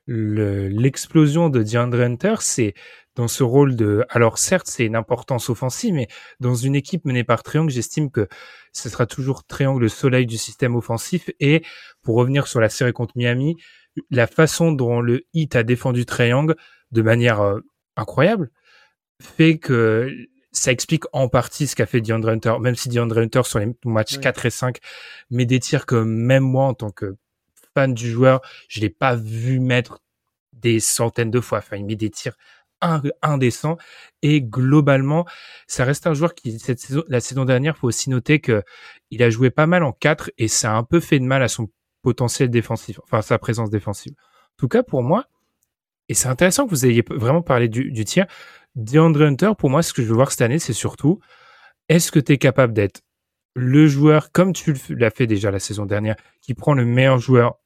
l'explosion 0.07 1.49
de 1.49 1.63
DeAndre 1.63 2.01
Hunter, 2.01 2.37
c'est 2.41 2.75
dans 3.17 3.29
ce 3.29 3.43
rôle 3.43 3.77
de. 3.77 4.05
Alors 4.09 4.39
certes, 4.39 4.67
c'est 4.67 4.85
une 4.85 4.97
importance 4.97 5.51
offensive, 5.51 5.95
mais 5.95 6.09
dans 6.41 6.55
une 6.55 6.75
équipe 6.75 7.05
menée 7.05 7.25
par 7.25 7.43
Triangle, 7.43 7.71
j'estime 7.71 8.11
que 8.11 8.29
ce 8.73 8.89
sera 8.89 9.07
toujours 9.07 9.45
Triangle 9.45 9.83
le 9.83 9.89
soleil 9.89 10.27
du 10.27 10.39
système 10.39 10.77
offensif. 10.77 11.31
Et 11.41 11.63
pour 12.03 12.17
revenir 12.17 12.47
sur 12.47 12.61
la 12.61 12.69
série 12.69 12.93
contre 12.93 13.15
Miami, 13.17 13.57
la 14.11 14.27
façon 14.27 14.73
dont 14.73 15.01
le 15.01 15.23
hit 15.35 15.57
a 15.57 15.63
défendu 15.63 16.05
Triangle 16.07 16.57
de 16.93 17.03
manière 17.03 17.41
euh, 17.41 17.61
incroyable 17.97 18.51
fait 19.21 19.59
que 19.59 20.11
ça 20.53 20.73
explique 20.73 21.05
en 21.13 21.29
partie 21.29 21.67
ce 21.67 21.77
qu'a 21.77 21.87
fait 21.87 22.01
DeAndre 22.01 22.29
Hunter, 22.29 22.55
même 22.61 22.75
si 22.75 22.89
DeAndre 22.89 23.19
Hunter 23.19 23.43
sur 23.45 23.59
les 23.59 23.69
matchs 23.85 24.19
4 24.19 24.47
et 24.47 24.51
5 24.51 24.79
met 25.31 25.47
des 25.47 25.61
tirs 25.61 25.87
que 25.87 25.97
même 25.97 26.43
moi 26.43 26.65
en 26.65 26.75
tant 26.75 26.91
que 26.91 27.17
fan 27.75 27.95
du 27.95 28.11
joueur, 28.11 28.41
je 28.69 28.81
l'ai 28.81 28.91
pas 28.91 29.15
vu 29.15 29.61
mettre 29.61 30.03
des 30.53 30.81
centaines 30.81 31.31
de 31.31 31.41
fois. 31.41 31.59
Enfin, 31.59 31.77
il 31.77 31.85
met 31.85 31.97
des 31.97 32.11
tirs 32.11 32.37
indécents 33.23 33.77
et 34.23 34.41
globalement, 34.41 35.27
ça 35.67 35.85
reste 35.85 36.07
un 36.07 36.15
joueur 36.15 36.35
qui 36.35 36.59
cette 36.59 36.81
saison, 36.81 37.05
la 37.09 37.21
saison 37.21 37.45
dernière, 37.45 37.77
faut 37.77 37.87
aussi 37.87 38.09
noter 38.09 38.41
que 38.41 38.63
il 39.11 39.23
a 39.23 39.31
joué 39.31 39.51
pas 39.51 39.67
mal 39.67 39.83
en 39.85 39.93
4 39.93 40.31
et 40.39 40.49
ça 40.49 40.73
a 40.73 40.77
un 40.77 40.83
peu 40.83 40.99
fait 40.99 41.19
de 41.19 41.25
mal 41.25 41.43
à 41.43 41.49
son 41.49 41.69
potentiel 42.03 42.51
défensif, 42.51 43.01
enfin 43.05 43.23
sa 43.23 43.39
présence 43.39 43.71
défensive. 43.71 44.13
En 44.13 44.57
tout 44.57 44.69
cas, 44.69 44.83
pour 44.83 45.03
moi, 45.03 45.27
et 46.09 46.15
c'est 46.15 46.29
intéressant 46.29 46.65
que 46.65 46.71
vous 46.71 46.87
ayez 46.87 47.05
vraiment 47.09 47.43
parlé 47.43 47.69
du, 47.69 47.93
du 47.93 48.05
tir, 48.05 48.27
DeAndre 48.75 49.23
Hunter, 49.23 49.53
pour 49.59 49.71
moi, 49.71 49.83
ce 49.83 49.93
que 49.93 50.03
je 50.03 50.09
veux 50.09 50.15
voir 50.15 50.31
cette 50.31 50.43
année, 50.43 50.59
c'est 50.59 50.73
surtout, 50.73 51.21
est-ce 51.89 52.11
que 52.13 52.19
tu 52.19 52.33
es 52.33 52.39
capable 52.39 52.73
d'être 52.73 53.03
le 53.55 53.87
joueur, 53.87 54.33
comme 54.33 54.53
tu 54.53 54.75
l'as 54.91 55.11
fait 55.11 55.27
déjà 55.27 55.51
la 55.51 55.59
saison 55.59 55.87
dernière, 55.87 56.17
qui 56.41 56.55
prend 56.55 56.75
le 56.75 56.85
meilleur 56.85 57.19
joueur 57.19 57.59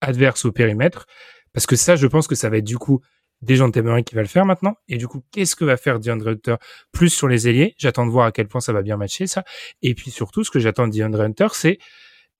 adverse 0.00 0.44
au 0.44 0.52
périmètre? 0.52 1.06
Parce 1.52 1.66
que 1.66 1.76
ça, 1.76 1.96
je 1.96 2.06
pense 2.06 2.26
que 2.26 2.34
ça 2.34 2.50
va 2.50 2.58
être 2.58 2.64
du 2.64 2.78
coup 2.78 3.00
des 3.40 3.56
gens 3.56 3.68
de 3.68 4.00
qui 4.00 4.14
va 4.14 4.22
le 4.22 4.28
faire 4.28 4.44
maintenant. 4.44 4.74
Et 4.88 4.96
du 4.96 5.06
coup, 5.06 5.22
qu'est-ce 5.30 5.54
que 5.54 5.64
va 5.64 5.76
faire 5.76 6.00
DeAndre 6.00 6.28
Hunter 6.28 6.56
plus 6.92 7.10
sur 7.10 7.28
les 7.28 7.48
ailiers? 7.48 7.74
J'attends 7.78 8.04
de 8.04 8.10
voir 8.10 8.26
à 8.26 8.32
quel 8.32 8.48
point 8.48 8.60
ça 8.60 8.72
va 8.72 8.82
bien 8.82 8.96
matcher 8.96 9.26
ça. 9.26 9.44
Et 9.82 9.94
puis 9.94 10.10
surtout, 10.10 10.44
ce 10.44 10.50
que 10.50 10.58
j'attends 10.58 10.88
de 10.88 10.92
DeAndre 10.92 11.20
Hunter, 11.20 11.48
c'est 11.52 11.78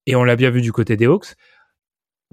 et 0.09 0.17
on 0.17 0.25
l'a 0.25 0.37
bien 0.37 0.49
vu 0.49 0.63
du 0.63 0.73
côté 0.73 0.97
des 0.97 1.05
Hawks. 1.05 1.35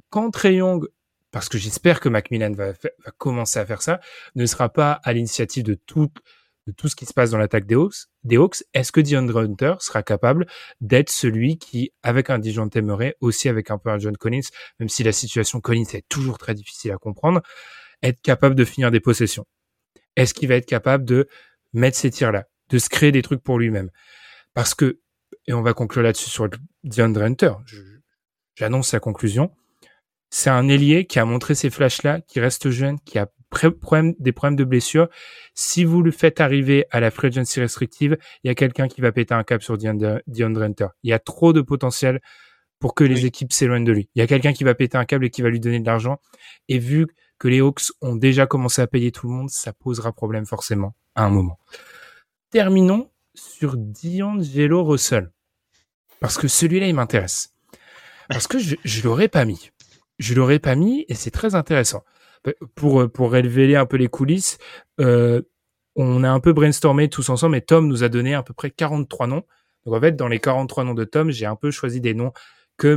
Quand 0.09 0.32
Trey 0.32 0.55
Young, 0.55 0.88
parce 1.32 1.49
que 1.49 1.57
j'espère 1.57 1.99
que 1.99 2.07
Macmillan 2.07 2.53
va, 2.53 2.71
commencer 3.17 3.59
à 3.59 3.65
faire 3.65 3.82
ça, 3.82 3.99
ne 4.36 4.45
sera 4.45 4.69
pas 4.69 4.93
à 5.03 5.11
l'initiative 5.11 5.63
de 5.65 5.73
tout, 5.73 6.09
de 6.67 6.71
tout 6.71 6.88
ce 6.88 6.95
qui 6.95 7.05
se 7.05 7.13
passe 7.13 7.32
dans 7.32 7.38
l'attaque 7.38 7.65
des 7.65 7.76
Hawks, 7.76 8.07
des 8.23 8.38
Hawks, 8.38 8.63
est-ce 8.73 8.93
que 8.93 9.01
DeAndre 9.01 9.39
Hunter 9.39 9.73
sera 9.80 10.03
capable 10.03 10.47
d'être 10.80 11.09
celui 11.09 11.57
qui, 11.57 11.91
avec 12.01 12.30
un 12.30 12.39
Dijon 12.39 12.69
Temeray, 12.69 13.15
aussi 13.19 13.49
avec 13.49 13.69
un 13.71 13.78
peu 13.78 13.89
un 13.89 13.99
John 13.99 14.15
Collins, 14.15 14.47
même 14.80 14.88
si 14.88 15.03
la 15.03 15.11
situation 15.11 15.59
Collins 15.59 15.84
est 15.93 16.07
toujours 16.07 16.38
très 16.38 16.53
difficile 16.53 16.93
à 16.93 16.97
comprendre, 16.97 17.41
être 18.01 18.21
capable 18.21 18.55
de 18.55 18.63
finir 18.63 18.89
des 18.89 19.01
possessions? 19.01 19.45
Est-ce 20.15 20.34
qu'il 20.34 20.47
va 20.47 20.55
être 20.55 20.65
capable 20.65 21.03
de 21.03 21.28
mettre 21.73 21.97
ces 21.97 22.09
tirs-là, 22.09 22.45
de 22.69 22.78
se 22.78 22.88
créer 22.88 23.11
des 23.11 23.21
trucs 23.21 23.43
pour 23.43 23.59
lui-même? 23.59 23.89
Parce 24.53 24.73
que 24.73 25.01
et 25.47 25.53
on 25.53 25.61
va 25.61 25.73
conclure 25.73 26.03
là-dessus 26.03 26.29
sur 26.29 26.49
DeAndre 26.83 27.21
Hunter. 27.21 27.53
J'annonce 28.55 28.89
sa 28.89 28.99
conclusion. 28.99 29.51
C'est 30.29 30.49
un 30.49 30.67
ailier 30.67 31.05
qui 31.05 31.19
a 31.19 31.25
montré 31.25 31.55
ces 31.55 31.69
flashs-là, 31.69 32.21
qui 32.21 32.39
reste 32.39 32.69
jeune, 32.69 32.99
qui 33.01 33.19
a 33.19 33.27
des 34.19 34.31
problèmes 34.31 34.55
de 34.55 34.63
blessure. 34.63 35.07
Si 35.53 35.83
vous 35.83 36.01
le 36.01 36.11
faites 36.11 36.41
arriver 36.41 36.86
à 36.91 36.99
la 36.99 37.11
free 37.11 37.27
agency 37.27 37.59
restrictive, 37.59 38.17
il 38.43 38.47
y 38.47 38.49
a 38.49 38.55
quelqu'un 38.55 38.88
qui 38.88 39.01
va 39.01 39.11
péter 39.11 39.33
un 39.33 39.43
cap 39.43 39.61
sur 39.61 39.77
DeAndre, 39.77 40.21
Hunter. 40.61 40.88
Il 41.03 41.09
y 41.09 41.13
a 41.13 41.19
trop 41.19 41.53
de 41.53 41.61
potentiel 41.61 42.19
pour 42.79 42.95
que 42.95 43.03
les 43.03 43.25
équipes 43.25 43.53
s'éloignent 43.53 43.86
de 43.86 43.91
lui. 43.91 44.09
Il 44.15 44.19
y 44.19 44.21
a 44.21 44.27
quelqu'un 44.27 44.53
qui 44.53 44.63
va 44.63 44.75
péter 44.75 44.97
un 44.97 45.05
câble 45.05 45.25
et 45.25 45.29
qui 45.29 45.41
va 45.41 45.49
lui 45.49 45.59
donner 45.59 45.79
de 45.79 45.86
l'argent. 45.86 46.19
Et 46.67 46.79
vu 46.79 47.07
que 47.39 47.47
les 47.47 47.61
Hawks 47.61 47.91
ont 48.01 48.15
déjà 48.15 48.45
commencé 48.45 48.81
à 48.81 48.88
payer 48.88 49.11
tout 49.11 49.27
le 49.27 49.33
monde, 49.33 49.49
ça 49.49 49.73
posera 49.73 50.11
problème 50.11 50.45
forcément 50.45 50.95
à 51.15 51.23
un 51.25 51.29
moment. 51.29 51.57
Terminons 52.51 53.09
sur 53.36 53.77
D'Angelo 53.77 54.83
Russell. 54.83 55.31
Parce 56.19 56.38
que 56.38 56.47
celui-là, 56.47 56.88
il 56.88 56.95
m'intéresse. 56.95 57.53
Parce 58.29 58.47
que 58.47 58.57
je, 58.57 58.75
je 58.83 59.03
l'aurais 59.03 59.27
pas 59.27 59.45
mis. 59.45 59.71
Je 60.17 60.33
l'aurais 60.33 60.59
pas 60.59 60.75
mis 60.75 61.05
et 61.09 61.15
c'est 61.15 61.31
très 61.31 61.55
intéressant. 61.55 62.03
Pour, 62.75 63.11
pour 63.11 63.31
révéler 63.31 63.75
un 63.75 63.86
peu 63.86 63.97
les 63.97 64.07
coulisses, 64.07 64.57
euh, 64.99 65.41
on 65.95 66.23
a 66.23 66.29
un 66.29 66.39
peu 66.39 66.53
brainstormé 66.53 67.09
tous 67.09 67.29
ensemble 67.29 67.55
et 67.57 67.61
Tom 67.61 67.88
nous 67.88 68.03
a 68.03 68.09
donné 68.09 68.33
à 68.33 68.43
peu 68.43 68.53
près 68.53 68.69
43 68.69 69.27
noms. 69.27 69.43
Donc 69.86 69.95
en 69.95 70.01
fait, 70.01 70.15
dans 70.15 70.27
les 70.27 70.39
43 70.39 70.83
noms 70.83 70.93
de 70.93 71.03
Tom, 71.03 71.31
j'ai 71.31 71.45
un 71.45 71.55
peu 71.55 71.71
choisi 71.71 72.01
des 72.01 72.13
noms 72.13 72.33
que, 72.77 72.95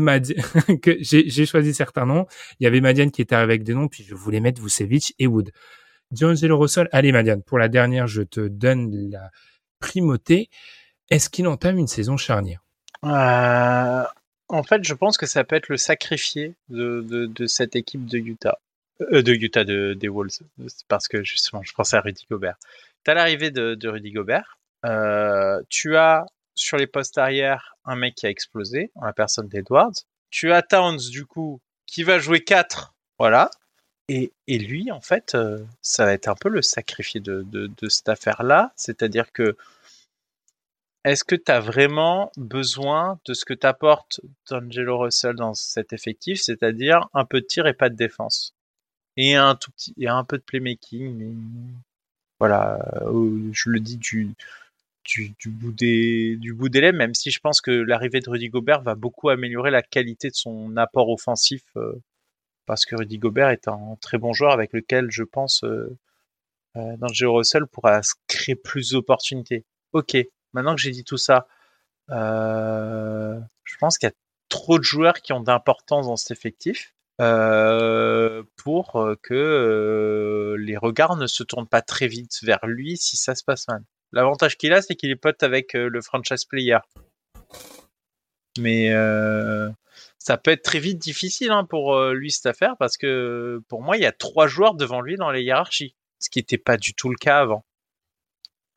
que 0.80 0.97
j'ai 1.01 1.47
choisi 1.47 1.74
certains 1.74 2.07
noms. 2.07 2.26
Il 2.61 2.64
y 2.64 2.66
avait 2.66 2.80
Madiane 2.80 3.11
qui 3.11 3.22
était 3.22 3.34
avec 3.34 3.62
des 3.62 3.74
noms, 3.74 3.89
puis 3.89 4.05
je 4.05 4.14
voulais 4.14 4.41
mettre 4.41 4.61
Vucevic 4.62 5.14
et 5.18 5.26
Wood. 5.26 5.51
D'Angelo 6.11 6.59
Russell, 6.59 6.89
allez 6.93 7.12
Madiane, 7.12 7.43
pour 7.43 7.59
la 7.59 7.68
dernière, 7.68 8.07
je 8.07 8.22
te 8.22 8.49
donne 8.49 9.11
la, 9.11 9.30
primauté. 9.79 10.51
Est-ce 11.11 11.31
qu'il 11.31 11.47
entame 11.49 11.79
une 11.79 11.87
saison 11.87 12.16
charnière? 12.16 12.61
Euh, 13.05 14.05
En 14.49 14.62
fait, 14.62 14.85
je 14.85 14.95
pense 14.95 15.16
que 15.16 15.26
ça 15.26 15.45
peut 15.45 15.57
être 15.57 15.68
le 15.68 15.76
sacrifié 15.76 16.55
de, 16.68 17.47
cette 17.47 17.76
équipe 17.76 18.07
de 18.07 18.18
Utah. 18.18 18.59
Euh, 19.12 19.22
de 19.22 19.33
Utah, 19.33 19.64
de, 19.64 19.95
des 19.95 20.09
Wolves. 20.09 20.41
Parce 20.89 21.09
que 21.09 21.22
justement, 21.22 21.62
je 21.62 21.72
pensais 21.72 21.97
à 21.97 22.01
Rudy 22.01 22.26
Gobert. 22.31 22.57
Tu 23.05 23.11
as 23.11 23.14
l'arrivée 23.14 23.51
de, 23.51 23.89
Rudy 23.89 24.12
Gobert. 24.12 24.59
Euh, 24.85 25.62
tu 25.68 25.97
as 25.97 26.26
sur 26.55 26.76
les 26.76 26.87
postes 26.87 27.18
arrière 27.18 27.76
un 27.85 27.97
mec 27.97 28.14
qui 28.16 28.26
a 28.26 28.31
explosé, 28.31 28.91
la 29.01 29.12
personne 29.12 29.49
d'Edwards. 29.49 29.95
Tu 30.31 30.53
as 30.53 30.62
Towns, 30.62 30.99
du 31.11 31.24
coup, 31.24 31.61
qui 31.87 32.03
va 32.03 32.18
jouer 32.18 32.43
4. 32.45 32.95
Voilà. 33.18 33.51
Et, 34.09 34.32
lui, 34.48 34.90
en 34.90 35.02
fait, 35.02 35.34
euh, 35.34 35.64
ça 35.82 36.06
va 36.06 36.14
être 36.14 36.28
un 36.28 36.34
peu 36.34 36.48
le 36.48 36.62
sacrifié 36.62 37.20
de, 37.20 37.70
cette 37.88 38.09
affaire-là. 38.09 38.72
C'est-à-dire 38.74 39.32
que 39.32 39.56
est-ce 41.04 41.24
que 41.24 41.36
tu 41.36 41.52
as 41.52 41.61
vraiment 41.61 42.32
besoin 42.36 43.20
de 43.26 43.34
ce 43.34 43.44
que 43.44 43.54
t'apporte 43.54 44.20
D'Angelo 44.50 44.98
Russell 44.98 45.36
dans 45.36 45.54
cet 45.54 45.92
effectif, 45.92 46.40
c'est-à-dire 46.40 47.09
un 47.14 47.24
peu 47.24 47.40
de 47.40 47.46
tir 47.46 47.66
et 47.66 47.74
pas 47.74 47.90
de 47.90 47.96
défense? 47.96 48.54
Et 49.16 49.34
un 49.34 49.54
tout 49.56 49.70
petit 49.72 49.94
et 49.98 50.09
un 50.09 50.24
peu 50.24 50.38
de 50.38 50.42
playmaking, 50.42 51.74
voilà, 52.38 52.78
euh, 53.02 53.50
je 53.52 53.70
le 53.70 53.80
dis 53.80 53.96
du 53.96 54.34
du, 55.04 55.34
bout 55.50 55.72
des 55.72 56.36
du 56.36 56.52
bout 56.52 56.68
des 56.68 56.80
lèvres, 56.82 56.98
même 56.98 57.14
si 57.14 57.30
je 57.30 57.40
pense 57.40 57.61
que 57.61 57.70
l'arrivée 57.70 58.20
de 58.20 58.28
Rudy 58.28 58.48
Gobert 58.50 58.82
va 58.82 58.94
beaucoup 58.94 59.30
améliorer 59.30 59.70
la 59.70 59.82
qualité 59.82 60.28
de 60.28 60.34
son 60.34 60.76
apport 60.76 61.09
offensif, 61.09 61.62
euh, 61.76 61.94
parce 62.69 62.85
que 62.85 62.95
Rudy 62.95 63.19
Gobert 63.19 63.49
est 63.49 63.66
un 63.66 63.97
très 64.03 64.19
bon 64.19 64.35
joueur 64.35 64.53
avec 64.53 64.75
lequel 64.75 65.11
je 65.11 65.25
pense 65.25 65.64
euh, 65.64 65.97
euh 66.77 66.97
D'Angelo 66.99 67.35
Russell 67.37 67.66
pourra 67.66 68.03
créer 68.29 68.55
plus 68.55 68.91
d'opportunités. 68.91 69.64
Ok, 69.95 70.16
maintenant 70.53 70.75
que 70.75 70.81
j'ai 70.81 70.91
dit 70.91 71.03
tout 71.03 71.16
ça, 71.16 71.49
euh, 72.11 73.41
je 73.64 73.77
pense 73.79 73.97
qu'il 73.97 74.09
y 74.09 74.12
a 74.12 74.14
trop 74.51 74.79
de 74.79 74.85
joueurs 74.85 75.14
qui 75.14 75.33
ont 75.33 75.41
d'importance 75.41 76.07
dans 76.07 76.16
cet 76.16 76.31
effectif 76.31 76.95
euh, 77.23 78.43
pour 78.57 78.97
euh, 78.97 79.16
que 79.23 80.55
les 80.59 80.77
regards 80.77 81.16
ne 81.16 81.27
se 81.27 81.43
tournent 81.43 81.69
pas 81.69 81.83
très 81.83 82.07
vite 82.07 82.39
vers 82.43 82.64
lui 82.66 82.99
si 82.99 83.16
ça 83.16 83.35
se 83.35 83.45
passe 83.45 83.66
mal. 83.69 83.83
L'avantage 84.12 84.59
qu'il 84.59 84.75
a, 84.75 84.83
c'est 84.83 84.95
qu'il 84.95 85.11
est 85.11 85.16
pote 85.16 85.43
avec 85.43 85.73
le 85.73 86.01
franchise 86.03 86.45
player. 86.45 86.79
Mais 88.59 88.91
ça 90.29 90.39
peut 90.39 90.51
être 90.51 90.62
très 90.62 90.79
vite 90.79 90.99
difficile 90.99 91.51
hein, 91.51 91.64
pour 91.64 91.99
lui 92.11 92.31
cette 92.31 92.47
affaire 92.47 92.76
parce 92.79 92.97
que 92.97 93.61
pour 93.68 93.83
moi, 93.83 93.97
il 93.97 94.03
y 94.03 94.07
a 94.07 94.12
trois 94.12 94.47
joueurs 94.47 94.74
devant 94.74 95.01
lui 95.01 95.16
dans 95.16 95.31
les 95.31 95.43
hiérarchies, 95.43 95.95
ce 96.18 96.31
qui 96.31 96.39
n'était 96.39 96.59
pas 96.59 96.76
du 96.76 96.95
tout 96.95 97.09
le 97.09 97.16
cas 97.16 97.39
avant 97.39 97.64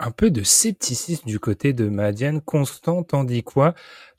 un 0.02 0.12
peu 0.12 0.32
de 0.32 0.44
scepticisme 0.44 1.28
du 1.28 1.40
côté 1.40 1.74
de 1.74 1.88
Madiane. 1.88 2.42
Constant, 2.42 3.04
tandis 3.04 3.44
quoi 3.44 3.76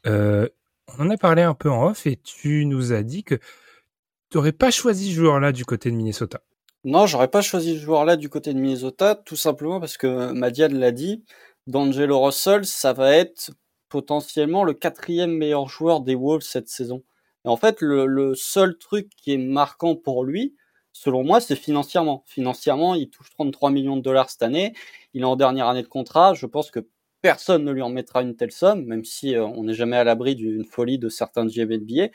euh, 0.07 0.49
On 0.97 1.07
en 1.07 1.11
a 1.11 1.17
parlé 1.17 1.43
un 1.43 1.55
peu 1.55 1.71
en 1.71 1.89
off 1.89 2.07
et 2.07 2.17
tu 2.17 2.65
nous 2.67 2.93
as 2.93 3.03
dit 3.03 3.25
que 3.25 3.35
tu 3.35 4.37
n'aurais 4.37 4.53
pas 4.53 4.71
choisi 4.71 5.11
ce 5.11 5.17
joueur-là 5.17 5.53
du 5.53 5.65
côté 5.65 5.91
de 5.91 5.97
Minnesota. 5.97 6.41
Non, 6.85 7.07
j'aurais 7.07 7.29
pas 7.29 7.43
choisi 7.43 7.75
ce 7.75 7.81
joueur-là 7.81 8.17
du 8.17 8.29
côté 8.29 8.55
de 8.55 8.59
Minnesota, 8.59 9.15
tout 9.15 9.37
simplement 9.37 9.81
parce 9.81 9.97
que 9.97 10.33
Madiane 10.33 10.79
l'a 10.79 10.93
dit, 10.93 11.25
D'Angelo 11.67 12.21
Russell, 12.21 12.65
ça 12.65 12.93
va 12.93 13.15
être 13.15 13.51
potentiellement 13.89 14.65
le 14.65 14.75
quatrième 14.75 15.33
meilleur 15.33 15.69
joueur 15.69 16.01
des 16.01 16.15
Wolves 16.15 16.43
cette 16.43 16.69
saison. 16.69 17.05
Et 17.45 17.49
en 17.49 17.57
fait, 17.57 17.81
le, 17.81 18.35
seul 18.35 18.79
truc 18.79 19.11
qui 19.17 19.33
est 19.33 19.39
marquant 19.39 19.97
pour 19.97 20.25
lui, 20.25 20.55
selon 20.93 21.25
moi, 21.25 21.41
c'est 21.41 21.57
financièrement. 21.57 22.23
Financièrement, 22.27 22.95
il 22.95 23.11
touche 23.11 23.31
33 23.31 23.71
millions 23.71 23.97
de 23.97 24.03
dollars 24.03 24.31
cette 24.31 24.43
année. 24.43 24.75
Il 25.15 25.23
est 25.23 25.27
en 25.27 25.37
dernière 25.37 25.69
année 25.69 25.83
de 25.83 25.89
contrat. 25.89 26.35
Je 26.35 26.47
pense 26.47 26.71
que 26.71 26.81
personne 27.21 27.65
ne 27.65 27.73
lui 27.73 27.83
en 27.83 27.89
mettra 27.89 28.23
une 28.23 28.37
telle 28.37 28.53
somme, 28.53 28.85
même 28.85 29.05
si 29.05 29.35
euh, 29.35 29.45
on 29.45 29.65
n'est 29.65 29.75
jamais 29.75 29.97
à 29.97 30.05
l'abri 30.05 30.35
d'une 30.35 30.65
folie 30.65 30.99
de 30.99 31.09
certains 31.09 31.47
GM 31.47 31.73
NBA. 31.73 32.09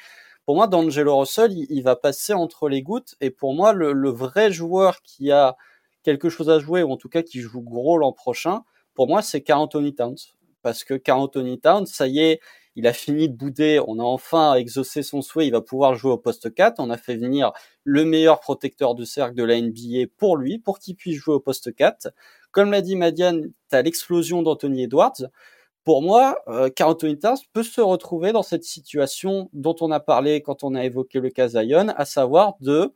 Pour 0.45 0.55
moi, 0.55 0.67
D'Angelo 0.67 1.17
Russell, 1.17 1.51
il, 1.51 1.81
va 1.81 1.97
passer 1.97 2.33
entre 2.33 2.69
les 2.69 2.81
gouttes. 2.81 3.15
Et 3.19 3.31
pour 3.31 3.53
moi, 3.53 3.73
le, 3.73 4.09
vrai 4.09 4.51
joueur 4.51 5.01
qui 5.01 5.29
a 5.29 5.57
quelque 6.03 6.29
chose 6.29 6.49
à 6.49 6.59
jouer, 6.59 6.83
ou 6.83 6.91
en 6.91 6.97
tout 6.97 7.09
cas 7.09 7.21
qui 7.21 7.41
joue 7.41 7.61
gros 7.61 7.97
l'an 7.97 8.13
prochain, 8.13 8.61
pour 8.93 9.07
moi, 9.07 9.21
c'est 9.21 9.41
Carl 9.41 9.59
Anthony 9.59 9.93
Towns. 9.93 10.15
Parce 10.61 10.85
que 10.85 10.93
Carl 10.93 11.19
Anthony 11.19 11.59
Towns, 11.59 11.85
ça 11.85 12.07
y 12.07 12.19
est, 12.19 12.39
il 12.77 12.85
a 12.85 12.93
fini 12.93 13.27
de 13.27 13.35
bouder, 13.35 13.81
on 13.87 13.97
a 13.99 14.03
enfin 14.03 14.53
exaucé 14.53 15.01
son 15.01 15.23
souhait, 15.23 15.47
il 15.47 15.51
va 15.51 15.61
pouvoir 15.61 15.95
jouer 15.95 16.11
au 16.11 16.17
poste 16.19 16.53
4. 16.53 16.75
On 16.79 16.91
a 16.91 16.97
fait 16.97 17.15
venir 17.15 17.51
le 17.83 18.05
meilleur 18.05 18.39
protecteur 18.39 18.93
de 18.93 19.03
cercle 19.03 19.33
de 19.35 19.43
la 19.43 19.59
NBA 19.59 20.11
pour 20.15 20.37
lui, 20.37 20.59
pour 20.59 20.77
qu'il 20.77 20.95
puisse 20.95 21.17
jouer 21.17 21.33
au 21.33 21.39
poste 21.39 21.75
4. 21.75 22.09
Comme 22.51 22.71
l'a 22.71 22.81
dit 22.81 22.95
Madiane, 22.95 23.51
tu 23.69 23.75
as 23.75 23.81
l'explosion 23.81 24.43
d'Anthony 24.43 24.83
Edwards. 24.83 25.17
Pour 25.85 26.03
moi, 26.03 26.37
euh, 26.49 26.69
Carl 26.69 26.91
Anthony 26.91 27.17
Towns 27.17 27.37
peut 27.51 27.63
se 27.63 27.81
retrouver 27.81 28.31
dans 28.31 28.43
cette 28.43 28.63
situation 28.63 29.49
dont 29.53 29.75
on 29.81 29.89
a 29.89 29.99
parlé 29.99 30.43
quand 30.43 30.63
on 30.63 30.75
a 30.75 30.85
évoqué 30.85 31.19
le 31.19 31.31
cas 31.31 31.47
Zion, 31.47 31.89
à 31.95 32.05
savoir 32.05 32.57
de 32.59 32.93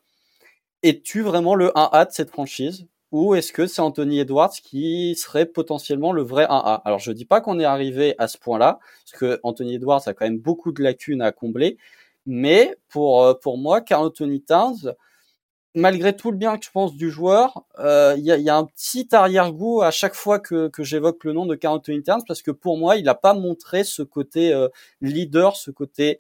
es-tu 0.84 1.22
vraiment 1.22 1.56
le 1.56 1.72
1A 1.76 2.06
de 2.06 2.12
cette 2.12 2.30
franchise? 2.30 2.88
Ou 3.12 3.36
est-ce 3.36 3.52
que 3.52 3.68
c'est 3.68 3.82
Anthony 3.82 4.20
Edwards 4.20 4.52
qui 4.52 5.16
serait 5.16 5.46
potentiellement 5.46 6.14
le 6.14 6.22
vrai 6.22 6.46
1A 6.46 6.82
Alors 6.86 7.00
je 7.00 7.12
dis 7.12 7.26
pas 7.26 7.42
qu'on 7.42 7.60
est 7.60 7.66
arrivé 7.66 8.16
à 8.18 8.28
ce 8.28 8.38
point-là, 8.38 8.80
parce 9.06 9.20
que 9.20 9.40
Anthony 9.44 9.76
Edwards 9.76 10.02
a 10.08 10.14
quand 10.14 10.26
même 10.26 10.40
beaucoup 10.40 10.72
de 10.72 10.82
lacunes 10.82 11.22
à 11.22 11.32
combler, 11.32 11.78
mais 12.26 12.76
pour 12.90 13.24
euh, 13.24 13.34
pour 13.34 13.58
moi, 13.58 13.82
Carl 13.82 14.06
Anthony 14.06 14.42
Towns, 14.42 14.94
malgré 15.76 16.16
tout 16.16 16.32
le 16.32 16.38
bien 16.38 16.58
que 16.58 16.66
je 16.66 16.72
pense 16.72 16.96
du 16.96 17.10
joueur, 17.10 17.64
euh, 17.80 18.16
il 18.18 18.24
y, 18.24 18.32
a, 18.32 18.38
y, 18.38 18.50
a, 18.50 18.58
un 18.58 18.66
petit 18.66 19.08
arrière-goût 19.12 19.82
à 19.82 19.92
chaque 19.92 20.16
fois 20.16 20.40
que, 20.40 20.68
que 20.70 20.84
j'évoque 20.84 21.24
le 21.24 21.34
nom 21.34 21.46
de 21.46 21.56
Carl 21.56 21.76
Anthony 21.78 22.04
Towns, 22.04 22.24
parce 22.28 22.42
que 22.42 22.52
pour 22.52 22.78
moi, 22.78 22.98
il 22.98 23.06
n'a 23.06 23.16
pas 23.16 23.34
montré 23.34 23.84
ce 23.84 24.04
côté 24.04 24.54
euh, 24.54 24.68
leader, 25.02 25.56
ce 25.56 25.72
côté 25.72 26.20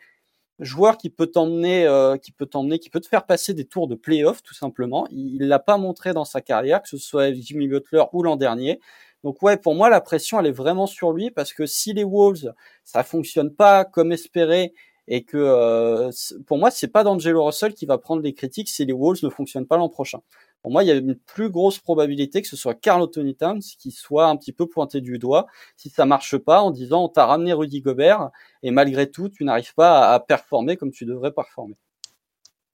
joueur 0.60 0.98
qui 0.98 1.10
peut 1.10 1.28
t'emmener, 1.28 1.86
euh, 1.86 2.18
qui 2.18 2.32
peut 2.32 2.46
t'emmener, 2.46 2.80
qui 2.80 2.90
peut 2.90 3.00
te 3.00 3.08
faire 3.08 3.26
passer 3.26 3.54
des 3.54 3.66
tours 3.66 3.88
de 3.88 3.96
playoff 3.96 4.44
tout 4.44 4.54
simplement. 4.54 5.08
Il 5.12 5.48
l'a 5.48 5.60
pas 5.60 5.78
montré 5.78 6.14
dans 6.14 6.26
sa 6.26 6.42
carrière, 6.42 6.82
que 6.82 6.90
ce 6.90 6.98
soit 6.98 7.34
Jimmy 7.34 7.68
Butler 7.68 8.04
ou 8.14 8.24
l'an 8.24 8.36
dernier. 8.36 8.80
Donc 9.24 9.42
ouais, 9.44 9.58
pour 9.58 9.76
moi 9.76 9.90
la 9.90 10.02
pression 10.02 10.40
elle 10.40 10.48
est 10.48 10.52
vraiment 10.52 10.88
sur 10.88 11.14
lui 11.14 11.32
parce 11.32 11.54
que 11.54 11.66
si 11.66 11.94
les 11.94 12.04
Wolves 12.04 12.54
ça 12.84 13.04
fonctionne 13.04 13.54
pas 13.54 13.86
comme 13.86 14.12
espéré 14.12 14.74
et 15.08 15.24
que 15.24 15.38
euh, 15.38 16.12
pour 16.48 16.58
moi 16.58 16.72
c'est 16.72 16.88
pas 16.88 17.04
d'Angelo 17.04 17.46
Russell 17.46 17.74
qui 17.74 17.86
va 17.86 17.98
prendre 17.98 18.22
des 18.22 18.34
critiques 18.34 18.70
si 18.70 18.86
les 18.86 18.94
Wolves 18.94 19.20
ne 19.24 19.30
fonctionnent 19.30 19.68
pas 19.68 19.78
l'an 19.78 19.90
prochain. 19.90 20.22
Pour 20.62 20.72
moi, 20.72 20.84
il 20.84 20.88
y 20.88 20.92
a 20.92 20.96
une 20.96 21.16
plus 21.16 21.50
grosse 21.50 21.80
probabilité 21.80 22.42
que 22.42 22.48
ce 22.48 22.56
soit 22.56 22.76
Carl 22.76 23.02
Anthony 23.02 23.36
Towns 23.36 23.62
qui 23.80 23.92
soit 23.92 24.28
un 24.28 24.36
petit 24.38 24.54
peu 24.54 24.68
pointé 24.68 25.02
du 25.02 25.18
doigt 25.18 25.48
si 25.76 25.90
ça 25.90 26.06
marche 26.06 26.38
pas 26.38 26.62
en 26.62 26.72
disant 26.72 27.06
on 27.06 27.10
t'a 27.10 27.26
ramené 27.26 27.54
Rudy 27.54 27.82
Gobert 27.82 28.30
et 28.62 28.72
malgré 28.72 29.10
tout 29.10 29.30
tu 29.30 29.44
n'arrives 29.44 29.74
pas 29.74 30.14
à 30.14 30.20
performer 30.20 30.78
comme 30.78 30.92
tu 30.92 31.06
devrais 31.06 31.32
performer. 31.32 31.76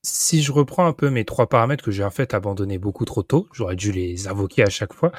Si 0.04 0.42
je 0.42 0.52
reprends 0.52 0.86
un 0.86 0.94
peu 0.94 1.10
mes 1.10 1.26
trois 1.26 1.48
paramètres 1.48 1.84
que 1.84 1.92
j'ai 1.92 2.04
en 2.04 2.10
fait 2.10 2.34
abandonné 2.34 2.78
beaucoup 2.78 3.06
trop 3.06 3.24
tôt, 3.24 3.48
j'aurais 3.54 3.76
dû 3.76 3.92
les 3.92 4.28
invoquer 4.28 4.64
à 4.64 4.70
chaque 4.70 4.94
fois. 4.94 5.12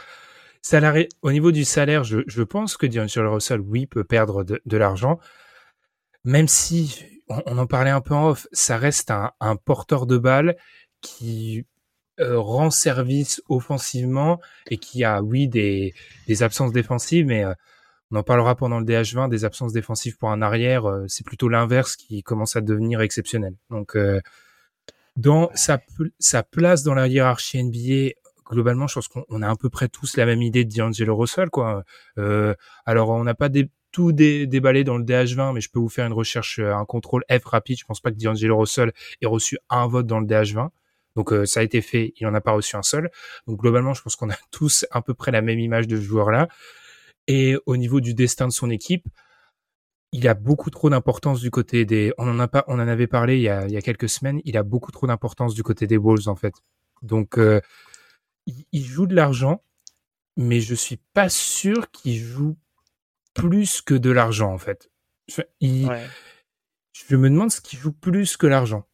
Au 1.22 1.32
niveau 1.32 1.52
du 1.52 1.64
salaire, 1.64 2.04
je, 2.04 2.42
pense 2.42 2.76
que 2.76 2.86
D'Angelo 2.86 3.34
Russell, 3.34 3.60
oui, 3.60 3.86
peut 3.86 4.04
perdre 4.04 4.44
de, 4.44 4.76
l'argent, 4.76 5.18
même 6.24 6.48
si 6.48 7.04
on, 7.28 7.40
on, 7.46 7.58
en 7.58 7.66
parlait 7.66 7.90
un 7.90 8.00
peu 8.00 8.14
en 8.14 8.30
off, 8.30 8.46
ça 8.52 8.76
reste 8.76 9.10
un, 9.10 9.32
un 9.40 9.56
porteur 9.56 10.06
de 10.06 10.18
balle 10.18 10.56
qui 11.00 11.64
euh, 12.20 12.38
rend 12.38 12.70
service 12.70 13.42
offensivement 13.48 14.40
et 14.70 14.78
qui 14.78 15.04
a, 15.04 15.22
oui, 15.22 15.48
des, 15.48 15.94
des 16.26 16.42
absences 16.42 16.72
défensives, 16.72 17.26
mais 17.26 17.44
euh, 17.44 17.54
on 18.10 18.16
en 18.16 18.22
parlera 18.22 18.56
pendant 18.56 18.80
le 18.80 18.84
DH20, 18.84 19.28
des 19.28 19.44
absences 19.44 19.72
défensives 19.72 20.16
pour 20.16 20.30
un 20.30 20.42
arrière, 20.42 20.86
euh, 20.86 21.04
c'est 21.08 21.24
plutôt 21.24 21.48
l'inverse 21.48 21.96
qui 21.96 22.22
commence 22.22 22.56
à 22.56 22.60
devenir 22.60 23.00
exceptionnel. 23.00 23.54
Donc, 23.70 23.96
dans 25.16 25.50
sa, 25.54 25.80
sa 26.18 26.42
place 26.42 26.82
dans 26.82 26.94
la 26.94 27.06
hiérarchie 27.06 27.62
NBA, 27.62 28.14
globalement, 28.50 28.86
je 28.86 28.94
pense 28.94 29.08
qu'on 29.08 29.42
a 29.42 29.50
à 29.50 29.56
peu 29.56 29.68
près 29.68 29.88
tous 29.88 30.16
la 30.16 30.26
même 30.26 30.42
idée 30.42 30.64
de 30.64 30.74
D'Angelo 30.74 31.16
Russell, 31.16 31.50
quoi. 31.50 31.84
alors, 32.86 33.10
on 33.10 33.24
n'a 33.24 33.34
pas 33.34 33.48
des, 33.48 33.70
tout 33.92 34.12
déballé 34.12 34.84
dans 34.84 34.98
le 34.98 35.04
DH20, 35.04 35.54
mais 35.54 35.60
je 35.60 35.70
peux 35.70 35.78
vous 35.78 35.88
faire 35.88 36.06
une 36.06 36.12
recherche, 36.12 36.58
un 36.58 36.84
contrôle 36.84 37.24
F 37.30 37.44
rapide. 37.44 37.78
Je 37.78 37.84
pense 37.84 38.00
pas 38.00 38.10
que 38.10 38.16
D'Angelo 38.16 38.58
Russell 38.58 38.92
ait 39.20 39.26
reçu 39.26 39.58
un 39.70 39.86
vote 39.86 40.06
dans 40.06 40.20
le 40.20 40.26
DH20. 40.26 40.70
Donc 41.16 41.32
euh, 41.32 41.46
ça 41.46 41.60
a 41.60 41.62
été 41.62 41.80
fait, 41.80 42.12
il 42.16 42.26
n'en 42.26 42.34
a 42.34 42.40
pas 42.40 42.52
reçu 42.52 42.76
un 42.76 42.82
seul. 42.82 43.10
Donc 43.46 43.60
globalement, 43.60 43.94
je 43.94 44.02
pense 44.02 44.16
qu'on 44.16 44.30
a 44.30 44.36
tous 44.50 44.86
à 44.90 45.02
peu 45.02 45.14
près 45.14 45.32
la 45.32 45.42
même 45.42 45.58
image 45.58 45.86
de 45.86 45.96
ce 45.96 46.02
joueur-là. 46.02 46.48
Et 47.26 47.56
au 47.66 47.76
niveau 47.76 48.00
du 48.00 48.14
destin 48.14 48.46
de 48.46 48.52
son 48.52 48.70
équipe, 48.70 49.06
il 50.12 50.26
a 50.26 50.34
beaucoup 50.34 50.70
trop 50.70 50.88
d'importance 50.88 51.40
du 51.40 51.50
côté 51.50 51.84
des. 51.84 52.12
On 52.18 52.28
en 52.28 52.38
a 52.38 52.48
pas, 52.48 52.64
on 52.68 52.74
en 52.74 52.88
avait 52.88 53.06
parlé 53.06 53.36
il 53.36 53.42
y 53.42 53.48
a, 53.48 53.66
il 53.66 53.72
y 53.72 53.76
a 53.76 53.82
quelques 53.82 54.08
semaines. 54.08 54.40
Il 54.44 54.56
a 54.56 54.62
beaucoup 54.62 54.90
trop 54.90 55.06
d'importance 55.06 55.54
du 55.54 55.62
côté 55.62 55.86
des 55.86 55.98
Wolves 55.98 56.28
en 56.28 56.36
fait. 56.36 56.54
Donc 57.02 57.38
euh, 57.38 57.60
il, 58.46 58.84
joue 58.84 59.06
de 59.06 59.14
l'argent, 59.14 59.62
mais 60.36 60.60
je 60.60 60.74
suis 60.74 60.98
pas 61.12 61.28
sûr 61.28 61.90
qu'il 61.90 62.18
joue 62.18 62.56
plus 63.34 63.82
que 63.82 63.94
de 63.94 64.10
l'argent 64.10 64.52
en 64.52 64.58
fait. 64.58 64.90
Je, 65.28 65.42
je 65.60 67.16
me 67.16 67.28
demande 67.28 67.50
ce 67.50 67.60
qu'il 67.60 67.78
joue 67.78 67.92
plus 67.92 68.38
que 68.38 68.46
l'argent 68.46 68.86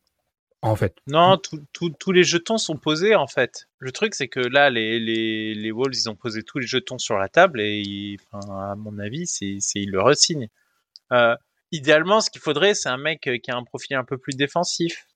en 0.64 0.76
fait. 0.76 0.96
Non, 1.06 1.38
tous 1.38 2.12
les 2.12 2.24
jetons 2.24 2.58
sont 2.58 2.76
posés 2.76 3.14
en 3.14 3.26
fait. 3.26 3.68
Le 3.78 3.92
truc 3.92 4.14
c'est 4.14 4.28
que 4.28 4.40
là, 4.40 4.70
les, 4.70 4.98
les, 4.98 5.54
les 5.54 5.70
Wolves, 5.70 5.94
ils 5.94 6.08
ont 6.08 6.16
posé 6.16 6.42
tous 6.42 6.58
les 6.58 6.66
jetons 6.66 6.98
sur 6.98 7.18
la 7.18 7.28
table 7.28 7.60
et 7.60 8.16
à 8.32 8.74
mon 8.76 8.98
avis, 8.98 9.26
c'est 9.26 9.58
ils 9.74 9.90
le 9.90 10.00
resignent. 10.00 10.48
Euh, 11.12 11.36
idéalement, 11.70 12.20
ce 12.20 12.30
qu'il 12.30 12.40
faudrait, 12.40 12.74
c'est 12.74 12.88
un 12.88 12.96
mec 12.96 13.28
qui 13.42 13.50
a 13.50 13.56
un 13.56 13.64
profil 13.64 13.96
un 13.96 14.04
peu 14.04 14.18
plus 14.18 14.34
défensif. 14.36 15.06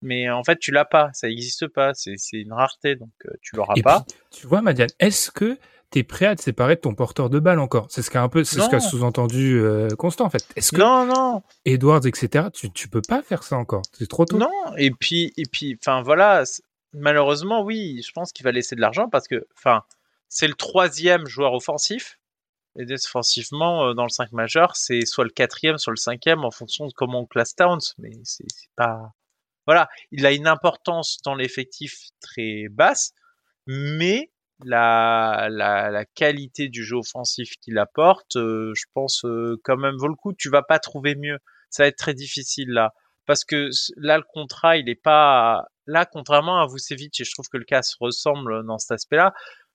Mais 0.00 0.30
en 0.30 0.44
fait, 0.44 0.58
tu 0.58 0.70
l'as 0.70 0.84
pas, 0.84 1.10
ça 1.12 1.26
n'existe 1.26 1.66
pas, 1.66 1.92
c'est 1.94 2.16
une 2.32 2.52
rareté, 2.52 2.94
donc 2.94 3.10
euh, 3.26 3.30
tu 3.42 3.56
l'auras 3.56 3.74
pas. 3.82 4.04
tu 4.30 4.46
vois, 4.46 4.62
Madiane, 4.62 4.90
est-ce 5.00 5.30
que 5.30 5.58
t'es 5.90 6.02
prêt 6.02 6.26
à 6.26 6.36
te 6.36 6.42
séparer 6.42 6.76
de 6.76 6.80
ton 6.80 6.94
porteur 6.94 7.30
de 7.30 7.38
balle 7.38 7.58
encore. 7.58 7.86
C'est 7.90 8.02
ce 8.02 8.10
qu'a 8.10 8.22
un 8.22 8.28
peu, 8.28 8.44
c'est 8.44 8.60
ce 8.60 8.68
qu'a 8.68 8.80
sous-entendu 8.80 9.58
euh, 9.58 9.88
Constant 9.96 10.26
en 10.26 10.30
fait. 10.30 10.46
Est-ce 10.56 10.72
que 10.72 10.78
non, 10.78 11.06
non, 11.06 11.42
Edwards, 11.64 12.06
etc. 12.06 12.46
Tu, 12.52 12.70
tu 12.70 12.88
peux 12.88 13.02
pas 13.02 13.22
faire 13.22 13.42
ça 13.42 13.56
encore? 13.56 13.82
C'est 13.92 14.08
trop 14.08 14.24
tôt. 14.24 14.38
Non. 14.38 14.50
Et 14.76 14.90
puis, 14.90 15.32
et 15.36 15.44
puis, 15.50 15.78
enfin 15.80 16.02
voilà. 16.02 16.44
Malheureusement, 16.94 17.62
oui, 17.62 18.02
je 18.06 18.12
pense 18.12 18.32
qu'il 18.32 18.44
va 18.44 18.52
laisser 18.52 18.74
de 18.74 18.80
l'argent 18.80 19.08
parce 19.10 19.28
que, 19.28 19.46
enfin, 19.56 19.82
c'est 20.28 20.48
le 20.48 20.54
troisième 20.54 21.26
joueur 21.26 21.52
offensif. 21.52 22.18
Et 22.78 22.84
défensivement, 22.84 23.88
euh, 23.88 23.94
dans 23.94 24.04
le 24.04 24.10
5 24.10 24.32
majeur, 24.32 24.76
c'est 24.76 25.04
soit 25.04 25.24
le 25.24 25.30
quatrième, 25.30 25.78
soit 25.78 25.92
le 25.92 25.96
cinquième 25.96 26.44
en 26.44 26.50
fonction 26.50 26.86
de 26.86 26.92
comment 26.92 27.20
on 27.20 27.26
classe 27.26 27.54
Towns. 27.54 27.80
Mais 27.98 28.12
c'est 28.24 28.46
pas. 28.76 29.12
Voilà, 29.66 29.88
il 30.12 30.24
a 30.24 30.32
une 30.32 30.46
importance 30.46 31.18
dans 31.24 31.34
l'effectif 31.34 32.08
très 32.20 32.68
basse, 32.70 33.12
mais 33.66 34.30
la, 34.64 35.48
la, 35.50 36.04
qualité 36.14 36.68
du 36.68 36.84
jeu 36.84 36.96
offensif 36.96 37.54
qu'il 37.60 37.78
apporte, 37.78 38.36
euh, 38.36 38.72
je 38.74 38.84
pense 38.94 39.24
euh, 39.24 39.60
quand 39.64 39.76
même 39.76 39.96
vaut 39.96 40.08
le 40.08 40.14
coup. 40.14 40.32
Tu 40.32 40.50
vas 40.50 40.62
pas 40.62 40.78
trouver 40.78 41.14
mieux. 41.14 41.38
Ça 41.70 41.84
va 41.84 41.88
être 41.88 41.98
très 41.98 42.14
difficile 42.14 42.70
là, 42.70 42.92
parce 43.26 43.44
que 43.44 43.68
là 43.96 44.16
le 44.16 44.24
contrat 44.24 44.78
il 44.78 44.88
est 44.88 44.94
pas 45.00 45.66
là 45.86 46.06
contrairement 46.06 46.60
à 46.60 46.66
Vucevic 46.66 47.20
et 47.20 47.24
je 47.24 47.32
trouve 47.32 47.48
que 47.48 47.58
le 47.58 47.64
cas 47.64 47.82
se 47.82 47.94
ressemble 48.00 48.64
dans 48.66 48.78
cet 48.78 48.92
aspect-là. 48.92 49.34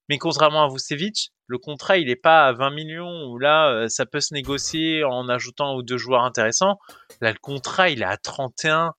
Mais 0.10 0.18
contrairement 0.18 0.66
à 0.66 0.70
Vucevic, 0.70 1.32
le 1.48 1.58
contrat 1.60 1.98
il 1.98 2.10
est 2.10 2.16
pas 2.16 2.48
à 2.48 2.54
20 2.54 2.72
millions 2.72 3.26
où 3.28 3.38
là 3.40 3.70
euh, 3.70 3.88
ça 3.90 4.06
peut 4.06 4.20
se 4.20 4.34
négocier 4.34 5.04
en 5.04 5.30
ajoutant 5.30 5.76
ou 5.76 5.84
deux 5.84 5.98
joueurs 5.98 6.24
intéressants. 6.24 6.80
Là 7.22 7.32
le 7.32 7.40
contrat 7.40 7.90
il 7.90 8.02
est 8.02 8.06
à 8.06 8.18
31. 8.18 8.94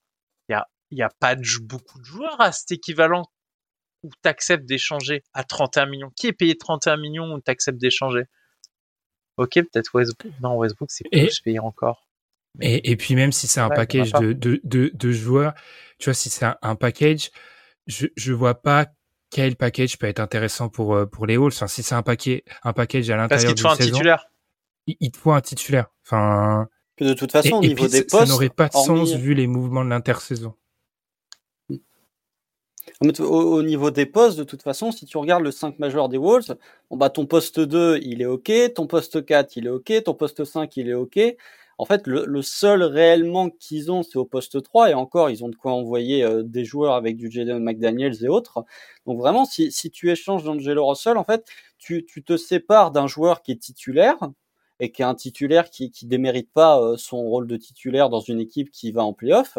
Il 0.49 0.53
y 0.53 0.55
a 0.55 0.68
il 0.91 0.99
y 0.99 1.03
a 1.03 1.11
pas 1.20 1.35
beaucoup 1.62 1.99
de 1.99 2.05
joueurs 2.05 2.41
à 2.41 2.53
cet 2.53 2.72
équivalent 2.72 3.24
ou 4.05 4.11
t'acceptes 4.22 4.66
d'échanger 4.66 5.24
à 5.32 5.42
31 5.42 5.86
millions 5.86 6.12
Qui 6.14 6.28
est 6.28 6.32
payé 6.32 6.57
31 6.57 6.98
millions 6.98 7.34
ou 7.34 7.40
t'acceptes 7.40 7.78
d'échanger? 7.78 8.24
Ok, 9.36 9.55
peut-être 9.55 9.92
Westbrook. 9.94 10.32
Non, 10.40 10.57
Westbrook, 10.57 10.90
c'est 10.92 11.09
plus 11.11 11.40
payé 11.40 11.59
encore. 11.59 12.07
Et, 12.61 12.92
et, 12.92 12.96
puis 12.96 13.16
même 13.16 13.32
si 13.32 13.48
c'est 13.48 13.61
un 13.61 13.68
package 13.68 14.12
de, 14.12 14.32
de, 14.32 14.61
de, 14.62 14.92
de, 14.94 15.12
joueurs, 15.12 15.55
tu 15.98 16.05
vois, 16.05 16.14
si 16.14 16.30
c'est 16.30 16.46
un, 16.62 16.76
package, 16.76 17.30
je, 17.88 18.07
je 18.16 18.32
vois 18.32 18.62
pas 18.62 18.86
quel 19.30 19.57
package 19.57 19.98
peut 19.98 20.07
être 20.07 20.20
intéressant 20.20 20.68
pour, 20.68 20.94
euh, 20.94 21.07
pour 21.07 21.26
les 21.26 21.34
Halls. 21.34 21.46
Enfin, 21.48 21.66
si 21.66 21.82
c'est 21.82 21.96
un, 21.96 22.02
paquet, 22.02 22.44
un 22.62 22.72
package 22.72 23.11
à 23.11 23.16
l'intérieur 23.16 23.28
Parce 23.28 23.44
qu'il 23.44 23.55
te 23.55 23.61
faut 23.61 23.68
un 23.68 23.76
titulaire. 23.76 24.26
Il, 24.86 25.11
te 25.11 25.18
faut 25.18 25.32
un 25.32 25.40
titulaire. 25.40 25.86
Enfin. 26.05 26.68
Que 26.96 27.05
de 27.05 27.14
toute 27.14 27.32
façon, 27.32 27.57
au 27.57 27.61
niveau 27.61 27.88
des 27.88 28.05
postes. 28.05 28.26
Ça 28.26 28.26
n'aurait 28.26 28.50
pas 28.50 28.68
de 28.68 28.74
sens 28.74 29.14
vu 29.14 29.34
les 29.34 29.48
mouvements 29.48 29.84
de 29.84 29.90
l'intersaison. 29.90 30.55
Au, 33.01 33.62
niveau 33.62 33.90
des 33.90 34.07
postes, 34.07 34.38
de 34.38 34.45
toute 34.45 34.62
façon, 34.62 34.92
si 34.92 35.05
tu 35.05 35.18
regardes 35.18 35.42
le 35.42 35.51
5 35.51 35.78
majeur 35.80 36.09
des 36.09 36.16
Wolves, 36.16 36.57
bon 36.90 36.97
bah 36.97 37.11
ton 37.11 37.26
poste 37.26 37.59
2, 37.59 37.99
il 38.03 38.22
est 38.22 38.26
OK, 38.26 38.53
ton 38.74 38.86
poste 38.86 39.24
4, 39.24 39.57
il 39.57 39.66
est 39.66 39.70
OK, 39.70 39.92
ton 40.05 40.14
poste 40.14 40.45
5, 40.45 40.76
il 40.76 40.88
est 40.88 40.95
OK. 40.95 41.18
En 41.76 41.86
fait, 41.86 42.07
le, 42.07 42.42
seul 42.42 42.84
réellement 42.84 43.51
qu'ils 43.51 43.90
ont, 43.90 44.05
c'est 44.05 44.16
au 44.16 44.24
poste 44.24 44.62
3, 44.62 44.90
et 44.90 44.95
encore, 44.95 45.28
ils 45.28 45.45
ont 45.45 45.49
de 45.49 45.57
quoi 45.57 45.72
envoyer 45.72 46.22
euh, 46.22 46.45
des 46.45 46.64
joueurs 46.64 46.95
avec 46.95 47.16
du 47.16 47.30
Jaden 47.30 47.59
McDaniels 47.59 48.24
et 48.24 48.28
autres. 48.28 48.64
Donc 49.07 49.18
vraiment, 49.18 49.45
si, 49.45 49.72
si 49.72 49.90
tu 49.90 50.11
échanges 50.11 50.45
d'Angelo 50.45 50.86
Russell, 50.86 51.16
en 51.16 51.24
fait, 51.24 51.45
tu, 51.78 52.07
tu 52.07 52.22
te 52.22 52.36
sépares 52.36 52.92
d'un 52.92 53.09
joueur 53.09 53.42
qui 53.42 53.51
est 53.53 53.57
titulaire, 53.57 54.18
et 54.80 54.92
qui 54.92 55.03
est 55.03 55.05
un 55.05 55.14
titulaire 55.14 55.70
qui, 55.70 55.90
qui 55.90 56.07
démérite 56.07 56.51
pas 56.53 56.80
euh, 56.80 56.97
son 56.97 57.18
rôle 57.22 57.47
de 57.47 57.57
titulaire 57.57 58.09
dans 58.09 58.20
une 58.20 58.40
équipe 58.40 58.70
qui 58.70 58.92
va 58.92 59.05
en 59.05 59.12
playoff, 59.12 59.59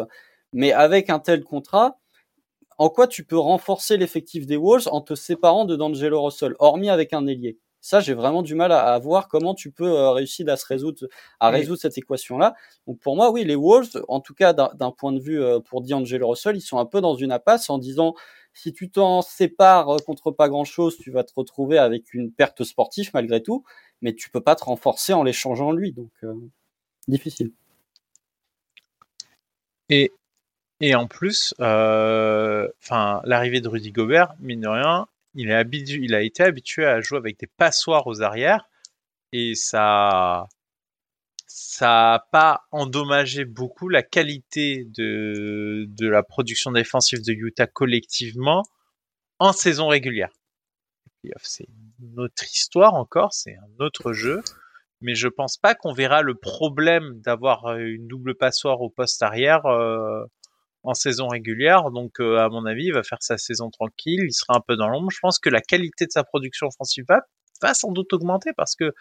mais 0.52 0.72
avec 0.72 1.10
un 1.10 1.18
tel 1.18 1.44
contrat, 1.44 1.98
en 2.78 2.90
quoi 2.90 3.06
tu 3.06 3.24
peux 3.24 3.38
renforcer 3.38 3.96
l'effectif 3.96 4.46
des 4.46 4.56
Wolves 4.56 4.88
en 4.90 5.00
te 5.00 5.14
séparant 5.14 5.64
de 5.64 5.76
D'Angelo 5.76 6.22
Russell, 6.22 6.54
hormis 6.58 6.90
avec 6.90 7.12
un 7.12 7.26
ailier? 7.26 7.58
Ça, 7.80 8.00
j'ai 8.00 8.14
vraiment 8.14 8.42
du 8.42 8.56
mal 8.56 8.72
à, 8.72 8.98
voir 8.98 9.28
comment 9.28 9.54
tu 9.54 9.70
peux 9.70 9.86
euh, 9.88 10.10
réussir 10.10 10.48
à 10.48 10.56
se 10.56 10.66
résoudre, 10.66 11.06
à 11.38 11.50
résoudre 11.50 11.78
cette 11.78 11.96
équation-là. 11.96 12.56
Donc 12.88 12.98
pour 12.98 13.14
moi, 13.14 13.30
oui, 13.30 13.44
les 13.44 13.54
Wolves, 13.54 14.02
en 14.08 14.20
tout 14.20 14.34
cas 14.34 14.52
d'un 14.52 14.90
point 14.90 15.12
de 15.12 15.20
vue 15.20 15.40
euh, 15.40 15.60
pour 15.60 15.82
D'Angelo 15.82 16.30
Russell, 16.30 16.56
ils 16.56 16.62
sont 16.62 16.78
un 16.78 16.86
peu 16.86 17.00
dans 17.00 17.14
une 17.14 17.30
impasse 17.30 17.70
en 17.70 17.78
disant 17.78 18.14
si 18.54 18.72
tu 18.72 18.90
t'en 18.90 19.22
sépares 19.22 19.88
euh, 19.88 19.98
contre 19.98 20.32
pas 20.32 20.48
grand-chose, 20.48 20.96
tu 20.98 21.12
vas 21.12 21.22
te 21.22 21.32
retrouver 21.36 21.78
avec 21.78 22.12
une 22.12 22.32
perte 22.32 22.64
sportive 22.64 23.10
malgré 23.14 23.40
tout, 23.40 23.62
mais 24.02 24.14
tu 24.14 24.30
peux 24.30 24.40
pas 24.40 24.56
te 24.56 24.64
renforcer 24.64 25.12
en 25.12 25.22
l'échangeant 25.22 25.70
lui. 25.70 25.92
Donc 25.92 26.10
difficile. 27.08 27.52
Et 29.88 30.10
et 30.80 30.94
en 30.94 31.06
plus, 31.06 31.54
euh, 31.60 32.68
l'arrivée 32.90 33.60
de 33.60 33.68
Rudy 33.68 33.92
Gobert, 33.92 34.34
mine 34.40 34.60
de 34.60 34.68
rien, 34.68 35.06
il, 35.34 35.52
a 36.14 36.22
été 36.22 36.42
habitué 36.42 36.86
à 36.86 37.00
jouer 37.00 37.18
avec 37.18 37.38
des 37.38 37.46
passoires 37.46 38.06
aux 38.06 38.22
arrières 38.22 38.68
et 39.32 39.54
ça, 39.54 40.48
ça 41.46 41.86
n'a 41.86 42.26
pas 42.32 42.62
endommagé 42.70 43.44
beaucoup 43.44 43.88
la 43.88 44.02
qualité 44.02 44.84
de, 44.96 45.86
de 45.88 46.08
la 46.08 46.22
production 46.22 46.72
défensive 46.72 47.22
de 47.22 47.32
Utah 47.32 47.66
collectivement 47.66 48.62
en 49.38 49.52
saison 49.52 49.88
régulière. 49.88 50.30
C'est 51.42 51.66
une 52.00 52.20
autre 52.20 52.44
histoire 52.44 52.94
encore, 52.94 53.32
c'est 53.32 53.56
un 53.56 53.84
autre 53.84 54.12
jeu, 54.12 54.42
mais 55.00 55.14
je 55.14 55.28
pense 55.28 55.56
pas 55.56 55.74
qu'on 55.74 55.92
verra 55.92 56.22
le 56.22 56.34
problème 56.34 57.20
d'avoir 57.20 57.76
une 57.76 58.06
double 58.06 58.36
passoire 58.36 58.80
au 58.80 58.90
poste 58.90 59.22
arrière 59.22 59.66
euh, 59.66 60.24
en 60.86 60.94
saison 60.94 61.26
régulière. 61.28 61.90
Donc, 61.90 62.20
euh, 62.20 62.38
à 62.38 62.48
mon 62.48 62.64
avis, 62.64 62.86
il 62.86 62.92
va 62.92 63.02
faire 63.02 63.18
sa 63.20 63.36
saison 63.36 63.70
tranquille. 63.70 64.20
Il 64.24 64.32
sera 64.32 64.56
un 64.56 64.62
peu 64.66 64.76
dans 64.76 64.88
l'ombre. 64.88 65.10
Je 65.10 65.18
pense 65.20 65.38
que 65.38 65.50
la 65.50 65.60
qualité 65.60 66.06
de 66.06 66.12
sa 66.12 66.24
production 66.24 66.68
offensive 66.68 67.04
va, 67.08 67.74
sans 67.74 67.90
doute 67.90 68.12
augmenter 68.12 68.52
parce 68.56 68.76
que 68.76 68.92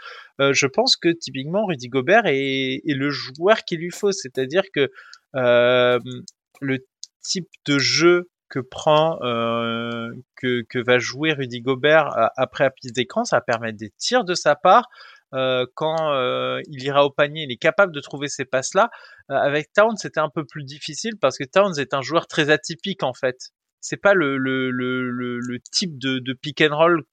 euh, 0.42 0.52
je 0.54 0.66
pense 0.66 0.96
que 0.96 1.10
typiquement 1.10 1.66
Rudy 1.66 1.90
Gobert 1.90 2.24
est, 2.26 2.82
le 2.86 3.10
joueur 3.12 3.64
qu'il 3.66 3.80
lui 3.80 3.92
faut. 3.92 4.12
C'est-à-dire 4.12 4.64
que 4.74 4.90
euh, 5.36 6.00
le 6.62 6.80
type 7.22 7.50
de 7.66 7.78
jeu 7.78 8.30
que 8.50 8.60
prend, 8.60 9.18
que, 9.20 10.84
va 10.86 10.98
jouer 11.00 11.34
Rudy 11.34 11.62
Gobert 11.62 12.10
après 12.38 12.66
la 12.66 12.70
piste 12.70 12.96
d'écran, 12.96 13.26
ça 13.26 13.38
va 13.38 13.42
permettre 13.42 13.78
des 13.78 13.92
tirs 13.98 14.24
de 14.24 14.36
sa 14.36 14.56
part, 14.56 14.88
euh, 15.36 15.66
quand 15.76 16.14
euh, 16.14 16.62
il 16.68 16.84
ira 16.84 17.06
au 17.06 17.10
panier, 17.10 17.44
il 17.44 17.52
est 17.52 17.58
capable 17.58 17.94
de 17.94 18.00
trouver 18.00 18.28
ces 18.28 18.46
passes-là. 18.46 18.90
Euh, 19.32 19.36
avec 19.36 19.74
Towns, 19.74 19.98
c'était 19.98 20.20
un 20.20 20.30
peu 20.34 20.46
plus 20.46 20.64
difficile 20.64 21.14
parce 21.20 21.38
que 21.38 21.44
Towns 21.44 21.78
est 21.78 21.94
un 21.94 22.02
joueur 22.02 22.28
très 22.28 22.50
atypique 22.50 23.04
en 23.04 23.14
fait. 23.14 23.38
C'est 23.82 23.98
pas 23.98 24.14
le, 24.14 24.38
le, 24.38 24.72
le, 24.72 25.10
le, 25.10 25.60
type 25.72 26.00
de, 26.00 26.20
de 26.20 26.34
pick 26.34 26.62
and 26.62 26.76
roll 26.76 27.04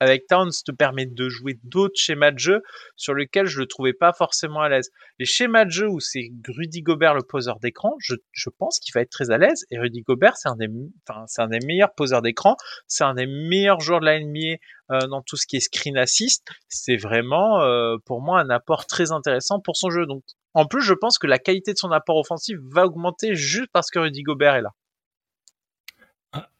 avec 0.00 0.26
Towns 0.26 0.50
te 0.64 0.72
permet 0.72 1.04
de 1.04 1.28
jouer 1.28 1.58
d'autres 1.62 1.98
schémas 1.98 2.30
de 2.30 2.38
jeu 2.38 2.62
sur 2.96 3.14
lesquels 3.14 3.46
je 3.46 3.60
le 3.60 3.66
trouvais 3.66 3.92
pas 3.92 4.14
forcément 4.14 4.60
à 4.60 4.68
l'aise. 4.70 4.90
Les 5.18 5.26
schémas 5.26 5.66
de 5.66 5.70
jeu 5.70 5.88
où 5.88 6.00
c'est 6.00 6.30
Rudy 6.48 6.80
Gobert 6.80 7.14
le 7.14 7.22
poseur 7.22 7.60
d'écran, 7.60 7.94
je, 8.00 8.14
pense 8.58 8.80
qu'il 8.80 8.92
va 8.94 9.02
être 9.02 9.10
très 9.10 9.30
à 9.30 9.36
l'aise. 9.36 9.66
Et 9.70 9.78
Rudy 9.78 10.00
Gobert, 10.00 10.36
c'est 10.36 10.48
un 10.48 10.56
des, 10.56 10.68
enfin, 11.06 11.24
c'est 11.26 11.42
un 11.42 11.48
des 11.48 11.60
meilleurs 11.66 11.94
poseurs 11.94 12.22
d'écran. 12.22 12.56
C'est 12.88 13.04
un 13.04 13.14
des 13.14 13.26
meilleurs 13.26 13.80
joueurs 13.80 14.00
de 14.00 14.06
la 14.06 14.18
NBA 14.18 14.56
euh, 14.90 15.06
dans 15.06 15.20
tout 15.20 15.36
ce 15.36 15.46
qui 15.46 15.56
est 15.56 15.60
screen 15.60 15.98
assist. 15.98 16.48
C'est 16.68 16.96
vraiment, 16.96 17.60
euh, 17.60 17.96
pour 18.06 18.22
moi, 18.22 18.40
un 18.40 18.48
apport 18.48 18.86
très 18.86 19.12
intéressant 19.12 19.60
pour 19.60 19.76
son 19.76 19.90
jeu. 19.90 20.06
Donc, 20.06 20.22
en 20.54 20.64
plus, 20.64 20.82
je 20.82 20.94
pense 20.94 21.18
que 21.18 21.26
la 21.26 21.38
qualité 21.38 21.74
de 21.74 21.78
son 21.78 21.92
apport 21.92 22.16
offensif 22.16 22.56
va 22.72 22.86
augmenter 22.86 23.34
juste 23.34 23.68
parce 23.72 23.90
que 23.90 23.98
Rudy 23.98 24.22
Gobert 24.22 24.54
est 24.54 24.62
là. 24.62 24.70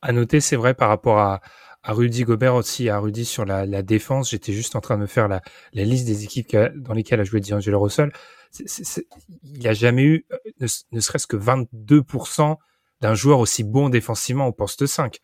À 0.03 0.13
noter, 0.13 0.41
c'est 0.41 0.57
vrai 0.57 0.75
par 0.75 0.89
rapport 0.89 1.19
à, 1.19 1.41
à 1.83 1.93
Rudy 1.93 2.25
Gobert 2.25 2.55
aussi, 2.55 2.89
à 2.89 2.99
Rudy 2.99 3.25
sur 3.25 3.45
la, 3.45 3.67
la 3.67 3.83
défense. 3.83 4.31
J'étais 4.31 4.53
juste 4.53 4.77
en 4.77 4.81
train 4.81 4.97
de 4.97 5.03
me 5.03 5.07
faire 5.07 5.29
la, 5.29 5.41
la 5.73 5.85
liste 5.85 6.07
des 6.07 6.25
équipes 6.25 6.57
dans 6.77 6.93
lesquelles 6.93 7.21
a 7.21 7.25
joué 7.25 7.41
D'Angelo 7.41 7.81
Russell. 7.81 8.13
il 9.43 9.67
a 9.67 9.73
jamais 9.73 10.03
eu 10.03 10.27
ne, 10.61 10.67
ne 10.93 11.01
serait-ce 11.01 11.27
que 11.27 11.37
22% 11.37 12.57
d'un 13.01 13.15
joueur 13.15 13.39
aussi 13.39 13.65
bon 13.65 13.89
défensivement 13.89 14.47
au 14.47 14.53
poste 14.53 14.87
5. 14.87 15.19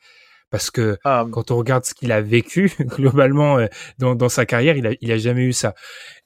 Parce 0.50 0.70
que 0.70 0.96
ah, 1.04 1.26
quand 1.30 1.50
on 1.50 1.56
regarde 1.56 1.84
ce 1.84 1.92
qu'il 1.92 2.12
a 2.12 2.22
vécu 2.22 2.72
globalement 2.80 3.58
euh, 3.58 3.66
dans, 3.98 4.14
dans, 4.14 4.28
sa 4.28 4.46
carrière, 4.46 4.76
il 4.76 4.86
a, 4.86 4.92
il 5.00 5.10
a 5.12 5.18
jamais 5.18 5.42
eu 5.42 5.52
ça. 5.52 5.74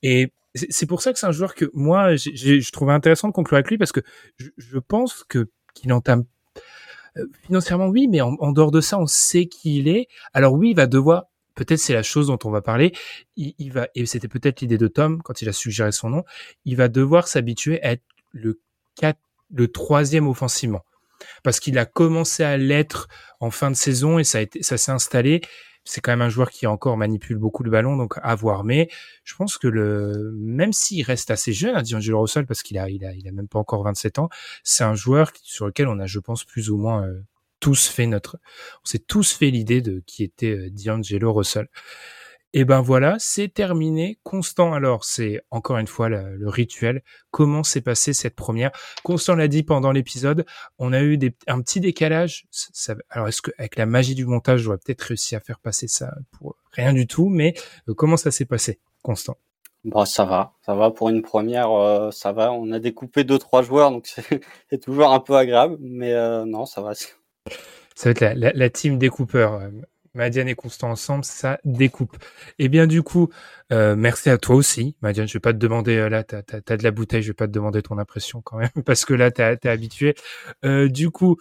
Et 0.02 0.32
c'est 0.54 0.86
pour 0.86 1.00
ça 1.00 1.12
que 1.12 1.18
c'est 1.18 1.26
un 1.26 1.32
joueur 1.32 1.54
que 1.54 1.70
moi, 1.74 2.16
je 2.16 2.70
trouvais 2.72 2.92
intéressant 2.92 3.28
de 3.28 3.32
conclure 3.32 3.56
avec 3.56 3.70
lui 3.70 3.78
parce 3.78 3.92
que 3.92 4.00
je, 4.36 4.48
je 4.58 4.78
pense 4.78 5.24
que 5.24 5.50
qu'il 5.74 5.92
entame 5.92 6.20
euh, 6.20 6.39
financièrement, 7.44 7.88
oui, 7.88 8.08
mais 8.08 8.20
en, 8.20 8.52
dehors 8.52 8.70
de 8.70 8.80
ça, 8.80 8.98
on 8.98 9.06
sait 9.06 9.46
qui 9.46 9.78
il 9.78 9.88
est. 9.88 10.08
Alors 10.32 10.54
oui, 10.54 10.70
il 10.70 10.76
va 10.76 10.86
devoir, 10.86 11.24
peut-être 11.54 11.78
c'est 11.78 11.92
la 11.92 12.02
chose 12.02 12.28
dont 12.28 12.38
on 12.44 12.50
va 12.50 12.62
parler, 12.62 12.92
il, 13.36 13.72
va, 13.72 13.88
et 13.94 14.06
c'était 14.06 14.28
peut-être 14.28 14.60
l'idée 14.60 14.78
de 14.78 14.88
Tom 14.88 15.22
quand 15.22 15.42
il 15.42 15.48
a 15.48 15.52
suggéré 15.52 15.92
son 15.92 16.10
nom, 16.10 16.24
il 16.64 16.76
va 16.76 16.88
devoir 16.88 17.28
s'habituer 17.28 17.82
à 17.82 17.92
être 17.92 18.04
le 18.32 18.60
4, 18.96 19.18
le 19.52 19.68
troisième 19.68 20.28
offensivement. 20.28 20.82
parce 21.42 21.60
qu'il 21.60 21.78
a 21.78 21.84
commencé 21.84 22.42
à 22.44 22.56
l'être 22.56 23.08
en 23.40 23.50
fin 23.50 23.70
de 23.70 23.76
saison 23.76 24.18
et 24.18 24.24
ça 24.24 24.38
a 24.38 24.40
été, 24.40 24.62
ça 24.62 24.78
s'est 24.78 24.92
installé. 24.92 25.42
C'est 25.84 26.00
quand 26.00 26.12
même 26.12 26.22
un 26.22 26.28
joueur 26.28 26.50
qui 26.50 26.66
encore 26.66 26.96
manipule 26.96 27.38
beaucoup 27.38 27.62
le 27.62 27.70
ballon, 27.70 27.96
donc 27.96 28.14
à 28.22 28.34
voir. 28.34 28.64
Mais 28.64 28.88
je 29.24 29.34
pense 29.34 29.58
que 29.58 29.66
le, 29.66 30.32
même 30.36 30.72
s'il 30.72 31.04
reste 31.04 31.30
assez 31.30 31.52
jeune, 31.52 31.74
hein, 31.76 31.82
D'Angelo 31.82 32.20
Russell, 32.20 32.46
parce 32.46 32.62
qu'il 32.62 32.78
a, 32.78 32.88
il 32.90 33.04
a, 33.04 33.12
il 33.14 33.26
a 33.26 33.32
même 33.32 33.48
pas 33.48 33.58
encore 33.58 33.82
27 33.82 34.18
ans, 34.18 34.28
c'est 34.62 34.84
un 34.84 34.94
joueur 34.94 35.32
sur 35.42 35.66
lequel 35.66 35.88
on 35.88 35.98
a, 35.98 36.06
je 36.06 36.18
pense, 36.18 36.44
plus 36.44 36.70
ou 36.70 36.76
moins 36.76 37.06
euh, 37.06 37.22
tous 37.60 37.88
fait 37.88 38.06
notre, 38.06 38.38
on 38.82 38.86
s'est 38.86 38.98
tous 38.98 39.32
fait 39.32 39.50
l'idée 39.50 39.82
de 39.82 40.02
qui 40.06 40.24
était 40.24 40.56
euh, 40.56 40.70
D'Angelo 40.70 41.32
Russell. 41.32 41.68
Et 42.52 42.64
ben 42.64 42.80
voilà, 42.80 43.16
c'est 43.18 43.48
terminé. 43.48 44.18
Constant, 44.24 44.72
alors, 44.72 45.04
c'est 45.04 45.40
encore 45.52 45.78
une 45.78 45.86
fois 45.86 46.08
le, 46.08 46.48
rituel. 46.48 47.02
Comment 47.30 47.62
s'est 47.62 47.80
passée 47.80 48.12
cette 48.12 48.34
première? 48.34 48.72
Constant 49.04 49.36
l'a 49.36 49.46
dit 49.46 49.62
pendant 49.62 49.92
l'épisode, 49.92 50.44
on 50.78 50.92
a 50.92 51.00
eu 51.00 51.16
des, 51.16 51.32
un 51.46 51.60
petit 51.60 51.80
décalage. 51.80 52.46
Ça, 52.50 52.96
alors, 53.08 53.28
est-ce 53.28 53.40
que 53.40 53.52
avec 53.58 53.76
la 53.76 53.86
magie 53.86 54.16
du 54.16 54.26
montage, 54.26 54.60
j'aurais 54.62 54.78
peut-être 54.78 55.02
réussi 55.02 55.36
à 55.36 55.40
faire 55.40 55.60
passer 55.60 55.86
ça 55.86 56.12
pour 56.32 56.56
rien 56.72 56.92
du 56.92 57.06
tout 57.06 57.28
Mais 57.28 57.54
euh, 57.88 57.94
comment 57.94 58.16
ça 58.16 58.32
s'est 58.32 58.46
passé, 58.46 58.80
Constant? 59.02 59.36
Bon, 59.84 60.04
ça 60.04 60.24
va, 60.24 60.52
ça 60.66 60.74
va 60.74 60.90
pour 60.90 61.08
une 61.08 61.22
première, 61.22 61.70
euh, 61.70 62.10
ça 62.10 62.32
va. 62.32 62.52
On 62.52 62.72
a 62.72 62.80
découpé 62.80 63.22
deux 63.22 63.38
trois 63.38 63.62
joueurs, 63.62 63.92
donc 63.92 64.08
c'est 64.70 64.78
toujours 64.78 65.12
un 65.12 65.20
peu 65.20 65.36
agréable, 65.36 65.78
mais 65.80 66.12
euh, 66.12 66.44
non, 66.44 66.66
ça 66.66 66.82
va. 66.82 66.94
Ça 66.94 67.08
va 68.04 68.10
être 68.10 68.20
la, 68.20 68.34
la, 68.34 68.52
la 68.52 68.70
team 68.70 68.98
découpeur. 68.98 69.70
Madiane 70.14 70.48
et 70.48 70.54
Constant 70.54 70.90
ensemble, 70.90 71.24
ça 71.24 71.58
découpe. 71.64 72.16
Et 72.58 72.64
eh 72.64 72.68
bien 72.68 72.86
du 72.86 73.02
coup, 73.02 73.30
euh, 73.72 73.94
merci 73.96 74.30
à 74.30 74.38
toi 74.38 74.56
aussi, 74.56 74.96
Madiane. 75.02 75.28
Je 75.28 75.34
vais 75.34 75.40
pas 75.40 75.52
te 75.52 75.58
demander 75.58 75.96
euh, 75.96 76.08
là, 76.08 76.24
t'as 76.24 76.42
as, 76.52 76.76
de 76.76 76.82
la 76.82 76.90
bouteille, 76.90 77.22
je 77.22 77.28
vais 77.28 77.34
pas 77.34 77.46
te 77.46 77.52
demander 77.52 77.82
ton 77.82 77.98
impression 77.98 78.42
quand 78.42 78.58
même, 78.58 78.70
parce 78.86 79.04
que 79.04 79.14
là, 79.14 79.30
t'es 79.30 79.68
habitué. 79.68 80.14
Euh, 80.64 80.88
du 80.88 81.10
coup, 81.10 81.36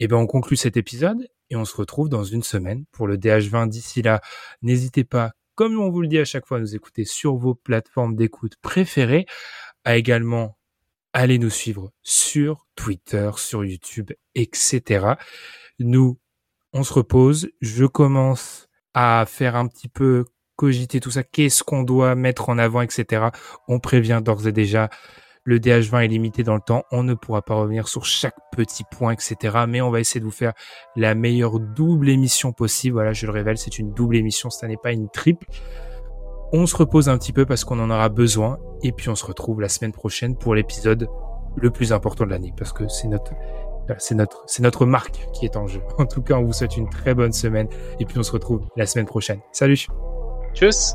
eh 0.00 0.08
ben 0.08 0.16
on 0.16 0.26
conclut 0.26 0.56
cet 0.56 0.76
épisode 0.76 1.28
et 1.50 1.56
on 1.56 1.64
se 1.64 1.76
retrouve 1.76 2.08
dans 2.08 2.24
une 2.24 2.42
semaine 2.42 2.84
pour 2.92 3.06
le 3.06 3.16
DH20. 3.16 3.68
D'ici 3.68 4.02
là, 4.02 4.20
n'hésitez 4.62 5.04
pas, 5.04 5.32
comme 5.54 5.78
on 5.78 5.90
vous 5.90 6.02
le 6.02 6.08
dit 6.08 6.18
à 6.18 6.24
chaque 6.24 6.46
fois, 6.46 6.58
à 6.58 6.60
nous 6.60 6.74
écouter 6.74 7.04
sur 7.04 7.36
vos 7.36 7.54
plateformes 7.54 8.16
d'écoute 8.16 8.54
préférées, 8.60 9.26
à 9.84 9.96
également 9.96 10.58
aller 11.12 11.38
nous 11.38 11.50
suivre 11.50 11.90
sur 12.02 12.66
Twitter, 12.74 13.30
sur 13.36 13.64
YouTube, 13.64 14.12
etc. 14.34 15.14
Nous 15.78 16.18
on 16.72 16.82
se 16.82 16.92
repose, 16.92 17.48
je 17.60 17.86
commence 17.86 18.68
à 18.94 19.24
faire 19.26 19.56
un 19.56 19.66
petit 19.66 19.88
peu 19.88 20.24
cogiter 20.56 21.00
tout 21.00 21.12
ça, 21.12 21.22
qu'est-ce 21.22 21.62
qu'on 21.62 21.84
doit 21.84 22.14
mettre 22.14 22.48
en 22.48 22.58
avant, 22.58 22.80
etc. 22.80 23.28
On 23.68 23.78
prévient 23.78 24.20
d'ores 24.22 24.46
et 24.46 24.52
déjà, 24.52 24.90
le 25.44 25.58
DH20 25.60 26.04
est 26.04 26.08
limité 26.08 26.42
dans 26.42 26.56
le 26.56 26.60
temps, 26.60 26.82
on 26.90 27.04
ne 27.04 27.14
pourra 27.14 27.42
pas 27.42 27.54
revenir 27.54 27.88
sur 27.88 28.04
chaque 28.04 28.34
petit 28.52 28.84
point, 28.90 29.12
etc. 29.12 29.64
Mais 29.68 29.80
on 29.80 29.90
va 29.90 30.00
essayer 30.00 30.20
de 30.20 30.24
vous 30.24 30.30
faire 30.30 30.52
la 30.96 31.14
meilleure 31.14 31.58
double 31.60 32.10
émission 32.10 32.52
possible. 32.52 32.94
Voilà, 32.94 33.12
je 33.12 33.24
le 33.24 33.32
révèle, 33.32 33.56
c'est 33.56 33.78
une 33.78 33.94
double 33.94 34.16
émission, 34.16 34.50
ce 34.50 34.66
n'est 34.66 34.76
pas 34.76 34.92
une 34.92 35.08
triple. 35.08 35.46
On 36.52 36.66
se 36.66 36.76
repose 36.76 37.08
un 37.08 37.16
petit 37.16 37.32
peu 37.32 37.46
parce 37.46 37.64
qu'on 37.64 37.78
en 37.78 37.90
aura 37.90 38.08
besoin, 38.08 38.58
et 38.82 38.92
puis 38.92 39.08
on 39.08 39.14
se 39.14 39.24
retrouve 39.24 39.60
la 39.60 39.68
semaine 39.68 39.92
prochaine 39.92 40.36
pour 40.36 40.54
l'épisode 40.54 41.08
le 41.56 41.70
plus 41.70 41.92
important 41.92 42.24
de 42.24 42.30
l'année, 42.30 42.52
parce 42.56 42.72
que 42.72 42.88
c'est 42.88 43.08
notre 43.08 43.32
c'est 43.98 44.14
notre, 44.14 44.44
c'est 44.46 44.62
notre 44.62 44.86
marque 44.86 45.28
qui 45.32 45.44
est 45.44 45.56
en 45.56 45.66
jeu. 45.66 45.80
En 45.98 46.06
tout 46.06 46.22
cas, 46.22 46.34
on 46.34 46.44
vous 46.44 46.52
souhaite 46.52 46.76
une 46.76 46.88
très 46.88 47.14
bonne 47.14 47.32
semaine 47.32 47.68
et 48.00 48.04
puis 48.04 48.18
on 48.18 48.22
se 48.22 48.32
retrouve 48.32 48.62
la 48.76 48.86
semaine 48.86 49.06
prochaine. 49.06 49.40
Salut. 49.52 49.86
Tchuss. 50.54 50.94